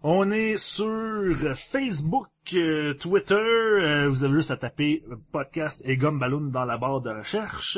On 0.02 0.32
est 0.32 0.56
sur 0.56 1.36
Facebook, 1.56 2.30
euh, 2.54 2.94
Twitter. 2.94 3.36
euh, 3.36 4.08
vous 4.08 4.24
avez 4.24 4.34
juste 4.36 4.52
à 4.52 4.56
taper 4.56 5.04
podcast 5.34 5.82
et 5.84 5.98
gomme 5.98 6.20
dans 6.52 6.64
la 6.64 6.78
barre 6.78 7.02
de 7.02 7.10
recherche. 7.10 7.78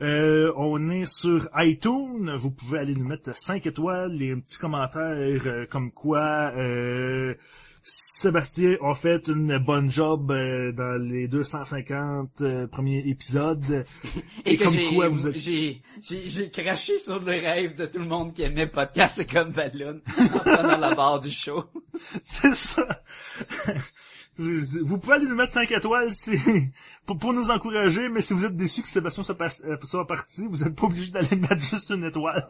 Euh, 0.00 0.52
on 0.54 0.88
est 0.88 1.06
sur 1.06 1.48
iTunes. 1.56 2.36
Vous 2.36 2.52
pouvez 2.52 2.78
aller 2.78 2.94
nous 2.94 3.08
mettre 3.08 3.34
5 3.34 3.66
étoiles, 3.66 4.12
les 4.12 4.36
petits 4.36 4.60
commentaires 4.60 5.42
euh, 5.46 5.66
comme 5.68 5.90
quoi 5.90 6.52
Sébastien 7.88 8.76
a 8.82 8.94
fait 8.94 9.28
une 9.28 9.58
bonne 9.58 9.88
job 9.92 10.32
euh, 10.32 10.72
dans 10.72 11.00
les 11.00 11.28
250 11.28 12.40
euh, 12.40 12.66
premiers 12.66 12.98
épisodes. 13.06 13.84
Et 14.44 14.56
que 14.56 14.64
comme 14.64 14.74
quoi 14.94 15.06
vous 15.06 15.28
êtes- 15.28 15.38
j'ai, 15.38 15.82
j'ai, 16.02 16.28
j'ai 16.28 16.50
craché 16.50 16.98
sur 16.98 17.20
le 17.20 17.30
rêve 17.30 17.76
de 17.76 17.86
tout 17.86 18.00
le 18.00 18.06
monde 18.06 18.34
qui 18.34 18.42
aimait 18.42 18.66
podcast 18.66 19.14
c'est 19.16 19.24
comme 19.32 19.50
ballon 19.52 20.00
en 20.18 20.38
prenant 20.40 20.78
la 20.78 20.94
barre 20.96 21.20
du 21.20 21.30
show. 21.30 21.62
C'est 22.24 22.54
ça. 22.56 22.88
Vous 24.36 24.50
vous 24.82 24.98
pouvez 24.98 25.14
aller 25.14 25.26
nous 25.26 25.36
mettre 25.36 25.52
5 25.52 25.70
étoiles 25.70 26.12
si, 26.12 26.32
pour, 27.06 27.16
pour 27.16 27.32
nous 27.32 27.50
encourager, 27.52 28.08
mais 28.08 28.20
si 28.20 28.34
vous 28.34 28.44
êtes 28.44 28.56
déçu 28.56 28.82
que 28.82 28.88
Sébastien 28.88 29.22
soit, 29.22 29.38
pas- 29.38 29.46
euh, 29.64 29.76
soit 29.84 30.06
parti, 30.08 30.46
vous 30.50 30.64
êtes 30.64 30.74
pas 30.74 30.86
obligé 30.86 31.12
d'aller 31.12 31.36
mettre 31.36 31.60
juste 31.60 31.90
une 31.90 32.04
étoile. 32.04 32.46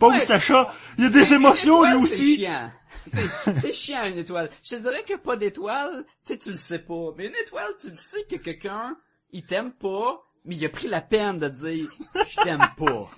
Pauvre 0.00 0.14
Ouais, 0.14 0.20
Sacha, 0.20 0.72
il 0.98 1.04
y 1.04 1.06
a 1.06 1.10
des 1.10 1.34
émotions 1.34 1.82
lui 1.84 1.90
étoile, 1.90 2.06
C'est 2.08 2.14
aussi. 2.14 2.36
chiant. 2.36 2.72
C'est, 3.56 3.72
chiant 3.72 4.04
une 4.06 4.18
étoile. 4.18 4.50
Je 4.62 4.76
te 4.76 4.80
dirais 4.80 5.02
que 5.06 5.16
pas 5.16 5.36
d'étoile, 5.36 6.04
tu 6.24 6.32
sais, 6.32 6.38
tu 6.38 6.50
le 6.50 6.56
sais 6.56 6.78
pas. 6.80 7.12
Mais 7.16 7.26
une 7.26 7.34
étoile, 7.44 7.72
tu 7.80 7.90
le 7.90 7.96
sais 7.96 8.24
que 8.24 8.36
quelqu'un, 8.36 8.96
il 9.30 9.44
t'aime 9.44 9.72
pas, 9.72 10.22
mais 10.44 10.56
il 10.56 10.64
a 10.64 10.68
pris 10.70 10.88
la 10.88 11.00
peine 11.02 11.38
de 11.38 11.48
dire, 11.48 11.86
je 12.28 12.42
t'aime 12.42 12.66
pas. 12.76 13.10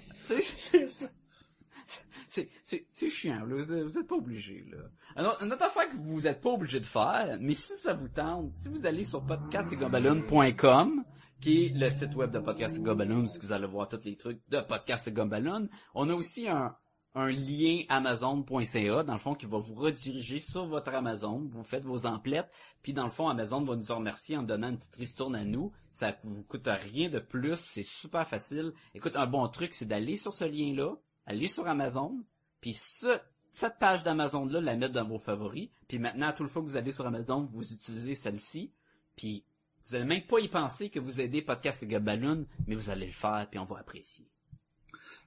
C'est, 2.29 3.11
chiant, 3.11 3.45
là. 3.47 3.57
Vous, 3.57 3.85
vous 3.85 3.99
êtes 3.99 4.07
pas 4.07 4.17
obligé, 4.17 4.65
là. 4.71 4.79
Alors, 5.15 5.37
une 5.43 5.53
autre 5.53 5.63
affaire 5.65 5.89
que 5.89 5.97
vous 5.97 6.27
êtes 6.27 6.41
pas 6.41 6.51
obligé 6.51 6.81
de 6.81 6.85
faire, 6.87 7.37
mais 7.41 7.55
si 7.55 7.75
ça 7.75 7.93
vous 7.93 8.09
tente, 8.09 8.57
si 8.57 8.69
vous 8.69 8.87
allez 8.87 9.05
sur 9.05 9.25
podcastgumballoon.com, 9.27 11.05
qui 11.43 11.66
est 11.66 11.69
le 11.74 11.90
site 11.90 12.14
web 12.14 12.31
de 12.31 12.39
Podcast 12.39 12.77
et 12.78 12.81
Gumballoon, 12.81 13.24
où 13.24 13.40
vous 13.43 13.52
allez 13.52 13.66
voir 13.66 13.89
tous 13.89 14.05
les 14.05 14.16
trucs 14.16 14.40
de 14.48 14.60
Podcast 14.60 15.09
et 15.09 15.12
Gumballoon, 15.12 15.69
on 15.93 16.09
a 16.09 16.14
aussi 16.14 16.48
un, 16.48 16.77
un 17.16 17.31
lien 17.32 17.82
amazon.ca, 17.89 19.02
dans 19.02 19.12
le 19.12 19.19
fond, 19.19 19.35
qui 19.35 19.47
va 19.47 19.59
vous 19.59 19.74
rediriger 19.74 20.39
sur 20.39 20.66
votre 20.66 20.94
Amazon. 20.94 21.44
Vous 21.51 21.64
faites 21.64 21.82
vos 21.82 22.06
emplettes, 22.06 22.48
puis 22.85 22.93
dans 22.93 23.02
le 23.02 23.10
fond, 23.10 23.28
Amazon 23.28 23.64
va 23.64 23.74
nous 23.74 23.90
en 23.90 23.97
remercier 23.97 24.36
en 24.36 24.44
donnant 24.44 24.69
une 24.69 24.78
petite 24.78 24.94
ristourne 24.94 25.35
à 25.35 25.44
nous. 25.44 25.73
Ça 25.90 26.16
vous 26.23 26.44
coûte 26.44 26.69
rien 26.69 27.10
de 27.10 27.19
plus, 27.19 27.56
c'est 27.56 27.82
super 27.82 28.24
facile. 28.28 28.73
Écoute, 28.94 29.16
un 29.16 29.27
bon 29.27 29.48
truc, 29.48 29.74
c'est 29.74 29.86
d'aller 29.86 30.16
sur 30.16 30.32
ce 30.32 30.44
lien-là, 30.44 30.94
aller 31.27 31.48
sur 31.48 31.66
Amazon, 31.66 32.24
puis 32.60 32.74
ce, 32.74 33.19
cette 33.51 33.81
page 33.81 34.05
d'Amazon-là, 34.05 34.60
la 34.60 34.77
mettre 34.77 34.94
dans 34.94 35.09
vos 35.09 35.19
favoris. 35.19 35.70
Puis 35.89 35.98
maintenant, 35.98 36.28
à 36.28 36.32
toute 36.35 36.47
fois 36.47 36.62
que 36.62 36.69
vous 36.69 36.77
allez 36.77 36.93
sur 36.93 37.05
Amazon, 37.05 37.48
vous 37.51 37.73
utilisez 37.73 38.14
celle-ci. 38.14 38.73
Puis 39.16 39.44
Vous 39.85 39.95
allez 39.95 40.05
même 40.05 40.23
pas 40.23 40.41
y 40.41 40.49
penser 40.49 40.91
que 40.91 41.01
vous 41.01 41.21
aidez 41.21 41.43
Podcast 41.43 41.83
et 41.83 41.99
Balloon, 41.99 42.47
mais 42.67 42.75
vous 42.75 42.91
allez 42.91 43.07
le 43.07 43.13
faire 43.13 43.47
puis 43.51 43.59
on 43.59 43.65
va 43.65 43.79
apprécier. 43.79 44.27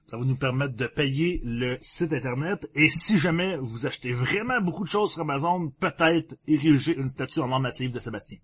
Ça 0.06 0.16
va 0.16 0.24
nous 0.24 0.36
permettre 0.36 0.76
de 0.76 0.86
payer 0.86 1.40
le 1.44 1.78
site 1.80 2.12
internet. 2.12 2.70
Et 2.74 2.88
si 2.88 3.18
jamais 3.18 3.56
vous 3.56 3.86
achetez 3.86 4.12
vraiment 4.12 4.60
beaucoup 4.60 4.84
de 4.84 4.88
choses 4.88 5.12
sur 5.12 5.22
Amazon, 5.22 5.70
peut-être 5.80 6.36
ériger 6.46 6.96
une 6.96 7.08
statue 7.08 7.40
en 7.40 7.50
or 7.50 7.58
massive 7.58 7.92
de 7.92 7.98
Sébastien. 7.98 8.38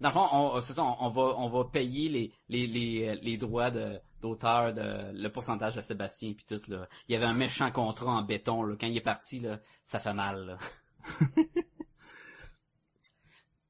Dans 0.00 0.08
le 0.08 0.12
fond, 0.12 0.28
on, 0.32 0.60
c'est 0.60 0.72
ça, 0.72 0.82
on, 0.82 0.96
on 0.98 1.08
va, 1.08 1.34
on 1.38 1.48
va 1.48 1.64
payer 1.70 2.08
les, 2.08 2.32
les, 2.48 2.66
les, 2.66 3.14
les 3.22 3.36
droits 3.36 3.70
de, 3.70 4.00
d'auteur, 4.20 4.74
de, 4.74 5.12
le 5.12 5.28
pourcentage 5.28 5.76
de 5.76 5.80
Sébastien 5.80 6.32
puis 6.32 6.44
tout, 6.44 6.60
là. 6.68 6.88
Il 7.08 7.12
y 7.12 7.16
avait 7.16 7.26
un 7.26 7.34
méchant 7.34 7.70
contrat 7.70 8.10
en 8.10 8.22
béton, 8.22 8.64
là. 8.64 8.76
Quand 8.78 8.88
il 8.88 8.96
est 8.96 9.00
parti, 9.00 9.38
là, 9.38 9.60
ça 9.86 10.00
fait 10.00 10.12
mal, 10.12 10.44
là. 10.44 10.58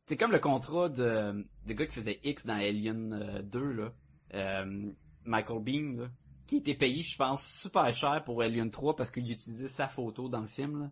c'est 0.06 0.16
comme 0.16 0.32
le 0.32 0.38
contrat 0.38 0.88
de, 0.88 1.46
de 1.66 1.72
gars 1.72 1.86
qui 1.86 1.94
faisait 1.94 2.20
X 2.24 2.46
dans 2.46 2.54
Alien 2.54 3.12
euh, 3.12 3.42
2, 3.42 3.72
là. 3.72 3.92
Euh, 4.34 4.92
Michael 5.24 5.62
Bean, 5.62 6.02
là. 6.02 6.08
Qui 6.46 6.56
était 6.58 6.74
payé, 6.74 7.02
je 7.02 7.16
pense, 7.16 7.46
super 7.46 7.90
cher 7.94 8.22
pour 8.24 8.42
Alien 8.42 8.70
3 8.70 8.96
parce 8.96 9.10
qu'il 9.10 9.30
utilisait 9.30 9.68
sa 9.68 9.88
photo 9.88 10.28
dans 10.28 10.40
le 10.40 10.46
film, 10.46 10.80
là. 10.80 10.90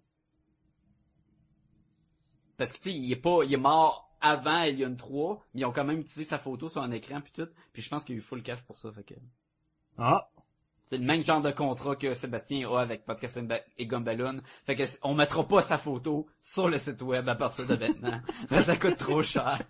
Parce 2.56 2.72
que, 2.72 2.78
tu 2.78 2.90
sais, 2.90 2.96
il 2.96 3.10
est 3.12 3.16
pas, 3.16 3.44
il 3.44 3.52
est 3.52 3.58
mort 3.58 4.16
avant 4.20 4.62
Alien 4.62 4.96
3, 4.96 5.44
mais 5.52 5.62
ils 5.62 5.64
ont 5.64 5.72
quand 5.72 5.84
même 5.84 6.00
utilisé 6.00 6.24
sa 6.24 6.38
photo 6.38 6.68
sur 6.68 6.80
un 6.80 6.90
écran 6.92 7.20
puis 7.20 7.32
tout. 7.32 7.48
Puis 7.72 7.82
je 7.82 7.88
pense 7.88 8.04
qu'il 8.04 8.14
y 8.14 8.18
a 8.18 8.20
eu 8.20 8.22
full 8.22 8.42
cash 8.42 8.62
pour 8.62 8.76
ça, 8.76 8.92
fait 8.92 9.04
que... 9.04 9.14
Ah, 9.98 10.30
C'est 10.92 10.98
le 10.98 11.04
même 11.06 11.24
genre 11.24 11.40
de 11.40 11.50
contrat 11.50 11.96
que 11.96 12.12
Sébastien 12.12 12.70
a 12.70 12.82
avec 12.82 13.06
Podcast 13.06 13.40
et 13.78 13.86
Gumballoon. 13.86 14.42
Fait 14.66 14.76
que 14.76 14.82
on 15.00 15.14
mettra 15.14 15.48
pas 15.48 15.62
sa 15.62 15.78
photo 15.78 16.26
sur 16.42 16.68
le 16.68 16.76
site 16.76 17.00
web 17.00 17.26
à 17.30 17.34
partir 17.34 17.66
de 17.66 17.76
maintenant. 17.76 18.20
Mais 18.50 18.60
ça 18.60 18.76
coûte 18.76 18.98
trop 18.98 19.22
cher. 19.22 19.58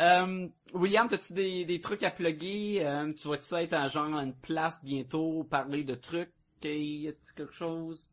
Euh, 0.00 0.46
William, 0.74 1.08
as-tu 1.10 1.32
des, 1.32 1.64
des 1.64 1.80
trucs 1.80 2.04
à 2.04 2.12
plugger? 2.12 2.86
Euh, 2.86 3.12
tu 3.14 3.26
vas-tu 3.26 3.52
être 3.56 3.74
en 3.74 3.88
genre 3.88 4.16
à 4.16 4.22
une 4.22 4.32
place 4.32 4.80
bientôt, 4.84 5.42
parler 5.42 5.82
de 5.82 5.96
trucs? 5.96 6.30
Y 6.62 7.08
a 7.08 7.12
quelque 7.34 7.52
chose? 7.52 8.08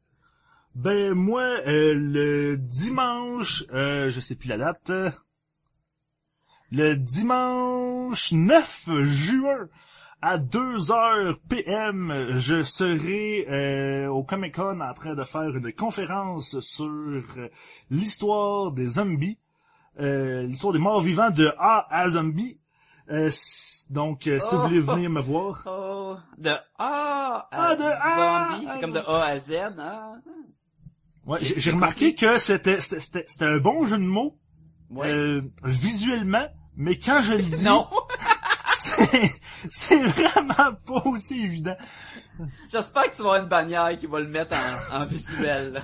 Ben 0.73 1.13
moi, 1.13 1.43
euh, 1.43 1.93
le 1.93 2.57
dimanche, 2.57 3.65
euh, 3.71 4.09
je 4.09 4.19
sais 4.19 4.33
plus 4.33 4.47
la 4.47 4.57
date, 4.57 4.89
euh, 4.89 5.11
le 6.71 6.95
dimanche 6.95 8.31
9 8.31 8.89
juin 9.03 9.69
à 10.27 10.39
2h 10.39 11.35
PM, 11.49 12.31
je 12.37 12.63
serai 12.63 13.45
euh, 13.47 14.07
au 14.09 14.23
Comic 14.23 14.55
Con 14.55 14.79
en 14.81 14.93
train 14.93 15.13
de 15.13 15.23
faire 15.23 15.55
une 15.55 15.71
conférence 15.71 16.59
sur 16.61 16.85
euh, 16.87 17.49
l'histoire 17.91 18.71
des 18.71 18.87
zombies, 18.87 19.37
euh, 19.99 20.41
l'histoire 20.47 20.73
des 20.73 20.79
morts 20.79 20.99
vivants 21.01 21.29
de 21.29 21.53
A 21.59 21.85
à 21.91 22.07
zombie. 22.09 22.59
Euh, 23.11 23.29
donc, 23.91 24.25
euh, 24.25 24.39
si 24.39 24.55
vous 24.55 24.61
voulez 24.63 24.79
venir 24.79 25.11
me 25.11 25.21
voir, 25.21 25.61
Oh, 25.67 26.15
de 26.39 26.49
A 26.49 26.57
à 26.79 27.47
Ah, 27.51 27.75
de 27.75 27.83
A 27.83 28.49
zombie, 28.55 28.67
à 28.67 28.73
c'est 28.73 28.79
comme 28.81 28.93
de 28.93 28.99
A 29.07 29.23
à 29.25 29.39
Z. 29.39 29.53
Ah. 29.77 30.13
ouais, 31.27 31.37
j'ai 31.41 31.69
remarqué 31.71 32.15
que 32.15 32.39
c'était 32.39 32.79
c'était- 32.79 32.99
c'était 32.99 33.25
c'était 33.27 33.45
un 33.45 33.57
bon 33.59 33.85
jeu 33.85 33.97
de 33.99 34.03
mots 34.03 34.39
Ouais. 34.89 35.07
euh, 35.07 35.41
visuellement, 35.63 36.47
mais 36.75 36.97
quand 36.97 37.21
je 37.21 37.33
le 37.35 37.41
dis, 37.43 37.65
non! 37.65 37.87
c'est 39.71 40.03
vraiment 40.05 40.73
pas 40.85 41.01
aussi 41.05 41.43
évident. 41.43 41.75
J'espère 42.71 43.11
que 43.11 43.15
tu 43.15 43.21
vas 43.23 43.29
avoir 43.29 43.43
une 43.43 43.49
bannière 43.49 43.97
qui 43.97 44.07
va 44.07 44.19
le 44.19 44.27
mettre 44.27 44.55
en, 44.93 45.01
en 45.01 45.05
visuel. 45.05 45.81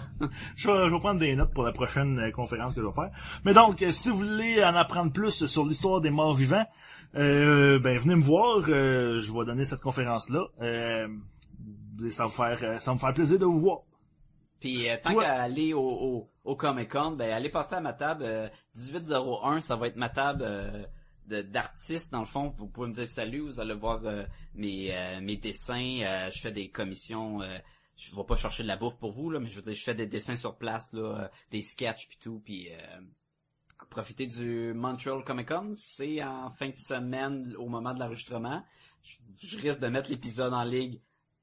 Je 0.55 0.67
vais, 0.69 0.87
je 0.89 0.93
vais 0.93 0.99
prendre 0.99 1.19
des 1.19 1.35
notes 1.35 1.53
pour 1.53 1.63
la 1.63 1.71
prochaine 1.71 2.19
euh, 2.19 2.31
conférence 2.31 2.75
que 2.75 2.81
je 2.81 2.85
vais 2.85 2.93
faire. 2.93 3.09
Mais 3.45 3.53
donc, 3.53 3.81
euh, 3.81 3.91
si 3.91 4.09
vous 4.09 4.17
voulez 4.17 4.63
en 4.63 4.75
apprendre 4.75 5.11
plus 5.11 5.45
sur 5.45 5.65
l'histoire 5.65 6.01
des 6.01 6.09
morts 6.09 6.33
vivants, 6.33 6.65
euh, 7.15 7.79
ben 7.79 7.97
venez 7.97 8.15
me 8.15 8.21
voir. 8.21 8.59
euh, 8.69 9.19
je 9.19 9.31
vais 9.33 9.45
donner 9.45 9.65
cette 9.65 9.81
conférence-là. 9.81 10.45
Euh, 10.61 11.07
ça 12.09 12.25
va 12.25 12.29
me 12.29 12.57
faire, 12.57 12.81
ça 12.81 12.91
va 12.91 12.95
me 12.95 12.99
faire 12.99 13.13
plaisir 13.13 13.39
de 13.39 13.45
vous 13.45 13.59
voir. 13.59 13.79
Puis 14.59 14.89
euh, 14.89 14.95
tant 15.01 15.15
qu'à 15.15 15.41
aller 15.41 15.73
au, 15.73 15.81
au, 15.81 16.29
au 16.43 16.55
Comic 16.55 16.91
Con, 16.91 17.11
ben 17.11 17.31
allez 17.31 17.49
passer 17.49 17.75
à 17.75 17.79
ma 17.81 17.93
table 17.93 18.23
euh, 18.25 18.47
1801, 18.75 19.61
ça 19.61 19.75
va 19.75 19.87
être 19.87 19.95
ma 19.95 20.09
table 20.09 20.43
euh, 20.45 20.83
d'artistes 21.27 22.11
dans 22.11 22.19
le 22.19 22.25
fond. 22.25 22.47
Vous 22.47 22.67
pouvez 22.67 22.87
me 22.87 22.93
dire 22.93 23.07
salut, 23.07 23.39
vous 23.39 23.59
allez 23.59 23.73
voir 23.73 24.05
euh, 24.05 24.25
mes 24.55 24.95
euh, 24.95 25.21
mes 25.21 25.37
dessins. 25.37 25.99
euh, 26.01 26.29
je 26.31 26.41
fais 26.41 26.51
des 26.51 26.69
commissions. 26.69 27.39
je 27.95 28.15
vais 28.15 28.23
pas 28.23 28.35
chercher 28.35 28.63
de 28.63 28.67
la 28.67 28.77
bouffe 28.77 28.97
pour 28.97 29.11
vous 29.11 29.29
là, 29.29 29.39
mais 29.39 29.49
je 29.49 29.55
veux 29.57 29.61
dire, 29.61 29.73
je 29.73 29.83
fais 29.83 29.95
des 29.95 30.07
dessins 30.07 30.35
sur 30.35 30.57
place 30.57 30.93
là, 30.93 31.31
des 31.51 31.61
sketchs 31.61 32.07
puis 32.07 32.17
tout, 32.19 32.41
puis 32.43 32.69
profiter 33.89 34.27
du 34.27 34.73
Montreal 34.73 35.23
Comic 35.23 35.47
Con. 35.49 35.71
C'est 35.75 36.23
en 36.23 36.51
fin 36.51 36.69
de 36.69 36.75
semaine 36.75 37.55
au 37.57 37.67
moment 37.67 37.93
de 37.93 37.99
l'enregistrement. 37.99 38.63
Je, 39.03 39.17
je 39.37 39.59
risque 39.59 39.79
de 39.79 39.87
mettre 39.87 40.09
l'épisode 40.09 40.53
en 40.53 40.63
ligne 40.63 40.99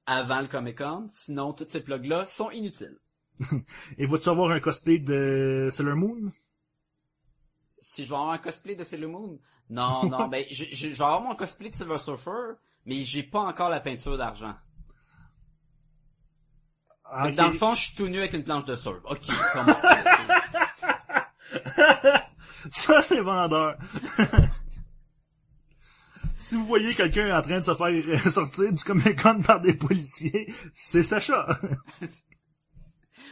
avant 0.07 0.41
le 0.41 0.47
Comic 0.49 0.79
Con, 0.79 1.07
sinon 1.11 1.53
tous 1.53 1.69
ces 1.69 1.81
plugs 1.81 2.07
là 2.07 2.25
sont 2.25 2.51
inutiles. 2.51 2.99
Et 3.99 4.07
vas-tu 4.07 4.29
avoir 4.29 4.51
un 4.51 4.61
cosplay 4.61 4.99
de 4.99 5.69
Sailor 5.71 5.97
Moon? 5.97 6.31
Si 7.81 8.05
je 8.05 8.09
vais 8.09 8.17
avoir 8.17 8.33
un 8.33 8.39
cosplay 8.39 8.75
de 8.75 8.83
Sailor 8.85 9.11
Moon? 9.11 9.39
Non, 9.71 10.09
non, 10.09 10.29
ben, 10.29 10.45
je, 10.51 10.65
je, 10.73 10.89
je 10.89 10.95
vais 10.95 11.05
avoir 11.05 11.21
mon 11.21 11.35
cosplay 11.35 11.69
de 11.71 11.75
Silver 11.75 11.99
Surfer, 11.99 12.55
mais 12.87 13.03
j'ai 13.05 13.23
pas 13.23 13.41
encore 13.41 13.69
la 13.69 13.81
peinture 13.81 14.17
d'argent. 14.17 14.55
Ah, 17.05 17.25
Fait 17.25 17.29
que 17.29 17.33
ok. 17.33 17.37
Dans 17.37 17.47
le 17.49 17.53
fond, 17.53 17.75
je 17.75 17.87
suis 17.87 17.95
tout 17.97 18.09
nu 18.09 18.19
avec 18.19 18.33
une 18.33 18.45
planche 18.45 18.65
de 18.65 18.75
surf. 18.75 19.01
Ok? 19.05 19.25
Ça, 22.71 23.01
c'est 23.03 23.21
vendeur. 23.21 23.77
si 26.37 26.55
vous 26.57 26.67
voyez 26.67 26.95
quelqu'un 26.95 27.37
en 27.39 27.43
train 27.43 27.59
de 27.59 27.65
se 27.65 27.75
faire 27.75 27.87
euh, 27.87 28.19
sortir 28.31 28.73
du 28.73 28.85
Comic 28.85 29.21
Con 29.23 29.43
par 29.43 29.61
des 29.61 29.75
policiers, 29.75 30.53
c'est 30.75 31.03
Sacha. 31.03 31.49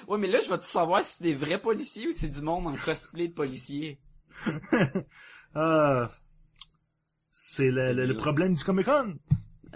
ouais, 0.09 0.19
mais 0.19 0.29
là, 0.29 0.41
je 0.43 0.49
vais 0.51 0.59
tout 0.59 0.65
savoir 0.65 1.05
si 1.05 1.17
c'est 1.17 1.25
des 1.25 1.35
vrais 1.35 1.61
policiers 1.61 2.09
ou 2.09 2.13
c'est 2.13 2.31
du 2.31 2.41
monde 2.41 2.67
en 2.67 2.75
cosplay 2.77 3.29
de 3.29 3.35
policier. 3.35 4.01
Ah, 5.55 6.09
c'est 7.39 7.71
le, 7.71 7.93
le- 7.93 8.07
le 8.07 8.17
problème 8.17 8.55
du 8.55 8.65
Comic 8.65 8.87
Con. 8.87 9.17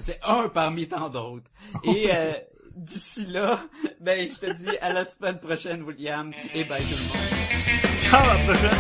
C'est 0.00 0.18
un 0.22 0.48
parmi 0.48 0.88
tant 0.88 1.10
d'autres. 1.10 1.50
Et 1.84 2.08
euh, 2.14 2.32
d'ici 2.74 3.26
là, 3.26 3.60
ben, 4.00 4.26
je 4.30 4.38
te 4.46 4.50
dis 4.64 4.78
à 4.80 4.94
la 4.94 5.04
semaine 5.04 5.38
prochaine, 5.38 5.82
William, 5.82 6.32
et 6.54 6.64
bye 6.64 6.80
tout 6.82 6.88
le 6.96 7.02
monde. 7.02 8.00
Ciao, 8.00 8.24
à 8.30 8.34
la 8.34 8.40
prochaine. 8.44 8.70